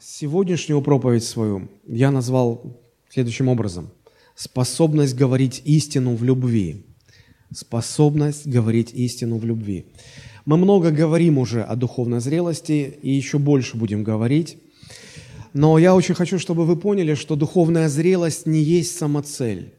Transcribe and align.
Сегодняшнюю 0.00 0.80
проповедь 0.80 1.24
свою 1.24 1.68
я 1.88 2.12
назвал 2.12 2.80
следующим 3.08 3.48
образом. 3.48 3.90
Способность 4.36 5.16
говорить 5.16 5.60
истину 5.64 6.14
в 6.14 6.22
любви. 6.22 6.86
Способность 7.52 8.46
говорить 8.46 8.92
истину 8.92 9.38
в 9.38 9.44
любви. 9.44 9.86
Мы 10.44 10.56
много 10.56 10.92
говорим 10.92 11.38
уже 11.38 11.62
о 11.62 11.74
духовной 11.74 12.20
зрелости 12.20 12.96
и 13.02 13.10
еще 13.10 13.38
больше 13.38 13.76
будем 13.76 14.04
говорить. 14.04 14.58
Но 15.52 15.78
я 15.78 15.96
очень 15.96 16.14
хочу, 16.14 16.38
чтобы 16.38 16.64
вы 16.64 16.76
поняли, 16.76 17.14
что 17.14 17.34
духовная 17.34 17.88
зрелость 17.88 18.46
не 18.46 18.60
есть 18.60 18.96
самоцель. 18.96 19.74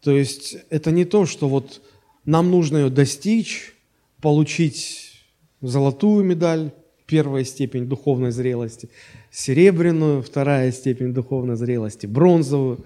То 0.00 0.16
есть 0.16 0.56
это 0.70 0.90
не 0.90 1.04
то, 1.04 1.26
что 1.26 1.50
вот 1.50 1.82
нам 2.24 2.50
нужно 2.50 2.78
ее 2.78 2.88
достичь, 2.88 3.74
получить 4.22 5.12
золотую 5.60 6.24
медаль, 6.24 6.72
первая 7.08 7.42
степень 7.42 7.86
духовной 7.86 8.30
зрелости, 8.30 8.90
серебряную, 9.30 10.22
вторая 10.22 10.70
степень 10.70 11.14
духовной 11.14 11.56
зрелости, 11.56 12.06
бронзовую, 12.06 12.84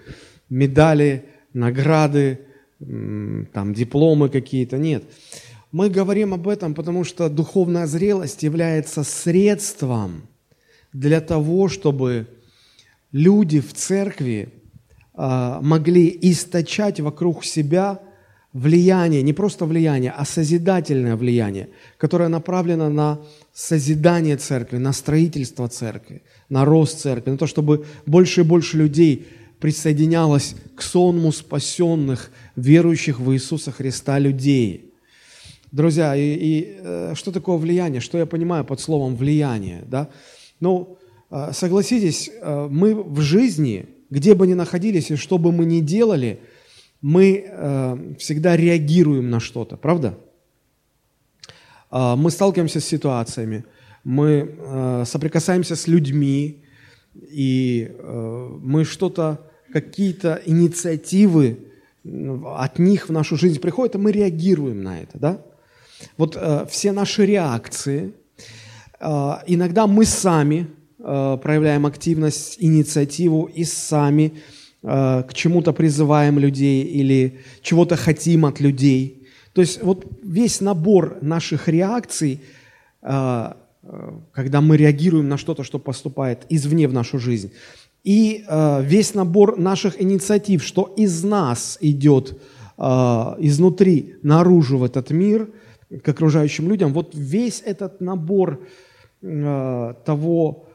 медали, 0.48 1.24
награды, 1.52 2.38
там 2.78 3.74
дипломы 3.74 4.28
какие-то. 4.28 4.78
Нет. 4.78 5.04
Мы 5.72 5.90
говорим 5.90 6.34
об 6.34 6.48
этом, 6.48 6.74
потому 6.74 7.02
что 7.04 7.28
духовная 7.28 7.86
зрелость 7.86 8.42
является 8.42 9.02
средством 9.02 10.22
для 10.92 11.20
того, 11.20 11.68
чтобы 11.68 12.26
люди 13.10 13.60
в 13.60 13.72
церкви 13.72 14.50
а, 15.14 15.60
могли 15.62 16.16
источать 16.22 17.00
вокруг 17.00 17.44
себя 17.44 18.00
влияние, 18.52 19.22
не 19.22 19.32
просто 19.32 19.66
влияние, 19.66 20.12
а 20.16 20.24
созидательное 20.24 21.16
влияние, 21.16 21.68
которое 21.98 22.28
направлено 22.28 22.90
на 22.90 23.18
созидание 23.54 24.36
церкви, 24.36 24.78
на 24.78 24.92
строительство 24.92 25.68
церкви, 25.68 26.22
на 26.48 26.64
рост 26.64 27.00
церкви, 27.00 27.30
на 27.30 27.38
то, 27.38 27.46
чтобы 27.46 27.86
больше 28.06 28.42
и 28.42 28.44
больше 28.44 28.76
людей 28.76 29.26
присоединялось 29.58 30.56
к 30.74 30.82
сонму 30.82 31.32
спасенных, 31.32 32.30
верующих 32.56 33.20
в 33.20 33.32
Иисуса 33.32 33.70
Христа 33.70 34.18
людей. 34.18 34.92
Друзья, 35.70 36.14
и, 36.16 36.34
и 36.34 36.76
э, 36.78 37.14
что 37.14 37.32
такое 37.32 37.56
влияние? 37.56 38.00
Что 38.00 38.18
я 38.18 38.26
понимаю 38.26 38.64
под 38.64 38.80
словом 38.80 39.16
влияние? 39.16 39.84
Да? 39.86 40.08
Ну, 40.60 40.98
э, 41.30 41.52
согласитесь, 41.54 42.30
э, 42.30 42.68
мы 42.70 42.94
в 42.94 43.20
жизни, 43.20 43.86
где 44.10 44.34
бы 44.34 44.46
ни 44.46 44.54
находились 44.54 45.10
и 45.10 45.16
что 45.16 45.38
бы 45.38 45.52
мы 45.52 45.64
ни 45.64 45.80
делали, 45.80 46.40
мы 47.02 47.44
э, 47.44 48.14
всегда 48.18 48.56
реагируем 48.56 49.28
на 49.28 49.40
что-то, 49.40 49.76
правда? 49.76 50.18
А, 51.90 52.16
мы 52.16 52.30
сталкиваемся 52.30 52.80
с 52.80 52.84
ситуациями, 52.84 53.64
мы 54.04 54.56
э, 54.56 55.04
соприкасаемся 55.06 55.76
с 55.76 55.86
людьми, 55.86 56.64
и 57.14 57.90
э, 57.90 58.58
мы 58.62 58.84
что-то, 58.84 59.50
какие-то 59.72 60.40
инициативы 60.46 61.58
от 62.04 62.78
них 62.78 63.08
в 63.08 63.12
нашу 63.12 63.36
жизнь 63.36 63.60
приходят, 63.60 63.94
и 63.94 63.98
мы 63.98 64.12
реагируем 64.12 64.82
на 64.82 65.00
это, 65.00 65.18
да? 65.18 65.42
Вот 66.16 66.36
э, 66.36 66.66
все 66.68 66.92
наши 66.92 67.26
реакции, 67.26 68.14
иногда 69.00 69.88
мы 69.88 70.04
сами 70.04 70.68
проявляем 70.98 71.86
активность, 71.86 72.56
инициативу 72.60 73.50
и 73.52 73.64
сами 73.64 74.34
к 74.82 75.28
чему-то 75.32 75.72
призываем 75.72 76.38
людей 76.38 76.82
или 76.82 77.38
чего-то 77.62 77.96
хотим 77.96 78.44
от 78.46 78.60
людей– 78.60 79.18
то 79.52 79.60
есть 79.60 79.82
вот 79.82 80.06
весь 80.22 80.60
набор 80.60 81.18
наших 81.20 81.68
реакций, 81.68 82.40
а, 83.02 83.56
когда 84.32 84.60
мы 84.60 84.76
реагируем 84.76 85.28
на 85.28 85.36
что-то, 85.36 85.62
что 85.64 85.78
поступает 85.78 86.46
извне 86.48 86.88
в 86.88 86.92
нашу 86.92 87.18
жизнь, 87.18 87.52
и 88.04 88.44
весь 88.80 89.14
набор 89.14 89.56
наших 89.58 90.00
инициатив, 90.02 90.64
что 90.64 90.92
из 90.96 91.22
нас 91.22 91.78
идет 91.80 92.36
изнутри 92.76 94.16
наружу 94.22 94.78
в 94.78 94.84
этот 94.84 95.12
мир, 95.12 95.50
к 96.02 96.08
окружающим 96.08 96.68
людям, 96.68 96.92
вот 96.92 97.14
весь 97.14 97.62
этот 97.64 98.00
набор 98.00 98.66
того, 99.20 100.66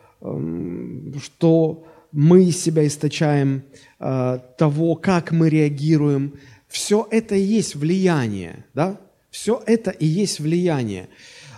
что 1.22 1.86
мы 2.14 2.46
из 2.46 2.62
себя 2.62 2.88
источаем, 2.88 3.64
того, 4.00 4.96
как 4.96 5.32
мы 5.32 5.50
реагируем, 5.50 6.34
все 6.68 7.08
это 7.10 7.36
и 7.36 7.42
есть 7.42 7.76
влияние, 7.76 8.66
да? 8.74 9.00
Все 9.30 9.62
это 9.66 9.92
и 9.92 10.06
есть 10.06 10.40
влияние. 10.40 11.10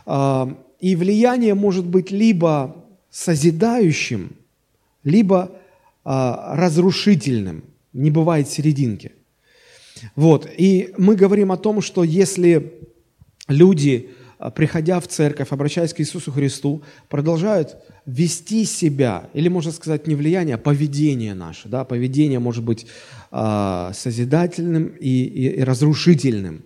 А, 0.06 0.54
и 0.80 0.96
влияние 0.96 1.54
может 1.54 1.86
быть 1.86 2.12
либо 2.12 2.86
созидающим, 3.10 4.36
либо 5.04 5.52
а, 6.04 6.56
разрушительным. 6.56 7.64
Не 7.94 8.12
бывает 8.12 8.50
серединки. 8.50 9.14
Вот. 10.16 10.48
И 10.58 10.94
мы 10.98 11.16
говорим 11.16 11.52
о 11.52 11.58
том, 11.58 11.82
что 11.82 12.04
если 12.04 12.74
люди, 13.48 14.12
приходя 14.56 15.00
в 15.00 15.08
церковь, 15.08 15.52
обращаясь 15.52 15.94
к 15.94 16.00
Иисусу 16.00 16.32
Христу, 16.32 16.84
продолжают 17.10 17.78
вести 18.10 18.66
себя, 18.66 19.30
или 19.34 19.50
можно 19.50 19.72
сказать 19.72 20.08
не 20.08 20.16
влияние, 20.16 20.56
а 20.56 20.58
поведение 20.58 21.34
наше. 21.34 21.68
Да? 21.70 21.84
Поведение 21.84 22.40
может 22.40 22.64
быть 22.64 22.88
э, 23.32 23.92
созидательным 23.94 24.88
и, 25.00 25.24
и, 25.24 25.60
и 25.60 25.64
разрушительным. 25.64 26.64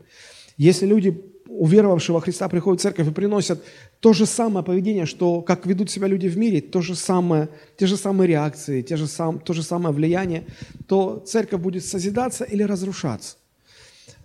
Если 0.57 0.85
люди, 0.85 1.21
уверовавшие 1.47 2.13
во 2.13 2.21
Христа, 2.21 2.47
приходят 2.47 2.79
в 2.79 2.83
церковь 2.83 3.07
и 3.07 3.11
приносят 3.11 3.63
то 3.99 4.13
же 4.13 4.25
самое 4.25 4.65
поведение, 4.65 5.05
что 5.05 5.41
как 5.41 5.65
ведут 5.65 5.89
себя 5.89 6.07
люди 6.07 6.27
в 6.27 6.37
мире, 6.37 6.61
то 6.61 6.81
же 6.81 6.95
самое, 6.95 7.49
те 7.77 7.87
же 7.87 7.97
самые 7.97 8.27
реакции, 8.27 8.81
те 8.81 8.95
же 8.95 9.07
сам, 9.07 9.39
то 9.39 9.53
же 9.53 9.63
самое 9.63 9.93
влияние, 9.93 10.45
то 10.87 11.23
церковь 11.25 11.61
будет 11.61 11.85
созидаться 11.85 12.43
или 12.43 12.63
разрушаться. 12.63 13.35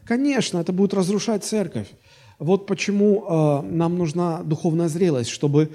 Конечно, 0.05 0.59
это 0.59 0.73
будет 0.73 0.95
разрушать 0.95 1.45
церковь. 1.45 1.89
Вот 2.39 2.67
почему 2.67 3.25
э, 3.29 3.63
нам 3.67 3.99
нужна 3.99 4.43
духовная 4.43 4.89
зрелость, 4.89 5.31
чтобы 5.31 5.71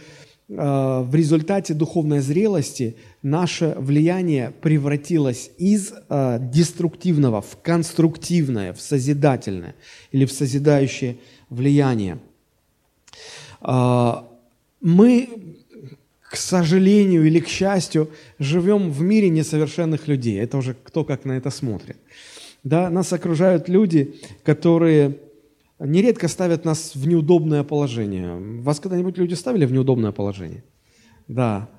в 0.49 1.15
результате 1.15 1.73
духовной 1.73 2.19
зрелости 2.19 2.95
наше 3.21 3.75
влияние 3.77 4.51
превратилось 4.61 5.51
из 5.57 5.93
э, 6.09 6.37
деструктивного 6.41 7.41
в 7.41 7.57
конструктивное, 7.61 8.73
в 8.73 8.81
созидательное 8.81 9.73
или 10.11 10.25
в 10.25 10.31
созидающее 10.31 11.17
влияние. 11.49 12.19
Э, 13.61 14.15
мы, 14.81 15.29
к 16.29 16.35
сожалению 16.35 17.25
или 17.25 17.39
к 17.39 17.47
счастью, 17.47 18.11
живем 18.37 18.91
в 18.91 19.01
мире 19.01 19.29
несовершенных 19.29 20.07
людей. 20.09 20.39
Это 20.39 20.57
уже 20.57 20.73
кто 20.73 21.05
как 21.05 21.23
на 21.23 21.33
это 21.33 21.51
смотрит. 21.51 21.97
Да, 22.63 22.89
нас 22.89 23.13
окружают 23.13 23.69
люди, 23.69 24.15
которые 24.43 25.17
нередко 25.85 26.27
ставят 26.27 26.65
нас 26.65 26.95
в 26.95 27.07
неудобное 27.07 27.63
положение. 27.63 28.61
Вас 28.61 28.79
когда-нибудь 28.79 29.17
люди 29.17 29.33
ставили 29.33 29.65
в 29.65 29.71
неудобное 29.71 30.11
положение? 30.11 30.63
Да. 31.27 31.69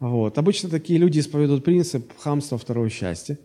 Вот. 0.00 0.36
Обычно 0.38 0.68
такие 0.68 0.98
люди 0.98 1.20
исповедуют 1.20 1.64
принцип 1.64 2.12
хамства 2.18 2.58
второе 2.58 2.90
счастье 2.90 3.38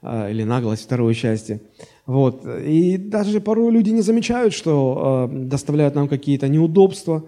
а, 0.00 0.28
или 0.28 0.42
наглость 0.42 0.84
второе 0.84 1.14
счастье. 1.14 1.60
Вот. 2.06 2.44
И 2.46 2.96
даже 2.96 3.40
порой 3.40 3.72
люди 3.72 3.90
не 3.90 4.02
замечают, 4.02 4.54
что 4.54 5.28
э, 5.30 5.34
доставляют 5.46 5.94
нам 5.94 6.08
какие-то 6.08 6.48
неудобства. 6.48 7.24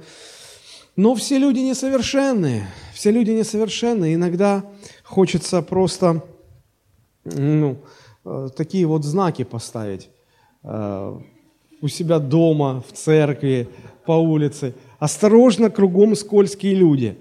Но 0.96 1.14
все 1.14 1.38
люди 1.38 1.60
несовершенные. 1.60 2.66
Все 2.94 3.10
люди 3.10 3.30
несовершенные. 3.30 4.14
Иногда 4.14 4.64
хочется 5.04 5.62
просто 5.62 6.24
ну, 7.24 7.78
э, 8.24 8.48
такие 8.56 8.86
вот 8.86 9.04
знаки 9.04 9.44
поставить. 9.44 10.08
У 11.84 11.88
себя 11.88 12.18
дома, 12.18 12.82
в 12.88 12.92
церкви, 12.96 13.68
по 14.06 14.12
улице. 14.12 14.72
Осторожно, 14.98 15.68
кругом 15.68 16.16
скользкие 16.16 16.74
люди. 16.74 17.18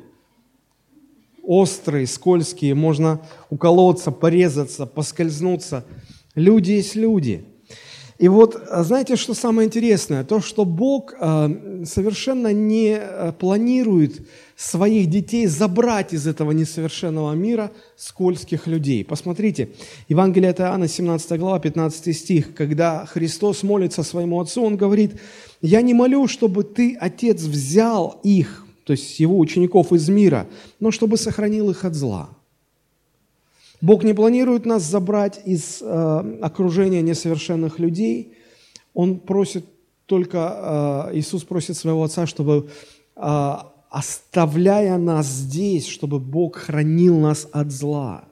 Острые, 1.43 2.07
скользкие, 2.07 2.73
можно 2.73 3.19
уколоться, 3.49 4.09
порезаться, 4.11 4.85
поскользнуться. 4.85 5.83
Люди 6.33 6.71
есть 6.71 6.95
люди– 6.95 7.43
и 8.19 8.27
вот, 8.27 8.61
а 8.69 8.83
знаете, 8.83 9.15
что 9.15 9.33
самое 9.33 9.67
интересное? 9.67 10.23
То, 10.23 10.39
что 10.39 10.65
Бог 10.65 11.15
а, 11.19 11.49
совершенно 11.83 12.53
не 12.53 12.95
а, 12.95 13.31
планирует 13.31 14.27
своих 14.55 15.09
детей 15.09 15.47
забрать 15.47 16.13
из 16.13 16.27
этого 16.27 16.51
несовершенного 16.51 17.33
мира 17.33 17.71
скользких 17.95 18.67
людей. 18.67 19.03
Посмотрите, 19.03 19.69
Евангелие 20.09 20.51
от 20.51 20.59
Иоанна, 20.59 20.87
17 20.87 21.39
глава, 21.39 21.59
15 21.59 22.15
стих, 22.15 22.53
когда 22.53 23.05
Христос 23.07 23.63
молится 23.63 24.03
своему 24.03 24.39
Отцу, 24.39 24.63
Он 24.63 24.77
говорит, 24.77 25.19
«Я 25.61 25.81
не 25.81 25.95
молю, 25.95 26.27
чтобы 26.27 26.63
Ты, 26.63 26.95
Отец, 26.99 27.41
взял 27.41 28.19
их, 28.23 28.65
то 28.83 28.93
есть 28.93 29.19
Его 29.19 29.39
учеников 29.39 29.91
из 29.91 30.07
мира, 30.07 30.47
но 30.79 30.91
чтобы 30.91 31.17
сохранил 31.17 31.71
их 31.71 31.83
от 31.83 31.95
зла». 31.95 32.29
Бог 33.83 34.05
не 34.05 34.13
планирует 34.13 34.65
нас 34.65 34.83
забрать 34.83 35.41
из 35.43 35.81
э, 35.81 36.37
окружения 36.41 37.01
несовершенных 37.01 37.79
людей. 37.79 38.31
Он 38.93 39.19
просит 39.19 39.65
только, 40.05 41.09
э, 41.11 41.17
Иисус 41.17 41.43
просит 41.43 41.75
своего 41.75 42.05
Отца, 42.05 42.25
чтобы 42.25 42.69
э, 43.17 43.55
оставляя 43.89 44.97
нас 44.97 45.27
здесь, 45.27 45.85
чтобы 45.85 46.19
Бог 46.19 46.55
хранил 46.55 47.19
нас 47.19 47.45
от 47.51 47.73
зла. 47.73 48.23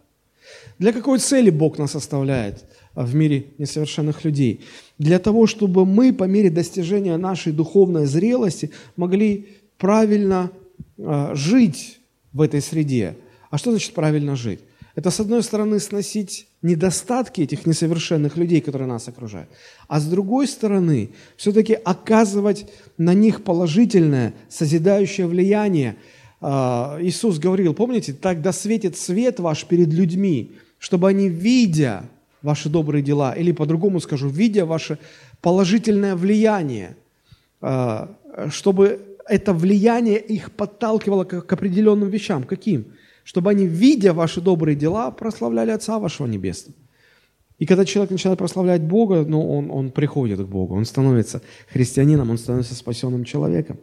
Для 0.80 0.94
какой 0.94 1.20
цели 1.20 1.50
Бог 1.50 1.78
нас 1.78 1.96
оставляет 1.96 2.64
в 2.96 3.14
мире 3.14 3.48
несовершенных 3.58 4.24
людей? 4.24 4.62
Для 5.00 5.20
того, 5.20 5.48
чтобы 5.48 5.86
мы 5.86 6.14
по 6.14 6.24
мере 6.24 6.50
достижения 6.50 7.18
нашей 7.18 7.52
духовной 7.52 8.06
зрелости 8.06 8.72
могли 8.96 9.50
правильно 9.78 10.50
э, 10.98 11.32
жить 11.34 12.00
в 12.32 12.40
этой 12.40 12.62
среде. 12.62 13.18
А 13.50 13.58
что 13.58 13.72
значит 13.72 13.94
правильно 13.94 14.38
жить? 14.38 14.62
Это, 14.96 15.10
с 15.10 15.20
одной 15.20 15.42
стороны, 15.42 15.80
сносить 15.80 16.48
недостатки 16.62 17.42
этих 17.42 17.66
несовершенных 17.66 18.36
людей, 18.36 18.62
которые 18.62 18.88
нас 18.88 19.08
окружают, 19.08 19.50
а 19.88 20.00
с 20.00 20.06
другой 20.06 20.48
стороны, 20.48 21.12
все-таки 21.38 21.74
оказывать 21.74 22.66
на 22.98 23.14
них 23.14 23.44
положительное, 23.44 24.34
созидающее 24.50 25.28
влияние. 25.28 25.96
А, 26.42 26.98
Иисус 27.02 27.40
говорил, 27.40 27.74
помните, 27.74 28.14
так 28.14 28.42
да 28.42 28.52
светит 28.52 28.98
свет 28.98 29.40
ваш 29.40 29.66
перед 29.66 29.90
людьми, 29.90 30.52
чтобы 30.78 31.08
они, 31.08 31.30
видя 31.30 32.04
ваши 32.42 32.70
добрые 32.70 33.04
дела, 33.04 33.34
или 33.34 33.52
по-другому 33.52 34.00
скажу, 34.00 34.28
видя 34.28 34.66
ваше 34.66 34.98
положительное 35.42 36.16
влияние, 36.16 36.98
а, 37.62 38.10
чтобы 38.50 39.00
это 39.28 39.54
влияние 39.54 40.20
их 40.20 40.52
подталкивало 40.52 41.24
к 41.24 41.54
определенным 41.54 42.10
вещам. 42.10 42.44
Каким? 42.44 42.86
Чтобы 43.32 43.52
они, 43.52 43.66
видя 43.66 44.14
ваши 44.14 44.42
добрые 44.42 44.76
дела, 44.76 45.10
прославляли 45.10 45.72
Отца 45.72 46.00
вашего 46.00 46.28
Небесного. 46.28 46.78
И 47.60 47.66
когда 47.66 47.86
человек 47.86 48.12
начинает 48.12 48.38
прославлять 48.38 48.82
Бога, 48.82 49.24
ну, 49.26 49.58
он, 49.58 49.72
он 49.72 49.92
приходит 49.92 50.42
к 50.42 50.50
Богу, 50.50 50.76
он 50.76 50.84
становится 50.84 51.42
христианином, 51.72 52.30
он 52.30 52.38
становится 52.38 52.76
спасенным 52.76 53.24
человеком. 53.24 53.80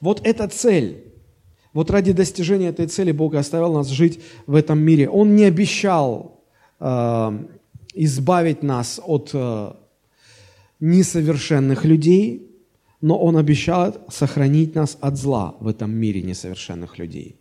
Вот 0.00 0.20
эта 0.26 0.48
цель, 0.48 1.04
вот 1.72 1.92
ради 1.92 2.10
достижения 2.10 2.70
этой 2.70 2.88
цели 2.88 3.12
Бог 3.12 3.36
оставил 3.36 3.72
нас 3.72 3.86
жить 3.86 4.18
в 4.48 4.56
этом 4.56 4.80
мире. 4.80 5.08
Он 5.08 5.36
не 5.36 5.44
обещал 5.44 6.40
э, 6.80 7.38
избавить 7.94 8.64
нас 8.64 9.00
от 9.00 9.30
э, 9.32 9.72
несовершенных 10.80 11.84
людей, 11.84 12.50
но 13.00 13.16
Он 13.16 13.36
обещал 13.36 13.94
сохранить 14.08 14.74
нас 14.74 14.98
от 15.00 15.16
зла 15.16 15.54
в 15.60 15.68
этом 15.68 15.92
мире 15.92 16.20
несовершенных 16.22 16.98
людей. 16.98 17.36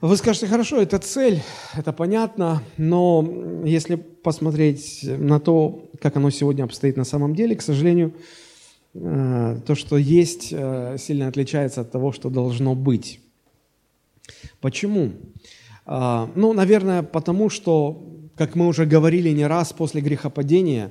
Вы 0.00 0.16
скажете, 0.16 0.48
хорошо, 0.48 0.82
это 0.82 0.98
цель, 0.98 1.40
это 1.74 1.92
понятно, 1.92 2.62
но 2.76 3.62
если 3.64 3.94
посмотреть 3.96 5.00
на 5.02 5.40
то, 5.40 5.88
как 6.00 6.16
оно 6.16 6.30
сегодня 6.30 6.64
обстоит 6.64 6.96
на 6.96 7.04
самом 7.04 7.34
деле, 7.34 7.56
к 7.56 7.62
сожалению, 7.62 8.12
э, 8.92 9.60
то, 9.64 9.74
что 9.74 9.96
есть, 9.96 10.48
э, 10.52 10.96
сильно 10.98 11.28
отличается 11.28 11.82
от 11.82 11.92
того, 11.92 12.12
что 12.12 12.28
должно 12.28 12.74
быть. 12.74 13.20
Почему? 14.60 15.12
А, 15.86 16.30
ну, 16.34 16.52
наверное, 16.52 17.02
потому 17.02 17.48
что, 17.48 18.04
как 18.36 18.56
мы 18.56 18.66
уже 18.66 18.86
говорили 18.86 19.30
не 19.30 19.46
раз, 19.46 19.72
после 19.72 20.00
грехопадения 20.00 20.90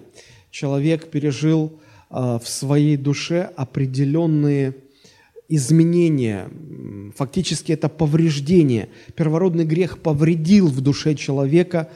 человек 0.50 1.12
пережил 1.12 1.80
э, 2.10 2.40
в 2.42 2.48
своей 2.48 2.98
душе 2.98 3.52
определенные 3.58 4.76
изменение, 5.56 6.50
фактически 7.16 7.72
это 7.72 7.90
повреждение. 7.90 8.90
Первородный 9.16 9.66
грех 9.66 10.00
повредил 10.00 10.68
в 10.68 10.82
душе 10.82 11.16
человека 11.16 11.90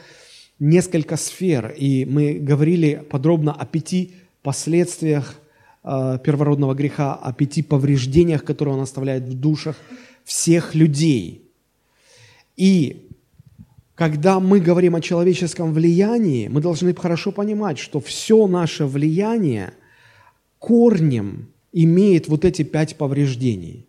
несколько 0.60 1.16
сфер, 1.16 1.74
и 1.76 2.04
мы 2.04 2.34
говорили 2.34 3.02
подробно 3.10 3.52
о 3.52 3.66
пяти 3.66 4.12
последствиях 4.42 5.34
э, 5.82 6.18
первородного 6.22 6.74
греха, 6.74 7.14
о 7.14 7.32
пяти 7.32 7.62
повреждениях, 7.62 8.44
которые 8.44 8.74
он 8.74 8.80
оставляет 8.80 9.24
в 9.24 9.34
душах 9.34 9.76
всех 10.24 10.74
людей. 10.74 11.42
И 12.56 13.08
когда 13.96 14.38
мы 14.38 14.60
говорим 14.60 14.94
о 14.94 15.00
человеческом 15.00 15.72
влиянии, 15.72 16.46
мы 16.46 16.60
должны 16.60 16.94
хорошо 16.94 17.32
понимать, 17.32 17.78
что 17.78 18.00
все 18.00 18.46
наше 18.46 18.86
влияние 18.86 19.72
корнем 20.60 21.48
имеет 21.72 22.28
вот 22.28 22.44
эти 22.44 22.62
пять 22.62 22.96
повреждений. 22.96 23.86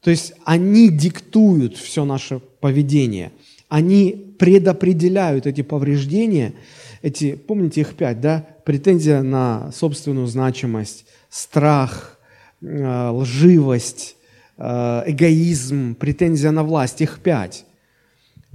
То 0.00 0.10
есть 0.10 0.32
они 0.44 0.90
диктуют 0.90 1.76
все 1.76 2.04
наше 2.04 2.40
поведение, 2.60 3.32
они 3.68 4.34
предопределяют 4.38 5.46
эти 5.46 5.62
повреждения, 5.62 6.54
эти, 7.02 7.34
помните 7.34 7.82
их 7.82 7.94
пять, 7.94 8.20
да? 8.20 8.46
Претензия 8.64 9.22
на 9.22 9.70
собственную 9.72 10.26
значимость, 10.26 11.04
страх, 11.28 12.18
э, 12.62 13.10
лживость, 13.10 14.16
э, 14.56 15.02
эгоизм, 15.06 15.94
претензия 15.94 16.50
на 16.50 16.62
власть, 16.62 17.00
их 17.00 17.20
пять. 17.20 17.64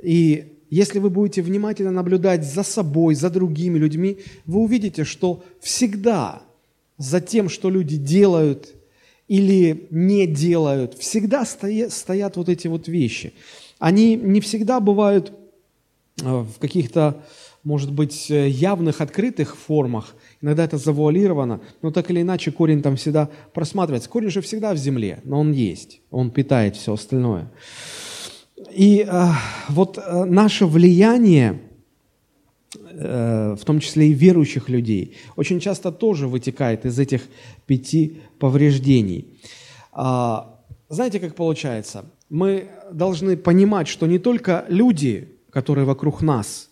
И 0.01 0.53
если 0.69 0.99
вы 0.99 1.09
будете 1.09 1.41
внимательно 1.41 1.91
наблюдать 1.91 2.43
за 2.43 2.63
собой, 2.63 3.15
за 3.15 3.29
другими 3.29 3.77
людьми, 3.77 4.17
вы 4.45 4.61
увидите, 4.61 5.03
что 5.03 5.43
всегда 5.61 6.41
за 6.97 7.21
тем, 7.21 7.49
что 7.49 7.69
люди 7.69 7.97
делают 7.97 8.73
или 9.27 9.87
не 9.89 10.27
делают, 10.27 10.95
всегда 10.95 11.45
стоят, 11.45 12.37
вот 12.37 12.49
эти 12.49 12.67
вот 12.67 12.87
вещи. 12.87 13.33
Они 13.79 14.15
не 14.15 14.41
всегда 14.41 14.79
бывают 14.79 15.33
э, 16.21 16.25
в 16.25 16.59
каких-то, 16.59 17.23
может 17.63 17.91
быть, 17.91 18.29
э, 18.29 18.49
явных, 18.49 19.01
открытых 19.01 19.55
формах. 19.55 20.15
Иногда 20.41 20.65
это 20.65 20.77
завуалировано, 20.77 21.61
но 21.81 21.91
так 21.91 22.11
или 22.11 22.21
иначе 22.21 22.51
корень 22.51 22.81
там 22.81 22.95
всегда 22.95 23.29
просматривается. 23.53 24.09
Корень 24.09 24.29
же 24.29 24.41
всегда 24.41 24.73
в 24.73 24.77
земле, 24.77 25.21
но 25.23 25.39
он 25.39 25.51
есть, 25.51 26.01
он 26.11 26.29
питает 26.29 26.75
все 26.75 26.93
остальное. 26.93 27.51
И 28.71 29.05
э, 29.07 29.27
вот 29.69 29.97
э, 29.97 30.25
наше 30.25 30.65
влияние– 30.65 31.59
в 32.95 33.59
том 33.65 33.79
числе 33.79 34.07
и 34.07 34.13
верующих 34.13 34.69
людей, 34.69 35.15
очень 35.35 35.59
часто 35.59 35.91
тоже 35.91 36.27
вытекает 36.27 36.85
из 36.85 36.99
этих 36.99 37.21
пяти 37.65 38.17
повреждений. 38.39 39.25
А, 39.91 40.59
знаете, 40.89 41.19
как 41.19 41.35
получается? 41.35 42.05
Мы 42.29 42.67
должны 42.91 43.37
понимать, 43.37 43.87
что 43.87 44.07
не 44.07 44.19
только 44.19 44.65
люди, 44.69 45.29
которые 45.49 45.85
вокруг 45.85 46.21
нас, 46.21 46.69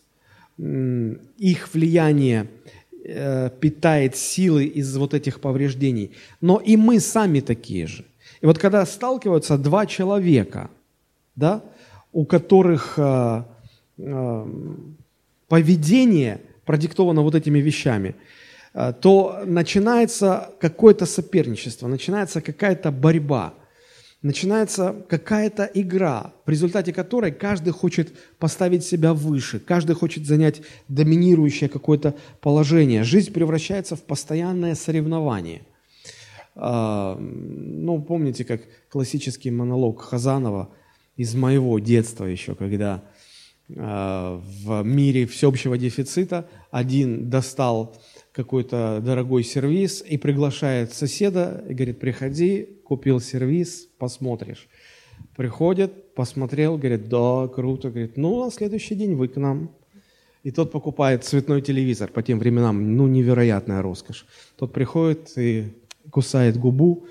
их 0.58 1.74
влияние 1.74 2.48
э, 3.04 3.50
питает 3.60 4.16
силы 4.16 4.66
из 4.66 4.96
вот 4.96 5.14
этих 5.14 5.40
повреждений, 5.40 6.12
но 6.40 6.58
и 6.58 6.78
мы 6.78 7.00
сами 7.00 7.40
такие 7.40 7.88
же. 7.88 8.06
И 8.42 8.46
вот 8.46 8.60
когда 8.60 8.86
сталкиваются 8.86 9.58
два 9.58 9.86
человека, 9.86 10.70
да, 11.36 11.64
у 12.12 12.26
которых 12.26 12.94
э, 12.98 13.44
поведение 15.51 16.39
продиктовано 16.65 17.24
вот 17.24 17.36
этими 17.36 17.60
вещами, 17.60 18.15
э, 18.74 18.93
то 19.01 19.43
начинается 19.46 20.53
какое-то 20.62 21.05
соперничество, 21.05 21.89
начинается 21.89 22.39
какая-то 22.39 22.89
борьба, 22.89 23.53
начинается 24.22 24.96
какая-то 25.10 25.70
игра, 25.74 26.31
в 26.46 26.50
результате 26.50 26.93
которой 26.93 27.34
каждый 27.34 27.74
хочет 27.74 28.13
поставить 28.39 28.86
себя 28.86 29.13
выше, 29.13 29.60
каждый 29.60 29.93
хочет 29.93 30.25
занять 30.25 30.62
доминирующее 30.88 31.70
какое-то 31.70 32.15
положение. 32.39 33.03
Жизнь 33.03 33.34
превращается 33.34 33.98
в 33.98 34.03
постоянное 34.03 34.75
соревнование. 34.75 35.63
Э, 36.55 37.17
ну, 37.20 38.01
помните, 38.01 38.46
как 38.46 38.62
классический 38.89 39.51
монолог 39.51 40.01
Хазанова 40.01 40.70
из 41.17 41.36
моего 41.36 41.77
детства 41.79 42.24
еще, 42.24 42.55
когда 42.55 43.03
в 43.75 44.84
мире 44.84 45.25
всеобщего 45.25 45.78
дефицита. 45.78 46.48
Один 46.72 47.30
достал 47.30 47.96
какой-то 48.32 49.01
дорогой 49.04 49.44
сервис 49.44 50.04
и 50.08 50.18
приглашает 50.18 50.94
соседа 50.94 51.63
и 51.68 51.74
говорит, 51.74 52.00
приходи, 52.00 52.68
купил 52.84 53.20
сервис, 53.20 53.88
посмотришь. 53.98 54.68
Приходит, 55.36 56.13
посмотрел, 56.13 56.78
говорит, 56.78 57.10
да, 57.10 57.48
круто. 57.48 57.90
Говорит, 57.90 58.18
ну, 58.18 58.46
на 58.46 58.51
следующий 58.51 58.96
день 58.96 59.16
вы 59.16 59.28
к 59.28 59.38
нам. 59.38 59.72
И 60.44 60.51
тот 60.51 60.72
покупает 60.72 61.24
цветной 61.24 61.62
телевизор 61.62 62.10
по 62.10 62.24
тем 62.24 62.40
временам, 62.40 62.96
ну, 62.98 63.08
невероятная 63.08 63.82
роскошь. 63.82 64.25
Тот 64.58 64.74
приходит 64.74 65.32
и 65.38 65.74
кусает 66.10 66.58
губу. 66.58 67.06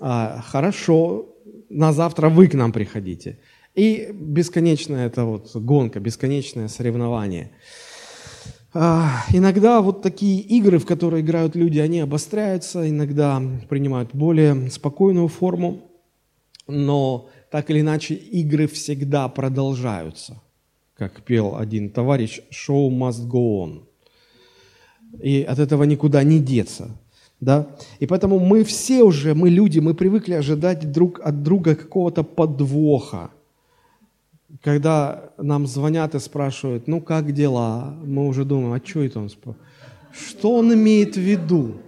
А, 0.00 0.40
хорошо, 0.46 1.26
на 1.68 1.92
завтра 1.92 2.28
вы 2.28 2.46
к 2.46 2.54
нам 2.54 2.72
приходите. 2.72 3.38
И 3.76 4.08
бесконечная 4.10 5.06
это 5.06 5.24
вот 5.26 5.54
гонка, 5.54 6.00
бесконечное 6.00 6.66
соревнование. 6.68 7.50
А, 8.72 9.22
иногда 9.32 9.82
вот 9.82 10.00
такие 10.02 10.40
игры, 10.40 10.78
в 10.78 10.86
которые 10.86 11.22
играют 11.22 11.54
люди, 11.54 11.78
они 11.78 12.00
обостряются, 12.00 12.88
иногда 12.88 13.40
принимают 13.68 14.14
более 14.14 14.70
спокойную 14.70 15.28
форму, 15.28 15.82
но 16.66 17.28
так 17.50 17.70
или 17.70 17.80
иначе 17.80 18.14
игры 18.14 18.66
всегда 18.66 19.28
продолжаются. 19.28 20.40
Как 20.96 21.22
пел 21.22 21.56
один 21.56 21.90
товарищ, 21.90 22.40
show 22.50 22.88
must 22.88 23.28
go 23.28 23.62
on. 23.62 23.82
И 25.22 25.42
от 25.42 25.58
этого 25.58 25.84
никуда 25.84 26.22
не 26.22 26.38
деться. 26.38 26.98
Да? 27.40 27.66
И 28.00 28.06
поэтому 28.06 28.38
мы 28.38 28.64
все 28.64 29.02
уже, 29.02 29.34
мы 29.34 29.50
люди, 29.50 29.80
мы 29.80 29.92
привыкли 29.92 30.32
ожидать 30.32 30.90
друг 30.90 31.20
от 31.20 31.42
друга 31.42 31.74
какого-то 31.74 32.24
подвоха. 32.24 33.30
Когда 34.62 35.30
нам 35.38 35.66
звонят 35.66 36.14
и 36.14 36.20
спрашивают, 36.20 36.86
ну 36.86 37.00
как 37.00 37.32
дела, 37.32 37.96
мы 38.04 38.26
уже 38.26 38.44
думаем, 38.44 38.72
а 38.72 38.86
что 38.86 39.02
это 39.02 39.18
он 39.18 39.28
спрашивает? 39.28 39.66
Что 40.12 40.54
он 40.54 40.72
имеет 40.72 41.16
в 41.16 41.20
виду? 41.20 41.80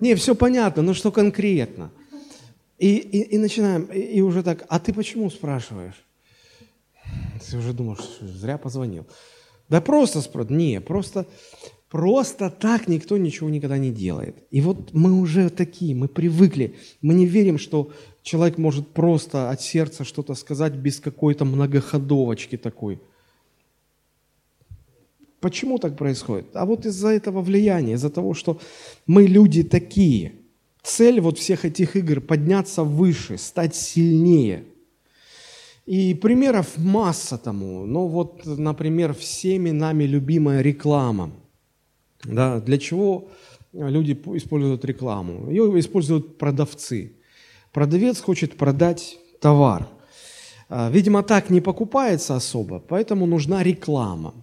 Не, 0.00 0.14
все 0.14 0.34
понятно, 0.34 0.82
но 0.82 0.94
что 0.94 1.12
конкретно? 1.12 1.90
И, 2.78 2.96
и, 2.96 3.34
и 3.34 3.38
начинаем, 3.38 3.84
и, 3.84 3.98
и 3.98 4.20
уже 4.22 4.42
так, 4.42 4.64
а 4.68 4.80
ты 4.80 4.94
почему 4.94 5.28
спрашиваешь? 5.30 6.02
Ты 7.48 7.58
уже 7.58 7.72
думаешь, 7.72 8.00
зря 8.20 8.56
позвонил. 8.56 9.06
Да 9.68 9.80
просто 9.80 10.20
спрашивают. 10.20 10.50
Не, 10.50 10.80
просто, 10.80 11.26
просто 11.90 12.50
так 12.50 12.88
никто 12.88 13.18
ничего 13.18 13.50
никогда 13.50 13.76
не 13.76 13.90
делает. 13.90 14.36
И 14.50 14.60
вот 14.60 14.94
мы 14.94 15.12
уже 15.12 15.50
такие, 15.50 15.94
мы 15.94 16.08
привыкли. 16.08 16.76
Мы 17.02 17.14
не 17.14 17.26
верим, 17.26 17.58
что 17.58 17.90
человек 18.22 18.58
может 18.58 18.88
просто 18.88 19.50
от 19.50 19.60
сердца 19.60 20.04
что-то 20.04 20.34
сказать 20.34 20.74
без 20.74 21.00
какой-то 21.00 21.44
многоходовочки 21.44 22.56
такой. 22.56 23.00
Почему 25.40 25.78
так 25.78 25.96
происходит? 25.96 26.46
А 26.54 26.64
вот 26.64 26.86
из-за 26.86 27.08
этого 27.08 27.40
влияния, 27.40 27.94
из-за 27.94 28.10
того, 28.10 28.34
что 28.34 28.60
мы 29.06 29.26
люди 29.26 29.64
такие. 29.64 30.32
Цель 30.82 31.20
вот 31.20 31.38
всех 31.38 31.64
этих 31.64 31.96
игр– 31.96 32.20
подняться 32.22 32.84
выше, 32.84 33.38
стать 33.38 33.74
сильнее. 33.74 34.64
И 35.86 36.14
примеров 36.14 36.78
масса 36.78 37.36
тому. 37.38 37.86
Ну 37.86 38.06
вот, 38.06 38.44
например, 38.44 39.14
всеми 39.14 39.70
нами 39.70 40.04
любимая 40.04 40.62
реклама. 40.62 41.32
Да, 42.24 42.60
для 42.60 42.78
чего 42.78 43.28
люди 43.72 44.12
используют 44.34 44.84
рекламу? 44.84 45.50
Ее 45.50 45.78
используют 45.80 46.38
продавцы. 46.38 47.12
Продавец 47.72 48.20
хочет 48.20 48.56
продать 48.56 49.18
товар. 49.40 49.88
А, 50.68 50.90
видимо, 50.90 51.22
так 51.22 51.50
не 51.50 51.60
покупается 51.60 52.36
особо, 52.36 52.78
поэтому 52.78 53.26
нужна 53.26 53.62
реклама. 53.62 54.34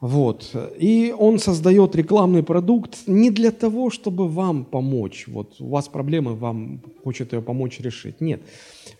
Вот. 0.00 0.54
И 0.78 1.14
он 1.18 1.38
создает 1.38 1.96
рекламный 1.96 2.42
продукт 2.42 2.98
не 3.06 3.30
для 3.30 3.50
того, 3.50 3.90
чтобы 3.90 4.28
вам 4.28 4.64
помочь. 4.64 5.26
Вот 5.26 5.56
у 5.60 5.68
вас 5.68 5.88
проблемы, 5.88 6.34
вам 6.34 6.82
хочет 7.02 7.32
ее 7.32 7.40
помочь 7.40 7.80
решить. 7.80 8.20
Нет. 8.20 8.42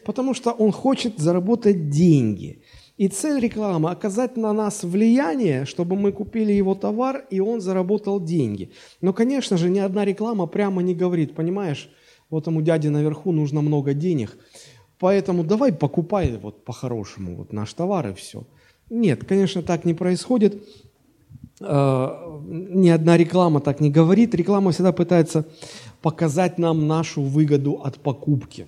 Потому 0.05 0.35
что 0.35 0.53
он 0.53 0.73
хочет 0.73 1.19
заработать 1.19 1.91
деньги. 1.91 2.63
И 2.97 3.09
цель 3.09 3.41
рекламы– 3.41 3.91
оказать 3.93 4.39
на 4.39 4.53
нас 4.55 4.83
влияние, 4.83 5.67
чтобы 5.67 5.97
мы 5.97 6.13
купили 6.13 6.53
его 6.53 6.75
товар, 6.75 7.27
и 7.29 7.41
он 7.41 7.61
заработал 7.61 8.21
деньги. 8.21 8.71
Но, 9.03 9.13
конечно 9.13 9.59
же, 9.59 9.69
ни 9.69 9.79
одна 9.79 10.05
реклама 10.05 10.47
прямо 10.47 10.83
не 10.83 10.95
говорит, 10.95 11.35
понимаешь, 11.35 11.91
вот 12.31 12.45
этому 12.45 12.63
дяде 12.63 12.89
наверху 12.89 13.33
нужно 13.33 13.61
много 13.61 13.93
денег, 13.93 14.39
поэтому 14.99 15.45
давай 15.45 15.73
покупай 15.73 16.39
вот 16.39 16.65
по-хорошему 16.65 17.37
вот 17.37 17.53
наш 17.53 17.73
товар 17.75 18.09
и 18.09 18.15
все. 18.15 18.45
Нет, 18.89 19.25
конечно, 19.25 19.63
так 19.63 19.85
не 19.85 19.93
происходит. 19.93 20.67
Э, 21.61 22.41
ни 22.47 22.89
одна 22.89 23.17
реклама 23.17 23.61
так 23.61 23.81
не 23.81 23.91
говорит. 23.91 24.35
Реклама 24.35 24.71
всегда 24.71 24.93
пытается 24.93 25.45
показать 26.01 26.59
нам 26.59 26.87
нашу 26.87 27.21
выгоду 27.23 27.75
от 27.85 27.99
покупки. 27.99 28.67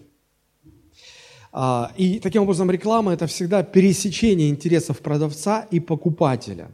А, 1.53 1.93
и 1.97 2.21
таким 2.21 2.43
образом 2.43 2.71
реклама– 2.71 3.13
это 3.15 3.27
всегда 3.27 3.63
пересечение 3.63 4.49
интересов 4.49 4.99
продавца 4.99 5.67
и 5.71 5.81
покупателя, 5.81 6.71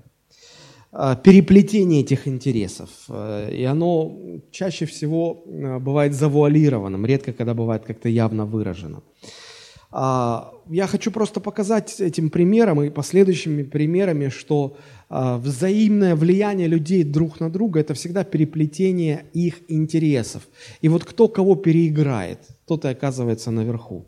а, 0.93 1.17
переплетение 1.17 2.01
этих 2.01 2.29
интересов. 2.29 2.91
Э, 3.09 3.51
и 3.53 3.65
оно 3.65 4.17
чаще 4.51 4.87
всего 4.87 5.45
бывает 5.81 6.15
завуалированным, 6.15 7.07
редко 7.07 7.33
когда 7.33 7.55
бывает 7.55 7.85
как-то 7.85 8.09
явно 8.09 8.47
выражено. 8.47 9.03
А, 9.97 10.53
я 10.69 10.89
хочу 10.89 11.13
просто 11.13 11.39
показать 11.39 12.01
этим 12.01 12.29
примером 12.29 12.83
и 12.83 12.91
последующими 12.91 13.63
примерами, 13.63 14.29
что 14.29 14.77
а, 15.09 15.39
взаимное 15.39 16.17
влияние 16.17 16.67
людей 16.67 17.05
друг 17.05 17.39
на 17.39 17.49
друга– 17.49 17.79
это 17.81 17.95
всегда 17.95 18.25
переплетение 18.25 19.27
их 19.35 19.63
интересов. 19.69 20.43
И 20.81 20.89
вот 20.89 21.05
кто 21.05 21.29
кого 21.29 21.55
переиграет, 21.55 22.41
тот 22.67 22.85
и 22.85 22.89
оказывается 22.89 23.53
наверху. 23.53 24.05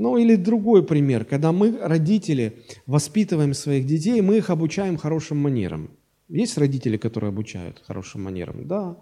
Ну 0.00 0.16
или 0.16 0.36
другой 0.36 0.82
пример, 0.82 1.26
когда 1.26 1.52
мы, 1.52 1.78
родители, 1.78 2.52
воспитываем 2.86 3.52
своих 3.52 3.84
детей, 3.84 4.22
мы 4.22 4.38
их 4.38 4.48
обучаем 4.48 4.96
хорошим 4.96 5.36
манерам. 5.36 5.90
Есть 6.30 6.56
родители, 6.56 6.96
которые 6.96 7.28
обучают 7.28 7.82
хорошим 7.86 8.22
манерам? 8.22 8.66
Да, 8.66 8.96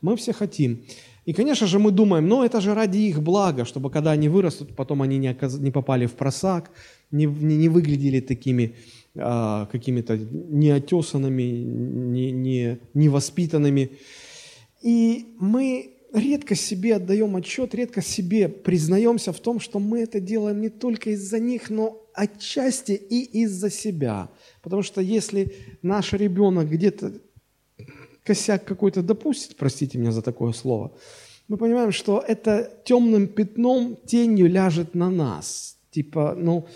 мы 0.00 0.14
все 0.14 0.32
хотим. 0.32 0.84
И, 1.24 1.32
конечно 1.32 1.66
же, 1.66 1.80
мы 1.80 1.90
думаем, 1.90 2.28
ну 2.28 2.44
это 2.44 2.60
же 2.60 2.72
ради 2.72 2.98
их 2.98 3.20
блага, 3.20 3.64
чтобы 3.64 3.90
когда 3.90 4.12
они 4.12 4.28
вырастут, 4.28 4.76
потом 4.76 5.02
они 5.02 5.18
не, 5.18 5.30
оказ... 5.32 5.58
не 5.58 5.72
попали 5.72 6.06
в 6.06 6.12
просак, 6.12 6.70
не, 7.10 7.26
не, 7.26 7.56
не 7.56 7.68
выглядели 7.68 8.20
такими 8.20 8.76
а, 9.16 9.66
какими-то 9.72 10.16
неотесанными, 10.16 11.42
не, 11.42 12.30
не, 12.30 12.78
невоспитанными. 12.94 13.90
И 14.82 15.34
мы 15.40 15.93
редко 16.14 16.54
себе 16.54 16.96
отдаем 16.96 17.36
отчет, 17.36 17.74
редко 17.74 18.00
себе 18.00 18.48
признаемся 18.48 19.32
в 19.32 19.40
том, 19.40 19.60
что 19.60 19.78
мы 19.80 20.00
это 20.00 20.20
делаем 20.20 20.60
не 20.60 20.68
только 20.68 21.10
из-за 21.10 21.40
них, 21.40 21.70
но 21.70 22.06
отчасти 22.14 22.92
и 22.92 23.42
из-за 23.42 23.68
себя. 23.68 24.30
Потому 24.62 24.82
что 24.82 25.00
если 25.00 25.54
наш 25.82 26.12
ребенок 26.12 26.70
где-то 26.70 27.12
косяк 28.22 28.64
какой-то 28.64 29.02
допустит, 29.02 29.56
простите 29.56 29.98
меня 29.98 30.12
за 30.12 30.22
такое 30.22 30.52
слово, 30.52 30.96
мы 31.48 31.56
понимаем, 31.56 31.92
что 31.92 32.24
это 32.26 32.72
темным 32.84 33.26
пятном, 33.26 33.96
тенью 34.06 34.48
ляжет 34.48 34.94
на 34.94 35.10
нас. 35.10 35.76
Типа, 35.90 36.34
ну, 36.38 36.66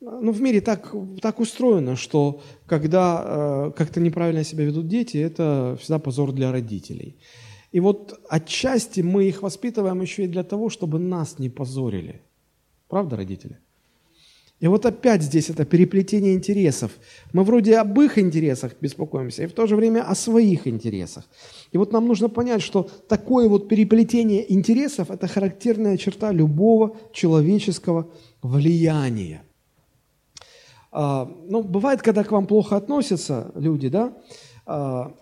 ну 0.00 0.32
в 0.32 0.40
мире 0.40 0.60
так, 0.60 0.94
так 1.20 1.40
устроено, 1.40 1.96
что 1.96 2.40
когда 2.66 3.24
э, 3.24 3.72
как-то 3.76 4.00
неправильно 4.00 4.44
себя 4.44 4.64
ведут 4.64 4.88
дети, 4.88 5.18
это 5.18 5.76
всегда 5.80 5.98
позор 5.98 6.32
для 6.32 6.52
родителей. 6.52 7.18
И 7.76 7.80
вот 7.80 8.18
отчасти 8.30 9.02
мы 9.02 9.24
их 9.24 9.42
воспитываем 9.42 10.00
еще 10.00 10.24
и 10.24 10.28
для 10.28 10.44
того, 10.44 10.70
чтобы 10.70 10.98
нас 10.98 11.38
не 11.38 11.50
позорили. 11.50 12.22
Правда, 12.88 13.16
родители? 13.16 13.58
И 14.60 14.66
вот 14.66 14.86
опять 14.86 15.22
здесь 15.22 15.50
это 15.50 15.66
переплетение 15.66 16.32
интересов. 16.32 16.90
Мы 17.34 17.44
вроде 17.44 17.76
об 17.76 18.00
их 18.00 18.16
интересах 18.18 18.76
беспокоимся, 18.80 19.42
и 19.42 19.46
в 19.46 19.52
то 19.52 19.66
же 19.66 19.76
время 19.76 20.10
о 20.10 20.14
своих 20.14 20.66
интересах. 20.66 21.24
И 21.70 21.76
вот 21.76 21.92
нам 21.92 22.08
нужно 22.08 22.30
понять, 22.30 22.62
что 22.62 22.88
такое 23.08 23.46
вот 23.46 23.68
переплетение 23.68 24.50
интересов– 24.50 25.10
это 25.10 25.26
характерная 25.26 25.98
черта 25.98 26.32
любого 26.32 26.96
человеческого 27.12 28.08
влияния. 28.40 29.42
А, 30.92 31.30
ну, 31.46 31.62
бывает, 31.62 32.00
когда 32.00 32.24
к 32.24 32.32
вам 32.32 32.46
плохо 32.46 32.76
относятся 32.76 33.52
люди, 33.54 33.90
да, 33.90 34.14
а, 34.64 35.12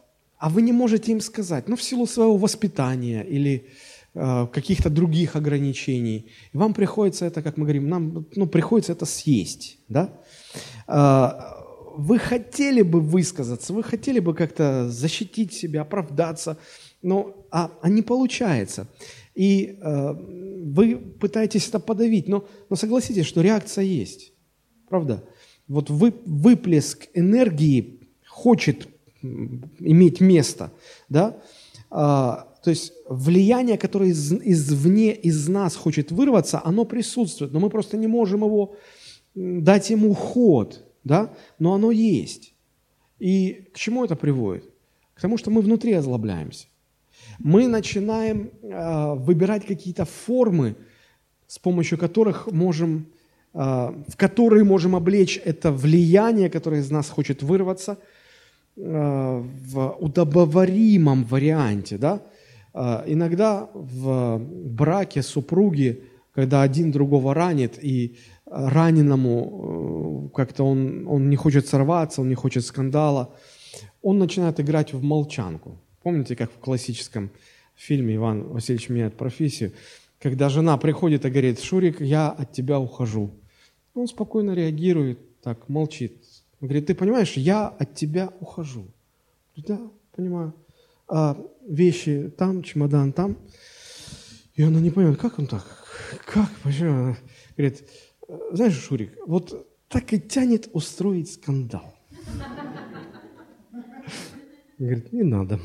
а 0.44 0.48
вы 0.48 0.62
не 0.62 0.72
можете 0.72 1.12
им 1.12 1.20
сказать, 1.20 1.68
ну, 1.68 1.76
в 1.76 1.82
силу 1.82 2.06
своего 2.06 2.36
воспитания 2.36 3.22
или 3.22 3.66
Э, 4.16 4.46
каких-то 4.46 4.90
других 4.90 5.34
ограничений. 5.34 6.26
И 6.52 6.56
вам 6.56 6.72
приходится 6.72 7.24
это, 7.24 7.42
как 7.42 7.56
мы 7.56 7.64
говорим, 7.64 7.88
нам 7.88 8.24
ну, 8.36 8.46
приходится 8.46 8.92
это 8.92 9.06
съесть. 9.06 9.78
Да? 9.88 10.08
Э, 10.86 11.30
вы 11.96 12.20
хотели 12.20 12.82
бы 12.82 13.00
высказаться, 13.00 13.72
вы 13.72 13.82
хотели 13.82 14.20
бы 14.20 14.32
как-то 14.32 14.88
защитить 14.88 15.52
себя, 15.52 15.82
оправдаться, 15.82 16.58
но 17.02 17.44
а, 17.50 17.72
а 17.82 17.88
не 17.88 18.02
получается. 18.02 18.86
И 19.34 19.80
э, 19.82 20.12
вы 20.12 20.94
пытаетесь 20.94 21.66
это 21.68 21.80
подавить, 21.80 22.28
но, 22.28 22.46
но 22.70 22.76
согласитесь, 22.76 23.26
что 23.26 23.40
реакция 23.40 23.82
есть. 23.82 24.32
Правда? 24.88 25.24
Вот 25.66 25.90
вы, 25.90 26.14
выплеск 26.24 27.08
энергии 27.14 27.98
хочет 28.28 28.86
иметь 29.80 30.20
место. 30.20 30.72
Да? 31.08 31.36
А, 31.90 32.48
то 32.62 32.70
есть 32.70 32.92
влияние, 33.08 33.78
которое 33.78 34.10
из, 34.10 34.32
извне, 34.32 35.12
из 35.14 35.48
нас 35.48 35.76
хочет 35.76 36.12
вырваться, 36.12 36.60
оно 36.64 36.84
присутствует, 36.84 37.52
но 37.52 37.60
мы 37.60 37.70
просто 37.70 37.96
не 37.96 38.06
можем 38.06 38.42
его 38.44 38.76
дать 39.34 39.90
ему 39.90 40.14
ход, 40.14 40.84
да? 41.04 41.30
но 41.58 41.74
оно 41.74 41.90
есть. 41.90 42.54
И 43.18 43.68
к 43.72 43.76
чему 43.76 44.04
это 44.04 44.16
приводит? 44.16 44.64
К 45.14 45.20
тому, 45.20 45.38
что 45.38 45.50
мы 45.50 45.60
внутри 45.60 45.92
озлобляемся. 45.92 46.66
Мы 47.38 47.68
начинаем 47.68 48.50
э, 48.62 49.14
выбирать 49.14 49.66
какие-то 49.66 50.04
формы, 50.04 50.76
с 51.46 51.58
помощью 51.58 51.98
которых 51.98 52.50
можем, 52.50 53.06
э, 53.52 53.58
в 53.58 54.16
которые 54.16 54.64
можем 54.64 54.96
облечь 54.96 55.40
это 55.44 55.70
влияние, 55.70 56.50
которое 56.50 56.80
из 56.80 56.90
нас 56.90 57.08
хочет 57.08 57.42
вырваться, 57.42 57.98
в 58.76 59.96
удобоваримом 60.00 61.24
варианте, 61.24 61.96
да? 61.96 62.22
А, 62.72 63.04
иногда 63.06 63.68
в 63.72 64.38
браке 64.38 65.22
супруги, 65.22 66.02
когда 66.32 66.62
один 66.62 66.90
другого 66.90 67.32
ранит, 67.32 67.78
и 67.80 68.16
раненому 68.46 70.30
э, 70.32 70.36
как-то 70.36 70.64
он, 70.64 71.06
он 71.08 71.30
не 71.30 71.36
хочет 71.36 71.66
сорваться, 71.66 72.20
он 72.20 72.28
не 72.28 72.34
хочет 72.34 72.64
скандала, 72.64 73.34
он 74.02 74.18
начинает 74.18 74.60
играть 74.60 74.92
в 74.92 75.02
молчанку. 75.02 75.78
Помните, 76.02 76.36
как 76.36 76.50
в 76.50 76.58
классическом 76.58 77.30
фильме 77.74 78.16
«Иван 78.16 78.44
Васильевич 78.48 78.88
меняет 78.88 79.16
профессию», 79.16 79.72
когда 80.20 80.48
жена 80.48 80.76
приходит 80.76 81.24
и 81.24 81.30
говорит, 81.30 81.60
«Шурик, 81.60 82.00
я 82.00 82.30
от 82.30 82.52
тебя 82.52 82.78
ухожу». 82.78 83.30
Он 83.94 84.06
спокойно 84.06 84.52
реагирует, 84.52 85.40
так, 85.40 85.68
молчит. 85.68 86.22
Он 86.60 86.68
говорит, 86.68 86.86
ты 86.86 86.94
понимаешь, 86.94 87.34
я 87.34 87.68
от 87.68 87.94
тебя 87.94 88.32
ухожу. 88.40 88.86
да, 89.56 89.80
понимаю. 90.14 90.54
А 91.08 91.36
вещи 91.66 92.32
там, 92.36 92.62
чемодан 92.62 93.12
там. 93.12 93.36
И 94.54 94.62
она 94.62 94.80
не 94.80 94.90
понимает, 94.90 95.18
как 95.18 95.38
он 95.38 95.46
так? 95.46 95.64
Как? 96.24 96.50
Почему? 96.62 96.90
Она 96.90 97.16
говорит, 97.56 97.84
знаешь, 98.52 98.78
Шурик, 98.80 99.18
вот 99.26 99.66
так 99.88 100.12
и 100.12 100.20
тянет 100.20 100.68
устроить 100.72 101.32
скандал. 101.32 101.94
Говорит, 104.78 105.12
не 105.12 105.22
надо. 105.22 105.60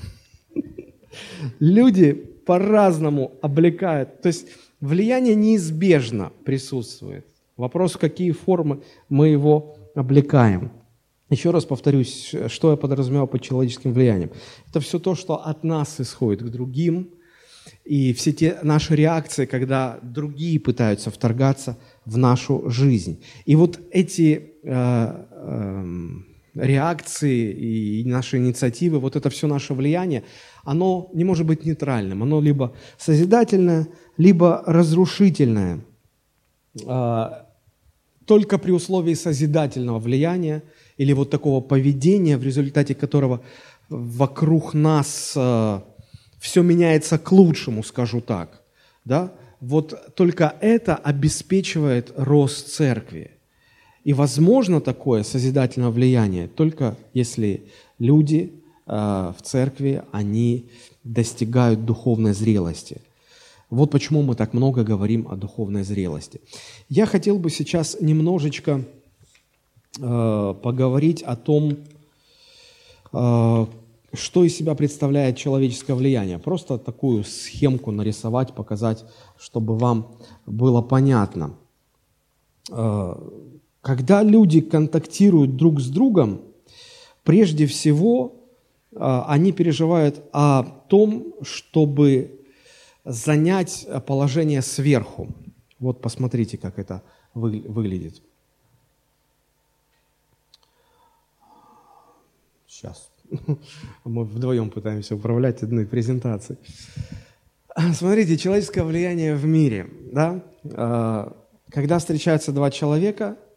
Люди 1.60 2.14
по-разному 2.14 3.34
облекают. 3.42 4.22
То 4.22 4.28
есть 4.28 4.48
влияние 4.82 5.36
неизбежно 5.36 6.32
присутствует. 6.46 7.26
Вопрос, 7.58 7.94
в 7.94 7.98
какие 8.00 8.32
формы 8.32 8.84
мы 9.10 9.30
его 9.30 9.79
облекаем. 9.96 10.72
Еще 11.30 11.52
раз 11.52 11.66
повторюсь, 11.66 12.34
что 12.48 12.72
я 12.72 12.78
подразумеваю 12.78 13.28
под 13.28 13.42
человеческим 13.42 13.94
влиянием. 13.94 14.32
Это 14.68 14.80
все 14.80 15.00
то, 15.00 15.16
что 15.16 15.36
от 15.36 15.64
нас 15.64 16.00
исходит 16.00 16.42
к 16.42 16.50
другим, 16.50 17.12
и 17.86 18.14
все 18.14 18.34
те 18.34 18.60
наши 18.64 18.96
реакции, 18.96 19.46
когда 19.46 20.00
другие 20.02 20.60
пытаются 20.60 21.12
вторгаться 21.12 21.78
в 22.06 22.18
нашу 22.18 22.70
жизнь. 22.70 23.24
И 23.46 23.56
вот 23.56 23.80
эти 23.92 24.54
э, 24.64 25.26
э, 25.32 25.86
реакции 26.56 27.52
и 27.52 28.06
наши 28.06 28.38
инициативы, 28.38 29.00
вот 29.00 29.16
это 29.16 29.30
все 29.30 29.48
наше 29.48 29.74
влияние, 29.74 30.24
оно 30.64 31.10
не 31.14 31.24
может 31.24 31.46
быть 31.46 31.66
нейтральным. 31.66 32.24
Оно 32.24 32.42
либо 32.42 32.76
созидательное, 32.98 33.88
либо 34.18 34.64
разрушительное. 34.66 35.82
А, 36.86 37.49
только 38.30 38.60
при 38.60 38.72
условии 38.72 39.16
созидательного 39.16 39.98
влияния 39.98 40.62
или 40.98 41.14
вот 41.14 41.32
такого 41.32 41.62
поведения, 41.62 42.38
в 42.38 42.44
результате 42.44 42.94
которого 42.94 43.42
вокруг 43.90 44.76
нас 44.76 45.34
а, 45.36 45.84
все 46.40 46.62
меняется 46.62 47.18
к 47.18 47.32
лучшему, 47.32 47.82
скажу 47.84 48.22
так, 48.22 48.62
да, 49.04 49.32
вот 49.62 50.14
только 50.16 50.54
это 50.62 50.96
обеспечивает 50.96 52.14
рост 52.18 52.68
церкви. 52.68 53.32
И 54.04 54.14
возможно 54.14 54.80
такое 54.80 55.24
созидательное 55.24 55.90
влияние 55.90 56.48
только 56.48 56.98
если 57.16 57.64
люди 57.98 58.54
э, 58.86 59.34
в 59.38 59.42
церкви, 59.42 60.04
они 60.12 60.70
достигают 61.04 61.84
духовной 61.84 62.34
зрелости. 62.34 63.02
Вот 63.70 63.92
почему 63.92 64.24
мы 64.24 64.36
так 64.36 64.54
много 64.54 64.84
говорим 64.84 65.28
о 65.30 65.36
духовной 65.36 65.84
зрелости. 65.84 66.42
Я 66.90 67.06
хотел 67.06 67.38
бы 67.38 67.50
сейчас 67.50 67.98
немножечко 68.02 68.84
э, 70.00 70.56
поговорить 70.64 71.22
о 71.22 71.36
том, 71.36 71.78
э, 73.14 73.66
что 74.14 74.44
из 74.44 74.58
себя 74.58 74.74
представляет 74.74 75.38
человеческое 75.38 75.94
влияние. 75.94 76.40
Просто 76.40 76.80
такую 76.80 77.24
схемку 77.24 77.92
нарисовать, 77.92 78.56
показать, 78.56 79.06
чтобы 79.38 79.78
вам 79.78 80.16
было 80.48 80.82
понятно. 80.82 81.56
Э, 82.72 83.16
когда 83.82 84.24
люди 84.24 84.62
контактируют 84.62 85.56
друг 85.58 85.80
с 85.80 85.90
другом, 85.90 86.42
прежде 87.24 87.68
всего 87.68 88.40
а, 88.96 89.26
они 89.28 89.52
переживают 89.52 90.22
о 90.34 90.64
том, 90.64 91.34
чтобы 91.42 92.39
занять 93.06 93.88
положение 94.06 94.62
сверху. 94.62 95.30
Вот 95.80 96.02
посмотрите, 96.02 96.58
как 96.58 96.80
это 96.80 97.04
выглядит. 97.34 98.22
Сейчас. 102.68 103.12
Мы 104.04 104.26
вдвоем 104.26 104.70
пытаемся 104.70 105.16
управлять 105.16 105.64
одной 105.64 105.86
презентацией. 105.86 106.60
Смотрите, 107.94 108.38
человеческое 108.38 108.84
влияние 108.84 109.36
в 109.36 109.46
мире. 109.46 109.90
Да? 110.12 110.44
А, 110.74 111.36
когда 111.70 112.00
встречаются 112.00 112.52
два 112.52 112.72
человека– 112.72 113.38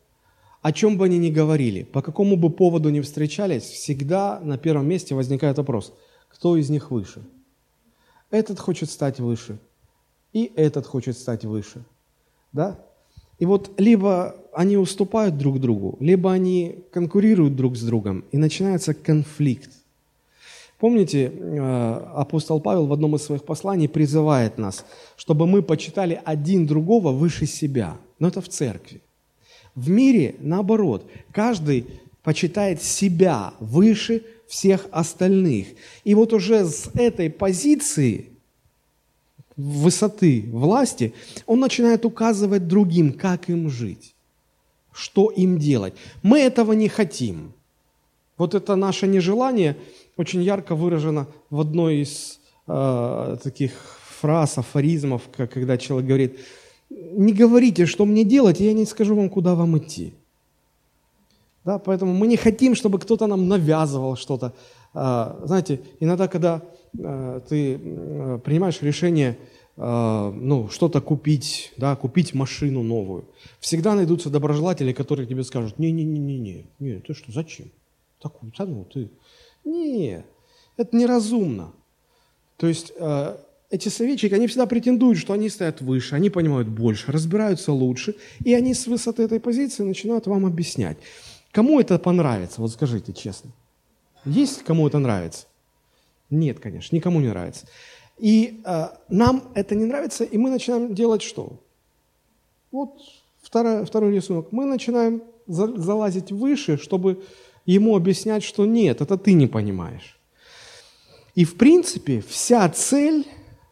о 0.62 0.72
чем 0.72 0.96
бы 0.96 1.06
они 1.06 1.18
ни 1.18 1.30
говорили, 1.30 1.82
по 1.82 2.02
какому 2.02 2.36
бы 2.36 2.48
поводу 2.48 2.88
ни 2.90 3.00
встречались, 3.00 3.64
всегда 3.64 4.38
на 4.40 4.58
первом 4.58 4.88
месте 4.88 5.14
возникает 5.14 5.58
вопрос, 5.58 5.92
кто 6.28 6.56
из 6.56 6.70
них 6.70 6.92
выше? 6.92 7.22
Этот 8.32 8.58
хочет 8.58 8.90
стать 8.90 9.20
выше, 9.20 9.58
и 10.32 10.50
этот 10.56 10.86
хочет 10.86 11.16
стать 11.18 11.44
выше. 11.44 11.84
Да? 12.52 12.78
И 13.38 13.44
вот 13.44 13.70
либо 13.78 14.34
они 14.54 14.76
уступают 14.76 15.36
друг 15.36 15.60
другу, 15.60 15.96
либо 16.00 16.32
они 16.32 16.76
конкурируют 16.92 17.54
друг 17.54 17.76
с 17.76 17.82
другом, 17.82 18.24
и 18.32 18.38
начинается 18.38 18.94
конфликт. 18.94 19.70
Помните, 20.78 21.30
э, 21.32 22.06
апостол 22.14 22.58
Павел 22.58 22.86
в 22.86 22.92
одном 22.92 23.16
из 23.16 23.22
своих 23.22 23.44
посланий 23.44 23.88
призывает 23.88 24.58
нас, 24.58 24.86
чтобы 25.16 25.46
мы 25.46 25.62
почитали 25.62 26.20
один 26.24 26.66
другого 26.66 27.12
выше 27.12 27.46
себя. 27.46 27.98
Но 28.18 28.28
это 28.28 28.40
в 28.40 28.48
церкви. 28.48 29.02
В 29.74 29.90
мире 29.90 30.36
наоборот. 30.40 31.04
Каждый 31.32 31.86
почитает 32.22 32.82
себя 32.82 33.52
выше 33.60 34.24
всех 34.52 34.86
остальных. 34.90 35.68
И 36.04 36.14
вот 36.14 36.34
уже 36.34 36.66
с 36.66 36.90
этой 36.92 37.30
позиции 37.30 38.26
высоты 39.56 40.44
власти 40.52 41.14
он 41.46 41.60
начинает 41.60 42.04
указывать 42.04 42.68
другим, 42.68 43.14
как 43.14 43.48
им 43.48 43.70
жить, 43.70 44.14
что 44.92 45.30
им 45.30 45.58
делать. 45.58 45.94
Мы 46.22 46.40
этого 46.40 46.72
не 46.74 46.88
хотим. 46.88 47.54
Вот 48.36 48.54
это 48.54 48.76
наше 48.76 49.06
нежелание 49.06 49.76
очень 50.18 50.42
ярко 50.42 50.74
выражено 50.74 51.26
в 51.48 51.60
одной 51.60 52.02
из 52.02 52.38
э, 52.66 53.36
таких 53.42 53.72
фраз, 54.20 54.58
афоризмов, 54.58 55.22
когда 55.48 55.78
человек 55.78 56.06
говорит– 56.06 56.38
не 57.12 57.32
говорите, 57.32 57.86
что 57.86 58.04
мне 58.04 58.22
делать, 58.22 58.60
и 58.60 58.64
я 58.64 58.74
не 58.74 58.84
скажу 58.84 59.14
вам, 59.14 59.30
куда 59.30 59.54
вам 59.54 59.78
идти. 59.78 60.12
Да, 61.64 61.78
поэтому 61.78 62.12
мы 62.12 62.26
не 62.26 62.36
хотим, 62.36 62.74
чтобы 62.74 62.98
кто-то 62.98 63.26
нам 63.26 63.48
навязывал 63.48 64.16
что-то. 64.16 64.52
А, 64.94 65.40
знаете, 65.44 65.80
иногда, 66.00 66.28
когда 66.28 66.62
а, 66.98 67.40
ты 67.40 67.78
принимаешь 68.44 68.82
решение 68.82 69.38
а, 69.76 70.32
ну, 70.32 70.68
что-то 70.68 71.00
купить, 71.00 71.72
да, 71.76 71.94
купить 71.94 72.34
машину 72.34 72.82
новую, 72.82 73.24
всегда 73.60 73.94
найдутся 73.94 74.28
доброжелатели, 74.28 74.92
которые 74.92 75.26
тебе 75.26 75.44
скажут, 75.44 75.78
не-не-не-не, 75.78 76.66
не, 76.78 76.98
ты 76.98 77.14
что, 77.14 77.30
зачем? 77.32 77.70
Такую, 78.20 78.52
да 78.56 78.66
ну 78.66 78.84
ты, 78.84 79.10
не, 79.64 80.24
это 80.76 80.96
неразумно. 80.96 81.72
То 82.56 82.68
есть 82.68 82.92
эти 83.72 83.88
советчики, 83.88 84.34
они 84.34 84.46
всегда 84.46 84.66
претендуют, 84.66 85.18
что 85.18 85.32
они 85.32 85.48
стоят 85.48 85.80
выше, 85.80 86.14
они 86.14 86.28
понимают 86.28 86.68
больше, 86.68 87.10
разбираются 87.10 87.72
лучше, 87.72 88.14
и 88.44 88.52
они 88.52 88.74
с 88.74 88.86
высоты 88.86 89.22
этой 89.22 89.40
позиции 89.40 89.82
начинают 89.82 90.26
вам 90.26 90.44
объяснять. 90.44 90.98
Кому 91.52 91.80
это 91.80 91.98
понравится? 91.98 92.60
Вот 92.60 92.72
скажите 92.72 93.12
честно. 93.12 93.50
Есть 94.24 94.64
кому 94.64 94.88
это 94.88 94.98
нравится? 94.98 95.46
Нет, 96.30 96.60
конечно, 96.60 96.96
никому 96.96 97.20
не 97.20 97.28
нравится. 97.28 97.66
И 98.18 98.62
э, 98.64 98.88
нам 99.08 99.44
это 99.54 99.74
не 99.74 99.84
нравится, 99.84 100.24
и 100.24 100.38
мы 100.38 100.48
начинаем 100.48 100.94
делать 100.94 101.22
что? 101.22 101.60
Вот 102.70 102.94
второй, 103.42 103.84
второй 103.84 104.14
рисунок. 104.14 104.50
Мы 104.50 104.64
начинаем 104.64 105.22
за, 105.46 105.76
залазить 105.76 106.32
выше, 106.32 106.78
чтобы 106.78 107.22
ему 107.66 107.96
объяснять, 107.96 108.42
что 108.42 108.64
нет, 108.64 109.02
это 109.02 109.18
ты 109.18 109.34
не 109.34 109.46
понимаешь. 109.46 110.18
И 111.34 111.44
в 111.44 111.56
принципе 111.56 112.22
вся 112.26 112.66
цель 112.70 113.26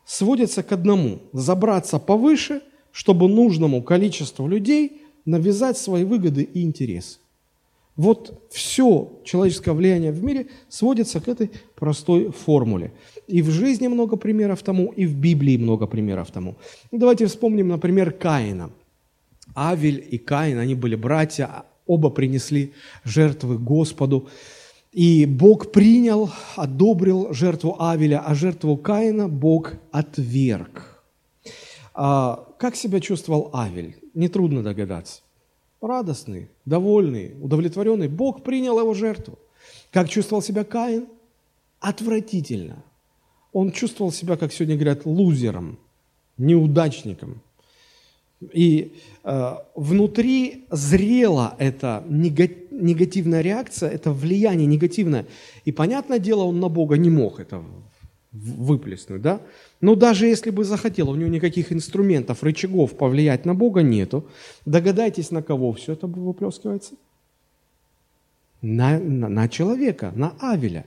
сводится 0.04 0.62
к 0.62 0.72
одному– 0.72 1.20
забраться 1.32 1.98
повыше, 1.98 2.62
чтобы 2.92 3.28
нужному 3.28 3.82
количеству 3.82 4.48
людей 4.48 5.02
навязать 5.24 5.78
свои 5.78 6.04
выгоды 6.04 6.42
и 6.42 6.62
интересы. 6.62 7.19
Вот 8.00 8.48
все 8.50 9.20
человеческое 9.24 9.74
влияние 9.74 10.10
в 10.10 10.24
мире 10.24 10.46
сводится 10.70 11.20
к 11.20 11.28
этой 11.28 11.50
простой 11.74 12.30
формуле. 12.30 12.92
И 13.28 13.42
в 13.42 13.50
жизни 13.50 13.88
много 13.88 14.16
примеров 14.16 14.62
тому, 14.62 14.86
и 14.96 15.04
в 15.04 15.16
Библии 15.16 15.58
много 15.58 15.86
примеров 15.86 16.30
тому. 16.30 16.56
Ну, 16.90 16.98
давайте 16.98 17.26
вспомним, 17.26 17.68
например, 17.68 18.12
Каина. 18.12 18.70
Авель 19.54 20.02
и 20.10 20.16
Каин, 20.16 20.58
они 20.58 20.74
были 20.74 20.96
братья, 20.96 21.64
оба 21.86 22.08
принесли 22.08 22.72
жертвы 23.04 23.58
Господу. 23.58 24.30
И 24.92 25.26
Бог 25.26 25.70
принял, 25.70 26.30
одобрил 26.56 27.34
жертву 27.34 27.76
Авеля, 27.78 28.22
а 28.26 28.34
жертву 28.34 28.78
Каина 28.78 29.28
Бог 29.28 29.74
отверг. 29.92 31.02
А 31.92 32.48
как 32.58 32.76
себя 32.76 32.98
чувствовал 33.00 33.50
Авель? 33.52 33.94
Нетрудно 34.14 34.62
догадаться. 34.62 35.20
Радостный, 35.80 36.48
довольный, 36.66 37.34
удовлетворенный. 37.40 38.08
Бог 38.08 38.42
принял 38.42 38.78
его 38.78 38.92
жертву. 38.94 39.38
Как 39.90 40.08
чувствовал 40.08 40.42
себя 40.42 40.64
Каин? 40.64 41.06
Отвратительно. 41.80 42.84
он 43.52 43.72
чувствовал 43.72 44.12
себя, 44.12 44.36
как 44.36 44.52
сегодня 44.52 44.76
говорят, 44.76 45.06
лузером, 45.06 45.78
неудачником. 46.36 47.40
И 48.52 48.94
э, 49.24 49.54
внутри 49.74 50.66
зрела 50.70 51.56
эта 51.58 52.04
негативная 52.08 53.40
реакция, 53.40 53.90
это 53.90 54.12
влияние 54.12 54.66
негативное. 54.66 55.26
И, 55.64 55.72
понятное 55.72 56.18
дело, 56.18 56.44
он 56.44 56.60
на 56.60 56.68
Бога 56.68 56.96
не 56.96 57.10
мог 57.10 57.40
это 57.40 57.62
выплеснуть, 58.32 59.22
да? 59.22 59.40
Но 59.80 59.94
даже 59.94 60.26
если 60.26 60.50
бы 60.50 60.64
захотел, 60.64 61.10
у 61.10 61.16
него 61.16 61.28
никаких 61.28 61.72
инструментов, 61.72 62.42
рычагов 62.42 62.96
повлиять 62.96 63.44
на 63.44 63.54
Бога 63.54 63.82
нету. 63.82 64.24
Догадайтесь, 64.66 65.30
на 65.30 65.42
кого 65.42 65.72
все 65.72 65.92
это 65.94 66.06
выплескивается? 66.06 66.94
На, 68.62 68.98
на, 68.98 69.28
на 69.28 69.48
человека, 69.48 70.12
на 70.14 70.34
Авеля. 70.40 70.84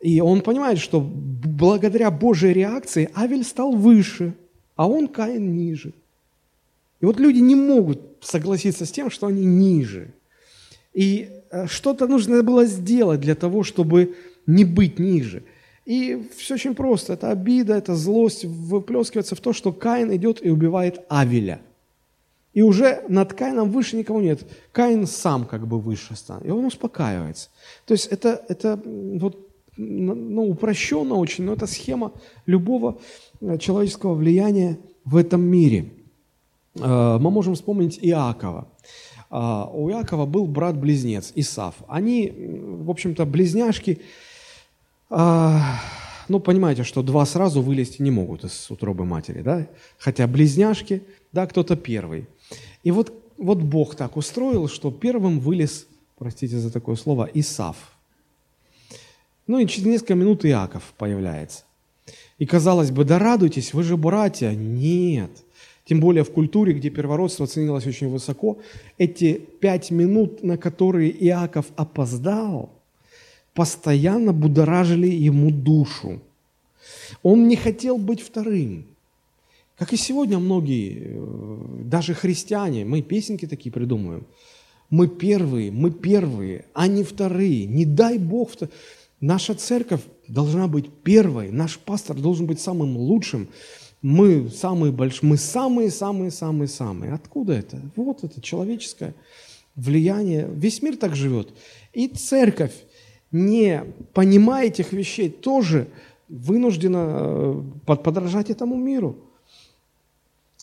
И 0.00 0.20
он 0.20 0.42
понимает, 0.42 0.78
что 0.78 1.00
благодаря 1.00 2.10
Божьей 2.10 2.52
реакции 2.52 3.08
Авель 3.14 3.44
стал 3.44 3.72
выше, 3.72 4.34
а 4.76 4.86
он 4.86 5.08
Каин 5.08 5.54
ниже. 5.54 5.94
И 7.00 7.06
вот 7.06 7.20
люди 7.20 7.38
не 7.38 7.54
могут 7.54 8.00
согласиться 8.20 8.84
с 8.84 8.92
тем, 8.92 9.10
что 9.10 9.28
они 9.28 9.46
ниже. 9.46 10.12
И 10.92 11.30
э, 11.50 11.66
что-то 11.68 12.06
нужно 12.06 12.42
было 12.42 12.66
сделать 12.66 13.20
для 13.20 13.34
того, 13.34 13.62
чтобы 13.62 14.14
не 14.46 14.66
быть 14.66 14.98
ниже– 14.98 15.42
и 15.84 16.28
все 16.36 16.54
очень 16.54 16.74
просто. 16.74 17.12
Это 17.12 17.30
обида, 17.30 17.74
это 17.74 17.94
злость 17.94 18.44
выплескивается 18.44 19.34
в 19.34 19.40
то, 19.40 19.52
что 19.52 19.72
Каин 19.72 20.14
идет 20.14 20.44
и 20.44 20.50
убивает 20.50 21.04
Авеля. 21.08 21.60
И 22.54 22.62
уже 22.62 23.02
над 23.08 23.34
Каином 23.34 23.70
выше 23.70 23.96
никого 23.96 24.20
нет. 24.20 24.46
Каин 24.72 25.06
сам 25.06 25.44
как 25.44 25.66
бы 25.66 25.78
выше 25.78 26.14
станет. 26.16 26.46
И 26.46 26.50
он 26.50 26.64
успокаивается. 26.64 27.50
То 27.84 27.92
есть 27.92 28.06
это, 28.06 28.42
это 28.48 28.80
вот, 28.84 29.48
ну, 29.76 30.48
упрощенно 30.48 31.16
очень, 31.16 31.44
но 31.44 31.52
это 31.52 31.66
схема 31.66 32.12
любого 32.46 32.98
э, 33.40 33.58
человеческого 33.58 34.14
влияния 34.14 34.78
в 35.04 35.16
этом 35.16 35.42
мире. 35.42 35.90
Э, 36.76 37.18
мы 37.20 37.30
можем 37.30 37.56
вспомнить 37.56 37.98
Иакова. 38.00 38.68
Э, 39.30 39.64
у 39.72 39.90
Иакова 39.90 40.24
был 40.24 40.46
брат-близнец 40.46 41.32
Исав. 41.34 41.74
Они, 41.88 42.32
в 42.32 42.88
общем-то, 42.88 43.26
близняшки– 43.26 44.00
а, 45.10 45.80
ну, 46.28 46.40
понимаете, 46.40 46.84
что 46.84 47.02
два 47.02 47.26
сразу 47.26 47.60
вылезти 47.60 48.02
не 48.02 48.10
могут 48.10 48.44
из 48.44 48.70
утробы 48.70 49.04
матери, 49.04 49.42
да? 49.42 49.66
Хотя 49.98 50.26
близняшки, 50.26 51.02
да, 51.32 51.46
кто-то 51.46 51.76
первый. 51.76 52.26
И 52.82 52.90
вот, 52.90 53.12
вот 53.36 53.58
Бог 53.58 53.94
так 53.94 54.16
устроил, 54.16 54.68
что 54.68 54.90
первым 54.90 55.40
вылез, 55.40 55.86
простите 56.16 56.58
за 56.58 56.72
такое 56.72 56.96
слово, 56.96 57.28
Исав. 57.34 57.76
Ну 59.46 59.58
и 59.58 59.66
через 59.66 59.86
несколько 59.86 60.14
минут 60.14 60.46
Иаков 60.46 60.94
появляется. 60.96 61.64
И 62.38 62.46
казалось 62.46 62.90
бы, 62.90 63.04
да 63.04 63.18
радуйтесь, 63.18 63.74
вы 63.74 63.82
же 63.82 63.96
братья. 63.96 64.52
Нет. 64.52 65.30
Тем 65.84 66.00
более 66.00 66.24
в 66.24 66.32
культуре, 66.32 66.72
где 66.72 66.88
первородство 66.88 67.46
ценилось 67.46 67.86
очень 67.86 68.08
высоко, 68.08 68.58
эти 68.96 69.34
пять 69.34 69.90
минут, 69.90 70.42
на 70.42 70.56
которые 70.56 71.10
Иаков 71.10 71.66
опоздал– 71.76 72.70
постоянно 73.54 74.32
будоражили 74.32 75.08
ему 75.08 75.50
душу. 75.50 76.20
Он 77.22 77.48
не 77.48 77.56
хотел 77.56 77.96
быть 77.96 78.20
вторым. 78.20 78.86
Как 79.78 79.92
и 79.92 79.96
сегодня 79.96 80.38
многие, 80.38 81.02
э, 81.04 81.84
даже 81.84 82.14
христиане, 82.14 82.84
мы 82.84 83.02
песенки 83.02 83.46
такие 83.46 83.72
придумываем. 83.72 84.26
Мы 84.90 85.08
первые, 85.08 85.72
мы 85.72 85.90
первые, 85.90 86.66
а 86.74 86.86
не 86.86 87.02
вторые. 87.02 87.66
Не 87.66 87.84
дай 87.84 88.18
Бог. 88.18 88.50
Наша 89.20 89.54
церковь 89.54 90.02
должна 90.28 90.68
быть 90.68 90.90
первой, 91.02 91.50
наш 91.50 91.78
пастор 91.78 92.16
должен 92.16 92.46
быть 92.46 92.60
самым 92.60 92.96
лучшим. 92.96 93.48
Мы 94.02 94.50
самые 94.50 94.92
большие, 94.92 95.30
мы 95.30 95.38
самые-самые-самые-самые. 95.38 97.14
Откуда 97.14 97.54
это? 97.54 97.80
Вот 97.96 98.22
это 98.22 98.40
человеческое 98.40 99.14
влияние. 99.74 100.48
Весь 100.52 100.82
мир 100.82 100.96
так 100.96 101.16
живет. 101.16 101.48
И 101.94 102.08
церковь 102.08 102.74
не 103.34 103.84
понимая 104.12 104.68
этих 104.68 104.92
вещей, 104.92 105.28
тоже 105.28 105.88
вынуждена 106.28 107.64
э, 107.88 107.96
подражать 107.96 108.48
этому 108.48 108.76
миру. 108.76 109.16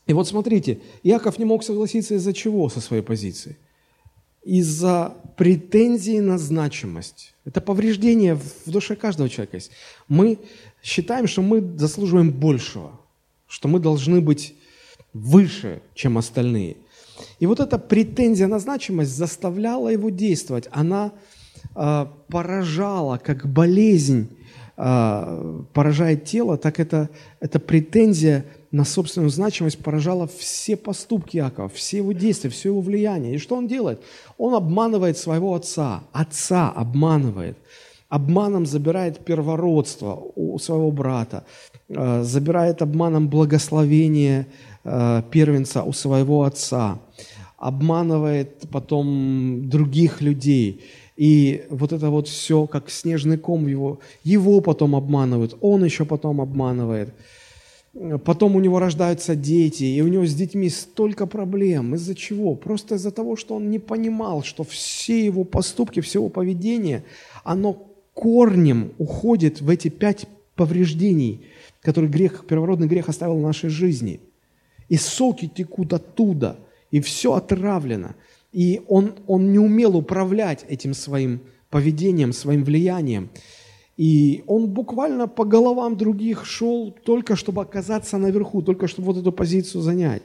И 0.08 0.14
вот 0.14 0.28
смотрите, 0.28 0.80
Иаков 1.04 1.38
не 1.38 1.44
мог 1.44 1.66
согласиться 1.66 2.16
из-за 2.16 2.34
чего 2.34 2.70
со 2.70 2.80
своей 2.80 3.04
позиции? 3.04 3.58
Из-за 4.44 5.18
претензии 5.36 6.20
на 6.20 6.38
значимость. 6.38 7.34
Это 7.44 7.60
повреждение 7.60 8.36
в 8.36 8.72
душе 8.72 8.96
каждого 8.96 9.28
человека 9.28 9.58
есть. 9.58 9.72
Мы 10.08 10.40
считаем, 10.82 11.28
что 11.28 11.42
мы 11.42 11.78
заслуживаем 11.78 12.32
большего, 12.32 13.02
что 13.48 13.68
мы 13.68 13.80
должны 13.80 14.22
быть 14.22 14.56
выше, 15.12 15.82
чем 15.94 16.18
остальные. 16.18 16.78
И 17.40 17.46
вот 17.48 17.60
эта 17.60 17.78
претензия 17.78 18.48
на 18.48 18.60
значимость 18.60 19.12
заставляла 19.12 19.90
его 19.90 20.10
действовать. 20.10 20.70
Она 20.72 21.12
э, 21.76 22.06
поражала, 22.28 23.18
как 23.18 23.48
болезнь 23.48 24.30
э, 24.78 25.62
поражает 25.74 26.26
тело, 26.26 26.58
так 26.58 26.80
это, 26.80 27.10
это 27.40 27.60
претензия 27.60 28.46
на 28.72 28.86
собственную 28.86 29.30
значимость 29.30 29.80
поражала 29.80 30.28
все 30.28 30.78
поступки 30.78 31.38
Якова, 31.38 31.70
все 31.70 31.98
его 31.98 32.14
действия, 32.14 32.50
все 32.50 32.70
его 32.70 32.82
влияние. 32.82 33.36
И 33.36 33.38
что 33.38 33.56
он 33.56 33.68
делает? 33.68 34.02
Он 34.38 34.56
обманывает 34.56 35.18
своего 35.18 35.56
отца. 35.56 36.04
Отца 36.14 36.70
обманывает. 36.70 37.58
Обманом 38.08 38.66
забирает 38.66 39.24
первородство 39.24 40.22
у 40.36 40.58
своего 40.60 40.92
брата, 40.92 41.46
э, 41.90 42.24
забирает 42.24 42.82
обманом 42.82 43.30
благословение 43.30 44.48
первенца 44.84 45.84
у 45.84 45.94
своего 45.94 46.42
отца, 46.42 46.98
обманывает 47.58 48.68
потом 48.72 49.70
других 49.70 50.22
людей– 50.22 50.82
и 51.18 51.66
вот 51.70 51.92
это 51.92 52.10
вот 52.10 52.28
все, 52.28 52.68
как 52.68 52.90
снежный 52.90 53.38
ком 53.38 53.68
его, 53.68 54.00
его 54.24 54.62
потом 54.62 54.96
обманывают, 54.96 55.58
он 55.62 55.84
еще 55.84 56.06
потом 56.06 56.42
обманывает. 56.42 57.14
Потом 58.24 58.56
у 58.56 58.62
него 58.62 58.80
рождаются 58.80 59.36
дети, 59.36 59.84
и 59.84 60.02
у 60.02 60.08
него 60.08 60.26
с 60.26 60.34
детьми 60.34 60.70
столько 60.70 61.28
проблем. 61.28 61.94
Из-за 61.96 62.16
чего? 62.16 62.56
Просто 62.56 62.96
из-за 62.96 63.12
того, 63.12 63.36
что 63.36 63.56
он 63.56 63.70
не 63.70 63.80
понимал, 63.80 64.44
что 64.44 64.64
все 64.64 65.26
его 65.26 65.44
поступки, 65.44 66.00
все 66.00 66.20
его 66.20 66.30
поведение, 66.30 67.04
оно 67.44 67.74
корнем 68.14 68.94
уходит 68.98 69.60
в 69.60 69.70
эти 69.70 69.90
пять 69.90 70.26
повреждений, 70.56 71.42
которые 71.82 72.10
грех, 72.10 72.46
первородный 72.48 72.88
грех 72.88 73.10
оставил 73.10 73.40
в 73.40 73.42
нашей 73.42 73.70
жизни. 73.70 74.22
И 74.88 74.96
соки 74.96 75.52
текут 75.54 75.92
оттуда, 75.92 76.58
и 76.92 77.02
все 77.02 77.34
отравлено– 77.34 78.16
и 78.52 78.82
он, 78.88 79.16
он 79.28 79.52
не 79.52 79.60
умел 79.60 79.96
управлять 79.96 80.66
этим 80.68 80.94
своим 80.94 81.42
поведением, 81.70 82.34
своим 82.34 82.64
влиянием. 82.64 83.30
И 83.98 84.44
он 84.48 84.68
буквально 84.68 85.28
по 85.28 85.46
головам 85.46 85.96
других 85.96 86.46
шел 86.46 86.92
только 86.92 87.36
чтобы 87.36 87.62
оказаться 87.62 88.18
наверху, 88.18 88.62
только 88.62 88.88
чтобы 88.88 89.08
вот 89.08 89.18
эту 89.18 89.32
позицию 89.32 89.82
занять. 89.82 90.24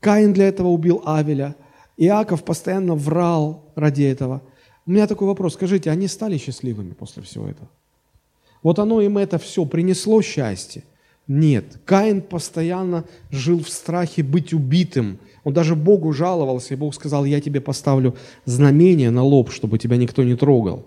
Каин 0.00 0.32
для 0.32 0.48
этого 0.48 0.68
убил 0.68 1.02
Авеля. 1.04 1.54
Иаков 1.96 2.44
постоянно 2.44 2.94
врал 2.94 3.64
ради 3.76 4.02
этого. 4.02 4.42
У 4.86 4.90
меня 4.90 5.06
такой 5.06 5.28
вопрос. 5.28 5.54
Скажите, 5.54 5.90
они 5.90 6.08
стали 6.08 6.38
счастливыми 6.38 6.92
после 6.92 7.22
всего 7.22 7.46
этого? 7.46 7.68
Вот 8.62 8.78
оно 8.78 9.00
им 9.00 9.18
это 9.18 9.38
все 9.38 9.64
принесло 9.64 10.22
счастье? 10.22 10.82
Нет. 11.28 11.78
Каин 11.84 12.20
постоянно 12.20 13.04
жил 13.30 13.62
в 13.62 13.68
страхе 13.68 14.24
быть 14.24 14.52
убитым– 14.52 15.18
он 15.44 15.52
даже 15.52 15.74
Богу 15.74 16.12
жаловался, 16.12 16.74
и 16.74 16.76
Бог 16.76 16.94
сказал, 16.94 17.24
я 17.24 17.40
тебе 17.40 17.60
поставлю 17.60 18.14
знамение 18.44 19.10
на 19.10 19.22
лоб, 19.22 19.50
чтобы 19.50 19.78
тебя 19.78 19.96
никто 19.96 20.22
не 20.22 20.36
трогал. 20.36 20.84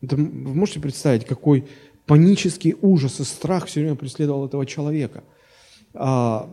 Это, 0.00 0.16
вы 0.16 0.54
можете 0.54 0.80
представить, 0.80 1.26
какой 1.26 1.64
панический 2.06 2.74
ужас 2.80 3.20
и 3.20 3.24
страх 3.24 3.66
все 3.66 3.80
время 3.80 3.96
преследовал 3.96 4.46
этого 4.46 4.66
человека. 4.66 5.22
А, 5.94 6.50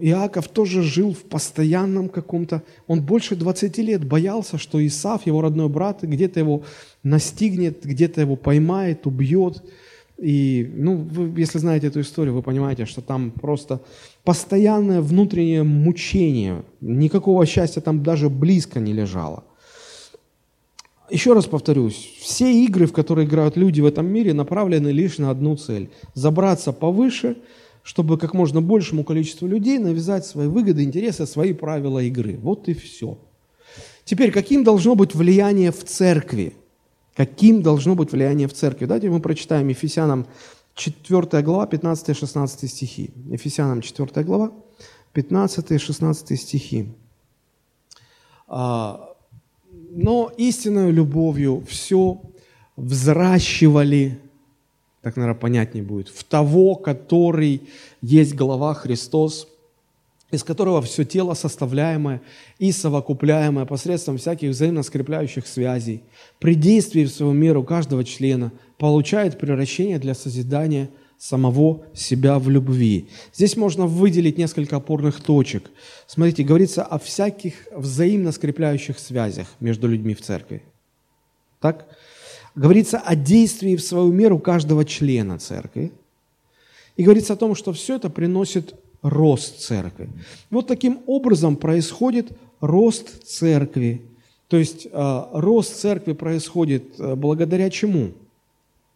Иаков 0.00 0.48
тоже 0.48 0.82
жил 0.82 1.12
в 1.12 1.24
постоянном 1.24 2.08
каком-то... 2.08 2.62
Он 2.86 3.02
больше 3.02 3.36
20 3.36 3.78
лет 3.78 4.04
боялся, 4.04 4.56
что 4.56 4.84
Исаф, 4.86 5.26
его 5.26 5.42
родной 5.42 5.68
брат, 5.68 6.02
где-то 6.02 6.40
его 6.40 6.62
настигнет, 7.02 7.84
где-то 7.84 8.22
его 8.22 8.36
поймает, 8.36 9.06
убьет. 9.06 9.62
И, 10.18 10.68
ну, 10.74 10.96
вы, 10.96 11.40
если 11.40 11.58
знаете 11.58 11.86
эту 11.86 12.00
историю, 12.00 12.34
вы 12.34 12.42
понимаете, 12.42 12.86
что 12.86 13.00
там 13.00 13.30
просто 13.30 13.80
постоянное 14.24 15.00
внутреннее 15.00 15.62
мучение. 15.62 16.64
Никакого 16.80 17.46
счастья 17.46 17.80
там 17.80 18.02
даже 18.02 18.28
близко 18.28 18.80
не 18.80 18.92
лежало. 18.92 19.44
Еще 21.10 21.32
раз 21.32 21.46
повторюсь, 21.46 22.16
все 22.20 22.52
игры, 22.64 22.86
в 22.86 22.92
которые 22.92 23.26
играют 23.26 23.56
люди 23.56 23.80
в 23.80 23.86
этом 23.86 24.06
мире, 24.06 24.34
направлены 24.34 24.88
лишь 24.88 25.18
на 25.18 25.30
одну 25.30 25.56
цель– 25.56 25.88
забраться 26.14 26.72
повыше, 26.72 27.38
чтобы 27.82 28.18
как 28.18 28.34
можно 28.34 28.60
большему 28.60 29.04
количеству 29.04 29.46
людей 29.46 29.78
навязать 29.78 30.26
свои 30.26 30.48
выгоды, 30.48 30.82
интересы, 30.82 31.26
свои 31.26 31.54
правила 31.54 32.00
игры. 32.00 32.36
Вот 32.42 32.68
и 32.68 32.74
все. 32.74 33.18
Теперь, 34.04 34.32
каким 34.32 34.64
должно 34.64 34.94
быть 34.96 35.14
влияние 35.14 35.72
в 35.72 35.82
церкви? 35.84 36.54
Каким 37.18 37.62
должно 37.62 37.96
быть 37.96 38.12
влияние 38.12 38.46
в 38.46 38.52
церкви? 38.52 38.86
Давайте 38.86 39.10
мы 39.10 39.18
прочитаем 39.18 39.66
Ефесянам 39.66 40.24
4 40.76 41.42
глава, 41.42 41.66
15-16 41.66 42.68
стихи. 42.68 43.10
Ефесянам 43.28 43.80
4 43.80 44.24
глава, 44.24 44.52
15-16 45.14 46.36
стихи. 46.36 46.86
А, 48.46 49.16
«Но 49.90 50.30
истинную 50.38 50.92
любовью 50.92 51.64
все 51.68 52.22
взращивали 52.76 54.20
так, 55.02 55.16
наверное, 55.16 55.40
понятнее 55.40 55.82
будет, 55.82 56.08
в 56.08 56.22
того, 56.22 56.76
который 56.76 57.62
есть 58.00 58.36
глава 58.36 58.74
Христос, 58.74 59.48
из 60.30 60.44
которого 60.44 60.82
все 60.82 61.04
тело 61.04 61.34
составляемое 61.34 62.20
и 62.58 62.72
совокупляемое 62.72 63.64
посредством 63.64 64.18
всяких 64.18 64.50
взаимно 64.50 64.82
скрепляющих 64.82 65.46
связей, 65.46 66.02
при 66.38 66.54
действии 66.54 67.04
в 67.04 67.10
свою 67.10 67.32
меру 67.32 67.62
каждого 67.64 68.04
члена 68.04 68.52
получает 68.78 69.38
превращение 69.38 69.98
для 69.98 70.14
созидания 70.14 70.90
самого 71.18 71.82
себя 71.94 72.38
в 72.38 72.48
любви. 72.48 73.08
Здесь 73.34 73.56
можно 73.56 73.86
выделить 73.86 74.38
несколько 74.38 74.76
опорных 74.76 75.20
точек. 75.20 75.70
Смотрите, 76.06 76.44
говорится 76.44 76.84
о 76.84 76.98
всяких 76.98 77.54
взаимно 77.72 78.30
скрепляющих 78.32 78.98
связях 78.98 79.48
между 79.58 79.88
людьми 79.88 80.14
в 80.14 80.20
церкви. 80.20 80.62
Так? 81.60 81.88
говорится 82.58 82.98
о 82.98 83.14
действии 83.14 83.76
в 83.76 83.82
свою 83.82 84.12
меру 84.12 84.38
каждого 84.38 84.84
члена 84.84 85.38
церкви. 85.38 85.92
И 86.96 87.04
говорится 87.04 87.34
о 87.34 87.36
том, 87.36 87.54
что 87.54 87.72
все 87.72 87.96
это 87.96 88.10
приносит 88.10 88.74
рост 89.02 89.60
церкви. 89.60 90.08
Вот 90.50 90.66
таким 90.66 91.00
образом 91.06 91.56
происходит 91.56 92.32
рост 92.60 93.24
церкви. 93.24 94.02
То 94.48 94.56
есть 94.56 94.86
э, 94.90 95.22
рост 95.32 95.76
церкви 95.76 96.12
происходит 96.12 96.98
э, 96.98 97.14
благодаря 97.14 97.70
чему? 97.70 98.12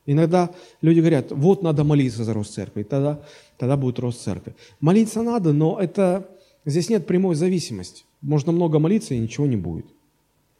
Иногда 0.06 0.50
люди 0.80 1.00
говорят, 1.00 1.30
вот 1.30 1.62
надо 1.62 1.84
молиться 1.84 2.24
за 2.24 2.32
рост 2.32 2.54
церкви, 2.54 2.82
тогда, 2.82 3.20
тогда 3.56 3.76
будет 3.76 3.98
рост 3.98 4.22
церкви. 4.22 4.54
Молиться 4.80 5.22
надо, 5.22 5.52
но 5.52 5.78
это, 5.78 6.28
здесь 6.64 6.88
нет 6.88 7.06
прямой 7.06 7.36
зависимости. 7.36 8.04
Можно 8.20 8.52
много 8.52 8.78
молиться, 8.78 9.14
и 9.14 9.18
ничего 9.18 9.46
не 9.46 9.56
будет. 9.56 9.86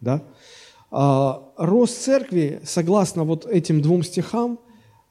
Да? 0.00 0.22
А, 0.90 1.42
рост 1.56 2.02
церкви, 2.02 2.60
согласно 2.64 3.24
вот 3.24 3.46
этим 3.46 3.82
двум 3.82 4.04
стихам, 4.04 4.60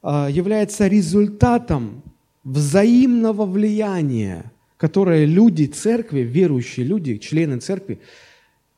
а, 0.02 0.28
является 0.30 0.86
результатом 0.86 2.01
взаимного 2.44 3.46
влияния, 3.46 4.52
которое 4.76 5.24
люди 5.24 5.66
церкви, 5.66 6.20
верующие 6.20 6.84
люди, 6.86 7.18
члены 7.18 7.58
церкви, 7.58 8.00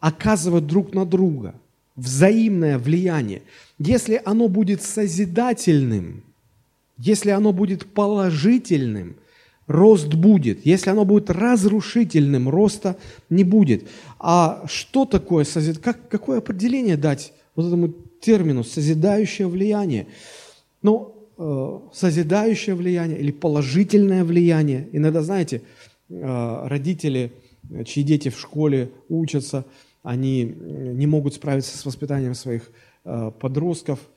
оказывают 0.01 0.67
друг 0.67 0.95
на 0.95 1.07
друга. 1.07 1.55
Взаимное 1.97 2.79
влияние. 2.79 3.43
Если 3.79 4.21
оно 4.25 4.49
будет 4.49 4.83
созидательным, 4.83 6.25
если 6.99 7.31
оно 7.31 7.53
будет 7.53 7.87
положительным, 7.87 9.17
рост 9.67 10.13
будет. 10.13 10.67
Если 10.67 10.91
оно 10.91 11.05
будет 11.05 11.31
разрушительным, 11.31 12.49
роста 12.49 12.97
не 13.31 13.45
будет. 13.45 13.89
А 14.19 14.65
что 14.67 15.05
такое 15.05 15.45
созид... 15.45 15.79
как, 15.79 16.09
какое 16.09 16.39
определение 16.39 16.97
дать 16.97 17.33
вот 17.57 17.67
этому 17.67 17.95
термину 18.21 18.65
созидающее 18.65 19.49
влияние? 19.49 20.07
Ну, 20.83 21.14
созидающее 21.93 22.75
влияние 22.75 23.19
или 23.19 23.33
положительное 23.33 24.25
влияние. 24.25 24.89
Иногда, 24.93 25.23
знаете, 25.23 25.63
э, 26.09 26.67
родители, 26.69 27.33
чьи 27.85 28.03
дети 28.03 28.29
в 28.29 28.39
школе 28.39 28.91
учатся, 29.09 29.65
они 30.03 30.45
не 30.45 31.07
могут 31.07 31.35
справиться 31.35 31.77
с 31.77 31.85
воспитанием 31.87 32.35
своих 32.35 32.71
э, 33.05 33.31
подростков– 33.39 33.99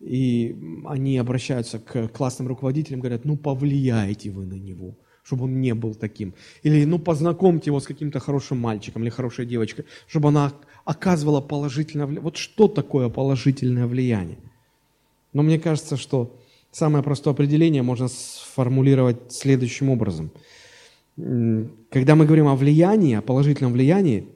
и 0.00 0.56
они 0.84 1.16
обращаются 1.18 1.78
к 1.78 2.08
классным 2.08 2.48
руководителям, 2.48 3.00
говорят, 3.00 3.24
ну 3.24 3.36
повлияйте 3.36 4.30
вы 4.30 4.46
на 4.46 4.54
него, 4.54 4.94
чтобы 5.22 5.44
он 5.44 5.60
не 5.60 5.74
был 5.74 5.94
таким. 5.94 6.34
Или 6.62 6.84
ну 6.84 6.98
познакомьте 6.98 7.70
его 7.70 7.80
с 7.80 7.86
каким-то 7.86 8.20
хорошим 8.20 8.58
мальчиком 8.58 9.02
или 9.02 9.10
хорошей 9.10 9.46
девочкой, 9.46 9.86
чтобы 10.06 10.28
она 10.28 10.52
оказывала 10.84 11.40
положительное 11.40 12.06
влияние. 12.06 12.24
Вот 12.24 12.36
что 12.36 12.68
такое 12.68 13.08
положительное 13.08 13.86
влияние? 13.86 14.38
Но 15.32 15.42
мне 15.42 15.58
кажется, 15.58 15.96
что 15.96 16.38
самое 16.76 17.02
простое 17.02 17.34
определение 17.34 17.82
можно 17.82 18.08
сформулировать 18.08 19.32
следующим 19.32 19.90
образом. 19.90 20.30
Когда 21.16 22.14
мы 22.14 22.26
говорим 22.26 22.48
о 22.48 22.56
влиянии, 22.56 23.14
о 23.16 23.22
положительном 23.22 23.72
влиянии, 23.72 24.28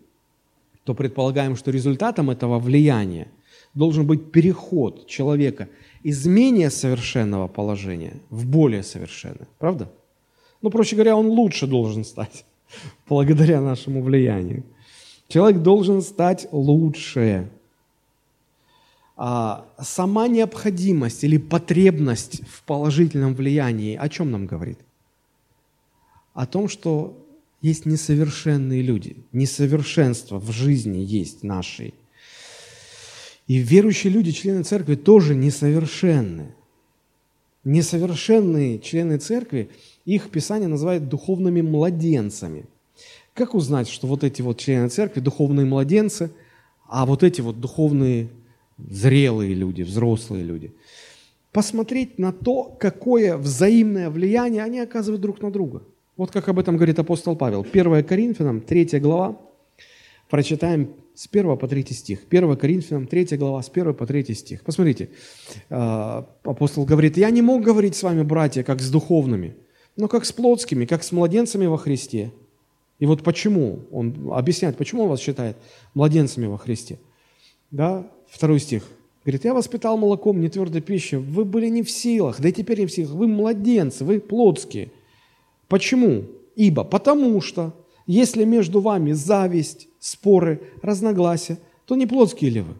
то 0.84 0.94
предполагаем, 0.94 1.56
что 1.56 1.70
результатом 1.70 2.30
этого 2.30 2.58
влияния– 2.58 3.28
должен 3.74 4.06
быть 4.06 4.32
переход 4.32 5.06
человека 5.06 5.68
из 6.02 6.26
менее 6.26 6.70
совершенного 6.70 7.48
положения 7.48 8.14
в 8.30 8.46
более 8.46 8.82
совершенное. 8.82 9.48
Правда? 9.58 9.90
Ну, 10.62 10.70
проще 10.70 10.96
говоря, 10.96 11.16
он 11.16 11.26
лучше 11.26 11.66
должен 11.66 12.04
стать 12.04 12.44
благодаря 13.08 13.60
нашему 13.60 14.02
влиянию. 14.02 14.64
Человек 15.28 15.62
должен 15.62 16.02
стать 16.02 16.48
лучше. 16.50 17.48
А 19.22 19.66
сама 19.78 20.28
необходимость 20.28 21.24
или 21.24 21.36
потребность 21.36 22.40
в 22.48 22.62
положительном 22.62 23.34
влиянии 23.34 23.94
о 23.94 24.08
чем 24.08 24.30
нам 24.30 24.46
говорит? 24.46 24.78
О 26.32 26.46
том, 26.46 26.70
что 26.70 27.22
есть 27.60 27.84
несовершенные 27.84 28.80
люди, 28.80 29.18
несовершенство 29.32 30.38
в 30.38 30.50
жизни 30.52 31.00
есть 31.00 31.42
нашей. 31.42 31.92
И 33.46 33.58
верующие 33.58 34.10
люди, 34.10 34.32
члены 34.32 34.62
церкви, 34.62 34.94
тоже 34.94 35.34
несовершенны. 35.34 36.54
Несовершенные 37.64 38.78
члены 38.78 39.18
церкви, 39.18 39.68
их 40.06 40.30
Писание 40.30 40.68
называет 40.68 41.10
духовными 41.10 41.60
младенцами. 41.60 42.64
Как 43.34 43.54
узнать, 43.54 43.90
что 43.90 44.06
вот 44.06 44.24
эти 44.24 44.40
вот 44.40 44.58
члены 44.58 44.88
церкви 44.88 45.20
духовные 45.20 45.66
младенцы, 45.66 46.30
а 46.88 47.04
вот 47.04 47.22
эти 47.22 47.42
вот 47.42 47.60
духовные 47.60 48.30
зрелые 48.88 49.54
люди, 49.54 49.82
взрослые 49.82 50.44
люди? 50.44 50.72
Посмотреть 51.52 52.18
на 52.18 52.32
то, 52.32 52.64
какое 52.78 53.36
взаимное 53.36 54.08
влияние 54.10 54.62
они 54.62 54.78
оказывают 54.78 55.20
друг 55.20 55.42
на 55.42 55.50
друга. 55.50 55.82
Вот 56.16 56.30
как 56.30 56.48
об 56.48 56.58
этом 56.58 56.76
говорит 56.76 56.98
апостол 56.98 57.34
Павел. 57.34 57.66
1 57.70 58.04
Коринфянам, 58.04 58.60
3 58.60 59.00
глава, 59.00 59.40
прочитаем 60.28 60.94
с 61.14 61.26
1 61.26 61.56
по 61.56 61.66
3 61.66 61.84
стих. 61.92 62.20
1 62.30 62.56
Коринфянам, 62.56 63.06
3 63.06 63.36
глава, 63.36 63.62
с 63.62 63.68
1 63.68 63.94
по 63.94 64.06
3 64.06 64.34
стих. 64.34 64.62
Посмотрите, 64.62 65.10
а, 65.70 66.26
апостол 66.44 66.84
говорит, 66.84 67.16
«Я 67.16 67.30
не 67.30 67.42
мог 67.42 67.62
говорить 67.62 67.96
с 67.96 68.02
вами, 68.02 68.22
братья, 68.22 68.62
как 68.62 68.80
с 68.80 68.90
духовными, 68.90 69.56
но 69.96 70.08
как 70.08 70.24
с 70.24 70.32
плотскими, 70.32 70.84
как 70.84 71.02
с 71.02 71.10
младенцами 71.10 71.66
во 71.66 71.78
Христе». 71.78 72.32
И 73.00 73.06
вот 73.06 73.22
почему, 73.22 73.86
он 73.90 74.30
объясняет, 74.32 74.76
почему 74.76 75.04
он 75.04 75.08
вас 75.08 75.20
считает 75.20 75.56
младенцами 75.94 76.46
во 76.46 76.58
Христе. 76.58 76.98
Да, 77.70 78.06
второй 78.30 78.60
стих. 78.60 78.84
Говорит, 79.24 79.44
я 79.44 79.52
воспитал 79.52 79.98
молоком, 79.98 80.40
не 80.40 80.48
твердой 80.48 80.80
пищей, 80.80 81.16
вы 81.16 81.44
были 81.44 81.68
не 81.68 81.82
в 81.82 81.90
силах, 81.90 82.40
да 82.40 82.48
и 82.48 82.52
теперь 82.52 82.80
не 82.80 82.86
в 82.86 82.92
силах, 82.92 83.12
вы 83.12 83.26
младенцы, 83.26 84.04
вы 84.04 84.18
плотские. 84.18 84.90
Почему? 85.68 86.24
Ибо, 86.56 86.84
потому 86.84 87.40
что, 87.40 87.74
если 88.06 88.44
между 88.44 88.80
вами 88.80 89.12
зависть, 89.12 89.88
споры, 89.98 90.60
разногласия, 90.80 91.58
то 91.84 91.96
не 91.96 92.06
плотские 92.06 92.50
ли 92.50 92.60
вы? 92.62 92.74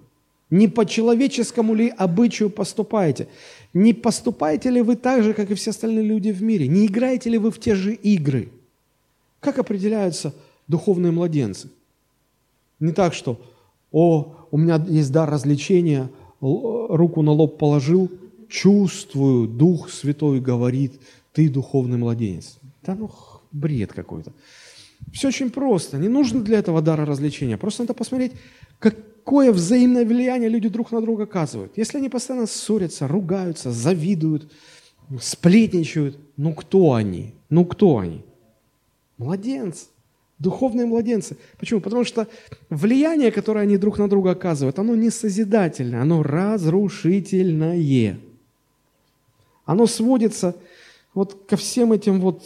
Не 0.49 0.67
по 0.67 0.87
человеческому 0.87 1.75
ли 1.75 1.93
обычаю 1.97 2.51
поступаете? 2.51 3.29
Не 3.73 3.93
поступаете 3.93 4.71
ли 4.71 4.83
вы 4.83 4.97
так 4.97 5.23
же, 5.23 5.35
как 5.35 5.51
и 5.51 5.55
все 5.55 5.71
остальные 5.71 6.05
люди 6.05 6.31
в 6.31 6.43
мире? 6.43 6.67
Не 6.67 6.87
играете 6.87 7.31
ли 7.31 7.39
вы 7.39 7.51
в 7.51 7.61
те 7.61 7.75
же 7.75 7.95
игры? 7.95 8.49
Как 9.39 9.59
определяются 9.59 10.35
духовные 10.67 11.13
младенцы? 11.13 11.71
Не 12.81 12.93
так, 12.93 13.15
что 13.15 13.41
«О, 13.93 14.40
у 14.51 14.59
меня 14.59 14.85
есть 14.89 15.13
дар 15.13 15.31
развлечения, 15.31 16.11
руку 16.41 17.23
на 17.23 17.33
лоб 17.33 17.59
положил, 17.59 18.11
чувствую, 18.49 19.49
Дух 19.49 19.91
Святой 19.91 20.41
говорит, 20.41 21.01
ты 21.33 21.49
духовный 21.49 21.99
младенец». 21.99 22.59
Да 22.83 22.95
ну, 22.95 23.11
бред 23.53 23.93
какой-то. 23.93 24.33
Все 25.13 25.29
очень 25.29 25.51
просто. 25.51 25.99
Не 25.99 26.09
нужно 26.09 26.41
для 26.41 26.59
этого 26.59 26.83
дара 26.83 27.05
развлечения. 27.05 27.57
Просто 27.57 27.83
надо 27.83 27.95
посмотреть, 27.95 28.33
какое 28.79 29.53
взаимное 29.53 30.05
влияние 30.05 30.49
люди 30.49 30.69
друг 30.69 30.93
на 30.93 31.01
друга 31.01 31.25
оказывают. 31.25 31.73
Если 31.77 31.99
они 31.99 32.09
постоянно 32.09 32.47
ссорятся, 32.47 33.09
ругаются, 33.09 33.73
завидуют, 33.73 34.51
сплетничают, 35.21 36.19
ну 36.37 36.55
кто 36.55 36.95
они? 36.95 37.35
Ну 37.49 37.65
кто 37.65 37.99
они? 37.99 38.25
Младенцы. 39.19 39.87
Духовные 40.41 40.87
младенцы. 40.87 41.37
Почему? 41.59 41.81
Потому 41.81 42.03
что 42.03 42.27
влияние, 42.71 43.31
которое 43.31 43.61
они 43.61 43.77
друг 43.77 43.99
на 43.99 44.09
друга 44.09 44.31
оказывают, 44.31 44.79
оно 44.79 44.97
не 44.97 45.11
созидательное, 45.11 46.01
оно 46.01 46.23
разрушительное. 46.23 48.19
Оно 49.67 49.87
сводится 49.87 50.57
вот 51.13 51.45
ко 51.47 51.57
всем 51.57 51.93
этим 51.93 52.21
вот 52.21 52.43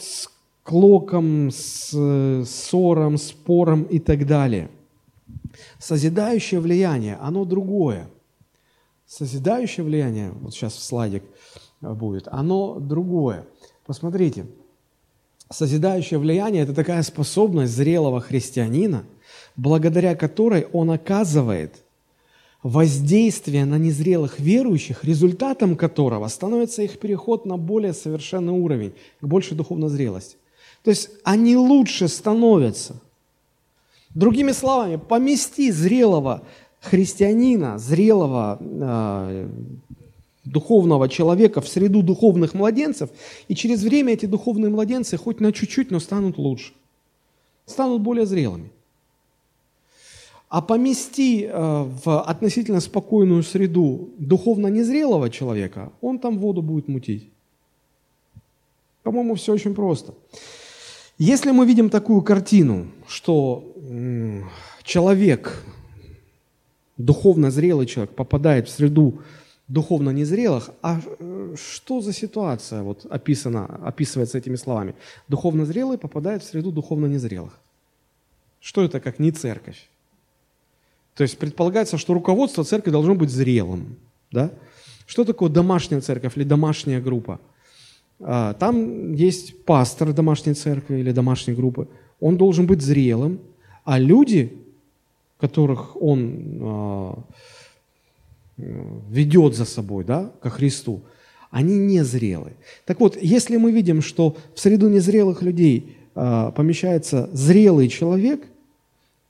клокам, 0.65 1.51
с 1.53 2.45
ссорам, 2.45 3.17
спорам 3.17 3.85
и 3.85 4.01
так 4.01 4.27
далее. 4.27 4.71
Созидающее 5.79 6.59
влияние, 6.59 7.17
оно 7.21 7.45
другое. 7.45 8.09
Созидающее 9.07 9.85
влияние, 9.85 10.33
вот 10.33 10.53
сейчас 10.53 10.75
в 10.75 10.83
слайдик 10.83 11.23
будет. 11.81 12.27
Оно 12.27 12.81
другое. 12.81 13.47
Посмотрите, 13.87 14.47
созидающее 15.55 16.19
влияние– 16.19 16.63
это 16.65 16.75
такая 16.75 17.03
способность 17.03 17.73
зрелого 17.73 18.21
христианина, 18.21 19.05
благодаря 19.57 20.15
которой 20.15 20.67
он 20.73 20.91
оказывает 20.91 21.77
воздействие 22.63 23.67
на 23.67 23.77
незрелых 23.77 24.41
верующих, 24.41 25.05
результатом 25.05 25.77
которого 25.77 26.27
становится 26.29 26.83
их 26.83 26.99
переход 26.99 27.45
на 27.47 27.57
более 27.57 27.93
совершенный 27.93 28.55
уровень, 28.55 28.95
к 29.21 29.27
большей 29.27 29.57
духовной 29.57 29.91
зрелости. 29.91 30.37
То 30.83 30.91
есть 30.91 31.11
они 31.25 31.57
лучше 31.57 32.09
становятся. 32.09 32.97
Другими 34.15 34.53
словами, 34.53 34.97
помести 34.97 35.71
зрелого 35.71 36.43
христианина, 36.81 37.79
зрелого 37.79 38.59
э, 38.61 39.49
духовного 40.45 41.09
человека 41.09 41.61
в 41.61 41.69
среду 41.69 42.03
духовных 42.03 42.55
младенцев, 42.55 43.11
и 43.49 43.55
через 43.55 43.83
время 43.83 44.13
эти 44.13 44.27
духовные 44.27 44.71
младенцы 44.71 45.17
хоть 45.17 45.41
на 45.41 45.53
чуть-чуть, 45.53 45.91
но 45.91 46.01
станут 46.01 46.39
лучше, 46.39 46.73
станут 47.67 48.03
более 48.03 48.27
зрелыми. 48.27 48.71
А 50.49 50.61
помести 50.63 51.45
э, 51.45 51.51
в 51.53 52.23
относительно 52.23 52.81
спокойную 52.81 53.43
среду 53.43 54.11
духовно 54.19 54.69
незрелого 54.69 55.31
человека, 55.31 55.93
он 56.01 56.19
там 56.19 56.39
воду 56.39 56.63
будет 56.63 56.89
мутить. 56.89 57.29
По-моему, 59.03 59.35
все 59.35 59.53
очень 59.53 59.75
просто. 59.75 60.15
Если 61.19 61.53
мы 61.53 61.67
видим 61.67 61.91
такую 61.91 62.23
картину, 62.23 62.87
что 63.07 63.63
человек, 64.83 65.63
духовно 66.97 67.51
зрелый 67.51 67.87
человек, 67.87 68.15
попадает 68.15 68.69
в 68.69 68.73
среду 68.73 69.21
духовно 69.69 70.11
незрелых, 70.11 70.71
а 70.83 71.01
э, 71.01 71.55
что 71.57 72.01
за 72.01 72.13
ситуация 72.13 72.83
вот 72.83 73.07
описана, 73.07 73.65
описывается 73.85 74.39
этими 74.39 74.57
словами? 74.57 74.95
Духовно 75.29 75.65
зрелый 75.65 75.99
попадает 75.99 76.43
в 76.43 76.47
среду 76.47 76.71
духовно 76.71 77.07
незрелых. 77.07 77.59
Что 78.61 78.83
это 78.83 79.01
как 79.01 79.19
не 79.19 79.33
церковь? 79.33 79.89
То 81.15 81.23
есть 81.23 81.39
предполагается, 81.39 81.99
что 81.99 82.15
руководство 82.15 82.65
церкви 82.65 82.91
должно 82.91 83.15
быть 83.15 83.31
зрелым. 83.31 83.97
Да? 84.31 84.51
Что 85.07 85.25
такое 85.25 85.49
домашняя 85.49 86.01
церковь 86.01 86.37
или 86.37 86.45
домашняя 86.45 87.01
группа? 87.01 87.41
А, 88.21 88.55
там 88.55 89.13
есть 89.13 89.65
пастор 89.65 90.13
домашней 90.13 90.55
церкви 90.55 90.99
или 91.01 91.13
домашней 91.13 91.55
группы. 91.55 91.89
Он 92.21 92.37
должен 92.37 92.67
быть 92.67 92.83
зрелым, 92.83 93.41
а 93.85 93.99
люди, 93.99 94.53
которых 95.39 96.01
он 96.01 96.59
а, 96.61 97.19
ведет 98.57 99.55
за 99.55 99.65
собой, 99.65 100.05
да, 100.05 100.33
ко 100.41 100.51
Христу, 100.51 101.03
они 101.51 101.79
незрелые. 101.79 102.57
Так 102.85 103.01
вот, 103.01 103.17
если 103.21 103.57
мы 103.57 103.71
видим, 103.73 104.03
что 104.03 104.37
в 104.55 104.61
среду 104.61 104.89
незрелых 104.89 105.43
людей 105.43 105.97
э, 106.15 106.53
помещается 106.55 107.29
зрелый 107.33 107.89
человек, 107.89 108.47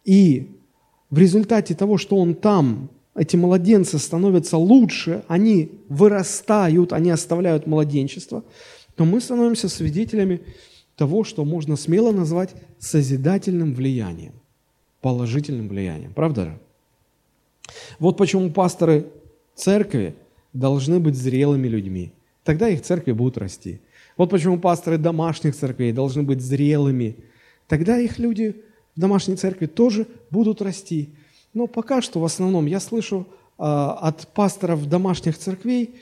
и 0.04 0.50
в 1.10 1.18
результате 1.18 1.74
того, 1.74 1.98
что 1.98 2.16
он 2.16 2.34
там, 2.34 2.88
эти 3.14 3.36
младенцы 3.36 3.98
становятся 3.98 4.56
лучше, 4.56 5.22
они 5.28 5.70
вырастают, 5.88 6.92
они 6.92 7.10
оставляют 7.10 7.66
младенчество, 7.66 8.42
то 8.96 9.04
мы 9.04 9.20
становимся 9.20 9.68
свидетелями 9.68 10.40
того, 10.96 11.24
что 11.24 11.44
можно 11.44 11.76
смело 11.76 12.12
назвать 12.12 12.54
созидательным 12.78 13.74
влиянием, 13.74 14.32
положительным 15.00 15.68
влиянием. 15.68 16.12
Правда 16.14 16.44
же? 16.44 16.58
Вот 17.98 18.16
почему 18.16 18.50
пасторы 18.50 19.06
церкви 19.54 20.14
должны 20.52 21.00
быть 21.00 21.16
зрелыми 21.16 21.68
людьми. 21.68 22.12
Тогда 22.44 22.68
их 22.68 22.82
церкви 22.82 23.12
будут 23.12 23.38
расти. 23.38 23.80
Вот 24.16 24.30
почему 24.30 24.58
пасторы 24.58 24.98
домашних 24.98 25.56
церквей 25.56 25.92
должны 25.92 26.22
быть 26.22 26.40
зрелыми. 26.40 27.16
Тогда 27.66 27.98
их 27.98 28.18
люди 28.18 28.62
в 28.94 29.00
домашней 29.00 29.36
церкви 29.36 29.66
тоже 29.66 30.06
будут 30.30 30.62
расти. 30.62 31.10
Но 31.52 31.66
пока 31.66 32.02
что 32.02 32.20
в 32.20 32.24
основном 32.24 32.66
я 32.66 32.80
слышу 32.80 33.26
э, 33.58 33.62
от 33.62 34.28
пасторов 34.28 34.88
домашних 34.88 35.38
церквей 35.38 35.96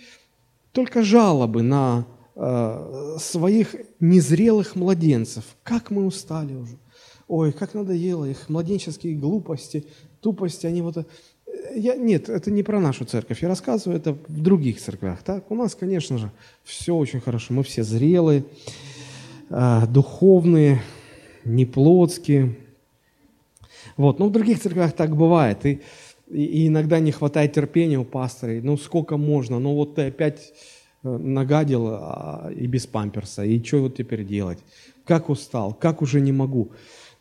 только 0.73 1.03
жалобы 1.03 1.63
на 1.63 2.07
э, 2.35 3.17
своих 3.19 3.75
незрелых 4.01 4.75
младенцев. 4.77 5.45
Как 5.63 5.91
мы 5.91 6.05
устали 6.05 6.55
уже. 6.55 6.77
Ой, 7.29 7.53
как 7.53 7.73
надоело 7.73 8.27
их 8.27 8.49
младенческие 8.49 9.15
глупости, 9.15 9.87
тупости. 10.21 10.67
Они 10.67 10.83
вот 10.83 11.07
я, 11.75 11.97
нет, 11.97 12.29
это 12.29 12.51
не 12.51 12.63
про 12.63 12.81
нашу 12.81 13.05
церковь. 13.05 13.43
Я 13.43 13.49
рассказываю 13.49 13.99
это 13.99 14.13
в 14.13 14.41
других 14.41 14.81
церквях. 14.81 15.23
Так? 15.23 15.51
У 15.51 15.55
нас, 15.55 15.75
конечно 15.75 16.19
же, 16.19 16.31
все 16.65 16.95
очень 16.95 17.21
хорошо. 17.21 17.55
Мы 17.55 17.63
все 17.63 17.83
зрелые, 17.83 18.45
э, 19.51 19.87
духовные, 19.89 20.83
не 21.45 21.67
плотские. 21.67 22.57
Вот. 23.97 24.19
Но 24.19 24.29
в 24.29 24.33
других 24.33 24.61
церквях 24.61 24.93
так 24.93 25.17
бывает. 25.17 25.65
И, 25.67 25.81
и 26.31 26.69
иногда 26.69 26.99
не 27.01 27.13
хватает 27.13 27.53
терпения 27.53 27.99
у 27.99 28.05
пасторей. 28.05 28.61
Ну, 28.61 28.77
сколько 28.77 29.17
можно? 29.17 29.59
Ну, 29.59 29.75
вот 29.75 29.97
ты 29.97 30.03
опять 30.03 30.53
э, 31.03 31.09
нагадил 31.09 31.89
а, 31.89 32.51
и 32.55 32.67
без 32.67 32.87
памперса. 32.87 33.45
И 33.45 33.63
что 33.63 33.83
вот 33.83 33.97
теперь 33.97 34.25
делать? 34.25 34.59
Как 35.05 35.29
устал? 35.29 35.75
Как 35.75 36.03
уже 36.03 36.21
не 36.21 36.33
могу? 36.33 36.71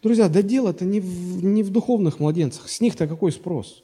Друзья, 0.04 0.30
да 0.30 0.42
дело-то 0.42 0.84
не 0.86 1.00
в, 1.00 1.44
не 1.44 1.64
в 1.64 1.70
духовных 1.70 2.20
младенцах. 2.20 2.70
С 2.70 2.82
них-то 2.82 3.08
какой 3.08 3.32
спрос? 3.32 3.84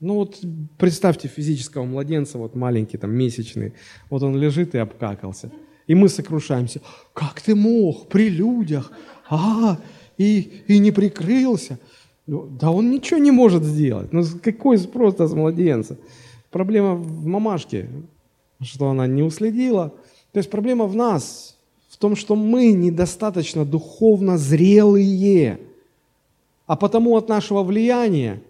Ну 0.00 0.14
вот 0.14 0.40
представьте 0.78 1.28
физического 1.28 1.84
младенца, 1.84 2.38
вот 2.38 2.54
маленький, 2.54 2.96
там, 2.96 3.12
месячный, 3.12 3.74
вот 4.08 4.22
он 4.22 4.34
лежит 4.34 4.74
и 4.74 4.78
обкакался. 4.78 5.52
И 5.86 5.94
мы 5.94 6.08
сокрушаемся, 6.08 6.80
как 7.12 7.42
ты 7.42 7.54
мог 7.54 8.08
при 8.08 8.30
людях, 8.30 8.92
а, 9.28 9.78
и, 10.16 10.62
и 10.68 10.78
не 10.78 10.90
прикрылся. 10.90 11.78
Ну, 12.26 12.46
да 12.46 12.70
он 12.70 12.90
ничего 12.90 13.18
не 13.18 13.30
может 13.30 13.62
сделать. 13.62 14.12
Ну 14.12 14.24
какой 14.42 14.78
спрос 14.78 15.16
с 15.18 15.32
младенца? 15.32 15.98
Проблема 16.50 16.94
в 16.94 17.26
мамашке, 17.26 17.90
что 18.62 18.88
она 18.88 19.06
не 19.06 19.22
уследила. 19.22 19.92
То 20.32 20.38
есть 20.38 20.50
проблема 20.50 20.86
в 20.86 20.96
нас, 20.96 21.58
в 21.88 21.98
том, 21.98 22.16
что 22.16 22.36
мы 22.36 22.72
недостаточно 22.72 23.66
духовно 23.66 24.38
зрелые. 24.38 25.58
А 26.66 26.76
потому 26.76 27.16
от 27.16 27.28
нашего 27.28 27.62
влияния 27.62 28.40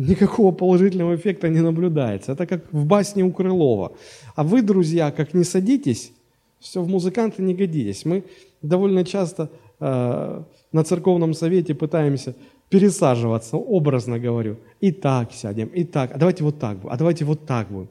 никакого 0.00 0.52
положительного 0.52 1.14
эффекта 1.14 1.48
не 1.48 1.60
наблюдается. 1.60 2.32
Это 2.32 2.46
как 2.46 2.72
в 2.72 2.86
басне 2.86 3.24
у 3.24 3.32
Крылова. 3.32 3.92
А 4.34 4.42
вы, 4.42 4.62
друзья, 4.62 5.10
как 5.10 5.34
не 5.34 5.44
садитесь, 5.44 6.12
все, 6.58 6.82
в 6.82 6.88
музыканты 6.88 7.42
не 7.42 7.54
годитесь. 7.54 8.04
Мы 8.04 8.24
довольно 8.62 9.04
часто 9.04 9.50
э, 9.78 10.42
на 10.72 10.84
церковном 10.84 11.34
совете 11.34 11.74
пытаемся 11.74 12.34
пересаживаться, 12.68 13.56
образно 13.56 14.18
говорю. 14.18 14.56
И 14.80 14.92
так 14.92 15.32
сядем, 15.32 15.68
и 15.68 15.84
так. 15.84 16.12
А 16.14 16.18
давайте 16.18 16.44
вот 16.44 16.58
так, 16.58 16.78
а 16.84 16.96
давайте 16.96 17.24
вот 17.24 17.46
так 17.46 17.68
будем. 17.68 17.88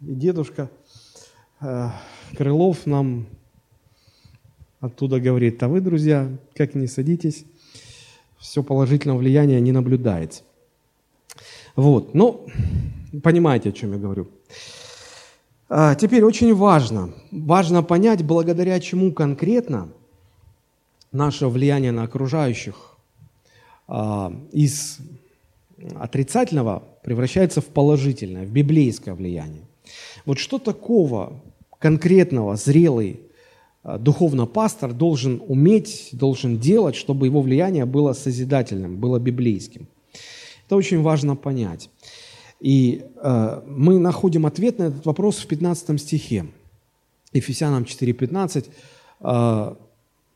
И 0.00 0.14
дедушка 0.14 0.70
э, 1.60 1.88
Крылов 2.36 2.86
нам 2.86 3.26
оттуда 4.80 5.20
говорит, 5.20 5.62
а 5.62 5.68
вы, 5.68 5.80
друзья, 5.80 6.28
как 6.54 6.74
не 6.74 6.86
садитесь, 6.86 7.44
все 8.40 8.62
положительного 8.62 9.18
влияния 9.18 9.60
не 9.60 9.70
наблюдается. 9.70 10.42
Вот, 11.76 12.14
ну, 12.14 12.46
понимаете, 13.22 13.68
о 13.68 13.72
чем 13.72 13.92
я 13.92 13.98
говорю. 13.98 14.28
А, 15.68 15.94
теперь 15.94 16.24
очень 16.24 16.54
важно, 16.54 17.10
важно 17.30 17.82
понять, 17.82 18.24
благодаря 18.24 18.80
чему 18.80 19.12
конкретно 19.12 19.88
наше 21.12 21.46
влияние 21.46 21.92
на 21.92 22.02
окружающих 22.02 22.96
а, 23.86 24.32
из 24.52 24.98
отрицательного 25.94 26.82
превращается 27.04 27.60
в 27.60 27.66
положительное, 27.66 28.46
в 28.46 28.50
библейское 28.50 29.14
влияние. 29.14 29.62
Вот 30.26 30.38
что 30.38 30.58
такого 30.58 31.40
конкретного 31.78 32.56
зрелый 32.56 33.20
духовно 33.84 34.46
пастор 34.46 34.92
должен 34.92 35.42
уметь, 35.46 36.10
должен 36.12 36.58
делать, 36.58 36.96
чтобы 36.96 37.26
его 37.26 37.40
влияние 37.40 37.86
было 37.86 38.12
созидательным, 38.12 38.96
было 38.96 39.18
библейским. 39.18 39.88
Это 40.66 40.76
очень 40.76 41.02
важно 41.02 41.36
понять. 41.36 41.90
И 42.60 43.06
э, 43.16 43.62
мы 43.66 43.98
находим 43.98 44.46
ответ 44.46 44.78
на 44.78 44.84
этот 44.84 45.06
вопрос 45.06 45.38
в 45.38 45.46
15 45.46 46.00
стихе. 46.00 46.46
Ефесянам 47.32 47.84
4.15. 47.84 48.70
Э, 49.20 49.74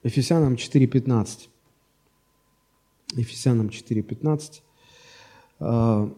Ефесянам 0.03 0.55
4.15. 0.55 1.49
Ефесянам 3.15 3.69
4.15. 3.69 4.63
Э, 5.61 6.09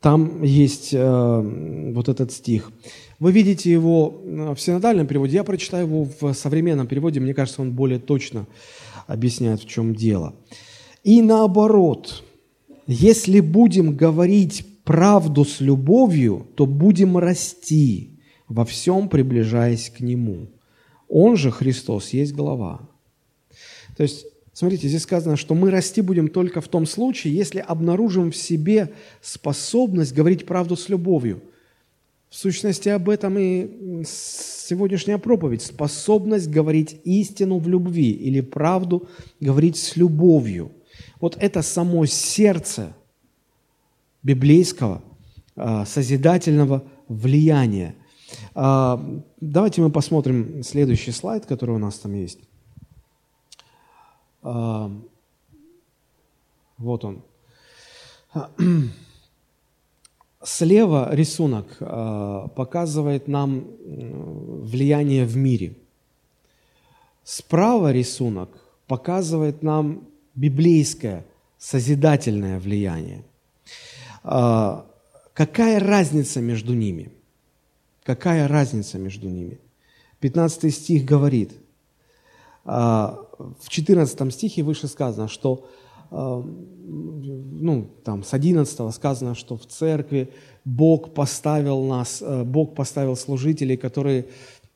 там 0.00 0.42
есть 0.42 0.90
э, 0.92 1.92
вот 1.94 2.08
этот 2.08 2.30
стих. 2.32 2.70
Вы 3.18 3.32
видите 3.32 3.70
его 3.70 4.20
э, 4.22 4.54
в 4.54 4.60
синодальном 4.60 5.06
переводе, 5.06 5.34
я 5.36 5.44
прочитаю 5.44 5.86
его 5.86 6.08
в 6.20 6.32
современном 6.34 6.86
переводе, 6.86 7.20
мне 7.20 7.34
кажется, 7.34 7.62
он 7.62 7.72
более 7.72 7.98
точно 7.98 8.46
объясняет, 9.06 9.60
в 9.60 9.68
чем 9.68 9.94
дело. 9.94 10.34
И 11.02 11.20
наоборот, 11.22 12.22
если 12.86 13.40
будем 13.40 13.96
говорить 13.96 14.64
правду 14.84 15.44
с 15.44 15.60
любовью, 15.60 16.46
то 16.54 16.66
будем 16.66 17.18
расти 17.18 18.20
во 18.46 18.64
всем, 18.64 19.08
приближаясь 19.08 19.90
к 19.90 20.00
Нему. 20.00 20.48
Он 21.08 21.36
же, 21.36 21.50
Христос, 21.50 22.10
есть 22.10 22.34
голова. 22.34 22.88
То 23.96 24.04
есть, 24.04 24.26
смотрите, 24.58 24.88
здесь 24.88 25.04
сказано, 25.04 25.36
что 25.36 25.54
мы 25.54 25.70
расти 25.70 26.00
будем 26.00 26.26
только 26.26 26.60
в 26.60 26.66
том 26.66 26.84
случае, 26.84 27.32
если 27.32 27.60
обнаружим 27.60 28.32
в 28.32 28.36
себе 28.36 28.92
способность 29.20 30.12
говорить 30.12 30.46
правду 30.46 30.74
с 30.74 30.88
любовью. 30.88 31.40
В 32.28 32.34
сущности, 32.34 32.88
об 32.88 33.08
этом 33.08 33.38
и 33.38 34.02
сегодняшняя 34.04 35.18
проповедь. 35.18 35.62
Способность 35.62 36.50
говорить 36.50 37.00
истину 37.04 37.58
в 37.58 37.68
любви 37.68 38.10
или 38.10 38.40
правду 38.40 39.08
говорить 39.38 39.76
с 39.76 39.94
любовью. 39.96 40.72
Вот 41.20 41.36
это 41.38 41.62
само 41.62 42.04
сердце 42.06 42.96
библейского 44.24 45.02
а, 45.54 45.86
созидательного 45.86 46.82
влияния. 47.06 47.94
А, 48.56 49.22
давайте 49.40 49.82
мы 49.82 49.90
посмотрим 49.90 50.64
следующий 50.64 51.12
слайд, 51.12 51.46
который 51.46 51.76
у 51.76 51.78
нас 51.78 52.00
там 52.00 52.12
есть. 52.14 52.40
А, 54.42 54.90
вот 56.78 57.04
он. 57.04 57.22
Слева 60.42 61.14
рисунок 61.14 61.78
показывает 62.54 63.26
нам 63.26 63.66
влияние 64.62 65.24
в 65.24 65.36
мире. 65.36 65.74
Справа 67.24 67.90
рисунок 67.92 68.48
показывает 68.86 69.62
нам 69.62 70.06
библейское 70.34 71.26
созидательное 71.58 72.60
влияние. 72.60 73.24
Какая 75.38 75.80
разница 75.80 76.40
между 76.40 76.74
ними? 76.74 77.12
Какая 78.04 78.48
разница 78.48 78.98
между 78.98 79.28
ними? 79.28 79.58
15 80.20 80.74
стих 80.74 81.04
говорит, 81.04 81.52
а, 82.64 83.27
в 83.38 83.68
14 83.68 84.32
стихе 84.32 84.62
выше 84.62 84.88
сказано, 84.88 85.28
что 85.28 85.66
а, 86.10 86.42
ну, 86.42 87.90
там, 88.04 88.22
с 88.22 88.32
11 88.32 88.94
сказано, 88.94 89.34
что 89.34 89.56
в 89.56 89.66
церкви 89.66 90.30
Бог 90.64 91.14
поставил 91.14 91.84
нас, 91.84 92.22
э, 92.22 92.44
Бог 92.44 92.74
поставил 92.74 93.16
служителей, 93.16 93.76
которые 93.76 94.26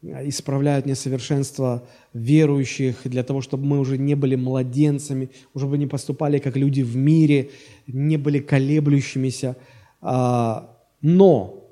исправляют 0.02 0.84
несовершенство 0.84 1.84
верующих, 2.12 3.02
для 3.04 3.22
того, 3.22 3.40
чтобы 3.40 3.66
мы 3.66 3.78
уже 3.78 3.98
не 3.98 4.14
были 4.14 4.34
младенцами, 4.34 5.30
уже 5.54 5.66
бы 5.66 5.78
не 5.78 5.86
поступали 5.86 6.38
как 6.38 6.56
люди 6.56 6.82
в 6.82 6.96
мире, 6.96 7.50
не 7.86 8.16
были 8.16 8.40
колеблющимися, 8.40 9.56
а, 10.00 10.76
но, 11.00 11.68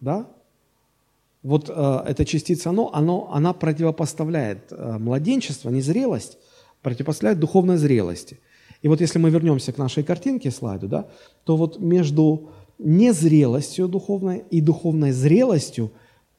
да, 0.00 0.26
вот 1.42 1.70
э, 1.70 2.02
эта 2.06 2.24
частица 2.24 2.70
«но», 2.72 2.90
оно, 2.92 3.30
она 3.32 3.52
противопоставляет 3.52 4.70
э, 4.70 4.98
младенчество, 4.98 5.70
незрелость, 5.70 6.38
противопоставляет 6.82 7.38
духовной 7.38 7.78
зрелости. 7.78 8.38
И 8.82 8.88
вот 8.88 9.00
если 9.00 9.18
мы 9.18 9.30
вернемся 9.30 9.72
к 9.72 9.78
нашей 9.78 10.02
картинке, 10.02 10.50
слайду, 10.50 10.86
да, 10.86 11.06
то 11.44 11.56
вот 11.56 11.80
между 11.80 12.50
незрелостью 12.78 13.88
духовной 13.88 14.44
и 14.50 14.60
духовной 14.60 15.12
зрелостью 15.12 15.92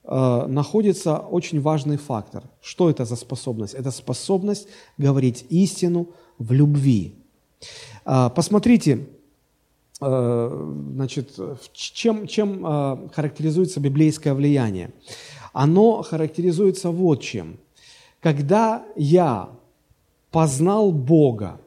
э, 0.03 0.45
находится 0.47 1.17
очень 1.17 1.61
важный 1.61 1.97
фактор. 1.97 2.43
Что 2.61 2.89
это 2.89 3.05
за 3.05 3.15
способность? 3.15 3.73
Это 3.73 3.91
способность 3.91 4.67
говорить 4.97 5.45
истину 5.49 6.09
в 6.37 6.51
любви. 6.51 7.15
Э, 8.05 8.29
посмотрите, 8.35 9.07
значит, 10.01 11.37
чем, 11.73 12.25
чем 12.27 12.65
э, 12.65 13.09
характеризуется 13.13 13.79
библейское 13.79 14.33
влияние? 14.33 14.91
Оно 15.53 16.01
характеризуется 16.01 16.89
вот 16.89 17.21
чем. 17.21 17.57
Когда 18.19 18.83
я 18.95 19.49
познал 20.31 20.91
Бога, 20.91 21.61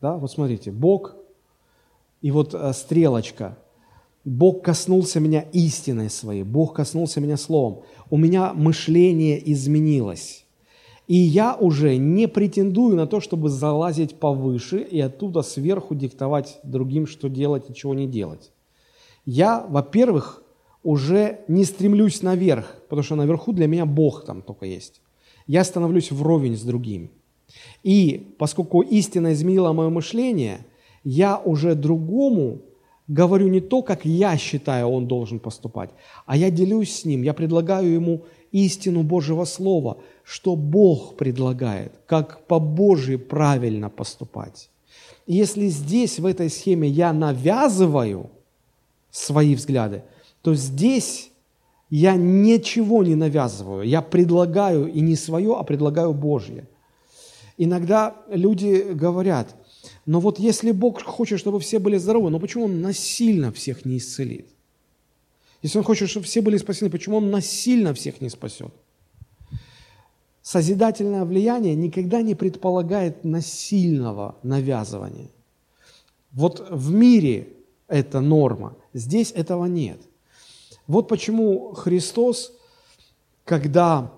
да, 0.00 0.16
вот 0.16 0.30
смотрите, 0.30 0.70
Бог, 0.70 1.16
и 2.22 2.30
вот 2.30 2.54
э, 2.54 2.72
стрелочка, 2.72 3.58
Бог 4.24 4.62
коснулся 4.62 5.20
меня 5.20 5.42
истиной 5.52 6.10
своей, 6.10 6.44
Бог 6.44 6.74
коснулся 6.74 7.20
меня 7.20 7.36
словом, 7.36 7.82
у 8.08 8.16
меня 8.16 8.54
мышление 8.54 9.52
изменилось. 9.52 10.43
И 11.06 11.16
я 11.16 11.54
уже 11.54 11.96
не 11.96 12.28
претендую 12.28 12.96
на 12.96 13.06
то, 13.06 13.20
чтобы 13.20 13.50
залазить 13.50 14.18
повыше 14.18 14.80
и 14.80 15.00
оттуда 15.00 15.42
сверху 15.42 15.94
диктовать 15.94 16.58
другим, 16.62 17.06
что 17.06 17.28
делать 17.28 17.68
и 17.68 17.74
чего 17.74 17.94
не 17.94 18.06
делать. 18.06 18.52
Я, 19.26 19.66
во-первых, 19.68 20.42
уже 20.82 21.40
не 21.48 21.64
стремлюсь 21.64 22.22
наверх, 22.22 22.76
потому 22.88 23.02
что 23.02 23.16
наверху 23.16 23.52
для 23.52 23.66
меня 23.66 23.86
Бог 23.86 24.24
там 24.24 24.42
только 24.42 24.66
есть. 24.66 25.00
Я 25.46 25.64
становлюсь 25.64 26.10
вровень 26.10 26.56
с 26.56 26.62
другими. 26.62 27.10
И 27.82 28.34
поскольку 28.38 28.80
истина 28.80 29.32
изменила 29.32 29.72
мое 29.72 29.90
мышление, 29.90 30.66
я 31.04 31.38
уже 31.38 31.74
другому 31.74 32.60
говорю 33.08 33.48
не 33.48 33.60
то, 33.60 33.82
как 33.82 34.04
я 34.04 34.36
считаю, 34.36 34.88
он 34.88 35.06
должен 35.06 35.38
поступать, 35.38 35.90
а 36.26 36.36
я 36.36 36.50
делюсь 36.50 36.96
с 36.96 37.04
ним, 37.04 37.22
я 37.22 37.34
предлагаю 37.34 37.92
ему 37.92 38.24
истину 38.52 39.02
Божьего 39.02 39.44
Слова, 39.44 39.98
что 40.24 40.56
Бог 40.56 41.16
предлагает, 41.16 41.92
как 42.06 42.46
по 42.46 42.58
Божьей 42.58 43.18
правильно 43.18 43.90
поступать. 43.90 44.70
Если 45.26 45.68
здесь, 45.68 46.18
в 46.18 46.26
этой 46.26 46.50
схеме, 46.50 46.88
я 46.88 47.12
навязываю 47.12 48.30
свои 49.10 49.54
взгляды, 49.54 50.02
то 50.42 50.54
здесь 50.54 51.30
я 51.90 52.16
ничего 52.16 53.04
не 53.04 53.14
навязываю, 53.14 53.86
я 53.86 54.02
предлагаю 54.02 54.90
и 54.90 55.00
не 55.00 55.16
свое, 55.16 55.56
а 55.56 55.62
предлагаю 55.62 56.12
Божье. 56.12 56.66
Иногда 57.56 58.16
люди 58.28 58.92
говорят, 58.92 59.54
но 60.06 60.20
вот 60.20 60.38
если 60.38 60.72
Бог 60.72 61.02
хочет, 61.02 61.38
чтобы 61.38 61.60
все 61.60 61.78
были 61.78 61.98
здоровы, 61.98 62.30
но 62.30 62.40
почему 62.40 62.64
Он 62.64 62.80
насильно 62.80 63.52
всех 63.52 63.84
не 63.84 63.98
исцелит? 63.98 64.48
Если 65.62 65.78
Он 65.78 65.84
хочет, 65.84 66.10
чтобы 66.10 66.26
все 66.26 66.40
были 66.40 66.56
спасены, 66.56 66.90
почему 66.90 67.18
Он 67.18 67.30
насильно 67.30 67.94
всех 67.94 68.20
не 68.20 68.28
спасет? 68.28 68.72
Созидательное 70.44 71.24
влияние 71.24 71.74
никогда 71.74 72.20
не 72.20 72.34
предполагает 72.34 73.24
насильного 73.24 74.36
навязывания. 74.42 75.30
Вот 76.32 76.68
в 76.70 76.92
мире 76.92 77.48
это 77.88 78.20
норма, 78.20 78.76
здесь 78.92 79.32
этого 79.32 79.64
нет. 79.64 79.98
Вот 80.86 81.08
почему 81.08 81.72
Христос, 81.72 82.52
когда 83.46 84.12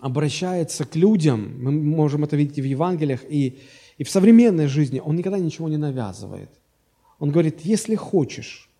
обращается 0.00 0.86
к 0.86 0.96
людям, 0.96 1.62
мы 1.62 1.70
можем 1.70 2.24
это 2.24 2.34
видеть 2.34 2.56
и 2.56 2.62
в 2.62 2.64
Евангелиях, 2.64 3.20
и, 3.28 3.58
и 3.98 4.04
в 4.04 4.10
современной 4.10 4.68
жизни, 4.68 5.02
Он 5.04 5.16
никогда 5.16 5.38
ничего 5.38 5.68
не 5.68 5.76
навязывает. 5.76 6.48
Он 7.18 7.30
говорит, 7.30 7.60
если 7.60 7.94
хочешь, 7.94 8.70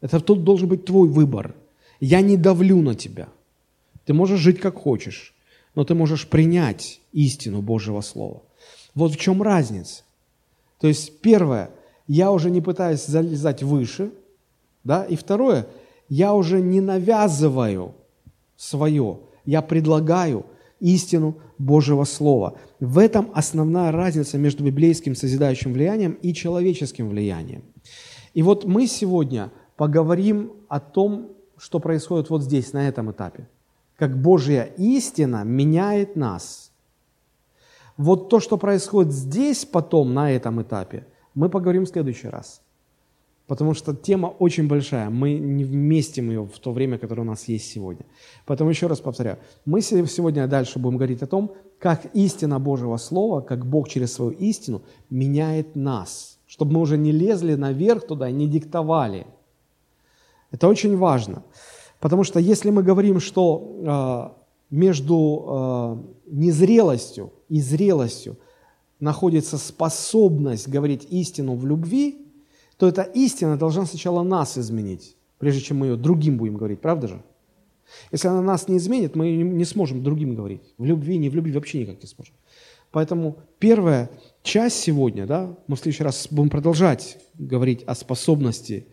это 0.00 0.20
тут 0.20 0.44
должен 0.44 0.68
быть 0.68 0.84
твой 0.84 1.08
выбор. 1.08 1.56
Я 1.98 2.20
не 2.20 2.36
давлю 2.36 2.82
на 2.82 2.94
тебя. 2.94 3.28
Ты 4.04 4.14
можешь 4.14 4.38
жить 4.38 4.60
как 4.60 4.76
хочешь, 4.76 5.33
но 5.74 5.84
ты 5.84 5.94
можешь 5.94 6.26
принять 6.28 7.00
истину 7.12 7.62
Божьего 7.62 8.00
Слова. 8.00 8.42
Вот 8.94 9.12
в 9.12 9.16
чем 9.16 9.42
разница. 9.42 10.02
То 10.80 10.86
есть, 10.86 11.20
первое, 11.20 11.70
я 12.06 12.30
уже 12.32 12.50
не 12.50 12.60
пытаюсь 12.60 13.04
залезать 13.04 13.62
выше, 13.62 14.12
да, 14.84 15.04
и 15.04 15.16
второе, 15.16 15.66
я 16.08 16.34
уже 16.34 16.60
не 16.60 16.80
навязываю 16.80 17.94
свое, 18.56 19.20
я 19.44 19.62
предлагаю 19.62 20.46
истину 20.80 21.38
Божьего 21.58 22.04
Слова. 22.04 22.54
В 22.80 22.98
этом 22.98 23.30
основная 23.34 23.90
разница 23.92 24.36
между 24.38 24.64
библейским 24.64 25.14
созидающим 25.14 25.72
влиянием 25.72 26.12
и 26.12 26.34
человеческим 26.34 27.08
влиянием. 27.08 27.62
И 28.34 28.42
вот 28.42 28.64
мы 28.64 28.86
сегодня– 28.86 29.50
поговорим 29.76 30.52
о 30.68 30.80
том, 30.80 31.32
что 31.56 31.80
происходит 31.80 32.30
вот 32.30 32.42
здесь, 32.42 32.72
на 32.72 32.88
этом 32.88 33.10
этапе. 33.10 33.48
Как 33.96 34.20
Божья 34.20 34.64
истина 34.76 35.44
меняет 35.44 36.16
нас. 36.16 36.72
Вот 37.96 38.28
то, 38.28 38.40
что 38.40 38.56
происходит 38.56 39.12
здесь 39.12 39.64
потом, 39.64 40.14
на 40.14 40.32
этом 40.32 40.60
этапе, 40.62 41.06
мы 41.34 41.48
поговорим 41.48 41.84
в 41.84 41.88
следующий 41.88 42.28
раз. 42.28 42.60
Потому 43.46 43.74
что 43.74 43.94
тема 43.94 44.28
очень 44.38 44.66
большая. 44.66 45.10
Мы 45.10 45.34
не 45.34 45.64
вместим 45.64 46.30
ее 46.30 46.44
в 46.44 46.58
то 46.58 46.72
время, 46.72 46.98
которое 46.98 47.22
у 47.22 47.26
нас 47.26 47.46
есть 47.46 47.70
сегодня. 47.70 48.06
Поэтому 48.46 48.70
еще 48.70 48.86
раз 48.86 49.00
повторяю. 49.00 49.38
Мы 49.64 49.82
сегодня 49.82 50.46
дальше 50.48 50.78
будем 50.78 50.96
говорить 50.96 51.22
о 51.22 51.26
том, 51.26 51.54
как 51.78 52.06
истина 52.14 52.58
Божьего 52.58 52.96
Слова, 52.96 53.42
как 53.42 53.66
Бог 53.66 53.88
через 53.88 54.14
свою 54.14 54.30
истину 54.32 54.82
меняет 55.10 55.76
нас. 55.76 56.38
Чтобы 56.46 56.72
мы 56.72 56.80
уже 56.80 56.96
не 56.96 57.12
лезли 57.12 57.54
наверх 57.54 58.06
туда 58.06 58.28
и 58.28 58.32
не 58.32 58.48
диктовали– 58.48 59.26
это 60.54 60.68
очень 60.68 60.96
важно, 60.96 61.42
потому 62.00 62.24
что 62.24 62.40
если 62.40 62.70
мы 62.70 62.82
говорим, 62.82 63.20
что 63.20 64.34
э, 64.70 64.74
между 64.74 65.44
э, 65.46 66.30
незрелостью 66.30 67.32
и 67.48 67.60
зрелостью 67.60 68.38
находится 69.00 69.58
способность 69.58 70.68
говорить 70.68 71.06
истину 71.10 71.56
в 71.56 71.66
любви, 71.66 72.26
то 72.76 72.88
эта 72.88 73.02
истина 73.02 73.56
должна 73.56 73.86
сначала 73.86 74.22
нас 74.22 74.58
изменить, 74.58 75.16
прежде 75.38 75.60
чем 75.60 75.78
мы 75.78 75.86
ее 75.86 75.96
другим 75.96 76.38
будем 76.38 76.56
говорить, 76.56 76.80
правда 76.80 77.08
же? 77.08 77.22
Если 78.10 78.28
она 78.28 78.42
нас 78.42 78.68
не 78.68 78.78
изменит, 78.78 79.14
мы 79.14 79.36
не 79.36 79.64
сможем 79.64 80.02
другим 80.02 80.34
говорить. 80.34 80.74
В 80.78 80.84
любви, 80.84 81.18
не 81.18 81.28
в 81.28 81.34
любви 81.34 81.52
вообще 81.52 81.80
никак 81.80 82.02
не 82.02 82.08
сможем. 82.08 82.34
Поэтому 82.90 83.38
первая 83.58 84.10
часть 84.42 84.76
сегодня, 84.80 85.26
да, 85.26 85.56
мы 85.66 85.76
в 85.76 85.80
следующий 85.80 86.04
раз 86.04 86.28
будем 86.30 86.50
продолжать 86.50 87.18
говорить 87.34 87.82
о 87.84 87.94
способности 87.94 88.86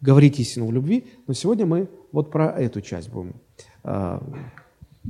говорить 0.00 0.38
истину 0.40 0.66
в 0.66 0.72
любви, 0.72 1.06
но 1.26 1.34
сегодня 1.34 1.66
мы 1.66 1.88
вот 2.12 2.30
про 2.30 2.50
эту 2.50 2.80
часть 2.80 3.10
будем 3.10 3.34
э, 3.84 4.20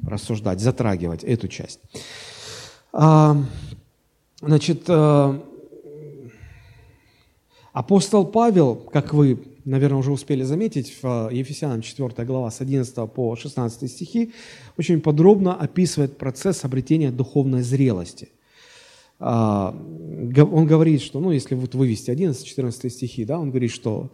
рассуждать, 0.06 0.60
затрагивать 0.60 1.24
эту 1.24 1.48
часть. 1.48 1.80
А, 2.92 3.36
значит, 4.40 4.84
э, 4.88 5.40
апостол 7.72 8.26
Павел, 8.26 8.76
как 8.76 9.14
вы 9.14 9.38
наверное, 9.64 9.98
уже 9.98 10.12
успели 10.12 10.42
заметить, 10.42 10.96
в 11.02 11.28
Ефесянам 11.30 11.82
4 11.82 12.26
глава 12.26 12.50
с 12.50 12.60
11 12.60 13.12
по 13.12 13.36
16 13.36 13.90
стихи 13.90 14.32
очень 14.76 15.00
подробно 15.00 15.54
описывает 15.54 16.18
процесс 16.18 16.64
обретения 16.64 17.10
духовной 17.10 17.62
зрелости. 17.62 18.30
А, 19.18 19.70
он 19.70 20.66
говорит, 20.66 21.02
что, 21.02 21.20
ну, 21.20 21.30
если 21.30 21.54
вот 21.54 21.74
вывести 21.74 22.10
11-14 22.10 22.88
стихи, 22.88 23.24
да, 23.24 23.38
он 23.38 23.50
говорит, 23.50 23.70
что 23.70 24.10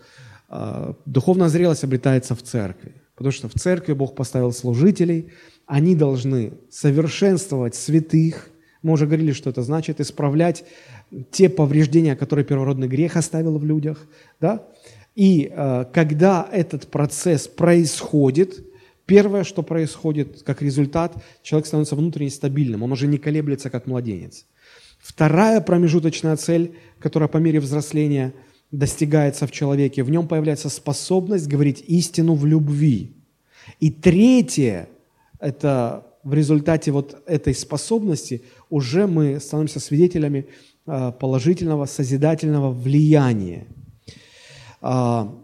духовная 1.04 1.48
зрелость 1.48 1.84
обретается 1.84 2.34
в 2.34 2.42
церкви, 2.42 2.94
потому 3.16 3.32
что 3.32 3.48
в 3.48 3.54
церкви 3.54 3.92
Бог 3.94 4.14
поставил 4.14 4.52
служителей, 4.52 5.32
они 5.66 5.96
должны 5.96 6.52
совершенствовать 6.70 7.74
святых, 7.74 8.50
мы 8.82 8.92
уже 8.92 9.06
говорили, 9.06 9.32
что 9.32 9.50
это 9.50 9.62
значит, 9.62 10.00
исправлять 10.00 10.64
те 11.32 11.48
повреждения, 11.48 12.14
которые 12.14 12.44
первородный 12.44 12.86
грех 12.86 13.16
оставил 13.16 13.58
в 13.58 13.64
людях, 13.64 14.06
да, 14.40 14.66
и 15.16 15.50
э, 15.50 15.86
когда 15.92 16.46
этот 16.52 16.88
процесс 16.88 17.48
происходит, 17.48 18.64
первое, 19.06 19.44
что 19.44 19.62
происходит 19.62 20.42
как 20.42 20.62
результат, 20.62 21.16
человек 21.42 21.66
становится 21.66 21.96
внутренне 21.96 22.30
стабильным, 22.30 22.82
он 22.82 22.92
уже 22.92 23.06
не 23.06 23.18
колеблется, 23.18 23.70
как 23.70 23.86
младенец. 23.86 24.44
Вторая 24.98 25.60
промежуточная 25.60 26.36
цель, 26.36 26.76
которая 26.98 27.28
по 27.28 27.38
мере 27.38 27.60
взросления 27.60 28.34
достигается 28.78 29.46
в 29.46 29.52
человеке, 29.52 30.02
в 30.02 30.10
нем 30.10 30.28
появляется 30.28 30.68
способность 30.68 31.48
говорить 31.48 31.82
истину 31.86 32.34
в 32.34 32.44
любви. 32.44 33.16
И 33.80 33.90
третье, 33.90 34.88
это 35.40 36.06
в 36.22 36.34
результате 36.34 36.92
вот 36.92 37.22
этой 37.26 37.54
способности 37.54 38.42
уже 38.68 39.06
мы 39.06 39.40
становимся 39.40 39.80
свидетелями 39.80 40.46
э, 40.86 41.12
положительного, 41.18 41.86
созидательного 41.86 42.70
влияния. 42.70 43.66
А, 44.80 45.34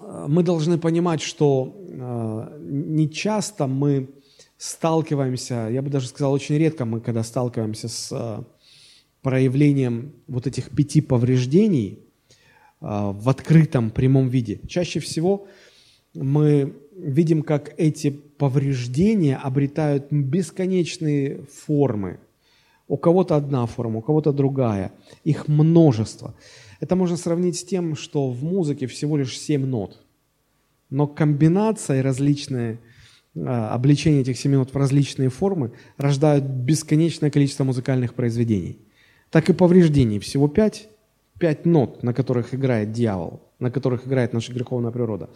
мы 0.00 0.42
должны 0.42 0.78
понимать, 0.78 1.20
что 1.20 1.76
а, 1.76 2.58
не 2.60 3.08
часто 3.10 3.66
мы 3.66 4.08
сталкиваемся, 4.56 5.68
я 5.70 5.82
бы 5.82 5.90
даже 5.90 6.08
сказал, 6.08 6.32
очень 6.32 6.56
редко 6.56 6.84
мы, 6.84 7.00
когда 7.00 7.22
сталкиваемся 7.22 7.88
с 7.88 8.12
а, 8.12 8.44
проявлением 9.22 10.12
вот 10.26 10.46
этих 10.46 10.70
пяти 10.70 11.00
повреждений 11.00 12.07
в 12.80 13.28
открытом 13.28 13.90
прямом 13.90 14.28
виде. 14.28 14.60
Чаще 14.68 15.00
всего 15.00 15.46
мы 16.14 16.74
видим, 16.96 17.42
как 17.42 17.74
эти 17.76 18.10
повреждения 18.10 19.36
обретают 19.36 20.12
бесконечные 20.12 21.42
формы. 21.42 22.18
У 22.86 22.96
кого-то 22.96 23.36
одна 23.36 23.66
форма, 23.66 23.98
у 23.98 24.02
кого-то 24.02 24.32
другая. 24.32 24.92
Их 25.24 25.48
множество. 25.48 26.34
Это 26.80 26.96
можно 26.96 27.16
сравнить 27.16 27.58
с 27.58 27.64
тем, 27.64 27.96
что 27.96 28.30
в 28.30 28.42
музыке 28.42 28.86
всего 28.86 29.16
лишь 29.16 29.38
семь 29.38 29.66
нот. 29.66 30.00
Но 30.90 31.06
комбинация 31.06 31.98
и 31.98 32.02
различные 32.02 32.78
а, 33.36 33.74
обличения 33.74 34.22
этих 34.22 34.38
семи 34.38 34.56
нот 34.56 34.72
в 34.72 34.76
различные 34.76 35.28
формы 35.28 35.72
рождают 35.96 36.44
бесконечное 36.44 37.30
количество 37.30 37.64
музыкальных 37.64 38.14
произведений. 38.14 38.78
Так 39.30 39.50
и 39.50 39.52
повреждений 39.52 40.18
всего 40.18 40.48
пять, 40.48 40.88
пять 41.38 41.66
нот, 41.66 42.02
на 42.02 42.12
которых 42.12 42.54
играет 42.54 42.92
дьявол, 42.92 43.40
на 43.58 43.70
которых 43.70 44.06
играет 44.06 44.32
наша 44.32 44.52
греховная 44.52 44.90
природа. 44.90 45.28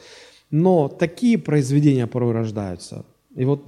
Но 0.50 0.88
такие 0.88 1.38
произведения 1.38 2.06
порой 2.06 2.32
рождаются. 2.32 3.04
И 3.34 3.44
вот 3.44 3.62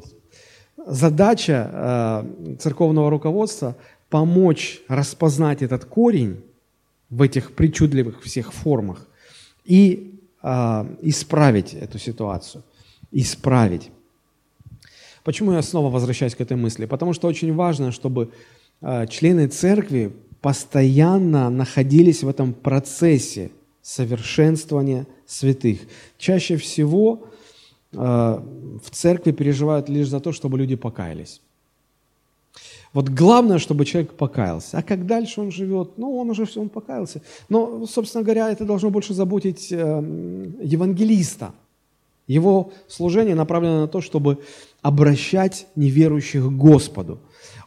задача 0.86 1.70
э, 1.72 2.56
церковного 2.58 3.10
руководства 3.10 3.76
помочь 4.10 4.80
распознать 4.88 5.62
этот 5.62 5.84
корень 5.84 6.42
в 7.10 7.22
этих 7.22 7.52
причудливых 7.52 8.22
всех 8.22 8.52
формах 8.52 9.06
и 9.64 10.20
э, 10.42 10.86
исправить 11.02 11.74
эту 11.74 11.98
ситуацию. 11.98 12.62
Исправить. 13.12 13.90
Почему 15.22 15.52
я 15.52 15.62
снова 15.62 15.90
возвращаюсь 15.90 16.34
к 16.34 16.40
этой 16.40 16.56
мысли? 16.56 16.86
Потому 16.86 17.14
что 17.14 17.28
очень 17.28 17.54
важно, 17.54 17.92
чтобы 17.92 18.30
э, 18.82 19.06
члены 19.06 19.48
церкви 19.48 20.12
постоянно 20.44 21.48
находились 21.48 22.22
в 22.22 22.28
этом 22.28 22.52
процессе 22.52 23.50
совершенствования 23.80 25.06
святых. 25.26 25.78
Чаще 26.18 26.58
всего 26.58 27.22
э, 27.92 27.96
в 27.96 28.90
церкви 28.90 29.32
переживают 29.32 29.88
лишь 29.88 30.08
за 30.08 30.20
то, 30.20 30.32
чтобы 30.32 30.58
люди 30.58 30.76
покаялись. 30.76 31.40
Вот 32.92 33.08
главное, 33.08 33.58
чтобы 33.58 33.86
человек 33.86 34.12
покаялся. 34.12 34.76
А 34.76 34.82
как 34.82 35.06
дальше 35.06 35.40
он 35.40 35.50
живет? 35.50 35.96
Ну, 35.96 36.14
он 36.18 36.28
уже 36.28 36.44
все, 36.44 36.60
он 36.60 36.68
покаялся. 36.68 37.22
Но, 37.48 37.86
собственно 37.86 38.22
говоря, 38.22 38.50
это 38.50 38.66
должно 38.66 38.90
больше 38.90 39.14
заботить 39.14 39.72
э, 39.72 39.76
евангелиста. 40.62 41.54
Его 42.26 42.70
служение 42.86 43.34
направлено 43.34 43.80
на 43.80 43.88
то, 43.88 44.02
чтобы 44.02 44.36
обращать 44.82 45.66
неверующих 45.74 46.44
к 46.44 46.50
Господу. 46.50 47.18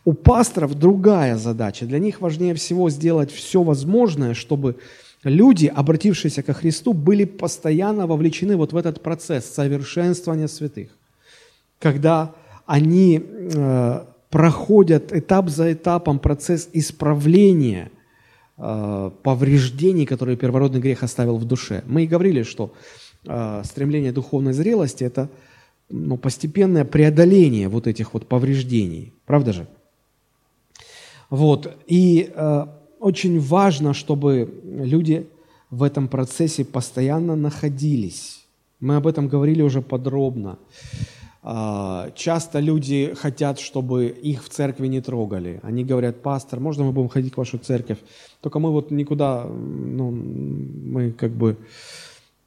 У 0.08 0.14
пасторов 0.14 0.74
другая 0.76 1.36
задача. 1.36 1.86
Для 1.86 2.00
них 2.00 2.22
важнее 2.22 2.54
всего 2.54 2.90
сделать 2.90 3.30
все 3.30 3.62
возможное, 3.62 4.36
чтобы 4.36 4.78
люди, 5.26 5.68
обратившиеся 5.68 6.44
ко 6.44 6.54
Христу, 6.54 6.94
были 6.94 7.26
постоянно 7.26 8.08
вовлечены 8.08 8.56
вот 8.56 8.72
в 8.72 8.78
этот 8.78 9.04
процесс 9.04 9.44
совершенствования 9.44 10.48
святых. 10.48 10.92
Когда 11.80 12.34
они 12.66 13.22
э, 13.22 14.06
проходят 14.30 15.12
этап 15.12 15.50
за 15.50 15.74
этапом 15.74 16.20
процесс 16.20 16.70
исправления 16.72 17.92
э, 18.58 19.12
повреждений, 19.24 20.06
которые 20.06 20.38
первородный 20.38 20.80
грех 20.80 21.04
оставил 21.04 21.38
в 21.38 21.44
душе. 21.44 21.84
Мы 21.86 22.04
и 22.06 22.08
говорили, 22.08 22.44
что 22.44 22.72
э, 23.26 23.62
стремление 23.66 24.14
духовной 24.14 24.54
зрелости– 24.54 25.04
это 25.10 25.28
ну, 25.90 26.16
постепенное 26.16 26.86
преодоление 26.86 27.68
вот 27.68 27.88
этих 27.88 28.14
вот 28.14 28.30
повреждений. 28.30 29.14
Правда 29.26 29.52
же? 29.52 29.68
Вот. 31.30 31.78
И 31.88 32.32
э, 32.34 32.66
очень 33.00 33.40
важно, 33.40 33.94
чтобы 33.94 34.50
люди 34.64 35.28
в 35.70 35.84
этом 35.84 36.08
процессе 36.08 36.64
постоянно 36.64 37.36
находились. 37.36 38.46
Мы 38.80 38.96
об 38.96 39.08
этом 39.08 39.28
говорили 39.28 39.62
уже 39.62 39.82
подробно. 39.82 40.58
А, 41.50 42.12
часто 42.16 42.60
люди 42.60 43.14
хотят, 43.16 43.60
чтобы 43.60 44.08
их 44.08 44.44
в 44.44 44.50
церкви 44.50 44.88
не 44.88 45.02
трогали. 45.02 45.60
Они 45.64 45.84
говорят, 45.84 46.22
пастор, 46.22 46.60
можно 46.60 46.84
мы 46.84 46.92
будем 46.92 47.10
ходить 47.10 47.36
в 47.36 47.38
вашу 47.38 47.58
церковь? 47.58 48.00
Только 48.42 48.60
мы 48.60 48.72
вот 48.72 48.92
никуда, 48.92 49.46
ну, 49.46 50.12
мы 50.12 51.12
как 51.12 51.32
бы, 51.32 51.58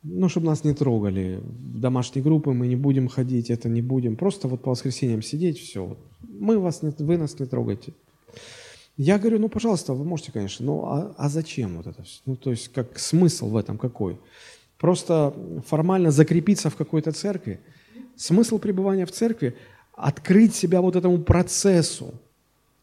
ну, 0.02 0.28
чтобы 0.28 0.46
нас 0.46 0.64
не 0.64 0.74
трогали. 0.74 1.40
В 1.42 1.80
домашние 1.80 2.22
группы 2.22 2.52
мы 2.52 2.68
не 2.68 2.76
будем 2.76 3.08
ходить, 3.08 3.50
это 3.50 3.68
не 3.68 3.82
будем. 3.82 4.16
Просто 4.16 4.48
вот 4.48 4.60
по 4.60 4.70
воскресеньям 4.70 5.22
сидеть, 5.22 5.58
все. 5.58 5.96
Мы 6.38 6.58
вас 6.58 6.82
не, 6.82 6.90
вы 6.98 7.16
нас 7.16 7.40
не 7.40 7.46
трогайте. 7.46 7.92
Я 9.02 9.18
говорю, 9.18 9.38
ну, 9.38 9.48
пожалуйста, 9.48 9.94
вы 9.94 10.04
можете, 10.04 10.32
конечно, 10.32 10.66
ну, 10.66 10.84
а, 10.84 11.14
а 11.16 11.28
зачем 11.28 11.76
вот 11.76 11.86
это? 11.86 12.04
Ну, 12.26 12.36
то 12.36 12.50
есть, 12.50 12.68
как 12.68 12.98
смысл 12.98 13.48
в 13.48 13.56
этом 13.56 13.78
какой? 13.78 14.18
Просто 14.78 15.34
формально 15.66 16.10
закрепиться 16.10 16.70
в 16.70 16.76
какой-то 16.76 17.12
церкви– 17.12 17.60
Смысл 18.20 18.58
пребывания 18.58 19.06
в 19.06 19.12
церкви– 19.12 19.56
открыть 19.94 20.54
себя 20.54 20.82
вот 20.82 20.94
этому 20.94 21.18
процессу, 21.18 22.12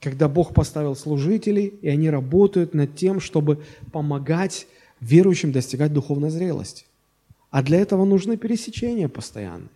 когда 0.02 0.28
Бог 0.28 0.56
поставил 0.56 0.96
служителей, 0.96 1.68
и 1.68 1.88
они 1.90 2.10
работают 2.10 2.74
над 2.74 2.96
тем, 2.96 3.20
чтобы 3.20 3.64
помогать 3.92 4.66
верующим 5.00 5.52
достигать 5.52 5.94
духовной 5.94 6.32
зрелости. 6.32 6.86
А 7.52 7.62
для 7.62 7.80
этого 7.80 8.04
нужны 8.04 8.36
пересечения 8.36 9.08
постоянные. 9.08 9.70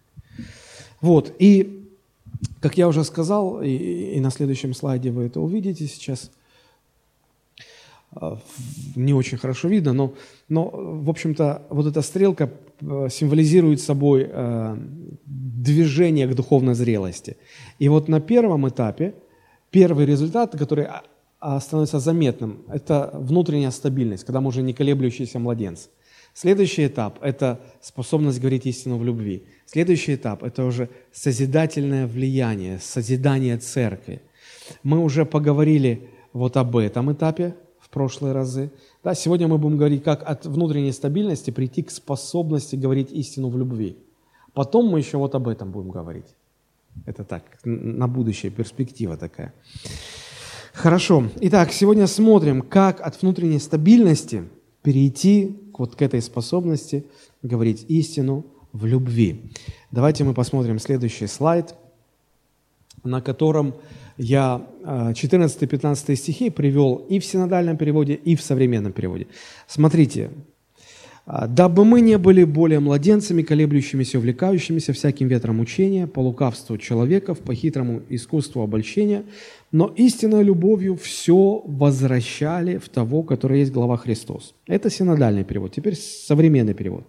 Вот, 1.00 1.32
и, 1.38 1.81
как 2.60 2.78
я 2.78 2.88
уже 2.88 3.04
сказал, 3.04 3.62
и, 3.62 3.70
и 3.70 4.20
на 4.20 4.32
следующем 4.32 4.74
слайде 4.74 5.12
вы 5.12 5.24
это 5.24 5.40
увидите 5.40 5.88
сейчас, 5.88 6.32
а, 8.12 8.40
не 8.96 9.14
очень 9.14 9.38
хорошо 9.38 9.68
видно, 9.68 9.94
но, 9.94 10.14
но 10.50 10.70
в 10.74 11.10
общем-то, 11.10 11.64
вот 11.70 11.86
эта 11.86 12.02
стрелка 12.02 12.52
э, 12.82 13.08
символизирует 13.10 13.80
собой 13.80 14.28
э, 14.30 14.78
движение 15.26 16.28
к 16.28 16.36
духовной 16.36 16.76
зрелости. 16.76 17.38
И 17.80 17.90
вот 17.90 18.08
на 18.10 18.20
первом 18.20 18.68
этапе, 18.68 19.14
первый 19.70 20.06
результат, 20.06 20.58
который 20.58 20.88
а, 21.42 21.60
становится 21.60 22.00
заметным. 22.00 22.64
Это 22.68 23.10
внутренняя 23.14 23.72
стабильность, 23.72 24.26
когда 24.26 24.42
мы 24.42 24.50
уже 24.50 24.62
не 24.62 24.74
колеблющиеся 24.74 25.40
младенцы. 25.40 25.90
Следующий 26.34 26.88
этап– 26.88 27.20
это 27.22 27.60
способность 27.82 28.40
говорить 28.40 28.66
истину 28.66 28.98
в 28.98 29.04
любви. 29.04 29.44
Следующий 29.66 30.16
этап– 30.16 30.44
это 30.46 30.66
уже 30.66 30.90
созидательное 31.12 32.08
влияние, 32.08 32.80
созидание 32.80 33.58
церкви. 33.58 34.22
Мы 34.84 35.00
уже 35.00 35.26
поговорили 35.26 36.10
вот 36.34 36.58
об 36.58 36.78
этом 36.78 37.12
этапе 37.12 37.56
в 37.80 37.90
прошлые 37.90 38.34
разы. 38.34 38.72
Да, 39.04 39.14
сегодня 39.14 39.48
мы 39.48 39.58
будем 39.58 39.78
говорить, 39.78 40.04
как 40.04 40.28
от 40.28 40.46
внутренней 40.46 40.94
стабильности 40.94 41.52
прийти 41.52 41.84
к 41.84 41.92
способности 41.92 42.76
говорить 42.76 43.12
истину 43.12 43.50
в 43.50 43.58
любви. 43.58 43.98
Потом 44.54 44.88
мы 44.88 45.00
еще 45.00 45.18
вот 45.18 45.36
об 45.36 45.48
этом 45.48 45.72
будем 45.72 45.92
говорить. 45.92 46.36
Это 47.06 47.24
так, 47.24 47.44
на 47.64 48.08
будущее 48.08 48.52
перспектива 48.52 49.18
такая. 49.18 49.54
Хорошо. 50.74 51.30
Итак, 51.42 51.72
сегодня 51.72 52.08
смотрим, 52.08 52.62
как 52.62 53.02
от 53.02 53.22
внутренней 53.22 53.60
стабильности 53.60 54.44
перейти 54.84 55.58
вот 55.82 55.96
к 55.96 56.02
этой 56.02 56.22
способности 56.22 57.06
говорить 57.42 57.86
истину 57.88 58.46
в 58.72 58.86
любви. 58.86 59.42
Давайте 59.90 60.24
мы 60.24 60.34
посмотрим 60.34 60.80
следующий 60.80 61.28
слайд, 61.28 61.74
на 63.04 63.22
котором 63.22 63.74
я 64.18 64.62
14-15 64.84 66.14
а, 66.14 66.16
стихи 66.16 66.50
привел 66.52 66.96
и 67.10 67.20
в 67.20 67.26
синодальном 67.26 67.78
переводе, 67.78 68.14
и 68.14 68.36
в 68.36 68.42
современном 68.42 68.94
переводе. 68.94 69.26
Смотрите, 69.68 70.30
а, 71.26 71.48
«Дабы 71.48 71.84
мы 71.86 72.02
не 72.02 72.18
были 72.18 72.44
более 72.44 72.80
младенцами, 72.80 73.42
колеблющимися, 73.42 74.20
увлекающимися 74.20 74.94
всяким 74.94 75.28
ветром 75.28 75.60
учения, 75.60 76.06
по 76.08 76.20
лукавству 76.20 76.78
человеков, 76.78 77.40
по 77.40 77.56
хитрому 77.56 78.02
искусству 78.10 78.62
обольщения, 78.62 79.24
но 79.72 79.88
истинной 79.88 80.44
любовью 80.44 80.96
все 80.96 81.64
возвращали 81.66 82.78
в 82.78 82.90
того, 82.90 83.24
который 83.24 83.60
есть 83.60 83.72
глава 83.72 83.98
Христос». 83.98 84.54
Это 84.68 84.90
синодальный 84.90 85.44
перевод. 85.44 85.74
Теперь 85.74 85.96
современный 85.96 86.74
перевод. 86.74 87.04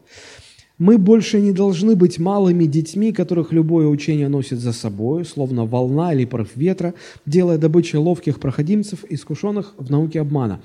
Мы 0.78 0.98
больше 0.98 1.40
не 1.40 1.52
должны 1.52 1.94
быть 1.94 2.18
малыми 2.18 2.64
детьми, 2.64 3.12
которых 3.12 3.52
любое 3.52 3.86
учение 3.86 4.28
носит 4.28 4.58
за 4.58 4.72
собой, 4.72 5.24
словно 5.24 5.64
волна 5.64 6.12
или 6.12 6.24
порыв 6.24 6.56
ветра, 6.56 6.94
делая 7.26 7.58
добычей 7.58 7.98
ловких 7.98 8.40
проходимцев, 8.40 9.04
искушенных 9.08 9.74
в 9.78 9.90
науке 9.90 10.20
обмана. 10.20 10.60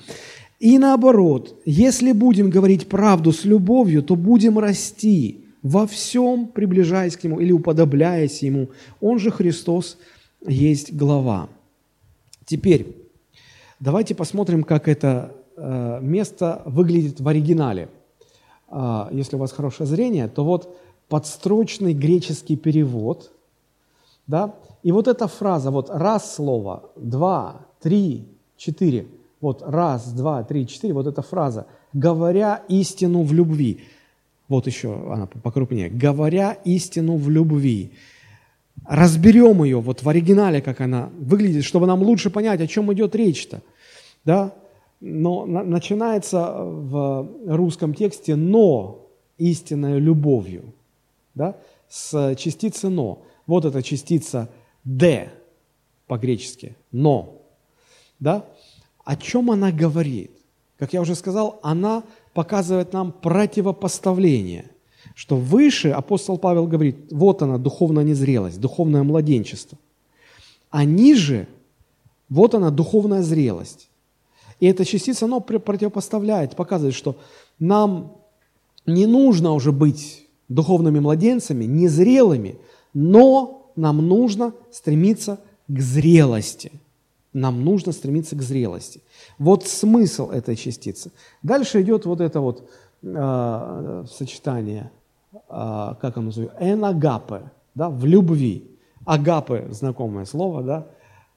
И 0.59 0.79
наоборот, 0.79 1.61
если 1.65 2.13
будем 2.13 2.49
говорить 2.49 2.87
правду 2.87 3.31
с 3.31 3.45
любовью, 3.45 4.01
то 4.01 4.15
будем 4.15 4.57
расти 4.57 5.45
во 5.61 5.85
всем, 5.85 6.47
приближаясь 6.47 7.15
к 7.15 7.23
Нему 7.23 7.39
или 7.39 7.51
уподобляясь 7.51 8.41
Ему. 8.41 8.69
Он 8.99 9.19
же 9.19 9.29
Христос 9.29 9.97
есть 10.47 10.93
глава. 10.93 11.49
Теперь 12.47 12.95
давайте 13.79 14.15
посмотрим, 14.15 14.63
как 14.63 14.87
это 14.87 15.35
э, 15.55 15.99
место 16.01 16.63
выглядит 16.65 17.19
в 17.19 17.27
оригинале. 17.27 17.89
Э, 18.69 19.09
если 19.11 19.35
у 19.35 19.39
вас 19.39 19.51
хорошее 19.51 19.87
зрение, 19.87 20.27
то 20.27 20.43
вот 20.43 20.75
подстрочный 21.09 21.93
греческий 21.93 22.55
перевод, 22.55 23.31
да, 24.25 24.55
и 24.81 24.91
вот 24.91 25.07
эта 25.07 25.27
фраза, 25.27 25.69
вот 25.69 25.91
раз 25.91 26.33
слово, 26.33 26.89
два, 26.95 27.61
три, 27.79 28.25
четыре– 28.57 29.05
вот 29.41 29.61
раз, 29.65 30.11
два, 30.13 30.43
три, 30.43 30.67
четыре, 30.67 30.93
вот 30.93 31.07
эта 31.07 31.21
фраза, 31.21 31.67
говоря 31.93 32.63
истину 32.67 33.23
в 33.23 33.33
любви. 33.33 33.81
Вот 34.47 34.67
еще 34.67 35.11
она 35.11 35.27
покрупнее. 35.27 35.89
Говоря 35.89 36.53
истину 36.63 37.17
в 37.17 37.29
любви. 37.29 37.91
Разберем 38.88 39.63
ее 39.63 39.81
вот 39.81 40.01
в 40.01 40.07
оригинале, 40.07 40.61
как 40.61 40.79
она 40.79 41.09
выглядит, 41.19 41.65
чтобы 41.65 41.88
нам 41.88 42.01
лучше 42.01 42.29
понять, 42.29 42.61
о 42.61 42.67
чем 42.67 42.91
идет 42.93 43.15
речь-то. 43.15 43.61
Да? 44.23 44.53
Но 45.01 45.45
на, 45.45 45.63
начинается 45.63 46.53
в 46.55 47.29
русском 47.45 47.93
тексте 47.93 48.35
«но» 48.35 49.05
истинной 49.38 49.99
любовью. 49.99 50.73
Да? 51.35 51.57
С 51.89 52.35
частицы 52.35 52.89
«но». 52.89 53.23
Вот 53.45 53.65
эта 53.65 53.83
частица 53.83 54.49
«д» 54.85 55.31
по-гречески 56.07 56.75
«но». 56.91 57.41
Да? 58.19 58.45
О 59.03 59.15
чем 59.17 59.51
она 59.51 59.71
говорит? 59.71 60.31
Как 60.79 60.93
я 60.93 61.01
уже 61.01 61.15
сказал, 61.15 61.59
она 61.61 62.03
показывает 62.33 62.93
нам 62.93 63.11
противопоставление, 63.11 64.71
что 65.18 65.36
выше 65.36 65.89
апостол 65.89 66.38
Павел 66.38 66.68
говорит, 66.68 67.11
вот 67.11 67.41
она, 67.41 67.57
духовная 67.57 68.03
незрелость, 68.03 68.61
духовное 68.61 69.01
младенчество. 69.01 69.80
А 70.70 70.86
ниже, 70.86 71.47
вот 72.30 72.53
она, 72.53 72.70
духовная 72.70 73.24
зрелость. 73.24 73.89
И 74.59 74.68
эта 74.68 74.86
частица, 74.86 75.26
она 75.26 75.39
противопоставляет, 75.39 76.55
показывает, 76.55 76.93
что 76.93 77.18
нам 77.57 78.15
не 78.86 79.07
нужно 79.07 79.53
уже 79.53 79.72
быть 79.72 80.28
духовными 80.49 80.99
младенцами, 80.99 81.65
незрелыми, 81.65 82.59
но 82.93 83.72
нам 83.76 84.07
нужно 84.07 84.53
стремиться 84.72 85.39
к 85.68 85.80
зрелости– 85.80 86.72
нам 87.34 87.63
нужно 87.63 87.91
стремиться 87.91 88.36
к 88.36 88.41
зрелости. 88.41 89.01
Вот 89.38 89.68
смысл 89.68 90.32
этой 90.32 90.55
частицы. 90.55 91.11
Дальше 91.43 91.82
идет 91.82 92.05
вот 92.05 92.20
это 92.20 92.41
вот 92.41 92.68
э, 93.03 94.05
сочетание, 94.09 94.89
э, 95.34 95.39
как 95.49 96.17
оно 96.17 96.28
называется, 96.28 96.57
энагапе, 96.59 97.51
да, 97.75 97.89
в 97.89 98.05
любви. 98.05 98.71
Агапе, 99.05 99.67
знакомое 99.71 100.25
слово, 100.25 100.63
да, 100.63 100.88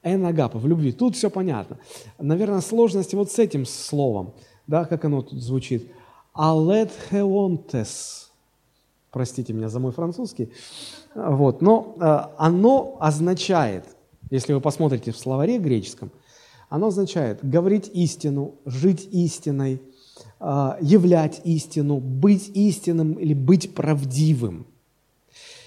энагапе, 0.03 0.57
в 0.57 0.67
любви. 0.67 0.91
Тут 0.91 1.15
все 1.15 1.29
понятно. 1.29 1.77
Наверное, 2.19 2.61
сложность 2.61 3.13
вот 3.13 3.31
с 3.31 3.39
этим 3.39 3.65
словом, 3.65 4.33
да, 4.67 4.85
как 4.85 5.05
оно 5.05 5.21
тут 5.21 5.41
звучит. 5.41 5.89
Алетхеонтес. 6.33 8.31
Простите 9.11 9.53
меня 9.53 9.69
за 9.69 9.79
мой 9.79 9.91
французский. 9.91 10.51
Вот, 11.15 11.61
но 11.61 11.95
э, 11.99 12.19
оно 12.37 12.97
означает– 12.99 13.85
если 14.31 14.53
вы 14.53 14.61
посмотрите 14.61 15.11
в 15.11 15.17
словаре 15.17 15.59
греческом, 15.59 16.09
оно 16.69 16.87
означает 16.87 17.39
говорить 17.43 17.91
истину, 17.93 18.55
жить 18.65 19.07
истиной, 19.11 19.75
а, 19.75 19.90
являть 20.81 21.41
истину, 21.43 21.97
быть 21.99 22.49
истинным 22.55 23.13
или 23.13 23.33
быть 23.33 23.75
правдивым. 23.75 24.65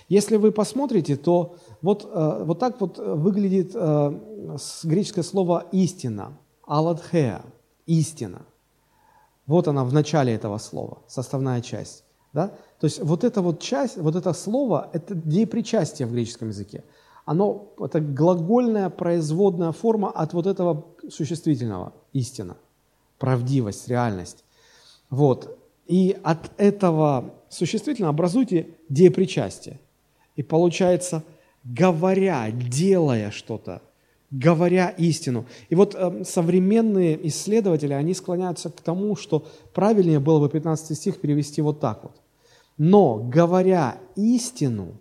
Если 0.09 0.37
вы 0.37 0.53
посмотрите, 0.53 1.17
то 1.17 1.57
вот, 1.81 2.11
а, 2.13 2.45
вот 2.45 2.59
так 2.59 2.81
вот 2.81 2.99
выглядит 2.99 3.73
а, 3.75 4.13
греческое 4.83 5.25
слово 5.25 5.67
«истина», 5.73 6.37
«аладхеа», 6.67 7.43
«истина». 7.87 8.43
Вот 9.47 9.69
она 9.69 9.85
в 9.85 9.93
начале 9.93 10.35
этого 10.35 10.59
слова, 10.59 10.99
составная 11.07 11.61
часть. 11.61 12.05
Да? 12.33 12.49
То 12.81 12.87
есть 12.87 13.01
вот 13.01 13.25
эта 13.25 13.43
вот 13.43 13.61
часть, 13.61 13.97
вот 13.97 14.17
это 14.17 14.33
слово, 14.33 14.91
это 14.93 15.15
деепричастие 15.15 16.07
в 16.07 16.13
греческом 16.13 16.49
языке– 16.49 16.83
оно, 17.25 17.73
это 17.79 18.01
глагольная 18.01 18.91
производная 18.91 19.73
форма 19.73 20.11
от 20.11 20.35
вот 20.35 20.47
этого 20.47 20.87
существительного, 21.09 21.95
истина, 22.13 22.57
правдивость, 23.19 23.89
реальность. 23.89 24.44
Вот. 25.11 25.59
И 25.87 26.17
от 26.23 26.51
этого 26.57 27.35
существительного 27.49 28.13
образуйте 28.15 28.69
деепричастие. 28.89 29.81
И 30.37 30.43
получается, 30.43 31.23
говоря, 31.65 32.51
делая 32.51 33.31
что-то, 33.31 33.83
говоря 34.31 34.89
истину. 34.89 35.47
И 35.69 35.75
вот 35.75 35.95
э, 35.95 36.25
современные 36.25 37.27
исследователи, 37.29 37.93
они 37.93 38.15
склоняются 38.15 38.71
к 38.71 38.81
тому, 38.81 39.17
что 39.17 39.47
правильнее 39.73 40.21
было 40.21 40.41
бы 40.41 40.49
15 40.49 40.97
стих 40.97 41.21
перевести 41.21 41.63
вот 41.63 41.81
так 41.81 42.03
вот. 42.03 42.13
Но 42.77 43.17
говоря 43.19 43.99
истину, 44.17 44.95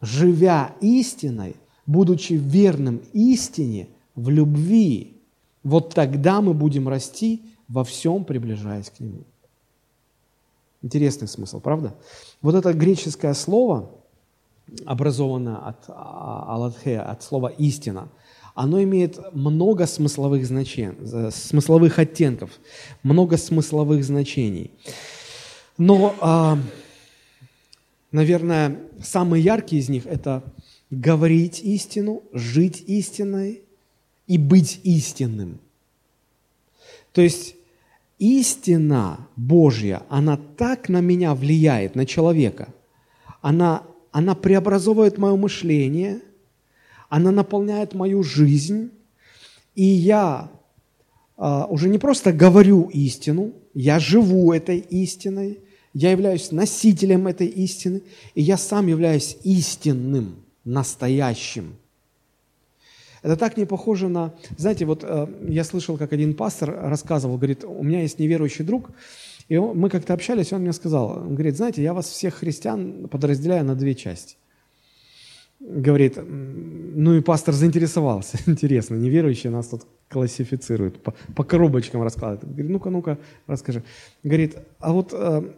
живя 0.00 0.74
истиной, 0.80 1.56
будучи 1.86 2.34
верным 2.34 3.00
истине 3.12 3.88
в 4.14 4.28
любви, 4.28 5.16
вот 5.62 5.94
тогда 5.94 6.42
мы 6.42 6.52
будем 6.52 6.88
расти 6.88 7.42
во 7.68 7.84
всем, 7.84 8.24
приближаясь 8.24 8.90
к 8.90 9.00
Нему. 9.00 9.24
Интересный 10.84 11.28
смысл, 11.28 11.60
правда? 11.60 11.94
Вот 12.42 12.54
это 12.54 12.74
греческое 12.74 13.32
слово, 13.32 13.90
образованное 14.84 15.56
от 15.56 15.78
а, 15.88 16.44
аладхе, 16.46 16.98
от 16.98 17.22
слова 17.22 17.48
«истина», 17.48 18.10
оно 18.54 18.82
имеет 18.82 19.18
много 19.34 19.86
смысловых 19.86 20.46
значений, 20.46 21.30
смысловых 21.30 21.98
оттенков, 21.98 22.50
много 23.02 23.38
смысловых 23.38 24.04
значений. 24.04 24.72
Но, 25.78 26.14
а, 26.20 26.58
наверное, 28.12 28.78
самый 29.02 29.40
яркий 29.40 29.78
из 29.78 29.88
них– 29.88 30.04
это 30.06 30.42
говорить 30.90 31.60
истину, 31.60 32.22
жить 32.34 32.84
истиной 32.86 33.62
и 34.26 34.36
быть 34.36 34.80
истинным. 34.84 35.60
То 37.14 37.22
есть 37.22 37.56
истина 38.18 39.28
Божья, 39.36 40.02
она 40.08 40.38
так 40.56 40.88
на 40.88 41.00
меня 41.00 41.34
влияет, 41.34 41.94
на 41.94 42.06
человека. 42.06 42.68
Она, 43.40 43.82
она 44.12 44.34
преобразовывает 44.34 45.18
мое 45.18 45.36
мышление, 45.36 46.20
она 47.08 47.30
наполняет 47.30 47.94
мою 47.94 48.22
жизнь, 48.22 48.90
и 49.74 49.84
я 49.84 50.50
а, 51.36 51.66
уже 51.66 51.88
не 51.88 51.98
просто 51.98 52.32
говорю 52.32 52.88
истину, 52.92 53.52
я 53.74 53.98
живу 53.98 54.52
этой 54.52 54.78
истиной, 54.78 55.60
я 55.92 56.10
являюсь 56.10 56.50
носителем 56.52 57.26
этой 57.26 57.46
истины, 57.46 58.02
и 58.34 58.42
я 58.42 58.56
сам 58.56 58.86
являюсь 58.86 59.36
истинным, 59.44 60.44
настоящим. 60.64 61.76
Это 63.24 63.36
так 63.36 63.56
не 63.56 63.64
похоже 63.64 64.08
на... 64.08 64.34
Знаете, 64.58 64.84
вот 64.84 65.02
э, 65.02 65.26
я 65.48 65.64
слышал, 65.64 65.96
как 65.96 66.12
один 66.12 66.34
пастор 66.34 66.78
рассказывал, 66.78 67.38
говорит, 67.38 67.64
у 67.64 67.82
меня 67.82 68.02
есть 68.02 68.18
неверующий 68.18 68.64
друг, 68.64 68.90
и 69.48 69.58
мы 69.58 69.88
как-то 69.88 70.12
общались, 70.12 70.52
он 70.52 70.60
мне 70.60 70.74
сказал, 70.74 71.06
он 71.08 71.34
говорит, 71.34 71.56
знаете, 71.56 71.82
я 71.82 71.94
вас 71.94 72.06
всех 72.06 72.34
христиан 72.34 73.08
подразделяю 73.08 73.64
на 73.64 73.74
две 73.74 73.94
части. 73.94 74.36
Говорит, 75.58 76.18
ну 76.18 77.14
и 77.14 77.22
пастор 77.22 77.54
заинтересовался, 77.54 78.38
интересно, 78.46 78.96
неверующие 78.96 79.50
нас 79.50 79.68
тут 79.68 79.86
классифицируют, 80.10 81.02
по, 81.02 81.14
по 81.34 81.44
коробочкам 81.44 82.02
раскладывают. 82.02 82.52
Говорит, 82.52 82.70
ну-ка, 82.72 82.90
ну-ка, 82.90 83.18
расскажи. 83.46 83.82
Говорит, 84.22 84.58
а 84.80 84.92
вот 84.92 85.14
э, 85.14 85.50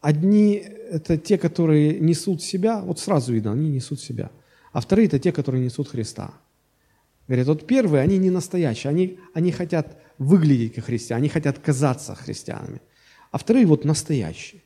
одни 0.00 0.54
это 0.90 1.16
те, 1.16 1.38
которые 1.38 2.00
несут 2.00 2.42
себя, 2.42 2.80
вот 2.80 2.98
сразу 2.98 3.32
видно, 3.32 3.52
они 3.52 3.70
несут 3.70 4.00
себя, 4.00 4.32
а 4.72 4.80
вторые 4.80 5.06
это 5.06 5.20
те, 5.20 5.30
которые 5.30 5.64
несут 5.64 5.90
Христа. 5.90 6.34
Говорит, 7.26 7.46
вот 7.46 7.66
первые, 7.66 8.02
они 8.02 8.18
не 8.18 8.30
настоящие, 8.30 8.90
они, 8.90 9.18
они 9.32 9.50
хотят 9.50 9.96
выглядеть 10.18 10.74
как 10.74 10.84
христиане, 10.84 11.20
они 11.20 11.28
хотят 11.28 11.58
казаться 11.58 12.14
христианами. 12.14 12.80
А 13.30 13.38
вторые 13.38 13.66
вот 13.66 13.84
настоящие. 13.84 14.62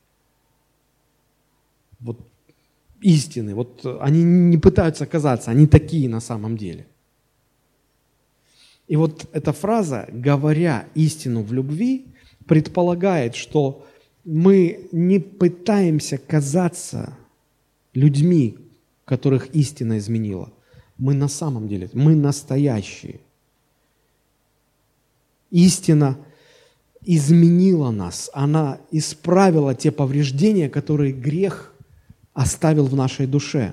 Вот 2.01 2.21
истины, 3.01 3.55
вот 3.55 3.87
они 4.01 4.23
не 4.23 4.59
пытаются 4.59 5.07
казаться, 5.07 5.51
они 5.51 5.67
такие 5.67 6.09
на 6.09 6.21
самом 6.21 6.57
деле. 6.57 6.87
И 8.89 8.97
вот 8.97 9.29
эта 9.33 9.53
фраза, 9.53 10.09
говоря 10.11 10.89
истину 10.95 11.43
в 11.43 11.53
любви, 11.53 12.07
предполагает, 12.47 13.35
что 13.35 13.87
мы 14.25 14.89
не 14.93 15.21
пытаемся 15.21 16.19
казаться 16.19 17.17
людьми, 17.95 18.59
которых 19.05 19.55
истина 19.55 19.99
изменила. 19.99 20.53
Мы 20.99 21.15
на 21.15 21.29
самом 21.29 21.69
деле, 21.69 21.89
мы 21.93 22.17
настоящие. 22.17 23.21
Истина 25.51 26.19
изменила 27.03 27.91
нас, 27.91 28.29
она 28.35 28.81
исправила 28.91 29.75
те 29.75 29.93
повреждения, 29.93 30.69
которые 30.69 31.13
грех 31.13 31.73
оставил 32.35 32.87
в 32.87 32.95
нашей 32.95 33.27
душе. 33.27 33.73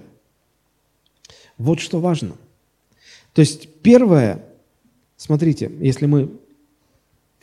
Вот 1.58 1.80
что 1.80 2.00
важно. 2.00 2.36
То 3.34 3.42
есть 3.42 3.82
первое, 3.82 4.46
смотрите, 5.18 5.72
если 5.80 6.06
мы, 6.06 6.32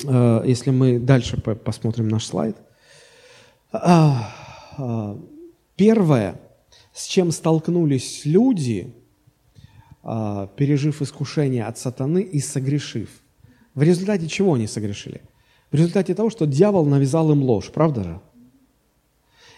э, 0.05 0.43
если 0.47 0.71
мы 0.71 0.99
дальше 1.01 1.39
посмотрим 1.39 2.09
наш 2.09 2.25
слайд, 2.25 2.57
а, 3.73 4.33
а, 4.79 5.19
первое, 5.77 6.41
с 6.95 7.07
чем 7.07 7.33
столкнулись 7.33 8.25
люди– 8.25 8.95
пережив 10.03 11.01
искушение 11.03 11.65
от 11.65 11.79
сатаны 11.79 12.23
и 12.23 12.41
согрешив. 12.41 13.09
В 13.75 13.83
результате 13.83 14.27
чего 14.27 14.55
они 14.55 14.67
согрешили? 14.67 15.23
В 15.71 15.77
результате 15.77 16.15
того, 16.15 16.29
что 16.31 16.47
дьявол 16.47 16.85
навязал 16.87 17.31
им 17.33 17.43
ложь, 17.43 17.71
правда 17.71 18.05
же? 18.05 18.21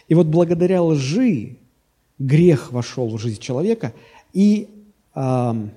И 0.09 0.15
вот 0.15 0.27
благодаря 0.27 0.83
лжи 0.83 1.57
грех 2.19 2.73
вошел 2.73 3.09
в 3.09 3.19
жизнь 3.19 3.41
человека 3.41 3.95
и 4.33 4.69
э, 5.15 5.69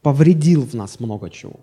повредил 0.00 0.62
в 0.62 0.74
нас 0.74 1.00
много 1.00 1.28
чего. 1.28 1.60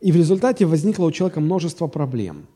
И 0.00 0.12
в 0.12 0.16
результате 0.16 0.64
возникло 0.64 1.06
у 1.06 1.10
человека 1.10 1.40
множество 1.40 1.86
проблем. 1.86 2.46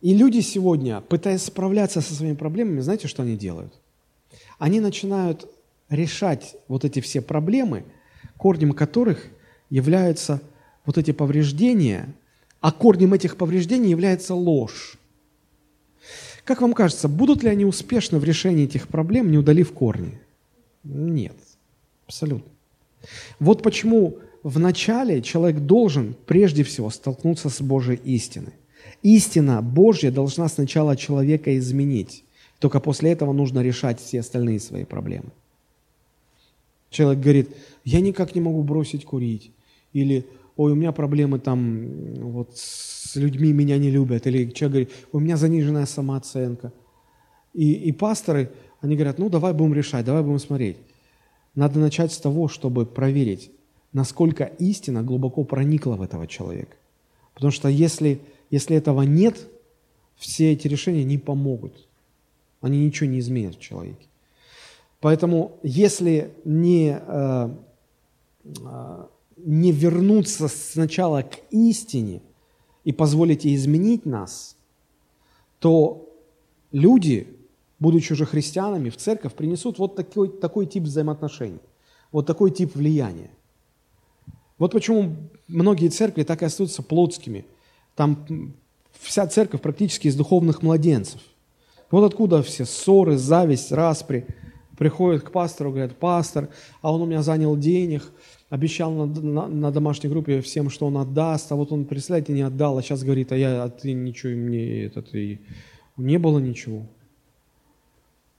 И 0.00 0.14
люди 0.14 0.40
сегодня, 0.40 1.00
пытаясь 1.00 1.42
справляться 1.42 2.00
со 2.00 2.14
своими 2.14 2.34
проблемами, 2.34 2.80
знаете, 2.80 3.08
что 3.08 3.22
они 3.22 3.36
делают? 3.36 3.72
Они 4.58 4.80
начинают 4.80 5.48
решать 5.90 6.56
вот 6.68 6.84
эти 6.84 7.00
все 7.00 7.20
проблемы, 7.20 7.84
корнем 8.36 8.72
которых 8.72 9.26
являются 9.70 10.40
вот 10.84 10.98
эти 10.98 11.12
повреждения, 11.12 12.14
а 12.60 12.72
корнем 12.72 13.14
этих 13.14 13.36
повреждений 13.36 13.90
является 13.90 14.34
ложь. 14.34 14.98
Как 16.44 16.62
вам 16.62 16.72
кажется, 16.72 17.08
будут 17.08 17.42
ли 17.42 17.50
они 17.50 17.64
успешны 17.64 18.18
в 18.18 18.24
решении 18.24 18.64
этих 18.64 18.88
проблем, 18.88 19.30
не 19.30 19.38
удалив 19.38 19.72
корни? 19.72 20.18
Нет, 20.82 21.36
абсолютно. 22.06 22.50
Вот 23.38 23.62
почему 23.62 24.18
в 24.42 24.58
начале 24.58 25.20
человек 25.20 25.60
должен 25.60 26.16
прежде 26.26 26.64
всего 26.64 26.90
столкнуться 26.90 27.50
с 27.50 27.60
Божьей 27.60 28.00
истиной. 28.04 28.54
Истина 29.02 29.60
Божья 29.62 30.10
должна 30.10 30.48
сначала 30.48 30.96
человека 30.96 31.56
изменить. 31.58 32.24
Только 32.58 32.80
после 32.80 33.12
этого 33.12 33.32
нужно 33.32 33.60
решать 33.60 34.00
все 34.00 34.20
остальные 34.20 34.60
свои 34.60 34.84
проблемы. 34.84 35.30
Человек 36.90 37.22
говорит, 37.22 37.56
я 37.84 38.00
никак 38.00 38.34
не 38.34 38.40
могу 38.40 38.62
бросить 38.62 39.04
курить. 39.04 39.52
Или, 39.92 40.26
ой, 40.56 40.72
у 40.72 40.74
меня 40.74 40.92
проблемы 40.92 41.38
там, 41.38 42.14
вот 42.16 42.56
с 42.56 43.16
людьми 43.16 43.52
меня 43.52 43.78
не 43.78 43.90
любят. 43.90 44.26
Или 44.26 44.50
человек 44.50 44.72
говорит, 44.72 44.90
у 45.12 45.18
меня 45.18 45.36
заниженная 45.36 45.86
самооценка. 45.86 46.72
И, 47.52 47.72
и 47.72 47.92
пасторы, 47.92 48.50
они 48.80 48.94
говорят, 48.94 49.18
ну 49.18 49.28
давай 49.28 49.52
будем 49.52 49.74
решать, 49.74 50.04
давай 50.04 50.22
будем 50.22 50.38
смотреть. 50.38 50.76
Надо 51.54 51.80
начать 51.80 52.12
с 52.12 52.18
того, 52.18 52.48
чтобы 52.48 52.86
проверить, 52.86 53.50
насколько 53.92 54.44
истина 54.44 55.02
глубоко 55.02 55.44
проникла 55.44 55.94
в 55.94 56.02
этого 56.02 56.26
человека. 56.26 56.76
Потому 57.34 57.50
что 57.50 57.68
если, 57.68 58.20
если 58.50 58.76
этого 58.76 59.02
нет, 59.02 59.48
все 60.16 60.52
эти 60.52 60.68
решения 60.68 61.04
не 61.04 61.18
помогут. 61.18 61.86
Они 62.60 62.84
ничего 62.84 63.08
не 63.08 63.20
изменят 63.20 63.56
в 63.56 63.60
человеке. 63.60 64.07
Поэтому 65.00 65.58
если 65.62 66.34
не, 66.44 67.00
э, 67.00 67.50
э, 68.44 69.06
не 69.36 69.72
вернуться 69.72 70.48
сначала 70.48 71.22
к 71.22 71.38
истине 71.50 72.20
и 72.84 72.92
позволить 72.92 73.44
ей 73.44 73.54
изменить 73.54 74.06
нас, 74.06 74.56
то 75.60 76.08
люди, 76.72 77.28
будучи 77.78 78.12
уже 78.12 78.26
христианами, 78.26 78.90
в 78.90 78.96
церковь 78.96 79.34
принесут 79.34 79.78
вот 79.78 79.94
такой, 79.94 80.28
такой 80.28 80.66
тип 80.66 80.84
взаимоотношений, 80.84 81.60
вот 82.10 82.26
такой 82.26 82.50
тип 82.50 82.74
влияния. 82.74 83.30
Вот 84.58 84.72
почему 84.72 85.14
многие 85.46 85.88
церкви 85.88 86.24
так 86.24 86.42
и 86.42 86.46
остаются 86.46 86.82
плотскими. 86.82 87.46
Там 87.94 88.54
вся 88.90 89.28
церковь 89.28 89.60
практически 89.60 90.08
из 90.08 90.16
духовных 90.16 90.62
младенцев. 90.62 91.20
Вот 91.92 92.02
откуда 92.04 92.42
все 92.42 92.64
ссоры, 92.64 93.16
зависть, 93.16 93.70
распри– 93.70 94.26
приходят 94.78 95.24
к 95.24 95.30
пастору, 95.32 95.70
говорят, 95.70 95.96
пастор, 95.96 96.48
а 96.80 96.92
он 96.92 97.02
у 97.02 97.06
меня 97.06 97.22
занял 97.22 97.56
денег, 97.56 98.10
обещал 98.48 98.92
на, 98.92 99.06
на, 99.06 99.48
на 99.48 99.72
домашней 99.72 100.08
группе 100.08 100.40
всем, 100.40 100.70
что 100.70 100.86
он 100.86 100.96
отдаст, 100.96 101.52
а 101.52 101.56
вот 101.56 101.72
он, 101.72 101.84
представляете, 101.84 102.32
не 102.32 102.42
отдал, 102.42 102.78
а 102.78 102.82
сейчас 102.82 103.02
говорит, 103.02 103.32
а 103.32 103.36
я, 103.36 103.64
а 103.64 103.68
ты 103.68 103.92
ничего 103.92 104.32
мне, 104.32 104.84
это 104.84 105.02
ты, 105.02 105.40
не 105.96 106.18
было 106.18 106.38
ничего. 106.38 106.86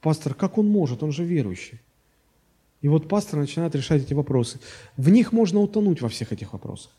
Пастор, 0.02 0.34
как 0.34 0.58
он 0.58 0.68
может, 0.68 1.04
он 1.04 1.12
же 1.12 1.26
верующий. 1.26 1.82
И 2.82 2.88
вот 2.88 3.10
пастор 3.10 3.40
начинает 3.40 3.76
решать 3.76 4.04
эти 4.04 4.14
вопросы. 4.14 4.60
В 4.96 5.10
них 5.10 5.34
можно 5.34 5.60
утонуть 5.60 6.02
во 6.02 6.08
всех 6.08 6.32
этих 6.32 6.54
вопросах. 6.54 6.92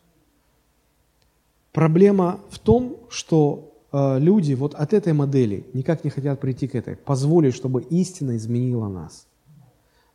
Проблема 1.73 2.41
в 2.51 2.59
том, 2.59 2.99
что 3.09 3.73
э, 3.91 4.19
люди 4.19 4.53
вот 4.53 4.75
от 4.75 4.93
этой 4.93 5.15
модели 5.15 5.65
никак 5.73 6.05
не 6.05 6.11
хотят 6.11 6.39
прийти 6.41 6.69
к 6.69 6.75
этой, 6.75 6.97
позволить, 6.97 7.55
чтобы 7.55 7.83
истина 7.85 8.37
изменила 8.37 8.89
нас. 8.89 9.27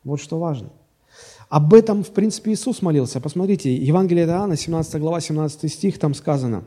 Вот 0.06 0.20
что 0.20 0.38
важно. 0.38 0.70
Об 1.48 1.74
этом, 1.74 2.04
в 2.04 2.12
принципе, 2.12 2.52
Иисус 2.52 2.80
молился. 2.80 3.20
Посмотрите, 3.20 3.74
Евангелие 3.74 4.22
от 4.22 4.30
Иоанна, 4.30 4.56
17 4.56 5.00
глава, 5.00 5.20
17 5.20 5.72
стих, 5.72 5.98
там 5.98 6.14
сказано, 6.14 6.62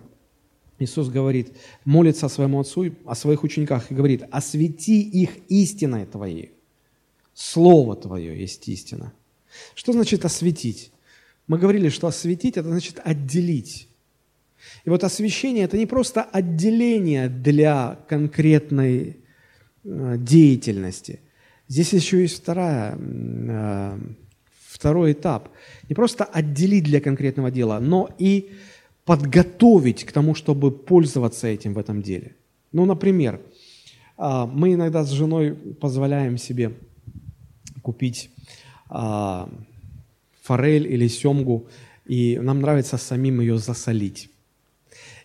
Иисус 0.78 1.08
говорит, 1.08 1.54
молится 1.86 2.26
о 2.26 2.30
своему 2.30 2.60
Отцу, 2.60 2.92
о 3.06 3.16
своих 3.16 3.44
учениках 3.44 3.92
и 3.92 3.96
говорит, 3.96 4.24
освети 4.30 5.02
их 5.02 5.38
истиной 5.48 6.06
Твоей. 6.06 6.52
Слово 7.34 7.96
Твое 7.96 8.38
есть 8.38 8.68
истина. 8.68 9.14
Что 9.74 9.94
значит 9.94 10.26
осветить? 10.26 10.92
Мы 11.48 11.58
говорили, 11.60 11.88
что 11.88 12.08
осветить– 12.08 12.58
это 12.58 12.68
значит 12.68 13.00
отделить. 13.02 13.88
И 14.84 14.90
вот 14.90 15.06
освещение– 15.06 15.64
это 15.66 15.78
не 15.78 15.86
просто 15.86 16.24
отделение 16.24 17.30
для 17.30 18.00
конкретной 18.10 19.16
э, 19.86 20.16
деятельности– 20.18 21.22
Здесь 21.70 21.94
еще 21.94 22.22
есть 22.22 22.42
вторая, 22.42 22.98
э, 23.00 24.00
второй 24.68 25.14
этап. 25.14 25.50
Не 25.88 25.96
просто 25.96 26.26
отделить 26.26 26.84
для 26.84 27.00
конкретного 27.00 27.52
дела, 27.52 27.80
но 27.80 28.10
и 28.18 28.50
подготовить 29.06 30.04
к 30.04 30.12
тому, 30.12 30.36
чтобы 30.36 30.72
пользоваться 30.72 31.48
этим 31.48 31.74
в 31.74 31.78
этом 31.78 32.02
деле. 32.02 32.36
Ну, 32.72 32.86
например, 32.86 33.40
э, 34.18 34.46
мы 34.52 34.74
иногда 34.74 35.04
с 35.04 35.12
женой 35.12 35.54
позволяем 35.80 36.38
себе 36.38 36.74
купить 37.82 38.32
э, 38.90 39.48
форель 40.42 40.88
или 40.92 41.08
семгу 41.08 41.68
и 42.10 42.40
нам 42.40 42.60
нравится 42.60 42.98
самим 42.98 43.40
ее 43.40 43.60
засолить. 43.60 44.30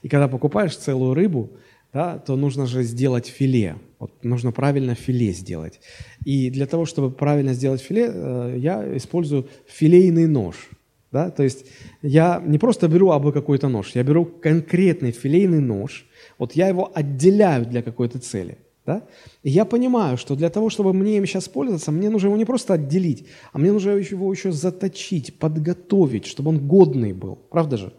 И 0.02 0.08
когда 0.08 0.28
покупаешь 0.28 0.76
целую 0.76 1.14
рыбу, 1.14 1.50
да, 1.94 2.18
то 2.18 2.36
нужно 2.36 2.66
же 2.66 2.82
сделать 2.82 3.28
филе. 3.28 3.76
Вот 4.00 4.24
нужно 4.24 4.50
правильно 4.50 4.96
филе 4.96 5.32
сделать. 5.32 5.80
И 6.24 6.50
для 6.50 6.66
того, 6.66 6.86
чтобы 6.86 7.10
правильно 7.10 7.54
сделать 7.54 7.80
филе, 7.80 8.10
э, 8.12 8.56
я 8.58 8.96
использую 8.96 9.46
филейный 9.66 10.26
нож. 10.26 10.70
Да? 11.12 11.30
То 11.30 11.44
есть 11.44 11.66
я 12.02 12.42
не 12.44 12.58
просто 12.58 12.88
беру 12.88 13.12
абы 13.12 13.32
какой-то 13.32 13.68
нож, 13.68 13.92
я 13.94 14.02
беру 14.02 14.24
конкретный 14.24 15.12
филейный 15.12 15.60
нож, 15.60 16.06
вот 16.38 16.56
я 16.56 16.66
его 16.68 16.90
отделяю 16.92 17.64
для 17.64 17.82
какой-то 17.82 18.18
цели. 18.18 18.58
Да? 18.84 19.02
И 19.44 19.50
я 19.50 19.64
понимаю, 19.64 20.16
что 20.16 20.34
для 20.34 20.50
того, 20.50 20.70
чтобы 20.70 20.92
мне 20.92 21.16
им 21.18 21.26
сейчас 21.26 21.48
пользоваться, 21.48 21.92
мне 21.92 22.10
нужно 22.10 22.26
его 22.26 22.36
не 22.36 22.44
просто 22.44 22.74
отделить, 22.74 23.26
а 23.52 23.58
мне 23.58 23.70
нужно 23.70 23.90
его 23.90 24.32
еще 24.32 24.50
заточить, 24.50 25.38
подготовить, 25.38 26.26
чтобы 26.26 26.50
он 26.50 26.66
годный 26.66 27.12
был. 27.12 27.38
Правда 27.50 27.76
же? 27.76 27.92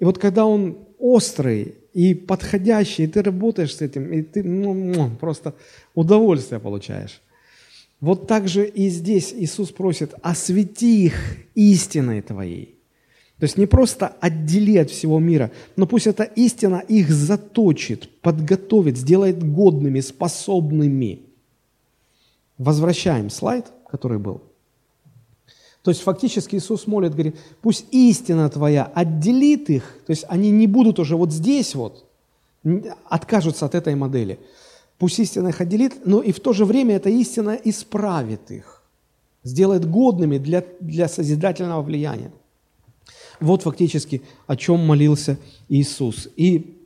И 0.00 0.04
вот 0.04 0.18
когда 0.18 0.44
он 0.44 0.76
острый 1.04 1.74
и 1.92 2.14
подходящий, 2.14 3.04
и 3.04 3.06
ты 3.06 3.22
работаешь 3.22 3.76
с 3.76 3.82
этим, 3.82 4.10
и 4.10 4.22
ты 4.22 4.42
ну, 4.42 5.10
просто 5.20 5.54
удовольствие 5.94 6.60
получаешь. 6.60 7.20
Вот 8.00 8.26
так 8.26 8.48
же 8.48 8.66
и 8.66 8.88
здесь 8.88 9.34
Иисус 9.36 9.70
просит, 9.70 10.14
освети 10.22 11.04
их 11.04 11.14
истиной 11.54 12.22
Твоей. 12.22 12.78
То 13.38 13.44
есть 13.44 13.58
не 13.58 13.66
просто 13.66 14.06
отдели 14.20 14.78
от 14.78 14.90
всего 14.90 15.18
мира, 15.18 15.50
но 15.76 15.86
пусть 15.86 16.06
эта 16.06 16.24
истина 16.24 16.82
их 16.88 17.10
заточит, 17.10 18.08
подготовит, 18.22 18.96
сделает 18.96 19.44
годными, 19.44 20.00
способными. 20.00 21.20
Возвращаем 22.56 23.28
слайд, 23.28 23.66
который 23.90 24.18
был. 24.18 24.40
То 25.84 25.90
есть 25.90 26.00
фактически 26.00 26.56
Иисус 26.56 26.86
молит, 26.86 27.12
говорит, 27.12 27.36
пусть 27.60 27.84
истина 27.90 28.48
твоя 28.48 28.90
отделит 28.94 29.68
их, 29.68 29.98
то 30.06 30.12
есть 30.12 30.24
они 30.28 30.50
не 30.50 30.66
будут 30.66 30.98
уже 30.98 31.14
вот 31.14 31.30
здесь 31.30 31.74
вот, 31.74 32.06
откажутся 33.04 33.66
от 33.66 33.74
этой 33.74 33.94
модели. 33.94 34.38
Пусть 34.96 35.18
истина 35.18 35.48
их 35.48 35.60
отделит, 35.60 36.06
но 36.06 36.22
и 36.22 36.32
в 36.32 36.40
то 36.40 36.54
же 36.54 36.64
время 36.64 36.96
эта 36.96 37.10
истина 37.10 37.50
исправит 37.50 38.50
их, 38.50 38.82
сделает 39.42 39.84
годными 39.84 40.38
для, 40.38 40.64
для 40.80 41.06
созидательного 41.06 41.82
влияния. 41.82 42.32
Вот 43.38 43.62
фактически 43.62 44.22
о 44.46 44.56
чем 44.56 44.86
молился 44.86 45.36
Иисус. 45.68 46.30
И, 46.36 46.78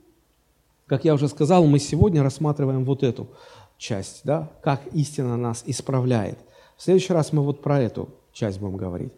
как 0.87 1.05
я 1.05 1.13
уже 1.13 1.29
сказал, 1.29 1.65
мы 1.65 1.79
сегодня 1.79 2.21
рассматриваем 2.21 2.83
вот 2.83 3.03
эту 3.03 3.29
часть, 3.77 4.21
да, 4.25 4.51
как 4.61 4.81
истина 4.91 5.37
нас 5.37 5.63
исправляет. 5.65 6.37
В 6.75 6.83
следующий 6.83 7.13
раз 7.13 7.31
мы 7.31 7.43
вот 7.43 7.61
про 7.61 7.79
эту 7.79 8.09
часть 8.39 8.59
будем 8.59 8.77
говорить. 8.77 9.11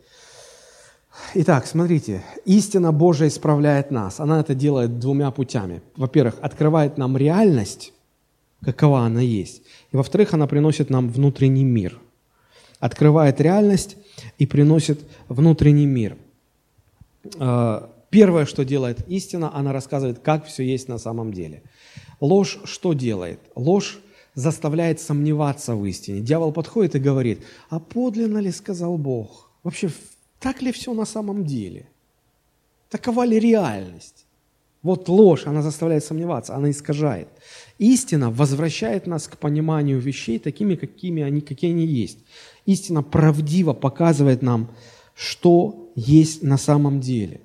Итак, 1.35 1.67
смотрите, 1.67 2.23
истина 2.45 2.91
Божия 2.91 3.27
исправляет 3.27 3.91
нас. 3.91 4.19
Она 4.19 4.39
это 4.39 4.55
делает 4.55 4.99
двумя 4.99 5.29
путями. 5.31 5.81
Во-первых, 5.95 6.35
открывает 6.41 6.97
нам 6.97 7.17
реальность, 7.17 7.93
какова 8.63 9.01
она 9.01 9.21
есть. 9.21 9.61
И 9.91 9.97
во-вторых, 9.97 10.33
она 10.33 10.47
приносит 10.47 10.89
нам 10.89 11.09
внутренний 11.09 11.63
мир. 11.63 11.99
Открывает 12.79 13.39
реальность 13.39 13.97
и 14.39 14.47
приносит 14.47 15.01
внутренний 15.29 15.85
мир. 15.85 16.17
А, 17.37 17.91
первое, 18.09 18.45
что 18.45 18.65
делает 18.65 19.07
истина, 19.07 19.53
она 19.53 19.73
рассказывает, 19.73 20.19
как 20.19 20.45
все 20.45 20.63
есть 20.63 20.87
на 20.87 20.97
самом 20.97 21.33
деле. 21.33 21.61
Ложь 22.19 22.59
что 22.63 22.93
делает? 22.93 23.39
Ложь 23.55 23.99
заставляет 24.35 24.99
сомневаться 24.99 25.75
в 25.75 25.85
истине. 25.85 26.21
Дьявол 26.21 26.51
подходит 26.51 26.95
и 26.95 26.99
говорит, 26.99 27.39
а 27.69 27.79
подлинно 27.79 28.39
ли 28.39 28.51
сказал 28.51 28.97
Бог? 28.97 29.49
Вообще, 29.63 29.89
так 30.39 30.61
ли 30.61 30.71
все 30.71 30.93
на 30.93 31.05
самом 31.05 31.45
деле? 31.45 31.87
Такова 32.89 33.25
ли 33.25 33.39
реальность? 33.39 34.25
Вот 34.83 35.09
ложь, 35.09 35.45
она 35.45 35.61
заставляет 35.61 36.03
сомневаться, 36.03 36.55
она 36.55 36.71
искажает. 36.71 37.27
Истина 37.77 38.31
возвращает 38.31 39.05
нас 39.05 39.27
к 39.27 39.37
пониманию 39.37 39.99
вещей 39.99 40.39
такими, 40.39 40.75
какими 40.75 41.21
они, 41.21 41.41
какие 41.41 41.71
они 41.71 41.85
есть. 41.85 42.17
Истина 42.65 43.03
правдиво 43.03 43.73
показывает 43.73 44.41
нам, 44.41 44.71
что 45.13 45.91
есть 45.95 46.41
на 46.41 46.57
самом 46.57 46.99
деле. 46.99 47.41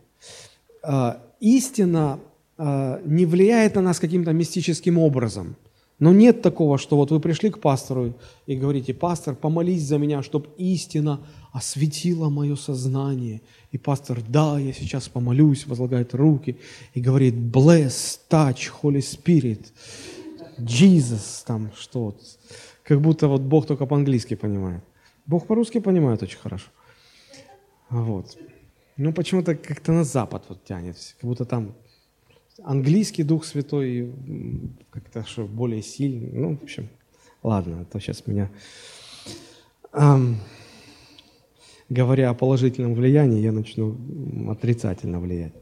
А, 0.82 1.20
истина 1.40 2.20
а, 2.56 3.02
не 3.04 3.26
влияет 3.26 3.74
на 3.74 3.82
нас 3.82 3.98
каким-то 3.98 4.32
мистическим 4.32 4.98
образом– 4.98 5.56
но 5.98 6.12
нет 6.12 6.42
такого, 6.42 6.76
что 6.76 6.96
вот 6.96 7.10
вы 7.10 7.20
пришли 7.20 7.50
к 7.50 7.58
пастору 7.58 8.14
и 8.46 8.54
говорите, 8.54 8.92
пастор, 8.92 9.34
помолись 9.34 9.82
за 9.82 9.96
меня, 9.96 10.22
чтобы 10.22 10.48
истина 10.58 11.20
осветила 11.52 12.28
мое 12.28 12.56
сознание. 12.56 13.40
И 13.72 13.78
пастор, 13.78 14.20
да, 14.28 14.58
я 14.58 14.72
сейчас 14.74 15.08
помолюсь, 15.08 15.66
возлагает 15.66 16.14
руки 16.14 16.58
и 16.92 17.00
говорит, 17.00 17.34
bless, 17.34 18.18
touch, 18.28 18.70
Holy 18.82 18.98
Spirit, 18.98 19.66
Jesus, 20.58 21.44
там 21.46 21.70
что 21.74 22.10
то 22.12 22.18
Как 22.82 23.00
будто 23.00 23.28
вот 23.28 23.40
Бог 23.40 23.66
только 23.66 23.86
по-английски 23.86 24.34
понимает. 24.34 24.84
Бог 25.24 25.46
по-русски 25.46 25.80
понимает 25.80 26.22
очень 26.22 26.38
хорошо. 26.38 26.68
Вот. 27.88 28.36
Ну, 28.98 29.12
почему-то 29.12 29.54
как-то 29.54 29.92
на 29.92 30.04
запад 30.04 30.44
вот 30.48 30.64
тянет, 30.64 30.96
как 31.20 31.28
будто 31.28 31.44
там 31.44 31.74
английский 32.62 33.22
Дух 33.22 33.44
Святой 33.44 34.12
как-то 34.90 35.24
что 35.24 35.44
более 35.44 35.82
сильный. 35.82 36.30
Ну, 36.32 36.56
в 36.56 36.62
общем, 36.62 36.88
ладно, 37.42 37.82
это 37.82 38.00
сейчас 38.00 38.26
меня... 38.26 38.50
Эм, 39.92 40.38
говоря 41.88 42.30
о 42.30 42.34
положительном 42.34 42.94
влиянии, 42.94 43.40
я 43.40 43.52
начну 43.52 43.96
отрицательно 44.50 45.20
влиять. 45.20 45.52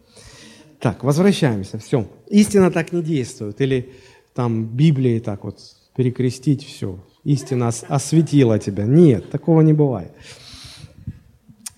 Так, 0.81 1.05
возвращаемся, 1.05 1.79
все. 1.79 2.09
Истина 2.29 2.71
так 2.71 2.93
не 2.93 3.03
действует. 3.03 3.61
Или 3.61 3.93
там 4.35 4.67
Библией 4.67 5.21
так 5.21 5.45
вот 5.45 5.61
перекрестить 5.97 6.65
все. 6.65 6.99
Истина 7.25 7.69
осветила 7.69 8.59
тебя. 8.59 8.85
Нет, 8.85 9.31
такого 9.31 9.63
не 9.63 9.73
бывает. 9.73 10.13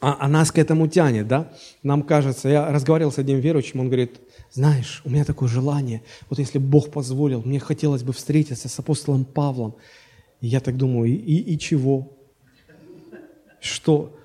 А, 0.01 0.17
а 0.21 0.29
нас 0.29 0.51
к 0.51 0.59
этому 0.59 0.89
тянет, 0.89 1.29
да? 1.29 1.53
Нам 1.83 2.03
кажется, 2.03 2.49
я 2.49 2.71
разговаривал 2.71 3.13
с 3.13 3.19
одним 3.19 3.41
верующим, 3.41 3.81
он 3.81 3.87
говорит, 3.87 4.21
знаешь, 4.57 5.03
у 5.05 5.11
меня 5.11 5.27
такое 5.27 5.51
желание, 5.51 6.03
вот 6.31 6.39
если 6.39 6.57
Бог 6.57 6.91
позволил, 6.91 7.43
мне 7.43 7.61
хотелось 7.61 8.03
бы 8.03 8.15
встретиться 8.15 8.71
с 8.71 8.79
апостолом 8.79 9.27
Павлом. 9.27 9.75
И 10.41 10.47
я 10.47 10.61
так 10.61 10.79
думаю, 10.79 11.11
и, 11.11 11.37
и 11.37 11.59
чего? 11.59 12.17
Что? 13.61 14.19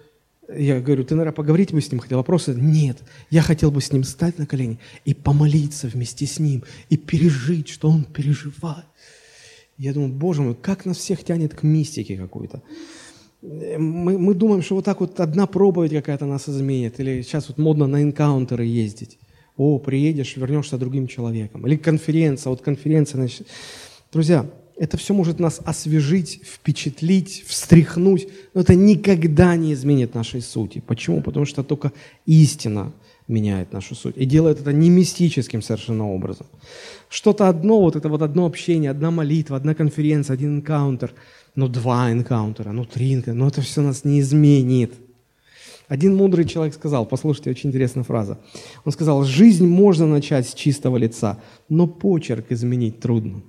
Я 0.47 0.79
говорю, 0.79 1.03
ты, 1.03 1.15
наверное, 1.15 1.35
поговорить 1.35 1.73
бы 1.73 1.81
с 1.81 1.91
ним 1.91 1.99
хотел? 1.99 2.17
Вопросы? 2.17 2.53
Нет. 2.55 3.03
Я 3.29 3.41
хотел 3.41 3.71
бы 3.71 3.81
с 3.81 3.91
ним 3.91 4.05
стать 4.05 4.37
на 4.37 4.45
колени 4.45 4.79
и 5.03 5.13
помолиться 5.13 5.89
вместе 5.89 6.25
с 6.25 6.39
ним, 6.39 6.63
и 6.89 6.95
пережить, 6.95 7.67
что 7.67 7.89
он 7.89 8.05
переживает. 8.05 8.85
Я 9.77 9.93
думаю, 9.93 10.13
боже 10.13 10.43
мой, 10.43 10.55
как 10.55 10.85
нас 10.85 10.95
всех 10.95 11.25
тянет 11.25 11.55
к 11.55 11.63
мистике 11.63 12.15
какой-то. 12.15 12.61
Мы, 13.41 14.17
мы 14.17 14.33
думаем, 14.33 14.61
что 14.61 14.75
вот 14.75 14.85
так 14.85 15.01
вот 15.01 15.19
одна 15.19 15.45
проповедь 15.45 15.91
какая-то 15.91 16.25
нас 16.25 16.47
изменит, 16.47 17.01
или 17.01 17.21
сейчас 17.21 17.49
вот 17.49 17.57
модно 17.57 17.85
на 17.85 18.01
энкаунтеры 18.01 18.63
ездить. 18.63 19.17
О, 19.61 19.77
приедешь, 19.77 20.37
вернешься 20.37 20.75
другим 20.79 21.05
человеком. 21.05 21.67
Или 21.67 21.75
конференция, 21.75 22.49
вот 22.49 22.61
конференция. 22.61 23.19
Значит. 23.19 23.47
Друзья, 24.11 24.49
это 24.75 24.97
все 24.97 25.13
может 25.13 25.39
нас 25.39 25.61
освежить, 25.63 26.41
впечатлить, 26.43 27.43
встряхнуть, 27.45 28.27
но 28.55 28.61
это 28.61 28.73
никогда 28.73 29.55
не 29.55 29.73
изменит 29.73 30.15
нашей 30.15 30.41
сути. 30.41 30.81
Почему? 30.87 31.21
Потому 31.21 31.45
что 31.45 31.63
только 31.63 31.91
истина 32.25 32.91
меняет 33.27 33.71
нашу 33.71 33.93
суть. 33.93 34.17
И 34.17 34.25
делает 34.25 34.59
это 34.59 34.73
не 34.73 34.89
мистическим 34.89 35.61
совершенно 35.61 36.11
образом. 36.11 36.47
Что-то 37.07 37.47
одно, 37.47 37.81
вот 37.81 37.95
это 37.95 38.09
вот 38.09 38.23
одно 38.23 38.47
общение, 38.47 38.89
одна 38.89 39.11
молитва, 39.11 39.57
одна 39.57 39.75
конференция, 39.75 40.33
один 40.33 40.55
энкаунтер, 40.55 41.13
ну 41.53 41.67
два 41.67 42.11
энкаунтера, 42.11 42.71
ну 42.71 42.83
три 42.85 43.13
энкаунтера, 43.13 43.35
но 43.35 43.47
это 43.47 43.61
все 43.61 43.81
нас 43.81 44.05
не 44.05 44.21
изменит. 44.21 44.93
Один 45.91 46.15
мудрый 46.15 46.45
человек 46.45 46.73
сказал, 46.73 47.05
послушайте, 47.05 47.49
очень 47.49 47.69
интересная 47.69 48.05
фраза. 48.05 48.39
Он 48.85 48.93
сказал, 48.93 49.25
жизнь 49.25 49.67
можно 49.67 50.07
начать 50.07 50.47
с 50.47 50.53
чистого 50.53 50.95
лица, 50.95 51.37
но 51.67 51.85
почерк 51.85 52.45
изменить 52.53 53.01
трудно. 53.01 53.41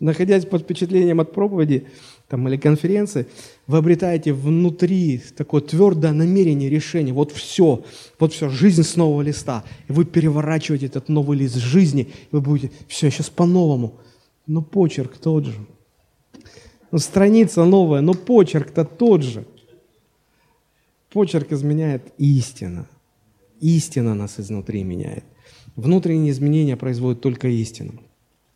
Находясь 0.00 0.44
под 0.44 0.64
впечатлением 0.64 1.18
от 1.18 1.32
проповеди 1.32 1.86
там, 2.28 2.46
или 2.46 2.58
конференции, 2.58 3.26
вы 3.66 3.78
обретаете 3.78 4.34
внутри 4.34 5.22
такое 5.34 5.62
твердое 5.62 6.12
намерение, 6.12 6.68
решение. 6.68 7.14
Вот 7.14 7.32
все, 7.32 7.86
вот 8.18 8.34
все, 8.34 8.50
жизнь 8.50 8.82
с 8.82 8.96
нового 8.96 9.22
листа. 9.22 9.64
И 9.88 9.92
вы 9.92 10.04
переворачиваете 10.04 10.84
этот 10.84 11.08
новый 11.08 11.38
лист 11.38 11.56
жизни, 11.56 12.02
и 12.02 12.28
вы 12.32 12.42
будете, 12.42 12.70
все, 12.86 13.10
сейчас 13.10 13.30
по-новому. 13.30 13.94
Но 14.46 14.60
почерк 14.60 15.16
тот 15.16 15.46
же. 15.46 15.54
Ну, 16.92 16.98
страница 16.98 17.64
новая, 17.64 18.02
но 18.02 18.12
почерк-то 18.12 18.84
тот 18.84 19.22
же. 19.22 19.46
Почерк 21.10 21.50
изменяет 21.52 22.12
истина. 22.18 22.86
Истина 23.60 24.14
нас 24.14 24.38
изнутри 24.38 24.84
меняет. 24.84 25.24
Внутренние 25.74 26.32
изменения 26.32 26.76
производит 26.76 27.22
только 27.22 27.48
истина. 27.48 27.94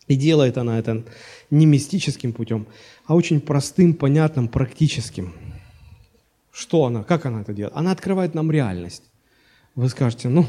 И 0.07 0.16
делает 0.16 0.59
она 0.59 0.78
это 0.78 1.05
не 1.51 1.64
мистическим 1.64 2.32
путем, 2.32 2.66
а 3.07 3.14
очень 3.14 3.41
простым, 3.41 3.95
понятным, 3.95 4.49
практическим. 4.49 5.32
Что 6.53 6.84
она, 6.84 7.05
как 7.05 7.24
она 7.26 7.41
это 7.41 7.55
делает? 7.55 7.74
Она 7.74 7.91
открывает 7.91 8.34
нам 8.34 8.51
реальность. 8.51 9.03
Вы 9.74 9.89
скажете, 9.89 10.28
ну, 10.28 10.47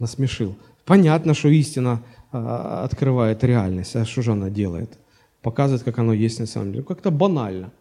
насмешил. 0.00 0.56
Понятно, 0.84 1.32
что 1.34 1.48
истина 1.48 2.02
а, 2.32 2.84
открывает 2.84 3.42
реальность. 3.44 3.94
А 3.94 4.04
что 4.04 4.22
же 4.22 4.32
она 4.32 4.50
делает? 4.50 4.98
Показывает, 5.42 5.82
как 5.82 5.98
оно 5.98 6.12
есть 6.12 6.40
на 6.40 6.46
самом 6.46 6.72
деле. 6.72 6.84
Как-то 6.84 7.10
банально. 7.10 7.72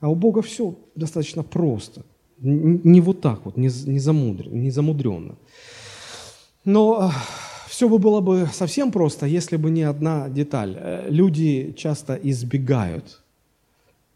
А 0.00 0.08
у 0.08 0.14
Бога 0.14 0.42
все 0.42 0.74
достаточно 0.96 1.44
просто. 1.44 2.02
Не 2.38 3.00
вот 3.00 3.20
так 3.20 3.44
вот, 3.44 3.56
не, 3.56 3.70
не, 3.86 4.00
замудренно, 4.00 4.54
не 4.54 4.70
замудренно. 4.70 5.36
Но 6.64 6.98
а, 7.00 7.12
все 7.68 7.88
бы 7.88 7.98
было 7.98 8.20
бы 8.20 8.48
совсем 8.52 8.90
просто, 8.90 9.26
если 9.26 9.56
бы 9.56 9.70
не 9.70 9.84
одна 9.84 10.28
деталь. 10.28 10.76
Э, 10.76 11.06
люди 11.08 11.72
часто 11.76 12.14
избегают 12.14 13.22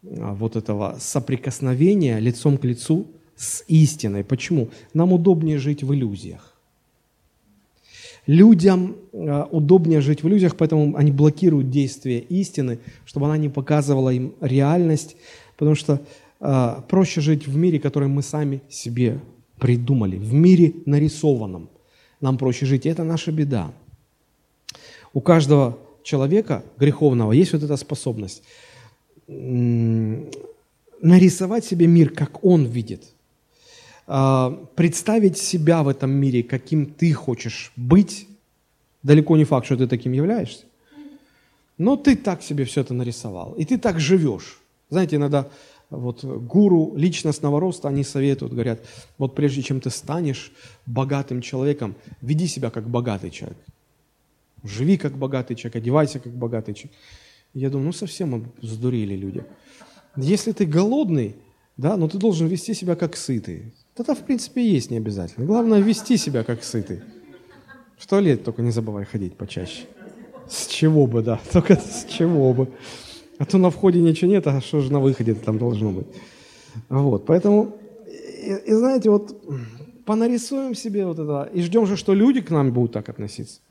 а, 0.03 0.33
вот 0.33 0.57
этого 0.57 0.97
соприкосновения 0.99 2.19
лицом 2.19 2.57
к 2.57 2.65
лицу 2.65 3.07
с 3.37 3.63
истиной. 3.69 4.25
Почему? 4.25 4.69
Нам 4.93 5.13
удобнее 5.13 5.57
жить 5.57 5.83
в 5.83 5.93
иллюзиях. 5.93 6.46
Людям 8.27 8.97
а, 9.13 9.47
удобнее 9.49 10.01
жить 10.01 10.21
в 10.21 10.27
иллюзиях, 10.27 10.55
поэтому 10.55 10.95
они 10.95 11.11
блокируют 11.11 11.69
действие 11.69 12.19
истины, 12.19 12.79
чтобы 13.05 13.25
она 13.25 13.37
не 13.37 13.49
показывала 13.49 14.09
им 14.09 14.33
реальность, 14.41 15.15
потому 15.57 15.75
что 15.75 16.01
э, 16.39 16.75
проще 16.87 17.21
жить 17.21 17.47
в 17.47 17.55
мире, 17.57 17.79
который 17.79 18.09
мы 18.09 18.21
сами 18.21 18.61
себе 18.69 19.19
придумали, 19.57 20.17
в 20.17 20.33
мире 20.33 20.73
нарисованном. 20.85 21.69
Нам 22.21 22.37
проще 22.37 22.65
жить, 22.65 22.85
и 22.85 22.89
это 22.89 23.03
наша 23.03 23.31
беда. 23.31 23.71
У 25.13 25.21
каждого 25.21 25.77
человека 26.03 26.63
греховного 26.77 27.31
есть 27.31 27.53
вот 27.53 27.63
эта 27.63 27.77
способность 27.77 28.43
нарисовать 31.01 31.65
себе 31.65 31.87
мир, 31.87 32.09
как 32.09 32.43
он 32.43 32.65
видит, 32.65 33.13
представить 34.07 35.37
себя 35.37 35.83
в 35.83 35.89
этом 35.89 36.11
мире, 36.11 36.41
каким 36.41 36.85
ты 36.85 37.11
хочешь 37.11 37.73
быть, 37.75 38.27
далеко 39.03 39.35
не 39.35 39.43
факт, 39.43 39.65
что 39.65 39.75
ты 39.75 39.87
таким 39.87 40.13
являешься, 40.13 40.63
но 41.77 41.97
ты 41.97 42.15
так 42.15 42.41
себе 42.41 42.63
все 42.63 42.81
это 42.81 42.93
нарисовал, 42.93 43.53
и 43.53 43.65
ты 43.65 43.77
так 43.77 43.99
живешь. 43.99 44.61
Знаете, 44.89 45.17
иногда 45.17 45.49
вот 45.89 46.23
гуру 46.23 46.93
личностного 46.95 47.59
роста, 47.59 47.89
они 47.89 48.03
советуют, 48.03 48.53
говорят, 48.53 48.79
вот 49.17 49.35
прежде 49.35 49.61
чем 49.61 49.81
ты 49.81 49.89
станешь 49.89 50.53
богатым 50.85 51.41
человеком, 51.41 51.95
веди 52.21 52.47
себя 52.47 52.69
как 52.69 52.87
богатый 52.89 53.29
человек. 53.29 53.57
Живи 54.63 54.97
как 54.97 55.17
богатый 55.17 55.55
человек, 55.55 55.75
одевайся 55.75 56.19
как 56.19 56.33
богатый 56.33 56.73
человек. 56.73 56.97
Я 57.53 57.69
думаю, 57.69 57.87
ну 57.87 57.93
совсем 57.93 58.51
сдурели 58.61 59.15
люди. 59.15 59.43
Если 60.15 60.51
ты 60.51 60.65
голодный, 60.65 61.35
да, 61.75 61.97
но 61.97 62.07
ты 62.07 62.17
должен 62.17 62.47
вести 62.47 62.73
себя 62.73 62.95
как 62.95 63.15
сытый. 63.15 63.73
Это, 63.97 64.13
в 64.13 64.19
принципе, 64.19 64.65
есть 64.65 64.91
не 64.91 64.97
обязательно. 64.97 65.45
Главное, 65.45 65.79
вести 65.79 66.17
себя 66.17 66.43
как 66.43 66.63
сытый. 66.63 67.01
В 67.97 68.05
туалет 68.05 68.43
только 68.43 68.61
не 68.61 68.71
забывай 68.71 69.05
ходить 69.05 69.35
почаще. 69.35 69.85
С 70.47 70.67
чего 70.67 71.07
бы, 71.07 71.23
да, 71.23 71.39
только 71.51 71.75
с 71.75 72.05
чего 72.05 72.53
бы. 72.53 72.69
А 73.39 73.45
то 73.45 73.57
на 73.57 73.69
входе 73.69 73.99
ничего 73.99 74.31
нет, 74.31 74.47
а 74.47 74.61
что 74.61 74.79
же 74.81 74.91
на 74.91 74.99
выходе 74.99 75.33
там 75.33 75.57
должно 75.57 75.91
быть. 75.91 76.07
Вот, 76.89 77.25
поэтому, 77.25 77.75
и, 78.07 78.71
и 78.71 78.73
знаете, 78.73 79.09
вот 79.09 79.35
понарисуем 80.05 80.75
себе 80.75 81.05
вот 81.05 81.19
это, 81.19 81.49
и 81.53 81.61
ждем 81.61 81.85
же, 81.85 81.97
что 81.97 82.13
люди 82.13 82.41
к 82.41 82.51
нам 82.51 82.71
будут 82.71 82.93
так 82.93 83.09
относиться. 83.09 83.61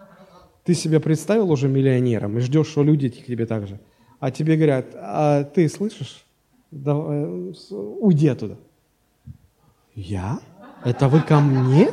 Ты 0.64 0.74
себя 0.74 1.00
представил 1.00 1.50
уже 1.50 1.68
миллионером 1.68 2.36
и 2.36 2.40
ждешь, 2.40 2.68
что 2.68 2.82
люди 2.82 3.08
к 3.08 3.24
тебе 3.26 3.46
так 3.46 3.68
же. 3.68 3.78
А 4.18 4.30
тебе 4.30 4.56
говорят, 4.56 4.86
а 4.94 5.44
ты 5.44 5.68
слышишь? 5.68 6.26
Давай, 6.70 7.18
э, 7.18 7.52
уйди 7.74 8.28
оттуда. 8.28 8.58
Я? 9.96 10.40
Это 10.84 11.08
вы 11.08 11.20
ко 11.20 11.40
мне? 11.40 11.90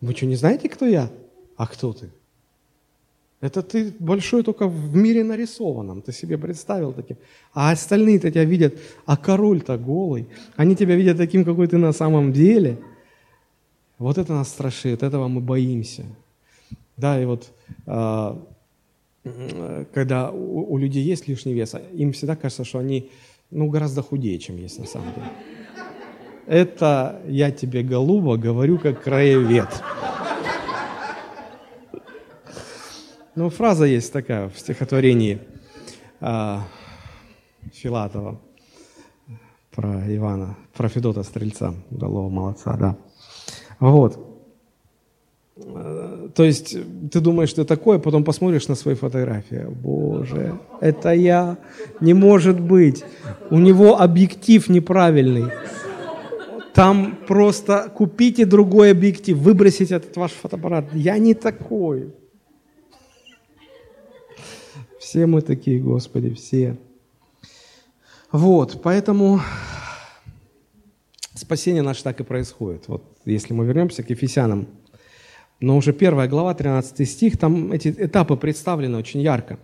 Вы 0.00 0.14
что, 0.14 0.26
не 0.26 0.36
знаете, 0.36 0.68
кто 0.68 0.86
я? 0.86 1.10
А 1.56 1.66
кто 1.66 1.92
ты? 1.92 2.10
Это 3.40 3.62
ты 3.62 3.92
большой 3.98 4.42
только 4.42 4.66
в 4.66 4.94
мире 4.94 5.24
нарисованном, 5.24 6.02
ты 6.02 6.12
себе 6.12 6.36
представил 6.36 6.92
таким. 6.92 7.16
А 7.54 7.70
остальные-то 7.70 8.30
тебя 8.30 8.44
видят, 8.44 8.74
а 9.06 9.16
король-то 9.16 9.78
голый. 9.78 10.26
Они 10.56 10.76
тебя 10.76 10.94
видят 10.96 11.16
таким, 11.16 11.44
какой 11.44 11.66
ты 11.66 11.78
на 11.78 11.92
самом 11.92 12.32
деле. 12.32 12.78
Вот 13.98 14.18
это 14.18 14.32
нас 14.32 14.48
страшит, 14.48 15.02
этого 15.02 15.28
мы 15.28 15.40
боимся. 15.40 16.04
Да, 16.96 17.20
и 17.20 17.24
вот 17.24 17.50
э, 17.86 18.36
когда 19.94 20.30
у, 20.30 20.76
людей 20.78 21.02
есть 21.02 21.28
лишний 21.28 21.54
вес, 21.54 21.74
им 21.92 22.12
всегда 22.12 22.36
кажется, 22.36 22.64
что 22.64 22.78
они 22.78 23.10
ну, 23.50 23.68
гораздо 23.68 24.02
худее, 24.02 24.38
чем 24.38 24.56
есть 24.58 24.78
на 24.78 24.86
самом 24.86 25.14
деле. 25.14 25.30
Это 26.50 27.22
я 27.28 27.52
тебе, 27.52 27.84
голуба, 27.84 28.36
говорю 28.36 28.80
как 28.80 29.04
краевед. 29.04 29.68
Ну, 33.36 33.50
фраза 33.50 33.84
есть 33.84 34.12
такая 34.12 34.48
в 34.48 34.58
стихотворении 34.58 35.38
а, 36.20 36.64
Филатова 37.72 38.40
про 39.70 40.02
Ивана, 40.12 40.56
про 40.76 40.88
Федота 40.88 41.22
Стрельца, 41.22 41.72
удалого 41.88 42.28
молодца, 42.28 42.76
да. 42.76 42.96
Вот. 43.78 44.18
Э, 45.56 46.30
то 46.34 46.42
есть 46.42 46.76
ты 47.12 47.20
думаешь, 47.20 47.50
что 47.50 47.64
такое, 47.64 48.00
потом 48.00 48.24
посмотришь 48.24 48.66
на 48.66 48.74
свои 48.74 48.96
фотографии. 48.96 49.68
Боже, 49.68 50.58
это 50.80 51.10
я. 51.10 51.58
Не 52.00 52.12
может 52.12 52.58
быть. 52.58 53.04
У 53.50 53.58
него 53.60 54.00
объектив 54.00 54.68
неправильный. 54.68 55.52
Там 56.80 57.18
просто 57.26 57.92
купите 57.94 58.46
другой 58.46 58.92
объектив, 58.92 59.36
выбросите 59.36 59.96
этот 59.96 60.16
ваш 60.16 60.32
фотоаппарат. 60.32 60.86
Я 60.94 61.18
не 61.18 61.34
такой. 61.34 62.14
Все 64.98 65.26
мы 65.26 65.42
такие, 65.42 65.78
Господи, 65.78 66.32
все. 66.32 66.78
Вот, 68.32 68.80
поэтому 68.82 69.42
спасение 71.34 71.82
наше 71.82 72.02
так 72.02 72.18
и 72.20 72.24
происходит. 72.24 72.88
Вот 72.88 73.04
если 73.26 73.52
мы 73.52 73.66
вернемся 73.66 74.02
к 74.02 74.08
Ефесянам, 74.08 74.66
но 75.60 75.76
уже 75.76 75.92
первая 75.92 76.28
глава, 76.28 76.54
13 76.54 77.06
стих, 77.06 77.36
там 77.36 77.72
эти 77.72 77.88
этапы 77.88 78.36
представлены 78.36 78.96
очень 78.96 79.20
ярко. 79.20 79.58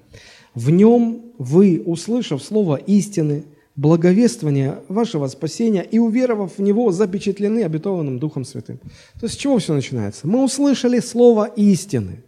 В 0.55 0.69
нем 0.69 1.33
вы, 1.39 1.83
услышав 1.87 2.43
слово 2.43 2.77
истины, 2.77 3.47
благовествование 3.77 4.79
вашего 4.89 5.29
спасения 5.29 5.83
и 5.83 5.99
уверовав 5.99 6.59
в 6.59 6.62
него, 6.62 6.91
запечатлены 6.93 7.62
обетованным 7.62 8.18
Духом 8.18 8.45
Святым. 8.45 8.79
То 9.20 9.27
есть 9.27 9.35
с 9.35 9.39
чего 9.39 9.59
все 9.59 9.74
начинается? 9.74 10.27
Мы 10.27 10.43
услышали 10.43 10.99
слово 11.01 11.45
истины. 11.45 12.22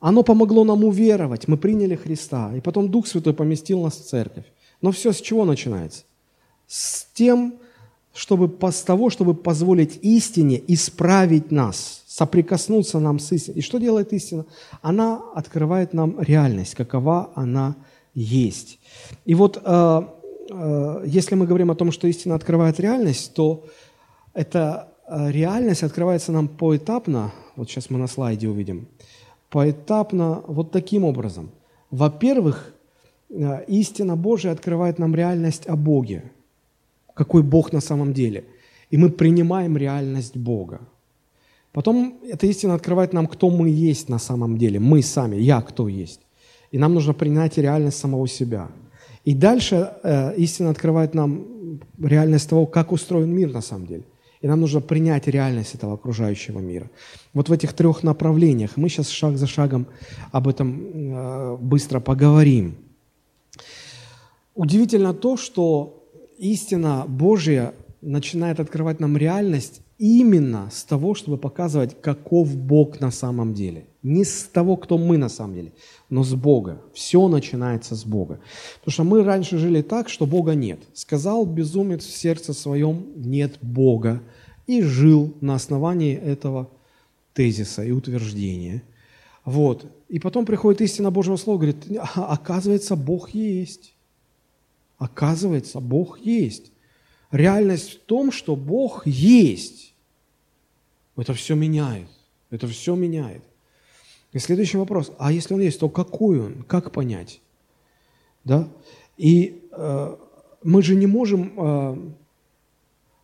Оно 0.00 0.22
помогло 0.22 0.64
нам 0.64 0.84
уверовать, 0.84 1.48
мы 1.48 1.56
приняли 1.56 1.96
Христа, 1.96 2.54
и 2.54 2.60
потом 2.60 2.90
Дух 2.90 3.06
Святой 3.06 3.32
поместил 3.32 3.80
нас 3.80 3.94
в 3.94 4.04
церковь. 4.04 4.44
Но 4.82 4.92
все 4.92 5.12
с 5.12 5.20
чего 5.22 5.46
начинается? 5.46 6.02
С 6.66 7.06
тем, 7.14 7.54
чтобы, 8.12 8.54
с 8.70 8.82
того, 8.82 9.08
чтобы 9.08 9.34
позволить 9.34 9.98
истине 10.02 10.62
исправить 10.68 11.50
нас, 11.50 12.04
соприкоснуться 12.06 13.00
нам 13.00 13.18
с 13.18 13.32
истиной. 13.32 13.58
И 13.58 13.62
что 13.62 13.78
делает 13.78 14.12
истина? 14.12 14.44
Она 14.82 15.22
открывает 15.34 15.94
нам 15.94 16.20
реальность, 16.20 16.74
какова 16.74 17.32
она 17.34 17.74
есть. 18.14 18.78
И 19.24 19.34
вот 19.34 19.60
э, 19.62 20.02
э, 20.50 21.02
если 21.06 21.34
мы 21.34 21.46
говорим 21.46 21.70
о 21.70 21.74
том, 21.74 21.92
что 21.92 22.08
истина 22.08 22.34
открывает 22.34 22.80
реальность, 22.80 23.34
то 23.34 23.64
эта 24.32 24.88
э, 25.06 25.30
реальность 25.30 25.82
открывается 25.82 26.32
нам 26.32 26.48
поэтапно, 26.48 27.32
вот 27.56 27.68
сейчас 27.68 27.90
мы 27.90 27.98
на 27.98 28.06
слайде 28.06 28.48
увидим, 28.48 28.86
поэтапно 29.50 30.42
вот 30.46 30.70
таким 30.70 31.04
образом. 31.04 31.50
Во-первых, 31.90 32.74
истина 33.68 34.16
Божия 34.16 34.52
открывает 34.52 34.98
нам 34.98 35.14
реальность 35.14 35.66
о 35.68 35.76
Боге, 35.76 36.32
какой 37.14 37.42
Бог 37.42 37.72
на 37.72 37.80
самом 37.80 38.12
деле. 38.12 38.44
И 38.90 38.96
мы 38.96 39.10
принимаем 39.10 39.76
реальность 39.76 40.36
Бога. 40.36 40.80
Потом 41.72 42.18
эта 42.28 42.46
истина 42.46 42.74
открывает 42.74 43.12
нам, 43.12 43.26
кто 43.26 43.50
мы 43.50 43.68
есть 43.68 44.08
на 44.08 44.18
самом 44.18 44.58
деле. 44.58 44.80
Мы 44.80 45.02
сами, 45.02 45.36
я 45.36 45.60
кто 45.60 45.88
есть. 45.88 46.23
И 46.74 46.78
нам 46.78 46.92
нужно 46.92 47.14
принять 47.14 47.56
реальность 47.56 47.98
самого 47.98 48.26
себя. 48.26 48.68
И 49.24 49.32
дальше 49.32 49.92
э, 50.02 50.34
истина 50.38 50.70
открывает 50.70 51.14
нам 51.14 51.78
реальность 52.02 52.50
того, 52.50 52.66
как 52.66 52.90
устроен 52.90 53.30
мир 53.30 53.52
на 53.52 53.60
самом 53.60 53.86
деле. 53.86 54.02
И 54.40 54.48
нам 54.48 54.60
нужно 54.60 54.80
принять 54.80 55.28
реальность 55.28 55.76
этого 55.76 55.94
окружающего 55.94 56.58
мира. 56.58 56.90
Вот 57.32 57.48
в 57.48 57.52
этих 57.52 57.74
трех 57.74 58.02
направлениях 58.02 58.72
мы 58.76 58.88
сейчас 58.88 59.08
шаг 59.08 59.36
за 59.36 59.46
шагом 59.46 59.86
об 60.32 60.48
этом 60.48 60.80
э, 61.14 61.56
быстро 61.60 62.00
поговорим. 62.00 62.74
Удивительно 64.56 65.14
то, 65.14 65.36
что 65.36 66.04
истина 66.38 67.04
Божья 67.06 67.72
начинает 68.02 68.58
открывать 68.58 68.98
нам 68.98 69.16
реальность 69.16 69.80
именно 69.98 70.70
с 70.72 70.82
того, 70.82 71.14
чтобы 71.14 71.38
показывать, 71.38 72.02
каков 72.02 72.56
Бог 72.56 72.98
на 72.98 73.12
самом 73.12 73.54
деле. 73.54 73.86
Не 74.04 74.24
с 74.24 74.42
того, 74.44 74.76
кто 74.76 74.98
мы 74.98 75.16
на 75.16 75.30
самом 75.30 75.54
деле, 75.54 75.72
но 76.10 76.24
с 76.24 76.34
Бога. 76.34 76.82
Все 76.92 77.26
начинается 77.26 77.96
с 77.96 78.04
Бога. 78.04 78.38
Потому 78.80 78.92
что 78.92 79.04
мы 79.04 79.24
раньше 79.24 79.56
жили 79.56 79.80
так, 79.80 80.10
что 80.10 80.26
Бога 80.26 80.54
нет. 80.54 80.78
Сказал 80.92 81.46
безумец 81.46 82.04
в 82.04 82.14
сердце 82.14 82.52
своем 82.52 83.06
«нет 83.16 83.58
Бога» 83.62 84.22
и 84.66 84.82
жил 84.82 85.34
на 85.40 85.54
основании 85.54 86.14
этого 86.14 86.68
тезиса 87.32 87.82
и 87.82 87.92
утверждения. 87.92 88.82
Вот. 89.46 89.86
И 90.10 90.18
потом 90.18 90.44
приходит 90.44 90.82
истина 90.82 91.10
Божьего 91.10 91.36
Слова, 91.36 91.56
говорит, 91.56 91.86
«А, 92.14 92.26
оказывается, 92.26 92.96
Бог 92.96 93.30
есть. 93.30 93.94
Оказывается, 94.98 95.80
Бог 95.80 96.18
есть. 96.20 96.72
Реальность 97.30 97.92
в 97.94 98.00
том, 98.00 98.30
что 98.32 98.54
Бог 98.54 99.06
есть. 99.06 99.94
Это 101.16 101.32
все 101.32 101.54
меняет. 101.54 102.08
Это 102.50 102.68
все 102.68 102.94
меняет. 102.94 103.42
И 104.34 104.38
следующий 104.40 104.76
вопрос, 104.76 105.12
а 105.16 105.32
если 105.32 105.54
он 105.54 105.60
есть, 105.60 105.78
то 105.80 105.88
какой 105.88 106.40
он? 106.40 106.64
Как 106.64 106.90
понять? 106.90 107.40
Да? 108.42 108.68
И 109.16 109.62
э, 109.70 110.16
мы 110.64 110.82
же 110.82 110.96
не 110.96 111.06
можем, 111.06 111.52
э, 111.56 111.96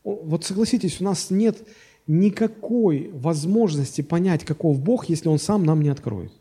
вот 0.05 0.45
согласитесь, 0.45 1.01
у 1.01 1.05
нас 1.05 1.31
нет 1.31 1.67
никакой 2.07 3.11
возможности 3.13 4.03
понять, 4.03 4.45
каков 4.45 4.81
Бог, 4.81 5.09
если 5.09 5.29
Он 5.29 5.41
сам 5.41 5.65
нам 5.65 5.83
не 5.83 5.89
откроет. 5.89 6.33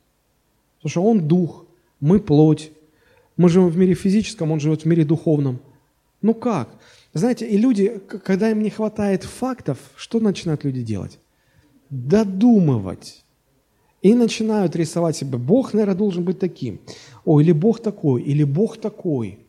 Потому 0.77 0.89
что 0.91 1.03
Он 1.03 1.27
дух, 1.27 1.65
мы 1.99 2.19
плоть, 2.19 2.71
мы 3.37 3.49
живем 3.49 3.69
в 3.69 3.77
мире 3.77 3.95
физическом, 3.95 4.51
Он 4.51 4.59
живет 4.59 4.83
в 4.83 4.85
мире 4.85 5.03
духовном. 5.03 5.59
Ну 6.21 6.35
как? 6.35 6.69
Знаете, 7.13 7.47
и 7.47 7.57
люди, 7.57 7.99
когда 8.07 8.51
им 8.51 8.61
не 8.61 8.69
хватает 8.69 9.23
фактов, 9.23 9.79
что 9.95 10.19
начинают 10.19 10.63
люди 10.63 10.83
делать? 10.83 11.17
Додумывать. 11.89 13.25
И 14.01 14.13
начинают 14.13 14.75
рисовать 14.75 15.17
себе, 15.17 15.37
Бог, 15.37 15.73
наверное, 15.73 15.95
должен 15.95 16.23
быть 16.23 16.39
таким. 16.39 16.79
О, 17.25 17.41
или 17.41 17.51
Бог 17.51 17.81
такой, 17.81 18.21
или 18.21 18.43
Бог 18.43 18.77
такой. 18.77 19.39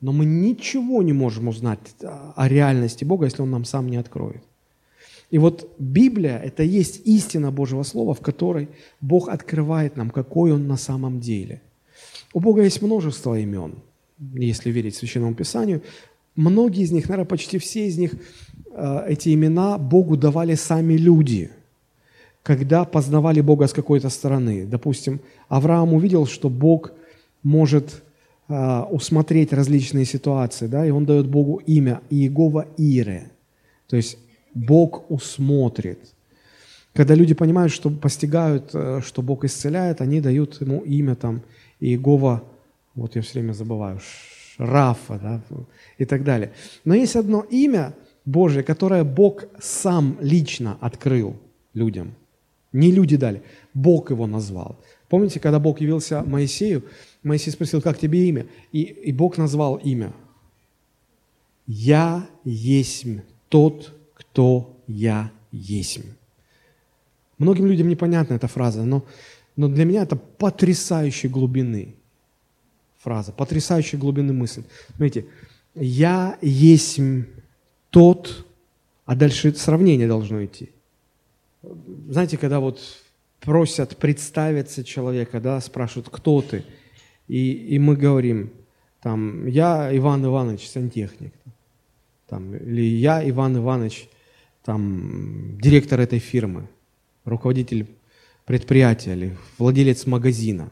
Но 0.00 0.12
мы 0.12 0.24
ничего 0.24 1.02
не 1.02 1.12
можем 1.12 1.48
узнать 1.48 1.78
о 2.02 2.48
реальности 2.48 3.04
Бога, 3.04 3.26
если 3.26 3.42
Он 3.42 3.50
нам 3.50 3.64
сам 3.64 3.88
не 3.88 3.96
откроет. 3.96 4.42
И 5.30 5.38
вот 5.38 5.74
Библия– 5.78 6.38
это 6.44 6.62
есть 6.62 7.06
истина 7.06 7.50
Божьего 7.50 7.82
Слова, 7.84 8.12
в 8.12 8.20
которой 8.20 8.68
Бог 9.00 9.28
открывает 9.30 9.96
нам, 9.96 10.10
какой 10.10 10.52
Он 10.52 10.66
на 10.66 10.76
самом 10.76 11.20
деле. 11.20 11.62
У 12.34 12.40
Бога 12.40 12.62
есть 12.62 12.82
множество 12.82 13.38
имен, 13.38 13.76
если 14.34 14.70
верить 14.70 14.96
Священному 14.96 15.34
Писанию. 15.34 15.80
Многие 16.36 16.82
из 16.82 16.92
них, 16.92 17.08
наверное, 17.08 17.28
почти 17.28 17.58
все 17.58 17.86
из 17.86 17.96
них, 17.96 18.14
э, 18.74 19.04
эти 19.08 19.32
имена 19.32 19.78
Богу 19.78 20.18
давали 20.18 20.56
сами 20.56 20.94
люди– 20.94 21.50
когда 22.42 22.84
познавали 22.84 23.40
Бога 23.40 23.66
с 23.66 23.72
какой-то 23.72 24.10
стороны. 24.10 24.66
Допустим, 24.66 25.20
Авраам 25.48 25.94
увидел, 25.94 26.26
что 26.26 26.50
Бог 26.50 26.92
может 27.42 28.02
э, 28.48 28.80
усмотреть 28.90 29.52
различные 29.52 30.04
ситуации, 30.04 30.66
да, 30.66 30.84
и 30.84 30.90
он 30.90 31.04
дает 31.04 31.28
Богу 31.28 31.62
имя 31.66 32.00
Иегова 32.10 32.66
Ире, 32.76 33.30
то 33.88 33.96
есть 33.96 34.18
Бог 34.54 35.10
усмотрит. 35.10 35.98
Когда 36.94 37.14
люди 37.14 37.34
понимают, 37.34 37.72
что 37.72 37.90
постигают, 37.90 38.70
э, 38.74 39.00
что 39.04 39.22
Бог 39.22 39.44
исцеляет, 39.44 40.00
они 40.00 40.20
дают 40.20 40.60
ему 40.60 40.80
имя 40.80 41.14
там 41.14 41.42
Иегова, 41.80 42.42
вот 42.94 43.16
я 43.16 43.22
все 43.22 43.34
время 43.34 43.52
забываю, 43.52 44.00
Рафа, 44.58 45.18
да, 45.18 45.40
и 45.98 46.04
так 46.04 46.24
далее. 46.24 46.52
Но 46.84 46.94
есть 46.94 47.16
одно 47.16 47.40
имя 47.50 47.94
Божье, 48.24 48.62
которое 48.62 49.04
Бог 49.04 49.44
сам 49.60 50.18
лично 50.20 50.76
открыл 50.80 51.36
людям– 51.72 52.14
не 52.72 52.90
люди 52.90 53.16
дали, 53.16 53.42
Бог 53.74 54.10
его 54.10 54.26
назвал. 54.26 54.78
Помните, 55.08 55.40
когда 55.40 55.58
Бог 55.58 55.80
явился 55.80 56.22
Моисею, 56.22 56.84
Моисей 57.22 57.50
спросил, 57.50 57.82
как 57.82 57.98
тебе 57.98 58.28
имя? 58.28 58.46
И, 58.72 58.82
и 58.82 59.12
Бог 59.12 59.36
назвал 59.36 59.76
имя. 59.76 60.12
«Я 61.66 62.28
есть 62.44 63.06
тот, 63.48 63.94
кто 64.14 64.76
я 64.88 65.30
есть». 65.52 66.00
Многим 67.38 67.66
людям 67.66 67.88
непонятна 67.88 68.34
эта 68.34 68.48
фраза, 68.48 68.84
но, 68.84 69.04
но 69.56 69.68
для 69.68 69.84
меня 69.84 70.02
это 70.02 70.16
потрясающей 70.16 71.28
глубины 71.28 71.94
фраза, 72.98 73.32
потрясающей 73.32 73.98
глубины 73.98 74.32
мысль. 74.32 74.64
Смотрите, 74.88 75.26
«Я 75.74 76.38
есть 76.40 77.00
тот», 77.90 78.46
а 79.04 79.14
дальше 79.14 79.54
сравнение 79.54 80.08
должно 80.08 80.44
идти– 80.44 80.70
знаете, 82.08 82.36
когда 82.36 82.60
вот 82.60 82.80
просят 83.40 83.96
представиться 83.96 84.84
человека, 84.84 85.40
да, 85.40 85.60
спрашивают, 85.60 86.08
кто 86.10 86.42
ты, 86.42 86.64
и, 87.28 87.52
и 87.52 87.78
мы 87.78 87.96
говорим, 87.96 88.52
там, 89.00 89.46
я 89.46 89.94
Иван 89.96 90.24
Иванович, 90.24 90.68
сантехник, 90.68 91.32
там, 92.28 92.54
или 92.54 92.82
я 92.82 93.28
Иван 93.28 93.56
Иванович, 93.56 94.08
там, 94.64 95.58
директор 95.60 96.00
этой 96.00 96.18
фирмы, 96.18 96.68
руководитель 97.24 97.86
предприятия 98.44 99.12
или 99.12 99.36
владелец 99.58 100.06
магазина. 100.06 100.70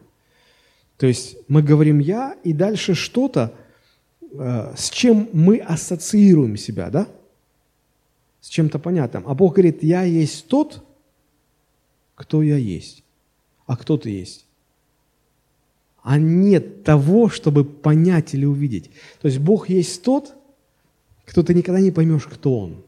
То 0.97 1.07
есть 1.07 1.37
мы 1.49 1.63
говорим 1.63 1.99
«я», 1.99 2.37
и 2.45 2.53
дальше 2.53 2.95
что-то, 2.95 3.55
э, 4.33 4.75
с 4.77 4.91
чем 4.91 5.29
мы 5.33 5.59
ассоциируем 5.59 6.57
себя, 6.57 6.91
да? 6.91 7.09
С 8.41 8.49
чем-то 8.49 8.79
понятным. 8.79 9.25
А 9.27 9.35
Бог 9.35 9.55
говорит, 9.55 9.83
я 9.83 10.03
есть 10.03 10.47
тот, 10.47 10.85
кто 12.15 12.43
я 12.43 12.57
есть. 12.57 13.03
А 13.67 13.77
кто 13.77 13.97
ты 13.97 14.11
есть? 14.11 14.47
А 16.03 16.19
нет 16.19 16.83
того, 16.83 17.29
чтобы 17.29 17.65
понять 17.65 18.35
или 18.35 18.45
увидеть. 18.45 18.91
То 19.21 19.29
есть 19.29 19.39
Бог 19.39 19.69
есть 19.69 20.03
тот, 20.03 20.35
кто 21.27 21.43
ты 21.43 21.55
никогда 21.55 21.81
не 21.81 21.91
поймешь, 21.91 22.25
кто 22.25 22.59
Он, 22.59 22.85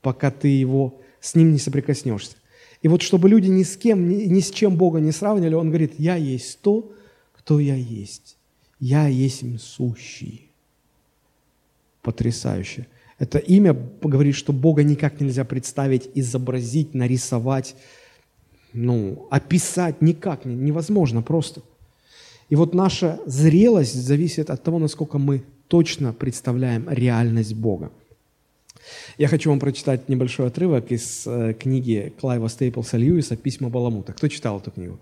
пока 0.00 0.30
ты 0.30 0.48
его, 0.48 1.00
с 1.20 1.34
ним 1.34 1.52
не 1.52 1.58
соприкоснешься. 1.58 2.36
И 2.80 2.88
вот 2.88 3.02
чтобы 3.02 3.28
люди 3.28 3.48
ни 3.48 3.64
с 3.64 3.76
кем, 3.76 4.08
ни, 4.08 4.24
ни 4.24 4.40
с 4.40 4.50
чем 4.50 4.76
Бога 4.76 5.00
не 5.00 5.12
сравнивали, 5.12 5.54
Он 5.54 5.68
говорит, 5.68 5.94
я 5.98 6.14
есть 6.14 6.60
то, 6.60 6.92
кто 7.36 7.58
я 7.58 7.74
есть. 7.74 8.36
Я 8.78 9.08
есть 9.08 9.60
сущий. 9.60 10.50
Потрясающе. 12.02 12.86
Это 13.18 13.38
имя 13.38 13.76
говорит, 14.00 14.36
что 14.36 14.52
Бога 14.52 14.82
никак 14.82 15.20
нельзя 15.20 15.44
представить, 15.44 16.08
изобразить, 16.14 16.94
нарисовать, 16.94 17.74
ну, 18.72 19.26
описать 19.30 20.00
никак 20.00 20.44
невозможно 20.44 21.22
просто. 21.22 21.62
И 22.48 22.56
вот 22.56 22.74
наша 22.74 23.20
зрелость 23.26 23.94
зависит 23.94 24.50
от 24.50 24.62
того, 24.62 24.78
насколько 24.78 25.18
мы 25.18 25.42
точно 25.66 26.12
представляем 26.12 26.88
реальность 26.88 27.54
Бога. 27.54 27.90
Я 29.18 29.28
хочу 29.28 29.50
вам 29.50 29.58
прочитать 29.58 30.08
небольшой 30.08 30.46
отрывок 30.46 30.92
из 30.92 31.26
э, 31.26 31.54
книги 31.58 32.12
Клайва 32.20 32.48
Стейплса 32.48 32.96
Льюиса 32.96 33.36
«Письма 33.36 33.68
Баламута». 33.68 34.12
Кто 34.12 34.28
читал 34.28 34.60
эту 34.60 34.70
книгу? 34.70 34.98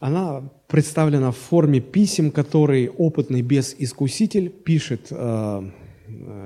Она 0.00 0.48
представлена 0.66 1.30
в 1.30 1.36
форме 1.36 1.80
писем, 1.80 2.30
которые 2.30 2.90
опытный 2.90 3.42
бес-искуситель 3.42 4.48
пишет 4.48 5.08
э, 5.10 5.70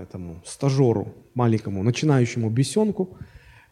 этому 0.02 0.42
стажеру, 0.44 1.08
маленькому, 1.34 1.82
начинающему 1.82 2.50
бесенку, 2.50 3.08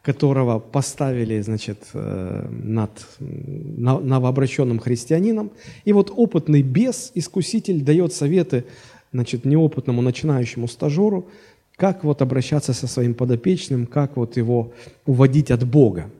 которого 0.02 0.58
поставили, 0.58 1.40
значит, 1.40 1.78
э, 1.92 2.48
над 2.50 3.06
новообращенным 3.18 4.78
христианином. 4.78 5.50
И 5.84 5.92
вот 5.92 6.10
опытный 6.14 6.62
бес, 6.62 7.12
искуситель, 7.14 7.82
дает 7.82 8.12
советы, 8.12 8.64
значит, 9.12 9.44
неопытному 9.44 10.00
начинающему 10.02 10.68
стажеру, 10.68 11.28
как 11.76 12.04
вот 12.04 12.22
обращаться 12.22 12.72
со 12.72 12.86
своим 12.86 13.14
подопечным, 13.14 13.86
как 13.86 14.16
вот 14.16 14.36
его 14.36 14.72
уводить 15.06 15.50
от 15.50 15.66
Бога. 15.66 16.10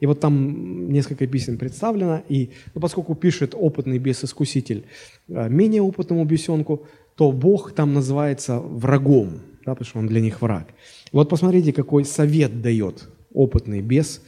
И 0.00 0.06
вот 0.06 0.18
там 0.20 0.90
несколько 0.90 1.26
писем 1.26 1.58
представлено, 1.58 2.22
и 2.28 2.50
ну, 2.74 2.80
поскольку 2.80 3.14
пишет 3.14 3.54
опытный 3.54 3.98
бес-искуситель 3.98 4.84
э, 5.28 5.48
менее 5.48 5.82
опытному 5.82 6.24
бесенку, 6.24 6.86
то 7.20 7.32
Бог 7.32 7.74
там 7.74 7.92
называется 7.92 8.58
врагом, 8.58 9.42
да, 9.66 9.74
потому 9.74 9.84
что 9.84 9.98
он 9.98 10.06
для 10.06 10.22
них 10.22 10.40
враг. 10.40 10.68
Вот 11.12 11.28
посмотрите, 11.28 11.70
какой 11.70 12.06
совет 12.06 12.62
дает 12.62 13.10
опытный 13.34 13.82
бес 13.82 14.22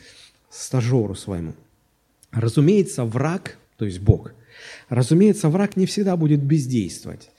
стажеру 0.51 1.14
своему. 1.14 1.55
Разумеется, 2.32 3.06
враг, 3.06 3.56
то 3.78 3.86
есть 3.86 4.01
Бог, 4.01 4.35
разумеется, 4.90 5.48
враг 5.48 5.78
не 5.78 5.86
всегда 5.86 6.19
будет 6.19 6.43
бездействовать. 6.43 7.31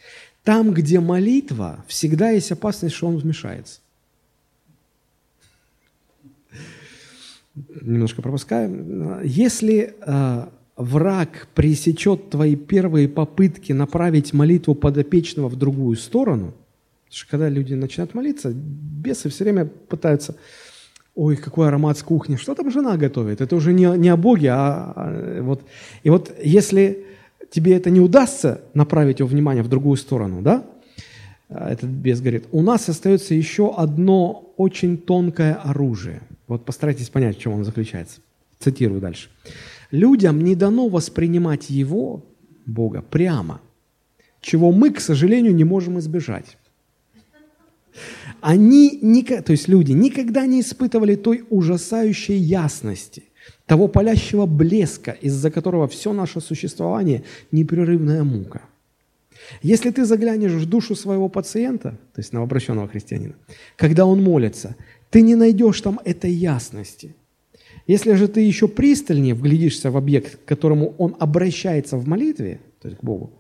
Там, 0.44 0.74
где 0.74 1.00
молитва, 1.00 1.86
всегда 1.88 2.32
есть 2.32 2.52
опасность, 2.52 2.96
что 2.96 3.06
он 3.06 3.18
вмешается. 3.18 3.80
Немножко 7.80 8.24
пропускаем. 8.24 9.22
Если 9.24 9.94
э, 10.02 10.48
враг 10.76 11.48
пресечет 11.54 12.30
твои 12.30 12.56
первые 12.56 13.08
попытки 13.08 13.72
направить 13.74 14.34
молитву 14.34 14.76
подопечного 14.76 15.50
в 15.50 15.56
другую 15.56 15.98
сторону, 15.98 16.54
потому 17.06 17.12
что 17.12 17.30
когда 17.30 17.50
люди 17.50 17.74
начинают 17.74 18.14
молиться, 18.14 18.52
бесы 18.54 19.30
все 19.30 19.44
время 19.44 19.66
пытаются 19.66 20.36
ой, 21.16 21.36
какой 21.36 21.68
аромат 21.68 21.98
с 21.98 22.04
кухни, 22.04 22.38
что 22.38 22.56
там 22.56 22.72
жена 22.72 22.98
готовит? 22.98 23.42
Это 23.42 23.56
уже 23.56 23.72
не, 23.72 23.86
не 23.98 24.10
о 24.10 24.18
Боге, 24.18 24.50
а, 24.50 24.94
а 24.96 25.42
вот. 25.44 25.62
И 26.02 26.10
вот 26.10 26.34
если 26.44 27.06
тебе 27.52 27.76
это 27.76 27.92
не 27.92 28.00
удастся 28.00 28.62
направить 28.74 29.20
его 29.20 29.30
внимание 29.30 29.64
в 29.64 29.70
другую 29.70 29.98
сторону, 29.98 30.42
да, 30.42 30.66
этот 31.50 31.90
бес 31.90 32.20
говорит, 32.20 32.46
у 32.52 32.64
нас 32.64 32.90
остается 32.90 33.36
еще 33.36 33.76
одно 33.76 34.52
очень 34.58 34.98
тонкое 34.98 35.54
оружие. 35.54 36.22
Вот 36.48 36.66
постарайтесь 36.66 37.10
понять, 37.10 37.38
в 37.38 37.42
чем 37.42 37.54
оно 37.54 37.64
заключается. 37.64 38.22
Цитирую 38.60 39.02
дальше. 39.02 39.30
Людям 39.94 40.42
не 40.42 40.56
дано 40.56 40.90
воспринимать 40.90 41.70
его, 41.70 42.26
Бога, 42.66 43.04
прямо, 43.04 43.62
чего 44.42 44.72
мы, 44.72 44.90
к 44.90 45.00
сожалению, 45.00 45.54
не 45.54 45.66
можем 45.66 46.00
избежать. 46.00 46.58
Они, 48.42 49.24
то 49.46 49.52
есть 49.52 49.68
люди, 49.68 49.92
никогда 49.92 50.48
не 50.48 50.62
испытывали 50.62 51.16
той 51.16 51.46
ужасающей 51.48 52.36
ясности, 52.36 53.26
того 53.68 53.88
палящего 53.88 54.48
блеска, 54.48 55.12
из-за 55.12 55.52
которого 55.52 55.88
все 55.88 56.12
наше 56.12 56.42
существование– 56.42 57.24
непрерывная 57.52 58.24
мука. 58.24 58.62
Если 59.62 59.92
ты 59.92 60.06
заглянешь 60.06 60.54
в 60.54 60.66
душу 60.68 60.96
своего 60.96 61.30
пациента, 61.30 62.00
то 62.16 62.20
есть 62.20 62.34
новообращенного 62.34 62.88
христианина, 62.88 63.36
когда 63.76 64.08
он 64.08 64.24
молится, 64.24 64.76
ты 65.12 65.22
не 65.22 65.36
найдешь 65.36 65.82
там 65.82 66.00
этой 66.04 66.32
ясности. 66.32 67.16
Если 67.86 68.14
же 68.14 68.28
ты 68.28 68.42
еще 68.42 68.68
пристальнее 68.68 69.34
вглядишься 69.34 69.92
в 69.92 69.98
объект, 69.98 70.38
к 70.38 70.46
которому 70.46 70.96
он 70.98 71.16
обращается 71.20 71.98
в 71.98 72.08
молитве, 72.08 72.62
то 72.82 72.88
есть 72.88 73.00
к 73.00 73.04
Богу, 73.04 73.32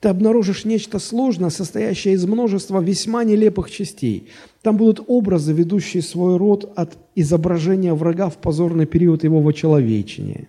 ты 0.00 0.08
обнаружишь 0.08 0.64
нечто 0.64 0.98
сложное, 0.98 1.50
состоящее 1.50 2.14
из 2.14 2.24
множества 2.24 2.80
весьма 2.80 3.24
нелепых 3.24 3.70
частей. 3.70 4.28
Там 4.62 4.76
будут 4.76 5.04
образы, 5.06 5.52
ведущие 5.52 6.02
свой 6.02 6.36
род 6.36 6.72
от 6.76 6.96
изображения 7.14 7.92
врага 7.92 8.30
в 8.30 8.36
позорный 8.38 8.86
период 8.86 9.24
его 9.24 9.40
вочеловечения. 9.40 10.48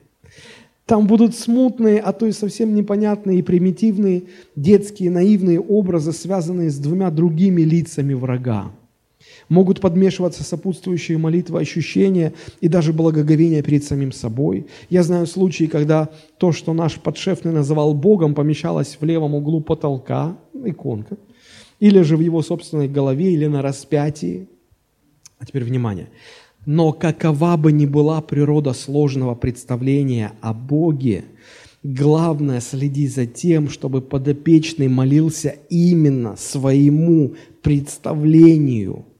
Там 0.86 1.08
будут 1.08 1.36
смутные, 1.36 2.00
а 2.00 2.12
то 2.12 2.26
и 2.26 2.32
совсем 2.32 2.76
непонятные 2.76 3.40
и 3.40 3.44
примитивные 3.44 4.24
детские 4.56 5.10
наивные 5.10 5.60
образы, 5.60 6.12
связанные 6.12 6.70
с 6.70 6.78
двумя 6.78 7.10
другими 7.12 7.62
лицами 7.62 8.14
врага. 8.14 8.72
Могут 9.52 9.82
подмешиваться 9.82 10.46
сопутствующие 10.46 11.18
молитвы, 11.18 11.60
ощущения 11.60 12.32
и 12.62 12.70
даже 12.70 12.94
благоговение 12.94 13.62
перед 13.62 13.84
самим 13.84 14.14
собой. 14.14 14.68
Я 14.90 15.04
знаю 15.04 15.28
случаи, 15.28 15.66
когда 15.66 16.08
то, 16.38 16.54
что 16.54 16.72
наш 16.72 16.96
подшефный 16.96 17.52
называл 17.52 17.94
Богом, 17.94 18.34
помещалось 18.34 18.98
в 18.98 19.04
левом 19.04 19.36
углу 19.36 19.60
потолка, 19.60 20.38
иконка, 20.54 21.18
или 21.82 22.02
же 22.02 22.16
в 22.16 22.22
его 22.22 22.42
собственной 22.42 22.88
голове, 22.88 23.34
или 23.34 23.46
на 23.48 23.62
распятии. 23.62 24.48
А 25.38 25.46
теперь 25.46 25.66
внимание. 25.66 26.08
Но 26.66 26.94
какова 26.94 27.58
бы 27.58 27.74
ни 27.74 27.86
была 27.86 28.22
природа 28.22 28.72
сложного 28.72 29.36
представления 29.36 30.32
о 30.40 30.54
Боге, 30.54 31.26
главное 31.84 32.62
следи 32.62 33.06
за 33.06 33.26
тем, 33.26 33.68
чтобы 33.68 34.00
подопечный 34.00 34.88
молился 34.88 35.56
именно 35.70 36.38
своему 36.38 37.36
представлению– 37.62 39.08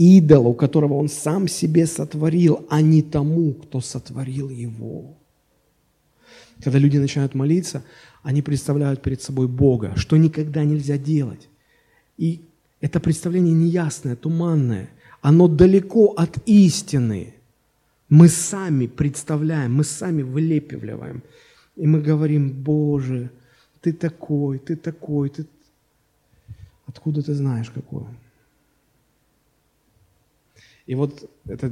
идолу, 0.00 0.54
которого 0.54 0.94
он 0.94 1.08
сам 1.08 1.48
себе 1.48 1.86
сотворил, 1.86 2.66
а 2.70 2.80
не 2.80 3.02
тому, 3.02 3.52
кто 3.52 3.80
сотворил 3.80 4.48
его. 4.48 5.14
Когда 6.64 6.78
люди 6.78 6.98
начинают 6.98 7.34
молиться, 7.34 7.82
они 8.22 8.42
представляют 8.42 9.02
перед 9.02 9.20
собой 9.20 9.46
Бога, 9.46 9.92
что 9.96 10.16
никогда 10.16 10.64
нельзя 10.64 10.96
делать. 10.96 11.48
И 12.16 12.40
это 12.80 13.00
представление 13.00 13.54
неясное, 13.54 14.16
туманное, 14.16 14.88
оно 15.20 15.48
далеко 15.48 16.14
от 16.16 16.38
истины. 16.48 17.34
Мы 18.08 18.28
сами 18.28 18.86
представляем, 18.86 19.74
мы 19.74 19.84
сами 19.84 20.22
вылепиваем. 20.22 21.22
И 21.76 21.86
мы 21.86 22.00
говорим, 22.00 22.50
Боже, 22.50 23.30
ты 23.82 23.92
такой, 23.92 24.58
ты 24.58 24.76
такой, 24.76 25.28
ты... 25.28 25.46
Откуда 26.86 27.22
ты 27.22 27.34
знаешь, 27.34 27.70
какой? 27.70 28.06
И 30.90 30.96
вот 30.96 31.30
этот 31.46 31.70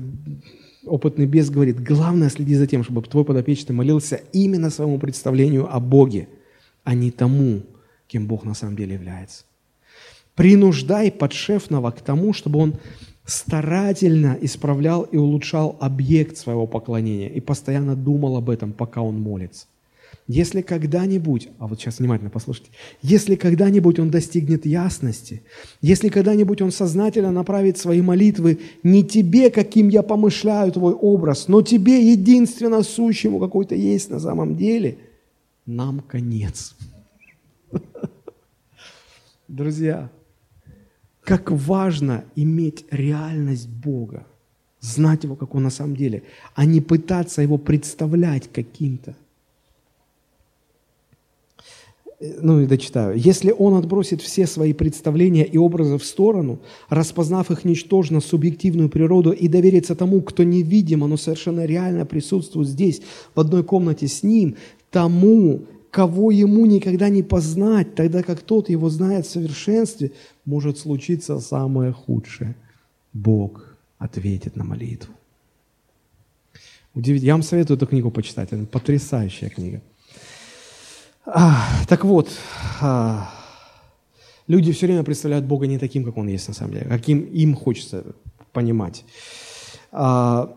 опытный 0.85 1.27
бес 1.27 1.51
говорит, 1.51 1.82
главное 1.82 2.31
следи 2.31 2.55
за 2.55 2.69
тем, 2.69 2.85
чтобы 2.85 3.03
твой 3.03 3.24
подопечный 3.24 3.74
молился 3.74 4.20
именно 4.32 4.70
своему 4.70 5.01
представлению 5.01 5.74
о 5.74 5.81
Боге, 5.81 6.28
а 6.85 6.95
не 6.95 7.11
тому, 7.11 7.62
кем 8.07 8.28
Бог 8.28 8.45
на 8.45 8.55
самом 8.55 8.77
деле 8.77 8.95
является. 8.95 9.45
Принуждай 10.36 11.11
подшефного 11.11 11.90
к 11.90 12.01
тому, 12.01 12.32
чтобы 12.32 12.61
он 12.61 12.74
старательно 13.24 14.39
исправлял 14.40 15.03
и 15.03 15.16
улучшал 15.16 15.77
объект 15.81 16.36
своего 16.36 16.69
поклонения 16.69 17.28
и 17.28 17.40
постоянно 17.40 17.97
думал 17.97 18.36
об 18.36 18.49
этом, 18.49 18.73
пока 18.73 19.03
он 19.03 19.20
молится. 19.20 19.66
Если 20.29 20.61
когда-нибудь, 20.61 21.49
а 21.59 21.67
вот 21.67 21.81
сейчас 21.81 22.01
внимательно 22.01 22.29
послушайте, 22.29 22.71
если 23.01 23.35
когда-нибудь 23.35 23.99
он 23.99 24.11
достигнет 24.11 24.67
ясности, 24.67 25.43
если 25.81 26.11
когда-нибудь 26.11 26.61
он 26.61 26.71
сознательно 26.71 27.33
направит 27.33 27.79
свои 27.79 28.03
молитвы 28.03 28.59
не 28.83 29.03
тебе, 29.03 29.51
каким 29.51 29.89
я 29.89 30.03
помышляю 30.03 30.71
твой 30.71 30.93
образ, 30.93 31.49
но 31.49 31.63
тебе, 31.63 32.13
единственно 32.13 32.83
сущему, 32.83 33.41
какой-то 33.41 33.75
есть 33.75 34.11
на 34.11 34.21
самом 34.21 34.55
деле, 34.55 34.99
нам 35.65 36.01
конец. 36.01 36.77
Друзья, 39.49 40.11
как 41.25 41.51
важно 41.51 42.25
иметь 42.37 42.85
реальность 42.91 43.71
Бога, 43.71 44.27
знать 44.81 45.25
Его, 45.25 45.37
как 45.37 45.55
Он 45.55 45.63
на 45.63 45.71
самом 45.71 45.97
деле, 45.97 46.23
а 46.55 46.67
не 46.67 46.83
пытаться 46.83 47.41
Его 47.41 47.57
представлять 47.57 48.53
каким-то– 48.53 49.17
ну 52.20 52.61
и 52.61 52.66
дочитаю. 52.66 53.16
«Если 53.16 53.55
он 53.57 53.74
отбросит 53.74 54.20
все 54.20 54.47
свои 54.47 54.73
представления 54.73 55.45
и 55.45 55.57
образы 55.57 55.99
в 55.99 56.05
сторону, 56.05 56.59
распознав 56.89 57.51
их 57.51 57.65
ничтожно 57.65 58.20
субъективную 58.20 58.89
природу 58.89 59.31
и 59.31 59.47
довериться 59.47 59.95
тому, 59.95 60.20
кто 60.23 60.43
невидимо, 60.43 61.07
но 61.07 61.16
совершенно 61.16 61.65
реально 61.65 62.07
присутствует 62.07 62.69
здесь, 62.69 63.03
в 63.35 63.40
одной 63.40 63.62
комнате 63.62 64.09
с 64.09 64.24
ним, 64.24 64.57
тому, 64.90 65.62
кого 65.90 66.32
ему 66.32 66.66
никогда 66.66 67.09
не 67.09 67.23
познать, 67.23 67.95
тогда 67.95 68.23
как 68.23 68.40
тот 68.40 68.69
его 68.69 68.90
знает 68.90 69.27
в 69.27 69.31
совершенстве, 69.31 70.11
может 70.45 70.78
случиться 70.78 71.39
самое 71.39 71.93
худшее. 71.93 72.57
Бог 73.12 73.77
ответит 73.99 74.57
на 74.57 74.65
молитву». 74.65 75.15
Я 76.95 77.35
вам 77.35 77.45
советую 77.45 77.77
эту 77.77 77.86
книгу 77.86 78.11
почитать. 78.11 78.49
Это 78.51 78.65
потрясающая 78.65 79.51
книга. 79.51 79.82
А, 81.31 81.69
так 81.87 82.05
вот, 82.05 82.31
а, 82.81 83.29
люди 84.47 84.73
все 84.73 84.87
время 84.87 85.03
представляют 85.03 85.45
Бога 85.45 85.67
не 85.67 85.79
таким, 85.79 86.05
как 86.05 86.17
Он 86.17 86.27
есть 86.29 86.49
на 86.49 86.55
самом 86.55 86.73
деле, 86.73 86.87
каким 86.87 87.21
им 87.21 87.55
хочется 87.55 88.03
понимать. 88.53 89.05
А, 89.93 90.57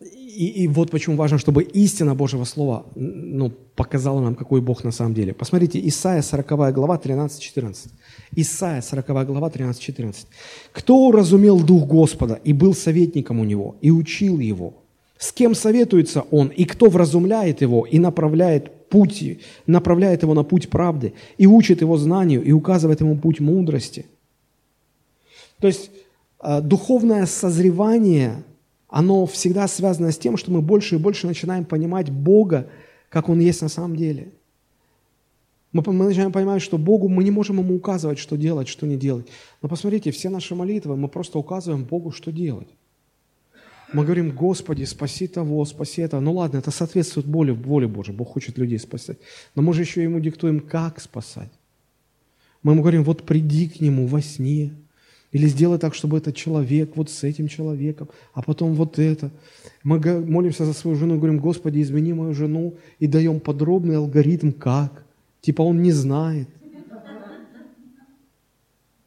и, 0.00 0.64
и 0.64 0.68
вот 0.68 0.90
почему 0.90 1.16
важно, 1.16 1.38
чтобы 1.38 1.64
истина 1.64 2.14
Божьего 2.14 2.44
Слова 2.44 2.84
ну, 2.94 3.50
показала 3.74 4.20
нам, 4.20 4.36
какой 4.36 4.60
Бог 4.60 4.84
на 4.84 4.92
самом 4.92 5.14
деле. 5.14 5.32
Посмотрите, 5.32 5.80
Исайя 5.88 6.22
40 6.22 6.74
глава 6.74 6.96
13-14. 6.96 7.88
Исайя 8.36 8.82
40 8.82 9.26
глава 9.26 9.48
13-14. 9.48 10.26
«Кто 10.72 10.96
уразумел 11.08 11.58
Дух 11.58 11.88
Господа 11.88 12.38
и 12.44 12.52
был 12.52 12.74
советником 12.74 13.40
у 13.40 13.44
Него, 13.44 13.74
и 13.80 13.90
учил 13.90 14.38
Его? 14.38 14.74
С 15.18 15.32
кем 15.32 15.56
советуется 15.56 16.20
Он, 16.30 16.48
и 16.48 16.66
кто 16.66 16.88
вразумляет 16.88 17.62
Его, 17.62 17.84
и 17.84 17.98
направляет 17.98 18.75
путь, 18.88 19.40
направляет 19.66 20.22
его 20.22 20.34
на 20.34 20.42
путь 20.42 20.68
правды, 20.68 21.14
и 21.38 21.46
учит 21.46 21.80
его 21.80 21.96
знанию, 21.96 22.42
и 22.42 22.52
указывает 22.52 23.00
ему 23.00 23.16
путь 23.16 23.40
мудрости. 23.40 24.06
То 25.60 25.66
есть 25.66 25.90
а, 26.38 26.60
духовное 26.60 27.26
созревание, 27.26 28.44
оно 28.88 29.26
всегда 29.26 29.68
связано 29.68 30.12
с 30.12 30.18
тем, 30.18 30.36
что 30.36 30.50
мы 30.50 30.62
больше 30.62 30.96
и 30.96 30.98
больше 30.98 31.26
начинаем 31.26 31.64
понимать 31.64 32.10
Бога, 32.10 32.68
как 33.08 33.28
Он 33.28 33.40
есть 33.40 33.62
на 33.62 33.68
самом 33.68 33.96
деле. 33.96 34.32
Мы, 35.72 35.82
мы 35.86 36.06
начинаем 36.06 36.32
понимать, 36.32 36.62
что 36.62 36.78
Богу 36.78 37.08
мы 37.08 37.24
не 37.24 37.30
можем 37.30 37.58
Ему 37.58 37.76
указывать, 37.76 38.18
что 38.18 38.36
делать, 38.36 38.68
что 38.68 38.86
не 38.86 38.96
делать. 38.96 39.26
Но 39.62 39.68
посмотрите, 39.68 40.10
все 40.10 40.28
наши 40.28 40.54
молитвы, 40.54 40.96
мы 40.96 41.08
просто 41.08 41.38
указываем 41.38 41.84
Богу, 41.84 42.12
что 42.12 42.32
делать. 42.32 42.68
Мы 43.96 44.04
говорим, 44.04 44.30
Господи, 44.30 44.84
спаси 44.84 45.26
того, 45.26 45.64
спаси 45.64 46.02
этого. 46.02 46.20
Ну 46.20 46.34
ладно, 46.34 46.58
это 46.58 46.70
соответствует 46.70 47.26
воле, 47.26 47.54
воле 47.54 47.86
Божьей. 47.88 48.14
Бог 48.14 48.28
хочет 48.28 48.58
людей 48.58 48.78
спасать. 48.78 49.16
Но 49.54 49.62
мы 49.62 49.72
же 49.72 49.80
еще 49.80 50.02
ему 50.02 50.20
диктуем, 50.20 50.60
как 50.60 51.00
спасать. 51.00 51.48
Мы 52.62 52.72
ему 52.72 52.82
говорим, 52.82 53.04
вот 53.04 53.22
приди 53.22 53.70
к 53.70 53.80
нему 53.80 54.06
во 54.06 54.20
сне. 54.20 54.74
Или 55.32 55.46
сделай 55.46 55.78
так, 55.78 55.94
чтобы 55.94 56.18
этот 56.18 56.36
человек 56.36 56.94
вот 56.94 57.08
с 57.08 57.24
этим 57.24 57.48
человеком, 57.48 58.10
а 58.34 58.42
потом 58.42 58.74
вот 58.74 58.98
это. 58.98 59.30
Мы 59.82 59.98
молимся 59.98 60.66
за 60.66 60.74
свою 60.74 60.94
жену 60.98 61.14
и 61.14 61.16
говорим, 61.16 61.38
Господи, 61.38 61.80
измени 61.80 62.12
мою 62.12 62.34
жену, 62.34 62.74
и 62.98 63.06
даем 63.06 63.40
подробный 63.40 63.96
алгоритм, 63.96 64.52
как. 64.52 65.06
Типа 65.40 65.62
он 65.62 65.80
не 65.80 65.92
знает. 65.92 66.48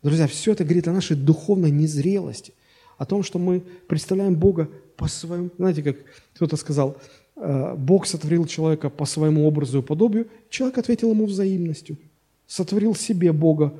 Друзья, 0.02 0.26
все 0.26 0.54
это 0.54 0.64
говорит 0.64 0.88
о 0.88 0.94
нашей 0.94 1.16
духовной 1.16 1.70
незрелости 1.70 2.54
о 3.00 3.06
том, 3.06 3.24
что 3.24 3.40
мы 3.40 3.64
представляем 3.88 4.36
Бога 4.36 4.70
по 4.98 5.08
своему, 5.08 5.50
знаете, 5.58 5.82
как 5.82 5.96
кто-то 6.36 6.58
сказал, 6.58 6.98
э, 7.38 7.76
Бог 7.78 8.06
сотворил 8.06 8.46
человека 8.46 8.90
по 8.90 9.06
своему 9.06 9.48
образу 9.48 9.80
и 9.80 9.82
подобию, 9.82 10.28
человек 10.50 10.78
ответил 10.78 11.12
ему 11.12 11.26
взаимностью. 11.26 11.98
Сотворил 12.46 12.94
себе 12.94 13.32
Бога 13.32 13.74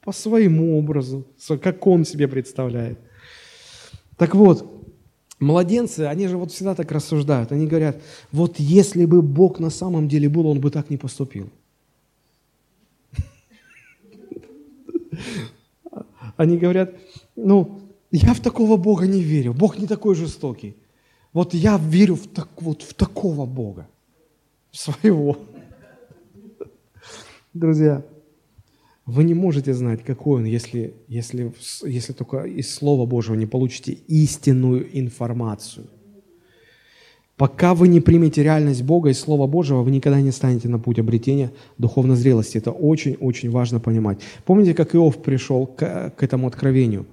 по 0.00 0.12
своему 0.12 0.78
образу, 0.78 1.26
как 1.60 1.86
он 1.86 2.06
себе 2.06 2.28
представляет. 2.28 2.98
Так 4.16 4.34
вот, 4.34 4.66
младенцы, 5.38 6.00
они 6.00 6.26
же 6.26 6.38
вот 6.38 6.50
всегда 6.50 6.74
так 6.74 6.90
рассуждают. 6.92 7.52
Они 7.52 7.66
говорят, 7.66 8.00
вот 8.30 8.58
если 8.58 9.04
бы 9.04 9.20
Бог 9.20 9.60
на 9.60 9.68
самом 9.68 10.08
деле 10.08 10.30
был, 10.30 10.46
он 10.46 10.60
бы 10.60 10.70
так 10.70 10.88
не 10.88 10.96
поступил. 10.96 11.50
Они 16.38 16.56
говорят, 16.56 16.94
ну, 17.36 17.81
я 18.12 18.34
в 18.34 18.40
такого 18.40 18.76
Бога 18.76 19.06
не 19.06 19.22
верю. 19.22 19.54
Бог 19.54 19.78
не 19.78 19.86
такой 19.86 20.14
жестокий. 20.14 20.76
Вот 21.32 21.54
я 21.54 21.78
верю 21.78 22.14
в, 22.14 22.26
так, 22.26 22.48
вот 22.60 22.82
в 22.82 22.94
такого 22.94 23.46
Бога, 23.46 23.88
своего. 24.70 25.38
Друзья, 27.54 28.04
вы 29.06 29.24
не 29.24 29.34
можете 29.34 29.72
знать, 29.72 30.04
какой 30.04 30.40
он, 30.40 30.44
если, 30.44 30.94
если, 31.08 31.52
если 31.84 32.12
только 32.12 32.42
из 32.44 32.74
Слова 32.74 33.06
Божьего 33.06 33.34
не 33.34 33.46
получите 33.46 33.92
истинную 34.08 34.98
информацию. 34.98 35.86
Пока 37.36 37.74
вы 37.74 37.88
не 37.88 38.00
примете 38.00 38.42
реальность 38.42 38.82
Бога 38.82 39.08
и 39.08 39.14
Слова 39.14 39.46
Божьего, 39.46 39.82
вы 39.82 39.90
никогда 39.90 40.20
не 40.20 40.32
станете 40.32 40.68
на 40.68 40.78
путь 40.78 40.98
обретения 40.98 41.50
духовной 41.78 42.16
зрелости. 42.16 42.58
Это 42.58 42.70
очень-очень 42.70 43.50
важно 43.50 43.80
понимать. 43.80 44.20
Помните, 44.44 44.74
как 44.74 44.94
Иов 44.94 45.22
пришел 45.22 45.66
к, 45.66 46.12
к 46.16 46.22
этому 46.22 46.46
откровению? 46.46 47.06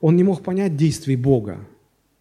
Он 0.00 0.16
не 0.16 0.24
мог 0.24 0.42
понять 0.42 0.76
действий 0.76 1.16
Бога. 1.16 1.66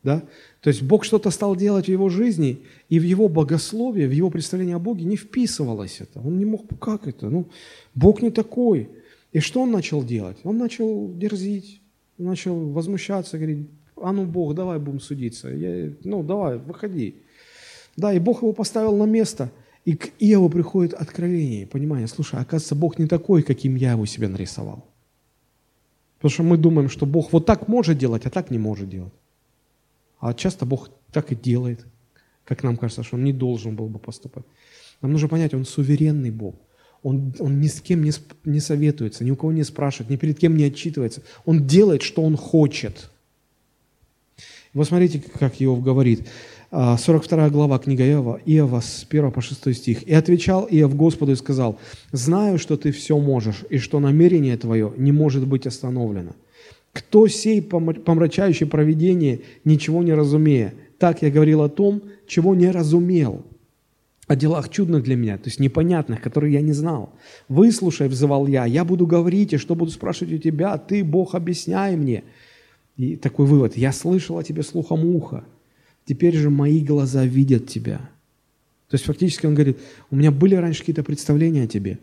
Да? 0.04 0.24
То 0.62 0.70
есть 0.70 0.84
Бог 0.84 1.04
что-то 1.04 1.32
стал 1.32 1.56
делать 1.56 1.86
в 1.86 1.92
его 1.92 2.10
жизни, 2.10 2.60
и 2.90 3.00
в 3.00 3.04
его 3.04 3.28
богословие, 3.28 4.08
в 4.08 4.12
его 4.12 4.30
представление 4.30 4.76
о 4.76 4.80
Боге 4.80 5.04
не 5.06 5.16
вписывалось 5.16 6.00
это. 6.00 6.20
Он 6.20 6.38
не 6.38 6.46
мог, 6.46 6.62
как 6.80 7.08
это? 7.08 7.30
Ну, 7.30 7.48
Бог 7.96 8.22
не 8.22 8.30
такой. 8.30 8.90
И 9.34 9.40
что 9.40 9.62
он 9.62 9.72
начал 9.72 10.04
делать? 10.04 10.38
Он 10.44 10.58
начал 10.58 11.12
дерзить, 11.14 11.82
начал 12.18 12.56
возмущаться, 12.70 13.38
говорить, 13.38 13.68
а 13.96 14.12
ну 14.12 14.26
Бог, 14.26 14.54
давай 14.54 14.80
будем 14.80 15.00
судиться. 15.00 15.50
Я, 15.50 15.92
ну 16.04 16.24
давай, 16.24 16.58
выходи. 16.58 17.16
Да, 17.98 18.14
и 18.14 18.20
Бог 18.20 18.42
его 18.44 18.54
поставил 18.54 18.96
на 18.96 19.06
место. 19.06 19.52
И 19.86 19.96
к 19.96 20.12
Иову 20.20 20.50
приходит 20.50 20.94
откровение, 20.94 21.68
понимание. 21.68 22.08
Слушай, 22.08 22.40
оказывается, 22.40 22.76
Бог 22.76 23.00
не 23.00 23.08
такой, 23.08 23.44
каким 23.44 23.76
я 23.76 23.92
его 23.92 24.06
себе 24.06 24.28
нарисовал. 24.28 24.86
Потому 26.26 26.34
что 26.34 26.44
мы 26.44 26.58
думаем, 26.58 26.90
что 26.90 27.06
Бог 27.06 27.34
вот 27.34 27.46
так 27.46 27.68
может 27.68 28.00
делать, 28.00 28.26
а 28.26 28.32
так 28.32 28.50
не 28.50 28.58
может 28.58 28.90
делать. 28.90 29.14
А 30.20 30.34
часто 30.34 30.66
Бог 30.66 30.90
так 31.12 31.32
и 31.32 31.36
делает, 31.36 31.86
как 32.46 32.64
нам 32.64 32.78
кажется, 32.78 33.04
что 33.04 33.18
Он 33.18 33.24
не 33.24 33.32
должен 33.32 33.76
был 33.76 33.86
бы 33.90 34.00
поступать. 34.00 34.44
Нам 35.02 35.12
нужно 35.12 35.28
понять, 35.28 35.54
Он 35.54 35.66
суверенный 35.66 36.32
Бог. 36.32 36.56
Он, 37.04 37.32
он 37.38 37.62
ни 37.62 37.68
с 37.68 37.80
кем 37.80 38.04
не, 38.04 38.12
не 38.44 38.60
советуется, 38.60 39.24
ни 39.24 39.30
у 39.30 39.36
кого 39.36 39.52
не 39.52 39.64
спрашивает, 39.64 40.10
ни 40.10 40.16
перед 40.16 40.40
кем 40.40 40.58
не 40.58 40.64
отчитывается. 40.64 41.22
Он 41.46 41.68
делает, 41.68 42.02
что 42.02 42.24
Он 42.24 42.38
хочет. 42.38 43.12
Вот 44.74 44.88
смотрите, 44.88 45.22
как 45.22 45.62
Иов 45.62 45.84
говорит. 45.84 46.28
42 46.72 47.46
а, 47.46 47.50
глава 47.50 47.78
книга 47.80 48.04
Иова, 48.04 48.40
Иова 48.46 48.80
с 48.80 49.06
1 49.08 49.32
по 49.32 49.42
6 49.42 49.74
стих. 49.76 50.04
«И 50.04 50.14
отвечал 50.14 50.68
Иов 50.70 50.96
Господу 50.96 51.32
и 51.32 51.36
сказал, 51.36 51.78
«Знаю, 52.12 52.58
что 52.58 52.76
ты 52.76 52.92
все 52.92 53.18
можешь, 53.20 53.64
и 53.70 53.78
что 53.78 54.00
намерение 54.00 54.58
твое 54.58 54.92
не 54.98 55.12
может 55.12 55.48
быть 55.48 55.68
остановлено. 55.68 56.32
Кто 56.92 57.28
сей 57.28 57.62
помрачающий 57.62 58.66
провидение, 58.66 59.42
ничего 59.64 60.02
не 60.02 60.14
разумея? 60.14 60.74
Так 60.98 61.22
я 61.22 61.30
говорил 61.30 61.62
о 61.62 61.70
том, 61.70 62.02
чего 62.26 62.56
не 62.56 62.72
разумел, 62.72 63.44
о 64.28 64.36
делах 64.36 64.70
чудных 64.70 65.04
для 65.04 65.16
меня, 65.16 65.38
то 65.38 65.50
есть 65.50 65.60
непонятных, 65.60 66.22
которые 66.22 66.54
я 66.54 66.62
не 66.62 66.74
знал. 66.74 67.14
Выслушай, 67.50 68.08
взывал 68.08 68.48
я, 68.48 68.66
я 68.66 68.86
буду 68.86 69.06
говорить, 69.06 69.54
и 69.54 69.58
что 69.58 69.76
буду 69.76 69.92
спрашивать 69.92 70.34
у 70.34 70.38
тебя, 70.38 70.78
ты, 70.78 71.04
Бог, 71.04 71.36
объясняй 71.36 71.96
мне». 71.96 72.24
И 72.98 73.18
такой 73.18 73.46
вывод, 73.46 73.76
я 73.76 73.92
слышал 73.92 74.38
о 74.38 74.44
тебе 74.44 74.64
слухом 74.64 75.06
уха, 75.06 75.44
теперь 76.06 76.36
же 76.36 76.50
мои 76.50 76.80
глаза 76.82 77.26
видят 77.26 77.68
тебя. 77.68 77.98
То 78.90 78.96
есть 78.96 79.06
фактически 79.06 79.46
он 79.46 79.56
говорит, 79.56 79.80
у 80.12 80.16
меня 80.16 80.32
были 80.32 80.56
раньше 80.56 80.80
какие-то 80.80 81.04
представления 81.04 81.64
о 81.64 81.68
тебе, 81.68 82.00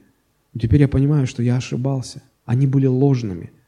но 0.52 0.60
теперь 0.60 0.80
я 0.80 0.88
понимаю, 0.88 1.26
что 1.26 1.42
я 1.42 1.56
ошибался, 1.56 2.22
они 2.44 2.66
были 2.66 2.86
ложными– 2.86 3.50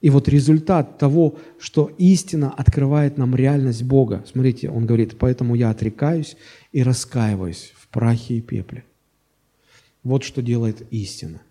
и 0.00 0.08
вот 0.08 0.28
результат 0.28 0.98
того, 0.98 1.36
что 1.58 1.90
истина 1.98 2.50
открывает 2.50 3.18
нам 3.18 3.36
реальность 3.36 3.82
Бога. 3.82 4.24
Смотрите, 4.30 4.70
он 4.70 4.86
говорит, 4.86 5.18
поэтому 5.18 5.54
я 5.54 5.70
отрекаюсь 5.70 6.36
и 6.72 6.82
раскаиваюсь 6.82 7.72
в 7.76 7.88
прахе 7.88 8.36
и 8.36 8.40
пепле. 8.40 8.84
Вот 10.02 10.24
что 10.24 10.40
делает 10.40 10.86
истина. 10.90 11.42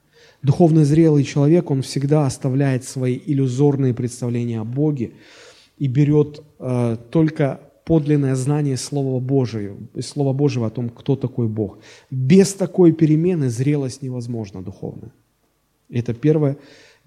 Духовно 0.42 0.84
зрелый 0.84 1.24
человек, 1.24 1.70
он 1.70 1.84
всегда 1.84 2.26
оставляет 2.26 2.84
свои 2.86 3.20
иллюзорные 3.24 3.94
представления 3.94 4.62
о 4.62 4.64
Боге 4.64 5.12
и 5.78 5.88
берет 5.88 6.42
э, 6.60 6.98
только 7.12 7.60
подлинное 7.90 8.36
знание 8.36 8.78
Слова 8.78 9.20
Божьего, 9.20 9.76
Слова 10.00 10.32
Божьего 10.32 10.68
о 10.68 10.70
том, 10.70 10.90
кто 10.90 11.16
такой 11.16 11.48
Бог. 11.48 11.80
Без 12.12 12.54
такой 12.54 12.92
перемены 12.92 13.50
зрелость 13.50 14.04
невозможна 14.04 14.62
духовная. 14.62 15.12
Это 15.90 16.14
первое 16.14 16.58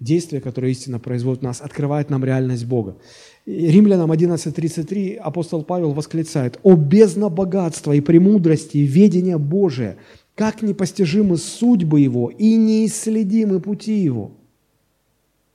действие, 0.01 0.41
которое 0.41 0.73
истинно 0.73 0.99
производит 0.99 1.41
нас, 1.41 1.61
открывает 1.61 2.09
нам 2.09 2.25
реальность 2.25 2.65
Бога. 2.65 2.97
Римлянам 3.45 4.11
11.33 4.11 5.15
апостол 5.15 5.63
Павел 5.63 5.93
восклицает, 5.93 6.59
«О 6.63 6.75
бездна 6.75 7.29
богатства 7.29 7.93
и 7.93 8.01
премудрости 8.01 8.75
и 8.79 8.85
ведения 8.85 9.37
Божия, 9.37 9.95
как 10.35 10.61
непостижимы 10.61 11.37
судьбы 11.37 12.01
Его 12.01 12.29
и 12.29 12.57
неисследимы 12.57 13.61
пути 13.61 13.99
Его». 13.99 14.31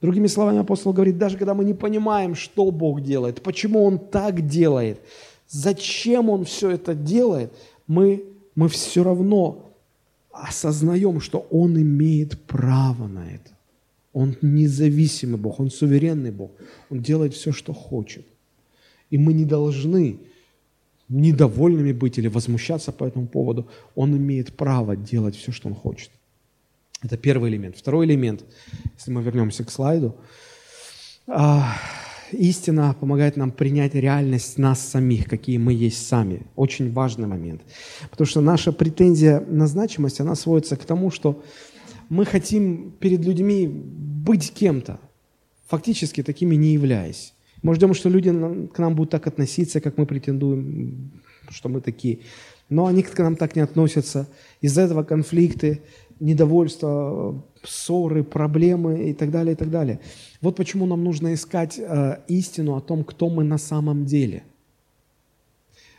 Другими 0.01 0.29
словами, 0.29 0.59
апостол 0.59 0.93
говорит, 0.93 1.19
даже 1.19 1.37
когда 1.37 1.55
мы 1.55 1.65
не 1.65 1.75
понимаем, 1.75 2.35
что 2.35 2.71
Бог 2.71 3.01
делает, 3.01 3.43
почему 3.43 3.85
Он 3.85 3.99
так 3.99 4.47
делает, 4.47 5.01
зачем 5.49 6.31
Он 6.31 6.45
все 6.45 6.71
это 6.71 6.95
делает, 6.95 7.53
мы, 7.89 8.23
мы 8.55 8.69
все 8.69 9.03
равно 9.03 9.73
осознаем, 10.31 11.21
что 11.21 11.47
Он 11.51 11.77
имеет 11.77 12.41
право 12.43 13.09
на 13.09 13.27
это. 13.29 13.51
Он 14.13 14.37
независимый 14.41 15.37
Бог, 15.37 15.61
Он 15.61 15.71
суверенный 15.71 16.31
Бог. 16.31 16.53
Он 16.91 17.01
делает 17.01 17.35
все, 17.35 17.53
что 17.53 17.73
хочет. 17.73 18.25
И 19.11 19.19
мы 19.19 19.33
не 19.33 19.45
должны 19.45 20.19
недовольными 21.09 21.93
быть 21.93 22.19
или 22.19 22.29
возмущаться 22.29 22.93
по 22.93 23.05
этому 23.05 23.27
поводу. 23.27 23.67
Он 23.95 24.17
имеет 24.17 24.57
право 24.57 24.97
делать 24.97 25.35
все, 25.37 25.53
что 25.53 25.69
Он 25.69 25.75
хочет. 25.75 26.11
Это 27.03 27.17
первый 27.17 27.51
элемент. 27.51 27.77
Второй 27.77 28.07
элемент, 28.07 28.45
если 28.97 29.13
мы 29.13 29.23
вернемся 29.23 29.65
к 29.65 29.71
слайду, 29.71 30.17
а, 31.29 31.77
истина 32.33 32.97
помогает 32.99 33.37
нам 33.37 33.53
принять 33.53 33.95
реальность 33.95 34.59
нас 34.59 34.81
самих, 34.81 35.27
какие 35.27 35.59
мы 35.59 35.73
есть 35.73 36.07
сами. 36.07 36.43
Очень 36.57 36.93
важный 36.93 37.29
момент. 37.29 37.63
Потому 38.11 38.27
что 38.27 38.41
наша 38.41 38.73
претензия 38.73 39.41
на 39.41 39.69
значимость, 39.69 40.21
она 40.21 40.35
сводится 40.35 40.77
к 40.77 40.85
тому, 40.85 41.11
что 41.11 41.43
мы 42.09 42.25
хотим 42.25 42.91
перед 42.99 43.25
людьми 43.25 43.69
быть 43.69 44.53
кем-то, 44.53 44.99
фактически 45.69 46.23
такими 46.23 46.57
не 46.57 46.73
являясь. 46.73 47.35
Мы 47.63 47.75
ждем, 47.75 47.95
что 47.95 48.09
люди 48.09 48.31
к 48.31 48.79
нам 48.79 48.95
будут 48.95 49.11
так 49.11 49.27
относиться, 49.27 49.81
как 49.81 49.99
мы 49.99 50.07
претендуем, 50.07 51.13
что 51.51 51.69
мы 51.69 51.81
такие. 51.81 52.21
Но 52.71 52.87
они 52.87 53.03
к 53.03 53.19
нам 53.19 53.37
так 53.37 53.57
не 53.57 53.63
относятся. 53.63 54.29
Из-за 54.61 54.83
этого 54.83 55.03
конфликты, 55.03 55.83
недовольство, 56.21 57.43
ссоры, 57.63 58.25
проблемы 58.25 59.11
и 59.11 59.15
так 59.15 59.31
далее, 59.31 59.53
и 59.53 59.57
так 59.57 59.71
далее. 59.71 60.01
Вот 60.41 60.57
почему 60.57 60.87
нам 60.87 61.05
нужно 61.05 61.35
искать 61.35 61.79
э, 61.79 62.21
истину 62.29 62.77
о 62.77 62.81
том, 62.81 63.05
кто 63.05 63.29
мы 63.29 63.45
на 63.45 63.59
самом 63.59 64.05
деле. 64.05 64.45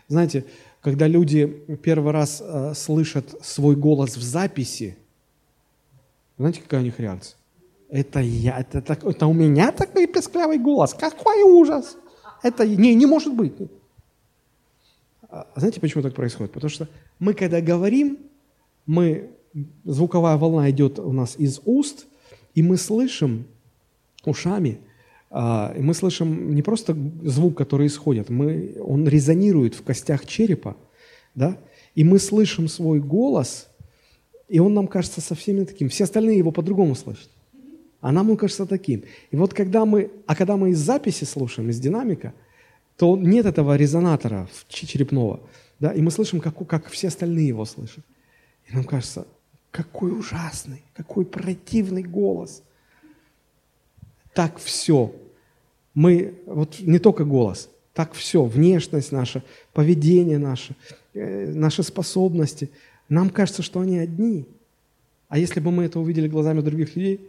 Знаете, 0.07 0.45
когда 0.81 1.07
люди 1.07 1.45
первый 1.83 2.11
раз 2.13 2.41
э, 2.41 2.73
слышат 2.75 3.35
свой 3.41 3.75
голос 3.75 4.17
в 4.17 4.21
записи, 4.21 4.97
знаете, 6.37 6.61
какая 6.61 6.81
у 6.81 6.83
них 6.83 6.99
реакция? 6.99 7.37
Это 7.89 8.19
я, 8.19 8.59
это, 8.59 8.81
так, 8.81 9.03
это 9.03 9.27
у 9.27 9.33
меня 9.33 9.71
такой 9.71 10.07
песклявый 10.07 10.57
голос. 10.57 10.93
Какой 10.93 11.43
ужас! 11.43 11.97
Это 12.43 12.65
не, 12.65 12.93
не 12.95 13.05
может 13.05 13.33
быть. 13.33 13.53
А 15.29 15.47
знаете, 15.55 15.81
почему 15.81 16.01
так 16.03 16.15
происходит? 16.15 16.53
Потому 16.53 16.69
что 16.69 16.87
мы, 17.19 17.33
когда 17.33 17.61
говорим, 17.61 18.17
мы, 18.85 19.29
звуковая 19.83 20.37
волна 20.37 20.69
идет 20.69 20.99
у 20.99 21.11
нас 21.11 21.35
из 21.37 21.61
уст, 21.65 22.07
и 22.55 22.63
мы 22.63 22.77
слышим 22.77 23.45
ушами, 24.25 24.79
а, 25.29 25.73
и 25.77 25.81
мы 25.81 25.93
слышим 25.93 26.53
не 26.53 26.61
просто 26.61 26.97
звук, 27.23 27.57
который 27.57 27.87
исходит, 27.87 28.29
мы, 28.29 28.75
он 28.79 29.07
резонирует 29.07 29.75
в 29.75 29.83
костях 29.83 30.25
черепа, 30.25 30.75
да, 31.35 31.57
и 31.95 32.03
мы 32.03 32.19
слышим 32.19 32.67
свой 32.67 32.99
голос– 32.99 33.67
и 34.49 34.59
он 34.59 34.73
нам 34.73 34.87
кажется 34.87 35.21
совсем 35.21 35.59
не 35.59 35.65
таким. 35.65 35.89
Все 35.89 36.03
остальные 36.03 36.39
его 36.39 36.51
по-другому 36.51 36.95
слышат. 36.95 37.29
А 38.01 38.11
нам 38.11 38.31
он 38.31 38.37
кажется 38.37 38.65
таким. 38.65 39.03
И 39.29 39.35
вот 39.35 39.53
когда 39.53 39.85
мы, 39.85 40.11
а 40.25 40.35
когда 40.35 40.57
мы 40.57 40.71
из 40.71 40.79
записи 40.79 41.25
слушаем, 41.25 41.69
из 41.69 41.79
динамика, 41.79 42.33
то 42.97 43.15
нет 43.15 43.45
этого 43.45 43.77
резонатора 43.77 44.49
черепного, 44.67 45.41
да, 45.79 45.91
и 45.91 46.01
мы 46.01 46.11
слышим, 46.11 46.41
как, 46.41 46.67
как 46.67 46.89
все 46.89 47.07
остальные 47.07 47.47
его 47.47 47.63
слышат. 47.63 48.03
И 48.67 48.75
нам 48.75 48.83
кажется, 48.83 49.27
какой 49.71 50.11
ужасный, 50.17 50.83
какой 50.93 51.25
противный 51.25 52.03
голос. 52.03 52.63
Так 54.33 54.57
все. 54.57 55.13
Мы, 55.93 56.35
вот 56.45 56.79
не 56.79 56.99
только 56.99 57.25
голос, 57.25 57.69
так 57.93 58.13
все, 58.13 58.43
внешность 58.45 59.11
наша, 59.11 59.43
поведение 59.73 60.37
наше, 60.37 60.75
э, 61.13 61.51
наши 61.53 61.83
способности. 61.83 62.69
Нам 63.09 63.29
кажется, 63.29 63.63
что 63.63 63.79
они 63.81 63.97
одни. 63.97 64.45
А 65.27 65.37
если 65.37 65.59
бы 65.59 65.71
мы 65.71 65.83
это 65.83 65.99
увидели 65.99 66.27
глазами 66.27 66.61
других 66.61 66.95
людей, 66.95 67.19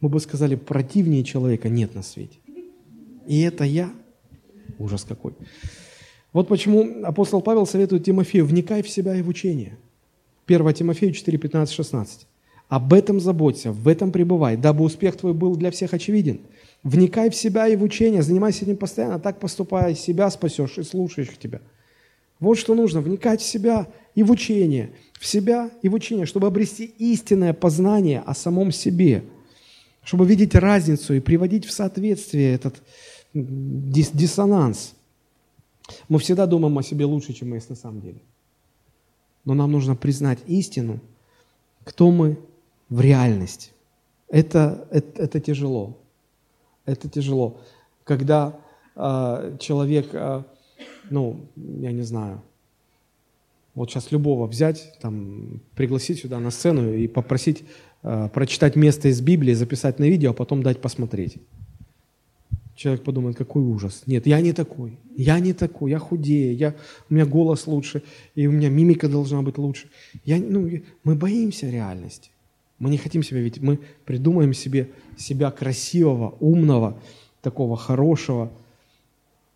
мы 0.00 0.08
бы 0.08 0.20
сказали, 0.20 0.56
противнее 0.56 1.24
человека 1.24 1.68
нет 1.68 1.94
на 1.94 2.02
свете. 2.02 2.38
И 3.26 3.42
это 3.42 3.64
я. 3.64 3.92
Ужас 4.78 5.04
какой. 5.04 5.34
Вот 6.32 6.48
почему 6.48 7.04
апостол 7.04 7.40
Павел 7.40 7.66
советует 7.66 8.04
Тимофею, 8.04 8.46
вникай 8.46 8.82
в 8.82 8.88
себя 8.88 9.14
и 9.16 9.22
в 9.22 9.28
учение. 9.28 9.76
1 10.48 10.74
Тимофею 10.74 11.12
4, 11.12 11.38
15, 11.38 11.74
16. 11.74 12.26
Об 12.68 12.92
этом 12.92 13.20
заботься, 13.20 13.72
в 13.72 13.88
этом 13.88 14.12
пребывай, 14.12 14.56
дабы 14.56 14.84
успех 14.84 15.16
твой 15.16 15.34
был 15.34 15.56
для 15.56 15.70
всех 15.70 15.94
очевиден. 15.94 16.40
Вникай 16.82 17.30
в 17.30 17.34
себя 17.34 17.66
и 17.66 17.76
в 17.76 17.82
учение, 17.82 18.22
занимайся 18.22 18.64
этим 18.64 18.76
постоянно, 18.76 19.18
так 19.18 19.40
поступая, 19.40 19.94
себя 19.94 20.30
спасешь 20.30 20.78
и 20.78 20.82
слушающих 20.82 21.38
тебя. 21.38 21.60
Вот 22.40 22.56
что 22.56 22.74
нужно, 22.74 23.00
вникать 23.00 23.40
в 23.40 23.46
себя 23.46 23.88
и 24.14 24.22
в 24.22 24.30
учение, 24.30 24.92
в 25.18 25.26
себя 25.26 25.70
и 25.82 25.88
в 25.88 25.94
учение, 25.94 26.26
чтобы 26.26 26.46
обрести 26.46 26.84
истинное 26.84 27.52
познание 27.52 28.22
о 28.24 28.34
самом 28.34 28.70
себе, 28.70 29.24
чтобы 30.04 30.26
видеть 30.26 30.54
разницу 30.54 31.14
и 31.14 31.20
приводить 31.20 31.64
в 31.64 31.72
соответствие 31.72 32.54
этот 32.54 32.82
диссонанс. 33.34 34.94
Мы 36.08 36.18
всегда 36.18 36.46
думаем 36.46 36.76
о 36.78 36.82
себе 36.82 37.06
лучше, 37.06 37.32
чем 37.32 37.50
мы 37.50 37.56
есть 37.56 37.70
на 37.70 37.76
самом 37.76 38.00
деле. 38.00 38.20
Но 39.48 39.54
нам 39.54 39.72
нужно 39.72 39.96
признать 39.96 40.40
истину, 40.46 41.00
кто 41.82 42.10
мы 42.10 42.36
в 42.90 43.00
реальности. 43.00 43.70
Это, 44.28 44.86
это, 44.90 45.22
это 45.22 45.40
тяжело. 45.40 45.96
Это 46.84 47.08
тяжело. 47.08 47.58
Когда 48.04 48.60
э, 48.94 49.56
человек, 49.58 50.10
э, 50.12 50.42
ну, 51.08 51.40
я 51.56 51.92
не 51.92 52.02
знаю, 52.02 52.42
вот 53.74 53.90
сейчас 53.90 54.12
любого 54.12 54.46
взять, 54.46 54.92
там, 55.00 55.62
пригласить 55.74 56.20
сюда 56.20 56.38
на 56.40 56.50
сцену 56.50 56.92
и 56.92 57.08
попросить 57.08 57.64
э, 58.02 58.28
прочитать 58.28 58.76
место 58.76 59.08
из 59.08 59.22
Библии, 59.22 59.54
записать 59.54 59.98
на 59.98 60.04
видео, 60.04 60.32
а 60.32 60.34
потом 60.34 60.62
дать 60.62 60.82
посмотреть. 60.82 61.38
Человек 62.78 63.02
подумает, 63.02 63.36
какой 63.36 63.62
ужас. 63.62 64.04
Нет, 64.06 64.28
я 64.28 64.40
не 64.40 64.52
такой. 64.52 65.00
Я 65.16 65.40
не 65.40 65.52
такой. 65.52 65.90
Я 65.90 65.98
худее. 65.98 66.54
Я, 66.54 66.76
у 67.10 67.14
меня 67.14 67.26
голос 67.26 67.66
лучше. 67.66 68.04
И 68.36 68.46
у 68.46 68.52
меня 68.52 68.68
мимика 68.68 69.08
должна 69.08 69.42
быть 69.42 69.58
лучше. 69.58 69.90
Я, 70.24 70.38
ну, 70.38 70.70
мы 71.02 71.16
боимся 71.16 71.68
реальности. 71.68 72.30
Мы 72.78 72.90
не 72.90 72.96
хотим 72.96 73.24
себя 73.24 73.40
видеть. 73.40 73.60
Мы 73.60 73.80
придумаем 74.04 74.54
себе 74.54 74.90
себя 75.16 75.50
красивого, 75.50 76.36
умного, 76.38 77.02
такого 77.42 77.76
хорошего. 77.76 78.52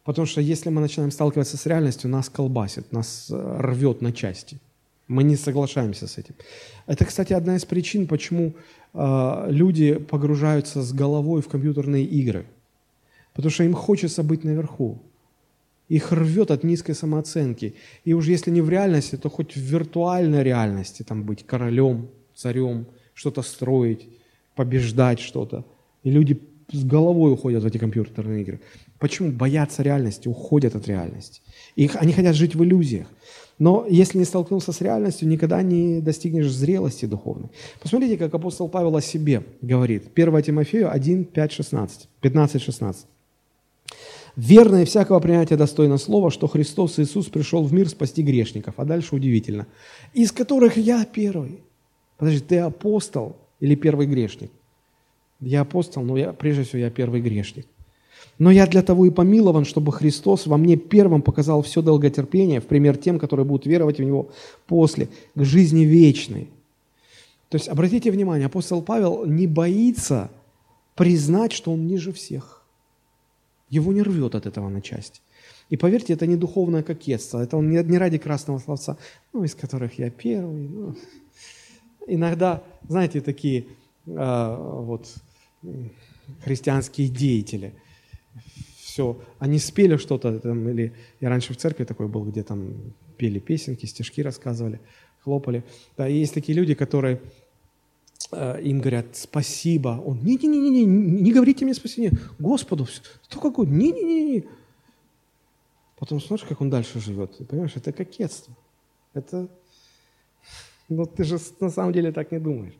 Потому 0.02 0.26
что 0.26 0.40
если 0.40 0.70
мы 0.70 0.80
начинаем 0.80 1.12
сталкиваться 1.12 1.56
с 1.56 1.64
реальностью, 1.64 2.10
нас 2.10 2.28
колбасит, 2.28 2.90
нас 2.90 3.28
э, 3.30 3.56
рвет 3.60 4.02
на 4.02 4.12
части. 4.12 4.58
Мы 5.06 5.22
не 5.22 5.36
соглашаемся 5.36 6.08
с 6.08 6.18
этим. 6.18 6.34
Это, 6.88 7.04
кстати, 7.04 7.34
одна 7.34 7.54
из 7.54 7.64
причин, 7.64 8.08
почему 8.08 8.54
э, 8.94 9.46
люди 9.48 9.94
погружаются 9.94 10.82
с 10.82 10.92
головой 10.92 11.40
в 11.40 11.46
компьютерные 11.46 12.04
игры– 12.04 12.46
потому 13.34 13.50
что 13.50 13.64
им 13.64 13.74
хочется 13.74 14.22
быть 14.22 14.44
наверху. 14.44 15.02
Их 15.88 16.12
рвет 16.12 16.50
от 16.50 16.64
низкой 16.64 16.94
самооценки. 16.94 17.74
И 18.04 18.14
уж 18.14 18.26
если 18.26 18.50
не 18.50 18.62
в 18.62 18.70
реальности, 18.70 19.16
то 19.16 19.28
хоть 19.28 19.54
в 19.54 19.60
виртуальной 19.60 20.42
реальности, 20.42 21.02
там 21.02 21.24
быть 21.24 21.44
королем, 21.44 22.08
царем, 22.34 22.86
что-то 23.14 23.42
строить, 23.42 24.08
побеждать 24.54 25.20
что-то. 25.20 25.64
И 26.02 26.10
люди 26.10 26.40
с 26.72 26.84
головой 26.84 27.32
уходят 27.32 27.62
в 27.62 27.66
эти 27.66 27.78
компьютерные 27.78 28.42
игры. 28.42 28.60
Почему? 28.98 29.30
Боятся 29.30 29.82
реальности, 29.82 30.28
уходят 30.28 30.74
от 30.74 30.86
реальности. 30.86 31.42
Их, 31.76 31.96
они 31.96 32.12
хотят 32.12 32.34
жить 32.36 32.54
в 32.54 32.62
иллюзиях. 32.64 33.06
Но 33.58 33.86
если 33.88 34.18
не 34.18 34.24
столкнулся 34.24 34.72
с 34.72 34.80
реальностью, 34.80 35.28
никогда 35.28 35.62
не 35.62 36.00
достигнешь 36.00 36.50
зрелости 36.50 37.06
духовной. 37.06 37.50
Посмотрите, 37.80 38.16
как 38.16 38.34
апостол 38.34 38.68
Павел 38.68 38.96
о 38.96 39.02
себе 39.02 39.42
говорит. 39.60 40.04
1 40.14 40.42
Тимофею 40.42 40.90
1, 40.90 41.24
5, 41.26 41.52
16, 41.52 42.08
15, 42.20 42.62
16. 42.62 43.06
Верное 44.36 44.86
всякого 44.86 45.20
принятия 45.20 45.56
достойно 45.56 45.98
слова, 45.98 46.30
что 46.30 46.46
Христос 46.46 46.98
Иисус 46.98 47.26
пришел 47.26 47.64
в 47.64 47.72
мир 47.72 47.88
спасти 47.88 48.22
грешников. 48.22 48.74
А 48.78 48.84
дальше 48.84 49.14
удивительно. 49.14 49.66
Из 50.14 50.32
которых 50.32 50.76
я 50.76 51.04
первый. 51.04 51.60
Подожди, 52.16 52.40
ты 52.40 52.58
апостол 52.58 53.36
или 53.60 53.74
первый 53.74 54.06
грешник? 54.06 54.50
Я 55.40 55.62
апостол, 55.62 56.02
но 56.02 56.16
я, 56.16 56.32
прежде 56.32 56.62
всего 56.62 56.78
я 56.78 56.90
первый 56.90 57.20
грешник. 57.20 57.66
Но 58.38 58.50
я 58.50 58.66
для 58.66 58.82
того 58.82 59.06
и 59.06 59.10
помилован, 59.10 59.64
чтобы 59.64 59.92
Христос 59.92 60.46
во 60.46 60.56
мне 60.56 60.76
первым 60.76 61.20
показал 61.20 61.62
все 61.62 61.82
долготерпение, 61.82 62.60
в 62.60 62.66
пример 62.66 62.96
тем, 62.96 63.18
которые 63.18 63.44
будут 63.44 63.66
веровать 63.66 63.98
в 63.98 64.02
Него 64.02 64.30
после, 64.66 65.08
к 65.34 65.44
жизни 65.44 65.84
вечной. 65.84 66.48
То 67.50 67.56
есть, 67.56 67.68
обратите 67.68 68.10
внимание, 68.10 68.46
апостол 68.46 68.80
Павел 68.80 69.26
не 69.26 69.46
боится 69.46 70.30
признать, 70.94 71.52
что 71.52 71.72
он 71.72 71.86
ниже 71.86 72.12
всех. 72.12 72.61
Его 73.72 73.92
не 73.92 74.02
рвет 74.02 74.34
от 74.34 74.44
этого 74.44 74.68
на 74.68 74.82
части. 74.82 75.22
И 75.70 75.78
поверьте, 75.78 76.12
это 76.12 76.26
не 76.26 76.36
духовное 76.36 76.82
кокетство, 76.82 77.42
это 77.42 77.56
он 77.56 77.70
не 77.70 77.98
ради 77.98 78.18
красного 78.18 78.58
словца, 78.58 78.98
ну, 79.32 79.44
из 79.44 79.54
которых 79.54 79.98
я 79.98 80.10
первый. 80.10 80.68
Ну. 80.68 80.94
Иногда, 82.06 82.62
знаете, 82.86 83.22
такие 83.22 83.64
э, 84.06 84.56
вот 84.58 85.14
христианские 86.44 87.08
деятели, 87.08 87.72
все, 88.76 89.18
они 89.38 89.58
спели 89.58 89.96
что-то, 89.96 90.38
там, 90.38 90.68
или 90.68 90.92
я 91.20 91.30
раньше 91.30 91.54
в 91.54 91.56
церкви 91.56 91.84
такой 91.84 92.08
был, 92.08 92.24
где 92.24 92.42
там 92.42 92.74
пели 93.16 93.38
песенки, 93.38 93.86
стишки 93.86 94.20
рассказывали, 94.20 94.80
хлопали. 95.20 95.64
Да, 95.96 96.06
есть 96.06 96.34
такие 96.34 96.58
люди, 96.58 96.74
которые 96.74 97.22
им 98.32 98.80
говорят 98.80 99.16
спасибо. 99.16 100.02
Он, 100.04 100.18
не-не-не, 100.22 100.84
не 100.84 101.32
говорите 101.32 101.64
мне 101.64 101.74
спасибо, 101.74 102.16
Господу, 102.38 102.86
что 102.86 103.40
какой, 103.40 103.66
не-не-не. 103.66 104.44
Потом 105.98 106.20
смотришь, 106.20 106.48
как 106.48 106.60
он 106.60 106.70
дальше 106.70 107.00
живет, 107.00 107.38
ты 107.38 107.44
понимаешь, 107.44 107.76
это 107.76 107.92
кокетство. 107.92 108.56
Это, 109.14 109.48
ну 110.88 111.06
ты 111.06 111.24
же 111.24 111.38
на 111.60 111.70
самом 111.70 111.92
деле 111.92 112.12
так 112.12 112.32
не 112.32 112.40
думаешь. 112.40 112.74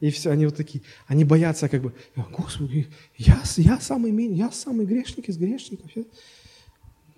И 0.00 0.10
все, 0.10 0.30
они 0.30 0.46
вот 0.46 0.56
такие, 0.56 0.82
они 1.06 1.24
боятся 1.24 1.68
как 1.68 1.82
бы, 1.82 1.92
Господи, 2.16 2.86
я, 3.18 3.42
я, 3.56 3.78
самый, 3.78 4.12
я 4.34 4.50
самый 4.50 4.86
грешник 4.86 5.28
из 5.28 5.36
грешников. 5.36 5.90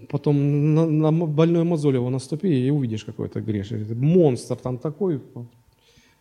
Потом 0.09 0.74
на, 0.74 0.86
на 0.86 1.12
больной 1.12 1.62
мозоль 1.62 1.94
его 1.94 2.10
наступи 2.10 2.48
и 2.48 2.70
увидишь 2.70 3.05
какой-то 3.05 3.40
грешник. 3.40 3.89
Монстр 3.97 4.56
там 4.56 4.78
такой, 4.78 5.23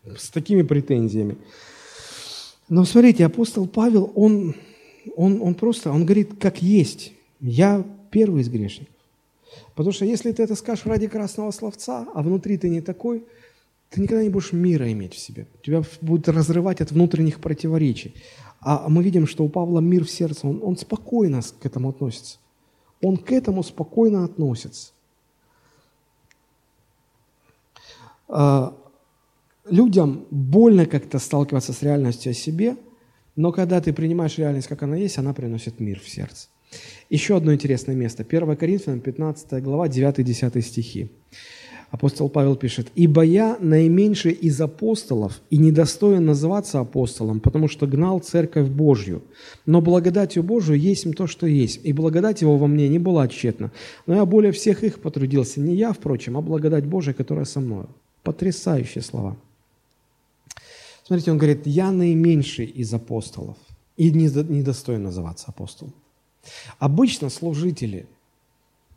с 0.05 0.29
такими 0.29 0.61
претензиями. 0.61 1.37
Но 2.69 2.85
смотрите, 2.85 3.25
апостол 3.25 3.67
Павел, 3.67 4.11
он, 4.15 4.55
он, 5.15 5.41
он 5.41 5.55
просто, 5.55 5.91
он 5.91 6.05
говорит, 6.05 6.39
как 6.39 6.61
есть. 6.61 7.13
Я 7.39 7.85
первый 8.11 8.41
из 8.41 8.49
грешников. 8.49 8.95
Потому 9.75 9.93
что 9.93 10.05
если 10.05 10.31
ты 10.31 10.43
это 10.43 10.55
скажешь 10.55 10.85
ради 10.85 11.07
красного 11.07 11.51
словца, 11.51 12.07
а 12.13 12.21
внутри 12.21 12.57
ты 12.57 12.69
не 12.69 12.81
такой, 12.81 13.25
ты 13.89 14.01
никогда 14.01 14.23
не 14.23 14.29
будешь 14.29 14.53
мира 14.53 14.89
иметь 14.91 15.13
в 15.13 15.19
себе. 15.19 15.47
Тебя 15.63 15.83
будет 16.01 16.29
разрывать 16.29 16.81
от 16.81 16.91
внутренних 16.91 17.39
противоречий. 17.39 18.13
А 18.61 18.87
мы 18.89 19.03
видим, 19.03 19.27
что 19.27 19.43
у 19.43 19.49
Павла 19.49 19.79
мир 19.79 20.05
в 20.05 20.11
сердце, 20.11 20.47
он, 20.47 20.61
он 20.63 20.77
спокойно 20.77 21.41
к 21.41 21.65
этому 21.65 21.89
относится. 21.89 22.37
Он 23.01 23.17
к 23.17 23.31
этому 23.31 23.63
спокойно 23.63 24.23
относится. 24.23 24.91
А, 28.29 28.77
людям 29.71 30.25
больно 30.29 30.85
как-то 30.85 31.17
сталкиваться 31.17 31.73
с 31.73 31.81
реальностью 31.81 32.31
о 32.31 32.33
себе, 32.33 32.75
но 33.35 33.51
когда 33.51 33.81
ты 33.81 33.93
принимаешь 33.93 34.37
реальность, 34.37 34.67
как 34.67 34.83
она 34.83 34.97
есть, 34.97 35.17
она 35.17 35.33
приносит 35.33 35.79
мир 35.79 35.99
в 35.99 36.09
сердце. 36.09 36.49
Еще 37.09 37.35
одно 37.35 37.53
интересное 37.53 37.95
место. 37.95 38.25
1 38.29 38.55
Коринфянам, 38.55 38.99
15 38.99 39.63
глава, 39.63 39.87
9-10 39.87 40.61
стихи. 40.61 41.09
Апостол 41.89 42.29
Павел 42.29 42.55
пишет, 42.55 42.87
«Ибо 42.95 43.21
я 43.21 43.57
наименьший 43.59 44.31
из 44.31 44.61
апостолов 44.61 45.41
и 45.49 45.57
недостоин 45.57 46.25
называться 46.25 46.79
апостолом, 46.79 47.41
потому 47.41 47.67
что 47.67 47.85
гнал 47.85 48.19
церковь 48.19 48.69
Божью. 48.69 49.23
Но 49.65 49.81
благодатью 49.81 50.41
Божию 50.41 50.79
есть 50.79 51.05
им 51.05 51.11
то, 51.11 51.27
что 51.27 51.47
есть, 51.47 51.81
и 51.83 51.91
благодать 51.91 52.41
его 52.41 52.57
во 52.57 52.67
мне 52.67 52.87
не 52.87 52.97
была 52.97 53.27
тщетна. 53.27 53.71
Но 54.07 54.15
я 54.15 54.25
более 54.25 54.53
всех 54.53 54.85
их 54.85 55.01
потрудился, 55.01 55.59
не 55.59 55.75
я, 55.75 55.91
впрочем, 55.91 56.37
а 56.37 56.41
благодать 56.41 56.85
Божия, 56.85 57.13
которая 57.13 57.45
со 57.45 57.59
мною». 57.59 57.89
Потрясающие 58.23 59.01
слова. 59.01 59.35
Смотрите, 61.03 61.31
он 61.31 61.37
говорит, 61.37 61.65
я 61.65 61.91
наименьший 61.91 62.65
из 62.65 62.93
апостолов 62.93 63.57
и 63.97 64.11
недостоин 64.11 65.03
называться 65.03 65.47
апостолом. 65.49 65.93
Обычно 66.79 67.29
служители, 67.29 68.07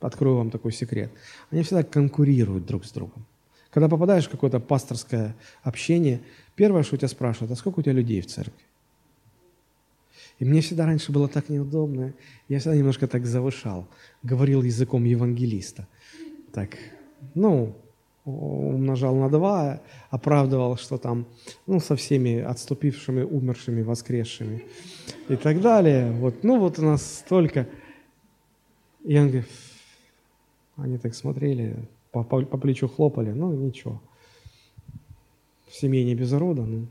открою 0.01 0.37
вам 0.37 0.51
такой 0.51 0.73
секрет, 0.73 1.11
они 1.51 1.63
всегда 1.63 1.83
конкурируют 1.83 2.67
друг 2.67 2.85
с 2.85 2.93
другом. 2.93 3.27
Когда 3.71 3.89
попадаешь 3.89 4.27
в 4.27 4.31
какое-то 4.31 4.61
пасторское 4.61 5.35
общение, 5.63 6.21
первое, 6.55 6.85
что 6.85 6.95
у 6.95 6.99
тебя 6.99 7.09
спрашивают, 7.09 7.53
а 7.53 7.57
сколько 7.57 7.81
у 7.81 7.83
тебя 7.83 7.93
людей 7.93 8.21
в 8.21 8.27
церкви? 8.27 8.65
И 10.39 10.45
мне 10.45 10.61
всегда 10.61 10.87
раньше 10.87 11.13
было 11.13 11.29
так 11.29 11.49
неудобно, 11.49 12.13
я 12.49 12.59
всегда 12.59 12.77
немножко 12.77 13.07
так 13.07 13.27
завышал, 13.27 13.87
говорил 14.23 14.63
языком 14.63 15.05
евангелиста. 15.05 15.87
Так, 16.53 16.77
ну, 17.35 17.77
умножал 18.25 19.15
на 19.17 19.29
два, 19.29 19.81
оправдывал, 20.11 20.77
что 20.77 20.99
там, 20.99 21.27
ну, 21.67 21.81
со 21.81 21.95
всеми 21.95 22.41
отступившими, 22.41 23.23
умершими, 23.23 23.83
воскресшими 23.83 24.65
и 25.29 25.37
так 25.37 25.61
далее. 25.61 26.13
Вот, 26.13 26.43
ну, 26.43 26.59
вот 26.59 26.79
у 26.79 26.83
нас 26.83 27.19
столько. 27.19 27.69
И 29.05 29.19
он 29.19 29.29
говорит, 29.29 29.49
они 30.77 30.99
так 30.99 31.15
смотрели, 31.15 31.77
по, 32.11 32.25
по, 32.25 32.43
по 32.43 32.59
плечу 32.59 32.89
хлопали, 32.89 33.31
ну, 33.31 33.53
ничего. 33.53 34.01
В 35.69 35.75
семье 35.75 36.05
не 36.05 36.15
без 36.15 36.33
рода, 36.33 36.63
ну. 36.63 36.87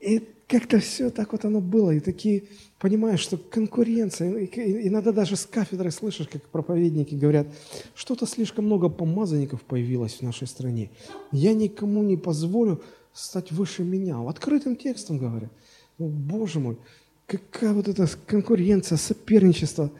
И 0.00 0.22
как-то 0.46 0.80
все 0.80 1.10
так 1.10 1.32
вот 1.32 1.44
оно 1.44 1.60
было, 1.60 1.92
и 1.92 2.00
такие, 2.00 2.44
понимаешь, 2.78 3.20
что 3.20 3.36
конкуренция, 3.36 4.46
иногда 4.46 5.12
даже 5.12 5.36
с 5.36 5.46
кафедры 5.46 5.90
слышишь, 5.90 6.28
как 6.28 6.42
проповедники 6.42 7.14
говорят, 7.14 7.48
что-то 7.94 8.26
слишком 8.26 8.66
много 8.66 8.88
помазанников 8.88 9.62
появилось 9.62 10.14
в 10.14 10.22
нашей 10.22 10.46
стране. 10.46 10.90
Я 11.32 11.54
никому 11.54 12.02
не 12.02 12.16
позволю 12.16 12.80
стать 13.12 13.52
выше 13.52 13.82
меня. 13.82 14.20
Открытым 14.28 14.76
текстом 14.76 15.18
говорят. 15.18 15.50
Ну, 15.98 16.08
Боже 16.08 16.60
мой, 16.60 16.78
какая 17.26 17.72
вот 17.72 17.88
эта 17.88 18.08
конкуренция, 18.26 18.96
соперничество. 18.96 19.90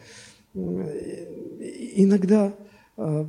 Иногда 0.53 2.53
э, 2.97 3.25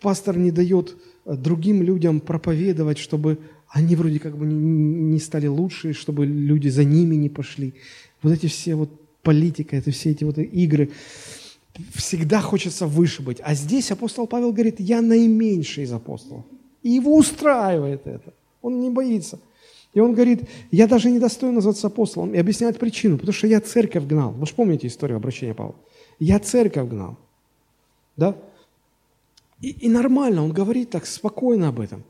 пастор 0.00 0.38
не 0.38 0.50
дает 0.50 0.96
другим 1.26 1.82
людям 1.82 2.20
проповедовать, 2.20 2.98
чтобы 2.98 3.38
они 3.68 3.96
вроде 3.96 4.20
как 4.20 4.36
бы 4.36 4.46
не 4.46 5.18
стали 5.18 5.48
лучше, 5.48 5.92
чтобы 5.92 6.26
люди 6.26 6.68
за 6.68 6.84
ними 6.84 7.16
не 7.16 7.28
пошли. 7.28 7.74
Вот 8.24 8.32
эти 8.32 8.46
все 8.46 8.74
вот 8.74 8.90
политика, 9.22 9.76
это 9.76 9.90
все 9.90 10.10
эти 10.10 10.24
вот 10.24 10.38
игры, 10.38 10.90
всегда 11.94 12.40
хочется 12.40 12.86
выше 12.86 13.22
быть. 13.22 13.38
А 13.42 13.54
здесь 13.54 13.90
апостол 13.90 14.26
Павел 14.26 14.52
говорит, 14.52 14.80
я 14.80 15.00
наименьший 15.02 15.84
из 15.84 15.92
апостолов. 15.92 16.44
И 16.82 16.90
его 16.90 17.16
устраивает 17.16 18.06
это. 18.06 18.32
Он 18.62 18.80
не 18.80 18.90
боится. 18.90 19.38
И 19.92 20.00
он 20.00 20.14
говорит, 20.14 20.48
я 20.70 20.86
даже 20.86 21.10
не 21.10 21.18
достоин 21.18 21.54
называться 21.54 21.86
апостолом. 21.86 22.34
И 22.34 22.38
объясняет 22.38 22.78
причину, 22.78 23.16
потому 23.18 23.32
что 23.32 23.46
я 23.46 23.60
церковь 23.60 24.04
гнал. 24.04 24.32
Вы 24.32 24.46
же 24.46 24.54
помните 24.54 24.86
историю 24.86 25.18
обращения 25.18 25.54
Павла? 25.54 25.76
Я 26.18 26.38
церковь 26.38 26.88
гнал. 26.88 27.18
Да? 28.16 28.36
И, 29.60 29.70
и 29.70 29.88
нормально, 29.88 30.44
он 30.44 30.52
говорит 30.52 30.90
так 30.90 31.06
спокойно 31.06 31.68
об 31.68 31.80
этом. 31.80 32.02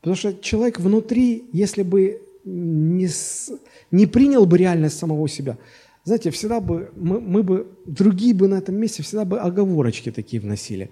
Потому 0.00 0.16
что 0.16 0.34
человек 0.34 0.78
внутри, 0.78 1.44
если 1.52 1.82
бы 1.82 2.22
не, 2.48 3.08
с, 3.08 3.50
не 3.90 4.06
принял 4.06 4.46
бы 4.46 4.58
реальность 4.58 4.98
самого 4.98 5.28
себя, 5.28 5.58
знаете, 6.04 6.30
всегда 6.30 6.60
бы, 6.60 6.90
мы, 6.96 7.20
мы 7.20 7.42
бы, 7.42 7.66
другие 7.84 8.32
бы 8.34 8.48
на 8.48 8.54
этом 8.54 8.76
месте 8.76 9.02
всегда 9.02 9.24
бы 9.24 9.38
оговорочки 9.38 10.10
такие 10.10 10.40
вносили. 10.40 10.90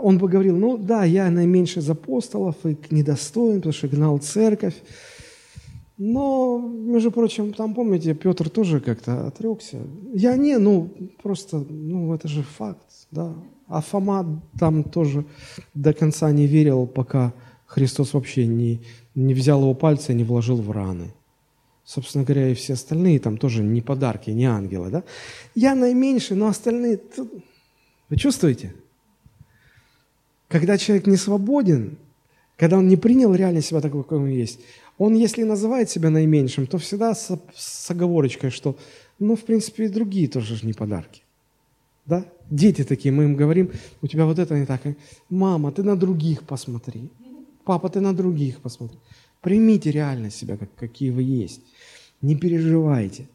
Он 0.00 0.18
бы 0.18 0.28
говорил, 0.28 0.56
ну 0.56 0.76
да, 0.76 1.04
я 1.04 1.30
наименьший 1.30 1.82
из 1.82 1.90
апостолов 1.90 2.56
и 2.64 2.76
недостоин, 2.90 3.56
потому 3.56 3.72
что 3.72 3.88
гнал 3.88 4.18
церковь. 4.18 4.74
Но, 5.98 6.58
между 6.58 7.12
прочим, 7.12 7.52
там, 7.52 7.74
помните, 7.74 8.14
Петр 8.14 8.50
тоже 8.50 8.80
как-то 8.80 9.28
отрекся. 9.28 9.78
Я 10.12 10.36
не, 10.36 10.58
ну, 10.58 10.90
просто, 11.22 11.58
ну, 11.58 12.12
это 12.12 12.26
же 12.26 12.42
факт, 12.42 13.06
да. 13.12 13.34
А 13.68 13.80
Фома 13.80 14.42
там 14.58 14.82
тоже 14.82 15.24
до 15.74 15.92
конца 15.92 16.32
не 16.32 16.46
верил, 16.46 16.86
пока 16.88 17.32
Христос 17.66 18.14
вообще 18.14 18.46
не, 18.46 18.80
не 19.14 19.34
взял 19.34 19.60
его 19.60 19.74
пальцы 19.74 20.12
и 20.12 20.14
не 20.14 20.24
вложил 20.24 20.56
в 20.56 20.70
раны. 20.70 21.12
Собственно 21.84 22.24
говоря, 22.24 22.48
и 22.48 22.54
все 22.54 22.72
остальные 22.72 23.20
там 23.20 23.36
тоже 23.36 23.62
не 23.62 23.82
подарки, 23.82 24.30
не 24.30 24.46
ангелы. 24.46 24.90
Да? 24.90 25.04
Я 25.54 25.74
наименьший, 25.74 26.36
но 26.36 26.46
остальные... 26.46 27.00
Вы 28.08 28.16
чувствуете? 28.16 28.74
Когда 30.48 30.78
человек 30.78 31.06
не 31.06 31.16
свободен, 31.16 31.98
когда 32.56 32.78
он 32.78 32.88
не 32.88 32.96
принял 32.96 33.34
реально 33.34 33.60
себя 33.60 33.80
такой, 33.80 34.02
какой 34.02 34.18
он 34.18 34.28
есть, 34.28 34.60
он, 34.96 35.14
если 35.14 35.42
называет 35.42 35.90
себя 35.90 36.10
наименьшим, 36.10 36.66
то 36.66 36.78
всегда 36.78 37.14
с, 37.14 37.38
с 37.54 37.90
оговорочкой, 37.90 38.50
что, 38.50 38.76
ну, 39.18 39.34
в 39.34 39.42
принципе, 39.42 39.84
и 39.84 39.88
другие 39.88 40.28
тоже 40.28 40.56
же 40.56 40.66
не 40.66 40.72
подарки. 40.72 41.22
Да? 42.06 42.24
Дети 42.48 42.84
такие, 42.84 43.12
мы 43.12 43.24
им 43.24 43.36
говорим, 43.36 43.72
у 44.02 44.06
тебя 44.06 44.24
вот 44.24 44.38
это 44.38 44.58
не 44.58 44.66
так. 44.66 44.82
Мама, 45.28 45.72
ты 45.72 45.82
на 45.82 45.96
других 45.96 46.44
посмотри. 46.44 47.10
Папа, 47.64 47.88
ты 47.88 48.00
на 48.00 48.14
других 48.14 48.60
посмотри. 48.60 48.98
Примите 49.40 49.90
реально 49.90 50.30
себя, 50.30 50.56
как, 50.56 50.74
какие 50.74 51.10
вы 51.10 51.22
есть. 51.22 51.60
Не 52.22 52.36
переживайте. 52.36 53.26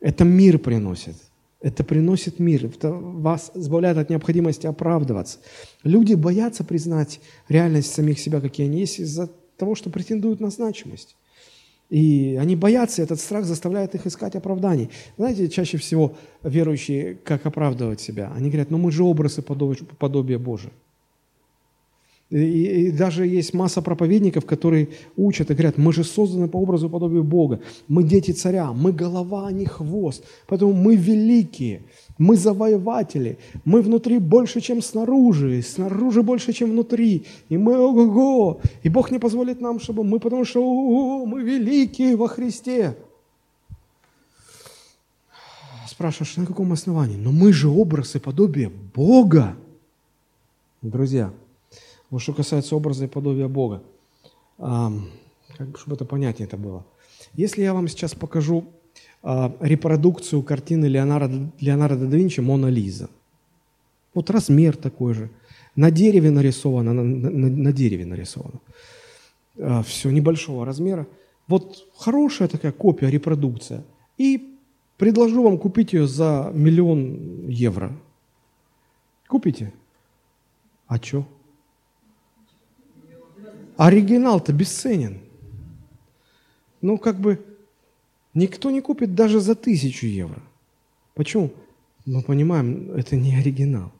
Это 0.00 0.24
мир 0.24 0.58
приносит. 0.58 1.16
Это 1.60 1.84
приносит 1.84 2.38
мир. 2.38 2.66
Это 2.66 2.90
вас 2.90 3.52
избавляет 3.54 3.98
от 3.98 4.10
необходимости 4.10 4.66
оправдываться. 4.66 5.38
Люди 5.84 6.14
боятся 6.14 6.64
признать 6.64 7.20
реальность 7.48 7.92
самих 7.92 8.18
себя, 8.18 8.40
какие 8.40 8.66
они 8.66 8.80
есть, 8.80 8.98
из-за 8.98 9.28
того, 9.56 9.74
что 9.74 9.90
претендуют 9.90 10.40
на 10.40 10.50
значимость. 10.50 11.16
И 11.90 12.38
они 12.40 12.54
боятся, 12.56 13.02
и 13.02 13.04
этот 13.04 13.20
страх 13.20 13.44
заставляет 13.44 13.94
их 13.94 14.06
искать 14.06 14.36
оправданий. 14.36 14.90
Знаете, 15.16 15.48
чаще 15.48 15.76
всего 15.76 16.16
верующие, 16.42 17.16
как 17.16 17.46
оправдывать 17.46 18.00
себя? 18.00 18.32
Они 18.34 18.48
говорят, 18.48 18.70
ну 18.70 18.78
мы 18.78 18.92
же 18.92 19.02
образы 19.02 19.42
подобия 19.42 20.38
Божие. 20.38 20.72
И, 22.30 22.86
и 22.86 22.90
даже 22.92 23.26
есть 23.26 23.54
масса 23.54 23.82
проповедников, 23.82 24.46
которые 24.46 24.90
учат 25.16 25.50
и 25.50 25.54
говорят, 25.54 25.78
мы 25.78 25.92
же 25.92 26.04
созданы 26.04 26.46
по 26.46 26.58
образу 26.58 26.86
и 26.86 26.90
подобию 26.90 27.24
Бога, 27.24 27.60
мы 27.88 28.04
дети 28.04 28.30
царя, 28.30 28.72
мы 28.72 28.92
голова, 28.92 29.48
а 29.48 29.52
не 29.52 29.66
хвост, 29.66 30.24
поэтому 30.46 30.72
мы 30.72 30.94
великие, 30.94 31.82
мы 32.18 32.36
завоеватели, 32.36 33.38
мы 33.64 33.82
внутри 33.82 34.18
больше, 34.18 34.60
чем 34.60 34.80
снаружи, 34.80 35.60
снаружи 35.62 36.22
больше, 36.22 36.52
чем 36.52 36.70
внутри, 36.70 37.24
и 37.48 37.58
мы 37.58 37.76
ого-го, 37.76 38.60
и 38.84 38.88
Бог 38.88 39.10
не 39.10 39.18
позволит 39.18 39.60
нам, 39.60 39.80
чтобы 39.80 40.04
мы, 40.04 40.20
потому 40.20 40.44
что 40.44 40.62
ого, 40.62 41.26
мы 41.26 41.42
великие 41.42 42.14
во 42.14 42.28
Христе. 42.28 42.96
Спрашиваешь, 45.88 46.36
на 46.36 46.46
каком 46.46 46.72
основании? 46.72 47.16
Но 47.16 47.32
мы 47.32 47.52
же 47.52 47.68
образ 47.68 48.14
и 48.14 48.20
подобие 48.20 48.70
Бога. 48.94 49.56
Друзья, 50.80 51.32
вот 52.10 52.20
что 52.20 52.32
касается 52.32 52.76
образа 52.76 53.04
и 53.04 53.08
подобия 53.08 53.48
Бога, 53.48 53.82
как, 54.58 55.78
чтобы 55.78 55.96
это 55.96 56.04
понятнее 56.04 56.46
это 56.46 56.56
было. 56.56 56.84
Если 57.34 57.62
я 57.62 57.72
вам 57.72 57.88
сейчас 57.88 58.14
покажу 58.14 58.64
а, 59.22 59.54
репродукцию 59.60 60.42
картины 60.42 60.86
Леонардо, 60.86 61.50
Леонардо 61.60 62.06
да 62.06 62.16
Винчи 62.16 62.40
«Мона 62.40 62.66
Лиза», 62.66 63.08
вот 64.14 64.30
размер 64.30 64.76
такой 64.76 65.14
же, 65.14 65.30
на 65.76 65.90
дереве 65.90 66.30
нарисовано, 66.30 66.92
на, 66.92 67.02
на, 67.04 67.48
на 67.48 67.72
дереве 67.72 68.06
нарисовано, 68.06 68.60
а, 69.58 69.82
все 69.82 70.10
небольшого 70.10 70.64
размера, 70.64 71.06
вот 71.46 71.86
хорошая 71.96 72.48
такая 72.48 72.72
копия, 72.72 73.10
репродукция, 73.10 73.84
и 74.18 74.58
предложу 74.96 75.42
вам 75.42 75.58
купить 75.58 75.92
ее 75.92 76.06
за 76.06 76.50
миллион 76.54 77.48
евро. 77.48 77.92
Купите? 79.28 79.72
А 80.86 80.96
что? 80.96 81.26
Оригинал-то 83.80 84.52
бесценен. 84.52 85.20
Ну, 86.82 86.98
как 86.98 87.18
бы, 87.18 87.42
никто 88.34 88.70
не 88.70 88.82
купит 88.82 89.14
даже 89.14 89.40
за 89.40 89.54
тысячу 89.54 90.06
евро. 90.06 90.42
Почему? 91.14 91.50
Мы 92.04 92.20
понимаем, 92.20 92.92
это 92.92 93.16
не 93.16 93.34
оригинал. 93.34 93.90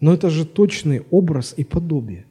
Но 0.00 0.14
это 0.14 0.30
же 0.30 0.46
точный 0.46 1.04
образ 1.10 1.52
и 1.54 1.64
подобие. 1.64 2.24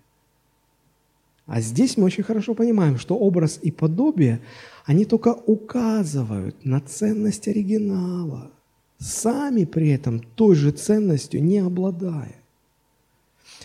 А 1.46 1.62
здесь 1.62 1.96
мы 1.96 2.06
очень 2.06 2.24
хорошо 2.24 2.56
понимаем, 2.56 2.98
что 2.98 3.16
образ 3.16 3.60
и 3.62 3.70
подобие, 3.70 4.42
они 4.84 5.06
только 5.06 5.32
указывают 5.32 6.66
на 6.66 6.82
ценность 6.82 7.48
оригинала, 7.48 8.50
сами 8.98 9.66
при 9.66 9.90
этом 9.90 10.22
той 10.22 10.56
же 10.56 10.72
ценностью 10.72 11.44
не 11.44 11.60
обладая. 11.60 12.36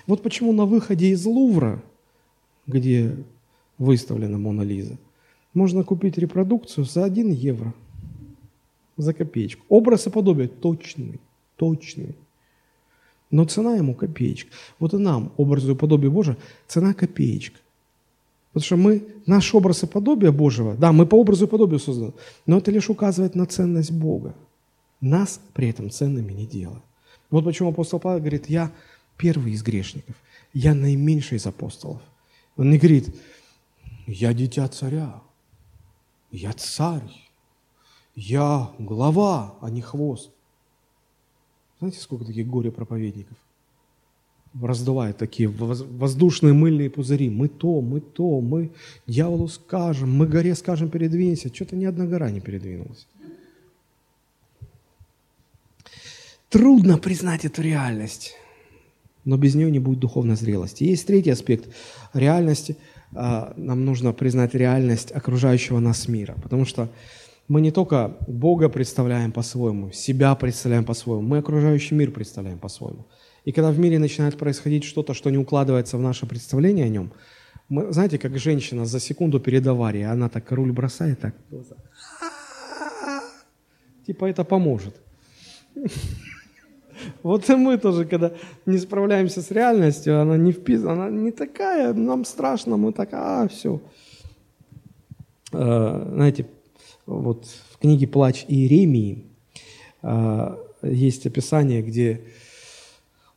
Вот 0.06 0.22
почему 0.22 0.52
на 0.52 0.66
выходе 0.66 1.08
из 1.08 1.24
Лувра 1.24 1.82
где 2.70 3.16
выставлена 3.78 4.38
Мона 4.38 4.62
Лиза, 4.62 4.98
можно 5.54 5.84
купить 5.84 6.18
репродукцию 6.18 6.84
за 6.84 7.04
1 7.04 7.32
евро, 7.32 7.74
за 8.96 9.12
копеечку. 9.12 9.64
Образ 9.68 10.06
и 10.06 10.10
подобие 10.10 10.48
точный, 10.48 11.20
точный. 11.56 12.14
Но 13.30 13.44
цена 13.44 13.76
ему 13.76 13.94
копеечка. 13.94 14.50
Вот 14.78 14.94
и 14.94 14.98
нам, 14.98 15.32
образу 15.36 15.72
и 15.72 15.76
подобию 15.76 16.10
Божия, 16.10 16.36
цена 16.66 16.94
копеечка. 16.94 17.58
Потому 18.52 18.64
что 18.64 18.76
мы, 18.76 19.04
наш 19.26 19.54
образ 19.54 19.84
и 19.84 19.86
подобие 19.86 20.32
Божьего, 20.32 20.74
да, 20.74 20.92
мы 20.92 21.06
по 21.06 21.14
образу 21.14 21.46
и 21.46 21.48
подобию 21.48 21.78
созданы, 21.78 22.12
но 22.46 22.58
это 22.58 22.72
лишь 22.72 22.90
указывает 22.90 23.36
на 23.36 23.46
ценность 23.46 23.92
Бога. 23.92 24.34
Нас 25.00 25.40
при 25.54 25.68
этом 25.68 25.90
ценными 25.90 26.32
не 26.32 26.46
делает. 26.46 26.82
Вот 27.30 27.44
почему 27.44 27.70
апостол 27.70 28.00
Павел 28.00 28.18
говорит, 28.18 28.50
я 28.50 28.72
первый 29.16 29.52
из 29.52 29.62
грешников, 29.62 30.16
я 30.52 30.74
наименьший 30.74 31.38
из 31.38 31.46
апостолов. 31.46 32.02
Он 32.56 32.70
не 32.70 32.78
говорит, 32.78 33.14
я 34.06 34.32
дитя 34.34 34.68
царя, 34.68 35.22
я 36.30 36.52
царь, 36.52 37.10
я 38.14 38.70
глава, 38.78 39.54
а 39.60 39.70
не 39.70 39.80
хвост. 39.80 40.30
Знаете, 41.78 42.00
сколько 42.00 42.24
таких 42.24 42.46
горе-проповедников? 42.46 43.36
Раздувают 44.60 45.16
такие 45.16 45.48
воздушные 45.48 46.52
мыльные 46.52 46.90
пузыри. 46.90 47.30
Мы 47.30 47.48
то, 47.48 47.80
мы 47.80 48.00
то, 48.00 48.40
мы 48.40 48.72
дьяволу 49.06 49.48
скажем, 49.48 50.12
мы 50.12 50.26
горе 50.26 50.54
скажем 50.56 50.90
передвинься. 50.90 51.54
Что-то 51.54 51.76
ни 51.76 51.84
одна 51.84 52.06
гора 52.06 52.30
не 52.30 52.40
передвинулась. 52.40 53.06
Трудно 56.48 56.98
признать 56.98 57.44
эту 57.44 57.62
реальность, 57.62 58.34
но 59.24 59.36
без 59.36 59.54
нее 59.54 59.70
не 59.70 59.78
будет 59.78 59.98
духовной 59.98 60.36
зрелости. 60.36 60.84
Есть 60.84 61.06
третий 61.06 61.30
аспект 61.30 61.68
реальности. 62.14 62.76
А, 63.14 63.52
нам 63.56 63.84
нужно 63.84 64.12
признать 64.12 64.54
реальность 64.54 65.12
окружающего 65.12 65.78
нас 65.80 66.08
мира, 66.08 66.36
потому 66.42 66.64
что 66.64 66.88
мы 67.48 67.60
не 67.60 67.72
только 67.72 68.16
Бога 68.28 68.68
представляем 68.68 69.32
по-своему, 69.32 69.90
себя 69.90 70.34
представляем 70.36 70.84
по-своему, 70.84 71.22
мы 71.22 71.38
окружающий 71.38 71.96
мир 71.96 72.12
представляем 72.12 72.58
по-своему. 72.58 73.06
И 73.44 73.52
когда 73.52 73.72
в 73.72 73.78
мире 73.78 73.98
начинает 73.98 74.38
происходить 74.38 74.84
что-то, 74.84 75.14
что 75.14 75.30
не 75.30 75.38
укладывается 75.38 75.98
в 75.98 76.00
наше 76.00 76.26
представление 76.26 76.86
о 76.86 76.88
нем, 76.88 77.12
мы, 77.68 77.92
знаете, 77.92 78.18
как 78.18 78.38
женщина 78.38 78.86
за 78.86 79.00
секунду 79.00 79.40
перед 79.40 79.66
аварией, 79.66 80.06
она 80.10 80.28
так 80.28 80.52
руль 80.52 80.72
бросает, 80.72 81.20
так. 81.20 81.34
Типа 84.06 84.26
это 84.26 84.44
поможет. 84.44 84.94
Вот 87.22 87.48
и 87.50 87.54
мы 87.54 87.78
тоже, 87.78 88.04
когда 88.04 88.32
не 88.66 88.78
справляемся 88.78 89.42
с 89.42 89.50
реальностью, 89.50 90.20
она 90.20 90.36
не 90.36 90.52
вписана, 90.52 91.06
она 91.06 91.10
не 91.10 91.32
такая, 91.32 91.92
нам 91.92 92.24
страшно, 92.24 92.76
мы 92.76 92.92
так, 92.92 93.10
а, 93.12 93.48
все. 93.48 93.80
А, 95.52 96.10
знаете, 96.14 96.46
вот 97.06 97.46
в 97.72 97.78
книге 97.78 98.06
«Плач 98.06 98.44
Иеремии» 98.48 99.26
а, 100.02 100.58
есть 100.82 101.26
описание, 101.26 101.82
где 101.82 102.22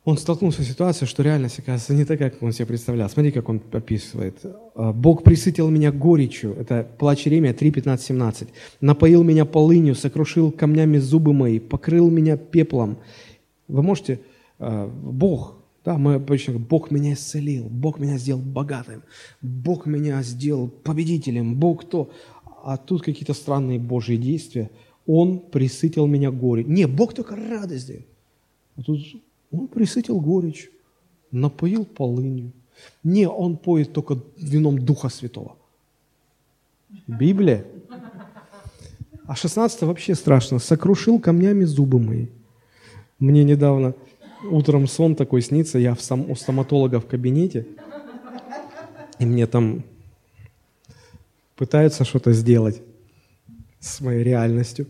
он 0.04 0.18
столкнулся 0.18 0.62
с 0.62 0.68
ситуацией, 0.68 1.08
что 1.08 1.22
реальность, 1.22 1.58
оказывается, 1.58 1.94
не 1.94 2.04
такая, 2.04 2.28
как 2.28 2.42
он 2.42 2.52
себе 2.52 2.66
представлял. 2.66 3.08
Смотри, 3.08 3.32
как 3.32 3.48
он 3.48 3.62
описывает. 3.72 4.34
«А, 4.74 4.92
«Бог 4.92 5.22
присытил 5.22 5.70
меня 5.70 5.92
горечью». 5.92 6.54
Это 6.58 6.86
плач 6.98 7.26
Иеремия 7.26 7.54
3, 7.54 7.70
15, 7.70 8.06
17. 8.06 8.48
«Напоил 8.80 9.22
меня 9.22 9.46
полынью, 9.46 9.94
сокрушил 9.94 10.52
камнями 10.52 10.98
зубы 10.98 11.32
мои, 11.32 11.58
покрыл 11.58 12.10
меня 12.10 12.36
пеплом, 12.36 12.98
вы 13.68 13.82
можете, 13.82 14.20
э, 14.58 14.86
Бог, 14.86 15.56
да, 15.84 15.98
мы 15.98 16.14
обычно 16.14 16.58
Бог 16.58 16.90
меня 16.90 17.12
исцелил, 17.12 17.64
Бог 17.64 17.98
меня 17.98 18.16
сделал 18.16 18.40
богатым, 18.40 19.02
Бог 19.42 19.86
меня 19.86 20.22
сделал 20.22 20.68
победителем, 20.68 21.56
Бог 21.56 21.82
кто? 21.82 22.10
А 22.64 22.78
тут 22.78 23.02
какие-то 23.02 23.34
странные 23.34 23.78
Божьи 23.78 24.16
действия. 24.16 24.70
Он 25.06 25.38
присытил 25.38 26.06
меня 26.06 26.30
горе. 26.30 26.64
Не, 26.64 26.86
Бог 26.86 27.12
только 27.12 27.36
радость 27.36 27.88
дает. 27.88 28.06
А 28.76 28.82
тут 28.82 29.00
он 29.52 29.68
присытил 29.68 30.18
горечь, 30.18 30.70
напоил 31.30 31.84
полынью. 31.84 32.52
Не, 33.02 33.28
он 33.28 33.58
поет 33.58 33.92
только 33.92 34.18
вином 34.38 34.78
Духа 34.78 35.10
Святого. 35.10 35.56
Библия. 37.06 37.66
А 39.26 39.34
16 39.34 39.82
вообще 39.82 40.14
страшно. 40.14 40.58
Сокрушил 40.58 41.18
камнями 41.20 41.64
зубы 41.64 41.98
мои. 41.98 42.26
Мне 43.18 43.44
недавно 43.44 43.94
утром 44.50 44.86
сон 44.86 45.14
такой 45.14 45.42
снится, 45.42 45.78
я 45.78 45.94
в 45.94 46.00
сам, 46.00 46.30
у 46.30 46.34
стоматолога 46.34 47.00
в 47.00 47.06
кабинете, 47.06 47.66
и 49.18 49.26
мне 49.26 49.46
там 49.46 49.84
пытаются 51.56 52.04
что-то 52.04 52.32
сделать 52.32 52.82
с 53.80 54.00
моей 54.00 54.24
реальностью. 54.24 54.86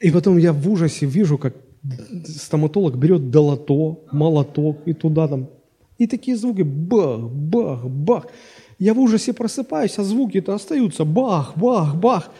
И 0.00 0.10
потом 0.10 0.38
я 0.38 0.52
в 0.52 0.68
ужасе 0.70 1.06
вижу, 1.06 1.38
как 1.38 1.54
стоматолог 2.26 2.96
берет 2.96 3.30
долото, 3.30 3.98
молоток 4.12 4.78
и 4.86 4.92
туда 4.94 5.28
там. 5.28 5.48
И 5.98 6.06
такие 6.06 6.36
звуки 6.36 6.62
бах, 6.62 7.20
бах, 7.30 7.84
бах. 7.84 8.26
Я 8.78 8.94
в 8.94 8.98
ужасе 8.98 9.32
просыпаюсь, 9.32 9.98
а 9.98 10.02
звуки-то 10.02 10.54
остаются 10.54 11.04
бах, 11.04 11.52
бах, 11.56 11.94
бах. 11.96 12.30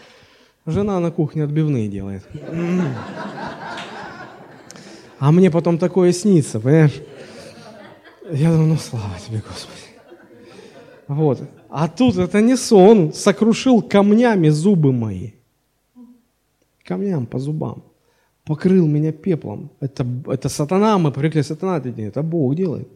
Жена 0.67 0.99
на 1.01 1.11
кухне 1.11 1.45
отбивные 1.45 1.89
делает. 1.89 2.27
А 5.19 5.33
мне 5.33 5.51
потом 5.51 5.79
такое 5.79 6.13
снится, 6.13 6.61
понимаешь? 6.61 7.01
Я 8.31 8.51
думаю, 8.51 8.69
ну 8.69 8.77
слава 8.77 9.15
тебе, 9.27 9.43
Господи. 9.47 9.85
Вот. 11.09 11.43
А 11.69 11.89
тут 11.89 12.17
это 12.17 12.41
не 12.41 12.57
сон, 12.57 13.13
сокрушил 13.13 13.83
камнями 13.83 14.49
зубы 14.49 14.93
мои. 14.93 15.33
Камням 16.85 17.27
по 17.27 17.39
зубам. 17.39 17.85
Покрыл 18.45 18.87
меня 18.87 19.13
пеплом. 19.13 19.71
Это, 19.81 20.07
это 20.27 20.49
сатана, 20.49 20.99
мы 20.99 21.13
привыкли 21.13 21.43
сатана, 21.43 21.79
это 21.79 22.23
Бог 22.23 22.55
делает. 22.55 22.89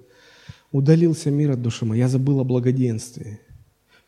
Удалился 0.73 1.31
мир 1.31 1.53
от 1.53 1.63
души 1.63 1.87
моей. 1.87 2.01
Я 2.01 2.09
забыл 2.09 2.41
о 2.41 2.45
благоденствии. 2.45 3.41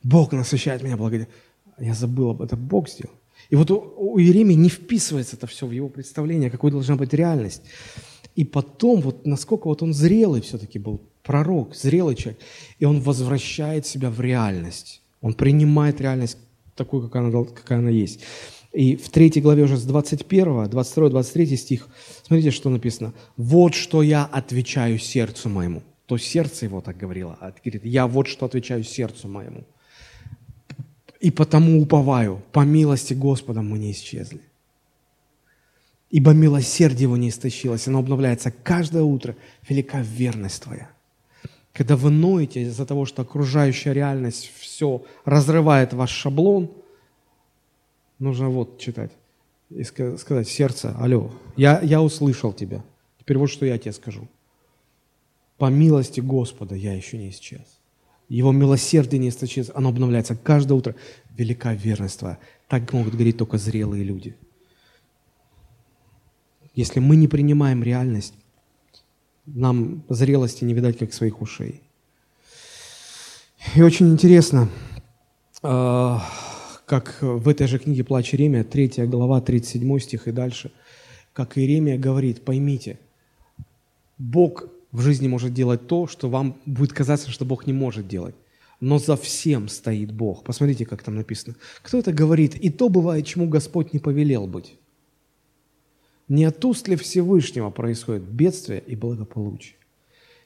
Бог 0.02 0.32
насыщает 0.32 0.82
меня 0.82 0.96
благоденствием. 0.96 1.42
Я 1.78 1.94
забыл 1.94 2.30
об 2.30 2.42
этом. 2.42 2.58
Бог 2.58 2.88
сделал. 2.88 3.14
И 3.50 3.56
вот 3.56 3.70
у, 3.70 3.92
у 3.96 4.18
Иеремии 4.18 4.54
не 4.54 4.68
вписывается 4.68 5.36
это 5.36 5.46
все 5.46 5.66
в 5.66 5.72
его 5.72 5.88
представление, 5.88 6.50
какой 6.50 6.70
должна 6.70 6.96
быть 6.96 7.12
реальность. 7.12 7.62
И 8.36 8.44
потом, 8.44 9.00
вот 9.00 9.26
насколько 9.26 9.66
вот 9.66 9.82
он 9.82 9.92
зрелый 9.92 10.40
все-таки 10.40 10.78
был, 10.78 11.00
пророк, 11.22 11.74
зрелый 11.74 12.14
человек, 12.14 12.40
и 12.78 12.84
он 12.84 13.00
возвращает 13.00 13.86
себя 13.86 14.10
в 14.10 14.20
реальность. 14.20 15.02
Он 15.20 15.34
принимает 15.34 16.00
реальность 16.00 16.38
такую, 16.74 17.02
какая 17.02 17.24
она, 17.24 17.44
какая 17.44 17.80
она 17.80 17.90
есть. 17.90 18.20
И 18.72 18.96
в 18.96 19.08
третьей 19.10 19.42
главе 19.42 19.64
уже 19.64 19.76
с 19.76 19.84
21, 19.84 20.70
22, 20.70 21.08
23 21.08 21.56
стих, 21.56 21.88
смотрите, 22.24 22.52
что 22.52 22.70
написано. 22.70 23.12
«Вот 23.36 23.74
что 23.74 24.02
я 24.02 24.24
отвечаю 24.24 24.98
сердцу 24.98 25.48
моему». 25.48 25.82
То 26.06 26.18
сердце 26.18 26.66
его 26.66 26.80
так 26.80 26.96
говорило. 26.96 27.36
А 27.40 27.52
говорит, 27.64 27.84
я 27.84 28.06
вот 28.06 28.26
что 28.26 28.46
отвечаю 28.46 28.84
сердцу 28.84 29.28
моему. 29.28 29.64
И 31.20 31.30
потому 31.30 31.80
уповаю, 31.80 32.42
по 32.50 32.60
милости 32.60 33.12
Господа 33.14 33.60
мы 33.62 33.78
не 33.78 33.92
исчезли. 33.92 34.40
Ибо 36.10 36.32
милосердие 36.32 37.02
его 37.02 37.16
не 37.16 37.28
истощилось, 37.28 37.86
оно 37.86 38.00
обновляется 38.00 38.50
каждое 38.50 39.02
утро. 39.02 39.36
Велика 39.68 40.00
верность 40.00 40.62
твоя. 40.62 40.90
Когда 41.72 41.96
вы 41.96 42.10
ноете 42.10 42.62
из-за 42.62 42.84
того, 42.84 43.04
что 43.04 43.22
окружающая 43.22 43.92
реальность 43.92 44.50
все 44.58 45.04
разрывает 45.24 45.92
ваш 45.92 46.10
шаблон, 46.10 46.72
нужно 48.18 48.48
вот 48.48 48.78
читать 48.78 49.12
и 49.70 49.84
сказать, 49.84 50.48
сердце, 50.48 50.96
алло, 50.98 51.30
я, 51.56 51.80
я 51.80 52.02
услышал 52.02 52.52
тебя. 52.52 52.82
Теперь 53.18 53.38
вот 53.38 53.48
что 53.48 53.64
я 53.66 53.78
тебе 53.78 53.92
скажу. 53.92 54.26
По 55.58 55.66
милости 55.66 56.20
Господа 56.20 56.74
я 56.74 56.92
еще 56.92 57.18
не 57.18 57.30
исчез. 57.30 57.79
Его 58.30 58.52
милосердие 58.52 59.18
не 59.18 59.28
истощилось, 59.28 59.70
оно 59.74 59.90
обновляется 59.90 60.34
каждое 60.34 60.74
утро. 60.74 60.94
Велика 61.36 61.74
верность 61.74 62.20
твоя. 62.20 62.38
Так 62.68 62.90
могут 62.94 63.12
говорить 63.12 63.36
только 63.36 63.58
зрелые 63.58 64.04
люди– 64.04 64.34
если 66.74 67.00
мы 67.00 67.16
не 67.16 67.28
принимаем 67.28 67.82
реальность, 67.82 68.34
нам 69.46 70.02
зрелости 70.08 70.64
не 70.64 70.74
видать, 70.74 70.98
как 70.98 71.12
своих 71.12 71.42
ушей. 71.42 71.82
И 73.74 73.82
очень 73.82 74.10
интересно, 74.10 74.68
а, 75.62 76.24
как 76.86 77.18
в 77.20 77.48
этой 77.48 77.66
же 77.66 77.78
книге 77.78 78.04
«Плач 78.04 78.32
Иеремия», 78.32 78.64
3 78.64 79.06
глава, 79.06 79.40
37 79.40 79.98
стих 79.98 80.28
и 80.28 80.32
дальше, 80.32 80.72
как 81.32 81.58
Иеремия 81.58 81.98
говорит, 81.98 82.44
поймите, 82.44 82.98
Бог 84.16 84.64
в 84.92 85.00
жизни 85.00 85.28
может 85.28 85.54
делать 85.54 85.86
то, 85.86 86.06
что 86.06 86.28
вам 86.28 86.56
будет 86.66 86.92
казаться, 86.92 87.30
что 87.30 87.44
Бог 87.44 87.66
не 87.66 87.72
может 87.72 88.08
делать. 88.08 88.34
Но 88.80 88.98
за 88.98 89.16
всем 89.16 89.68
стоит 89.68 90.10
Бог. 90.12 90.42
Посмотрите, 90.42 90.86
как 90.86 91.02
там 91.02 91.14
написано. 91.14 91.54
Кто 91.82 91.98
это 91.98 92.12
говорит? 92.12 92.56
И 92.56 92.70
то 92.70 92.88
бывает, 92.88 93.26
чему 93.26 93.46
Господь 93.46 93.92
не 93.92 93.98
повелел 93.98 94.46
быть. 94.46 94.74
Не 96.28 96.44
от 96.44 96.64
уст 96.64 96.88
ли 96.88 96.96
Всевышнего 96.96 97.70
происходит 97.70 98.22
бедствие 98.22 98.82
и 98.86 98.96
благополучие? 98.96 99.76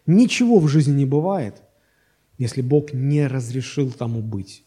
Ничего 0.06 0.58
в 0.58 0.68
жизни 0.68 0.92
не 0.92 1.06
бывает, 1.06 1.62
если 2.38 2.60
Бог 2.60 2.92
не 2.92 3.26
разрешил 3.26 3.90
тому 3.92 4.20
быть. 4.20 4.64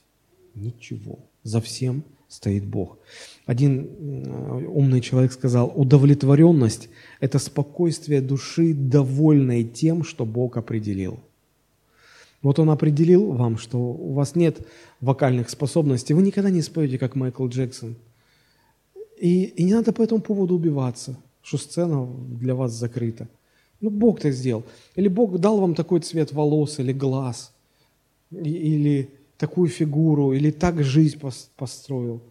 Ничего. 0.55 1.19
За 1.43 1.59
всем 1.59 2.03
стоит 2.27 2.65
Бог. 2.65 2.97
Один 3.45 3.85
э, 3.85 4.65
умный 4.67 5.01
человек 5.01 5.31
сказал, 5.31 5.71
удовлетворенность– 5.73 6.89
это 7.19 7.39
спокойствие 7.39 8.21
души, 8.21 8.73
довольной 8.73 9.63
тем, 9.63 10.03
что 10.03 10.25
Бог 10.25 10.57
определил. 10.57 11.19
Вот 12.41 12.59
Он 12.59 12.69
определил 12.69 13.31
вам, 13.31 13.57
что 13.57 13.77
у 13.77 14.13
вас 14.13 14.35
нет 14.35 14.59
вокальных 15.01 15.49
способностей, 15.49 16.13
вы 16.13 16.21
никогда 16.21 16.49
не 16.49 16.61
споете, 16.61 16.97
как 16.97 17.15
Майкл 17.15 17.47
Джексон. 17.47 17.95
И, 19.19 19.45
и 19.45 19.63
не 19.63 19.73
надо 19.73 19.93
по 19.93 20.03
этому 20.03 20.21
поводу 20.21 20.55
убиваться, 20.55 21.17
что 21.41 21.57
сцена 21.57 22.07
для 22.39 22.53
вас 22.53 22.73
закрыта. 22.73 23.27
Ну, 23.81 23.89
Бог 23.89 24.19
так 24.19 24.33
сделал. 24.33 24.63
Или 24.95 25.07
Бог 25.07 25.37
дал 25.39 25.59
вам 25.59 25.75
такой 25.75 26.01
цвет 26.01 26.31
волос 26.31 26.79
или 26.79 26.93
глаз, 26.93 27.53
или 28.31 29.09
такую 29.37 29.69
фигуру, 29.69 30.33
или 30.33 30.51
так 30.51 30.83
жизнь 30.83 31.19
построил. 31.55 32.21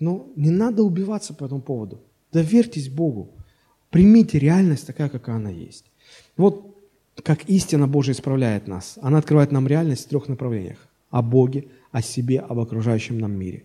Но 0.00 0.26
не 0.36 0.50
надо 0.50 0.82
убиваться 0.82 1.34
по 1.34 1.44
этому 1.44 1.60
поводу. 1.60 2.00
Доверьтесь 2.32 2.88
Богу. 2.88 3.30
Примите 3.90 4.38
реальность 4.38 4.86
такая, 4.86 5.08
какая 5.08 5.36
она 5.36 5.50
есть. 5.50 5.84
Вот 6.36 6.76
как 7.22 7.48
истина 7.48 7.86
Божия 7.86 8.14
исправляет 8.14 8.66
нас. 8.66 8.98
Она 9.02 9.18
открывает 9.18 9.52
нам 9.52 9.66
реальность 9.68 10.06
в 10.06 10.08
трех 10.08 10.28
направлениях. 10.28 10.78
О 11.10 11.22
Боге, 11.22 11.66
о 11.90 12.00
себе, 12.00 12.40
об 12.40 12.58
окружающем 12.58 13.18
нам 13.18 13.32
мире. 13.32 13.64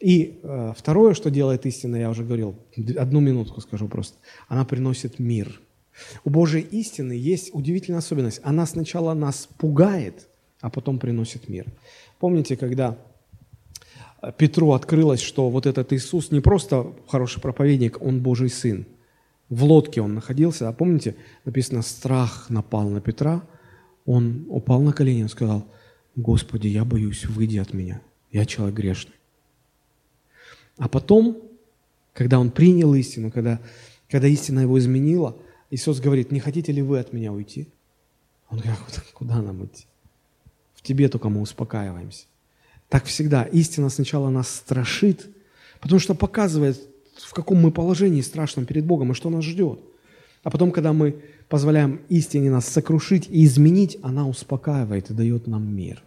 И 0.00 0.40
э, 0.42 0.72
второе, 0.76 1.14
что 1.14 1.30
делает 1.30 1.66
истина, 1.66 1.96
я 1.96 2.10
уже 2.10 2.24
говорил, 2.24 2.56
одну 2.96 3.20
минутку 3.20 3.60
скажу 3.60 3.86
просто. 3.86 4.16
Она 4.48 4.64
приносит 4.64 5.18
мир. 5.18 5.60
У 6.24 6.30
Божьей 6.30 6.62
истины 6.62 7.12
есть 7.12 7.54
удивительная 7.54 7.98
особенность. 7.98 8.40
Она 8.42 8.66
сначала 8.66 9.14
нас 9.14 9.48
пугает, 9.58 10.28
а 10.60 10.70
потом 10.70 10.98
приносит 10.98 11.48
мир. 11.48 11.66
Помните, 12.18 12.56
когда 12.56 12.96
Петру 14.38 14.72
открылось, 14.72 15.20
что 15.20 15.50
вот 15.50 15.66
этот 15.66 15.92
Иисус 15.92 16.30
не 16.30 16.40
просто 16.40 16.92
хороший 17.08 17.40
проповедник, 17.40 18.00
он 18.00 18.20
Божий 18.20 18.50
Сын– 18.50 18.86
в 19.48 19.64
лодке 19.64 20.00
он 20.00 20.14
находился, 20.14 20.68
а 20.68 20.72
помните, 20.72 21.14
написано, 21.44 21.82
страх 21.82 22.50
напал 22.50 22.88
на 22.88 23.00
Петра, 23.00 23.46
он 24.04 24.46
упал 24.48 24.80
на 24.82 24.92
колени 24.92 25.24
и 25.24 25.28
сказал, 25.28 25.66
Господи, 26.16 26.68
я 26.68 26.84
боюсь, 26.84 27.26
выйди 27.26 27.58
от 27.58 27.72
меня, 27.72 28.00
я 28.32 28.44
человек 28.44 28.76
грешный. 28.76 29.14
А 30.78 30.88
потом, 30.88 31.38
когда 32.12 32.40
он 32.40 32.50
принял 32.50 32.94
истину, 32.94 33.30
когда, 33.30 33.60
когда 34.08 34.26
истина 34.26 34.60
его 34.60 34.78
изменила, 34.78 35.36
Иисус 35.70 36.00
говорит, 36.00 36.32
не 36.32 36.40
хотите 36.40 36.72
ли 36.72 36.82
вы 36.82 36.98
от 36.98 37.12
меня 37.12 37.32
уйти? 37.32 37.68
Он 38.48 38.58
говорит, 38.58 38.78
куда, 38.84 39.02
куда 39.14 39.42
нам 39.42 39.64
идти? 39.64 39.86
Тебе 40.86 41.08
только 41.08 41.28
мы 41.28 41.40
успокаиваемся. 41.40 42.26
Так 42.88 43.06
всегда. 43.06 43.42
Истина 43.42 43.90
сначала 43.90 44.30
нас 44.30 44.48
страшит, 44.48 45.26
потому 45.80 45.98
что 45.98 46.14
показывает 46.14 46.80
в 47.16 47.34
каком 47.34 47.58
мы 47.58 47.72
положении 47.72 48.20
страшном 48.20 48.66
перед 48.66 48.84
Богом 48.84 49.10
и 49.10 49.14
что 49.14 49.28
нас 49.28 49.42
ждет. 49.44 49.80
А 50.44 50.50
потом, 50.50 50.70
когда 50.70 50.92
мы 50.92 51.16
позволяем 51.48 52.02
истине 52.08 52.52
нас 52.52 52.68
сокрушить 52.68 53.26
и 53.28 53.44
изменить, 53.44 53.98
она 54.00 54.28
успокаивает 54.28 55.10
и 55.10 55.14
дает 55.14 55.48
нам 55.48 55.74
мир. 55.74 56.04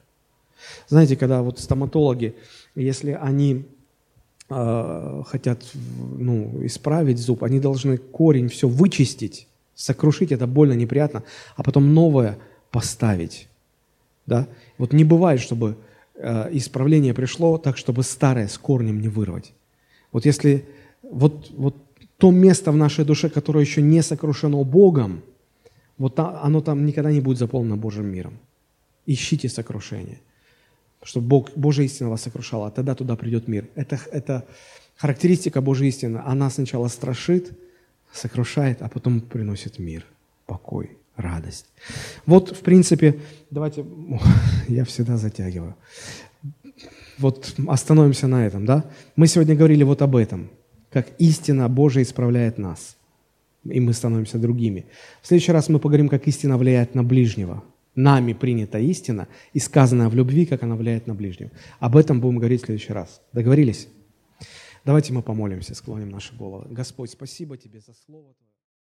Знаете, 0.88 1.18
когда 1.18 1.42
вот 1.42 1.60
стоматологи, 1.60 2.36
если 2.74 3.12
они 3.12 3.66
э, 4.50 5.24
хотят 5.28 5.62
ну, 6.18 6.66
исправить 6.66 7.18
зуб, 7.18 7.44
они 7.44 7.60
должны 7.60 7.98
корень 7.98 8.48
все 8.48 8.70
вычистить, 8.70 9.48
сокрушить, 9.76 10.32
это 10.32 10.48
больно, 10.48 10.72
неприятно, 10.72 11.24
а 11.58 11.64
потом 11.64 11.94
новое 11.94 12.38
поставить. 12.72 13.49
Да? 14.30 14.48
Вот 14.78 14.94
не 14.94 15.04
бывает, 15.04 15.42
чтобы 15.42 15.76
э, 16.16 16.50
исправление 16.52 17.14
пришло 17.14 17.58
так, 17.58 17.78
чтобы 17.78 18.04
старое 18.04 18.48
с 18.48 18.58
корнем 18.58 19.02
не 19.02 19.10
вырвать. 19.10 19.54
Вот 20.14 20.26
если 20.26 20.66
вот, 21.02 21.52
вот 21.52 21.76
то 22.18 22.32
место 22.32 22.72
в 22.72 22.78
нашей 22.78 23.06
душе, 23.06 23.30
которое 23.30 23.62
еще 23.62 23.82
не 23.82 24.04
сокрушено 24.04 24.64
Богом, 24.64 25.22
вот 25.98 26.20
оно 26.20 26.62
там 26.62 26.86
никогда 26.86 27.12
не 27.12 27.22
будет 27.22 27.38
заполнено 27.38 27.78
Божьим 27.78 28.06
миром. 28.06 28.40
Ищите 29.06 29.50
сокрушение, 29.50 30.20
чтобы 31.04 31.28
Бог, 31.28 31.50
Божья 31.56 31.84
истина 31.84 32.10
вас 32.10 32.22
сокрушала, 32.22 32.68
а 32.68 32.72
тогда 32.72 32.96
туда 32.96 33.16
придет 33.16 33.48
мир. 33.48 33.68
Это, 33.76 34.00
это 34.12 34.46
характеристика 34.96 35.62
Божьей 35.62 35.90
истины. 35.90 36.22
Она 36.26 36.50
сначала 36.50 36.90
страшит, 36.90 37.58
сокрушает, 38.14 38.82
а 38.82 38.90
потом 38.90 39.22
приносит 39.22 39.80
мир, 39.80 40.06
покой, 40.46 40.99
радость. 41.20 41.66
Вот, 42.26 42.56
в 42.56 42.62
принципе, 42.62 43.20
давайте, 43.52 43.86
я 44.68 44.84
всегда 44.86 45.18
затягиваю. 45.18 45.76
Вот 47.18 47.54
остановимся 47.68 48.28
на 48.28 48.48
этом, 48.48 48.66
да? 48.66 48.86
Мы 49.16 49.28
сегодня 49.28 49.56
говорили 49.56 49.84
вот 49.84 50.02
об 50.02 50.16
этом– 50.16 50.50
как 50.92 51.08
истина 51.20 51.70
Божия 51.70 52.04
исправляет 52.04 52.58
нас, 52.58 52.98
и 53.64 53.80
мы 53.80 53.94
становимся 53.94 54.40
другими. 54.40 54.86
В 55.22 55.28
следующий 55.28 55.52
раз 55.52 55.70
мы 55.70 55.80
поговорим, 55.80 56.10
как 56.10 56.28
истина 56.28 56.58
влияет 56.58 56.96
на 56.96 57.04
ближнего. 57.04 57.64
Нами 57.96 58.34
принята 58.34 58.80
истина, 58.80 59.28
и 59.54 59.60
сказанная 59.60 60.10
в 60.10 60.16
любви, 60.16 60.46
как 60.46 60.64
она 60.64 60.76
влияет 60.76 61.08
на 61.08 61.16
ближнего. 61.16 61.52
Об 61.80 61.98
этом 61.98 62.22
будем 62.22 62.38
говорить 62.38 62.62
в 62.62 62.66
следующий 62.66 62.94
раз. 62.94 63.22
Договорились? 63.34 63.88
Давайте 64.86 65.12
мы 65.12 65.22
помолимся, 65.22 65.76
склоним 65.76 66.10
наши 66.10 66.36
головы. 66.36 66.68
Господь, 66.70 67.12
спасибо 67.12 67.58
Тебе 67.58 67.82
за 67.82 67.94
Слово. 68.06 68.34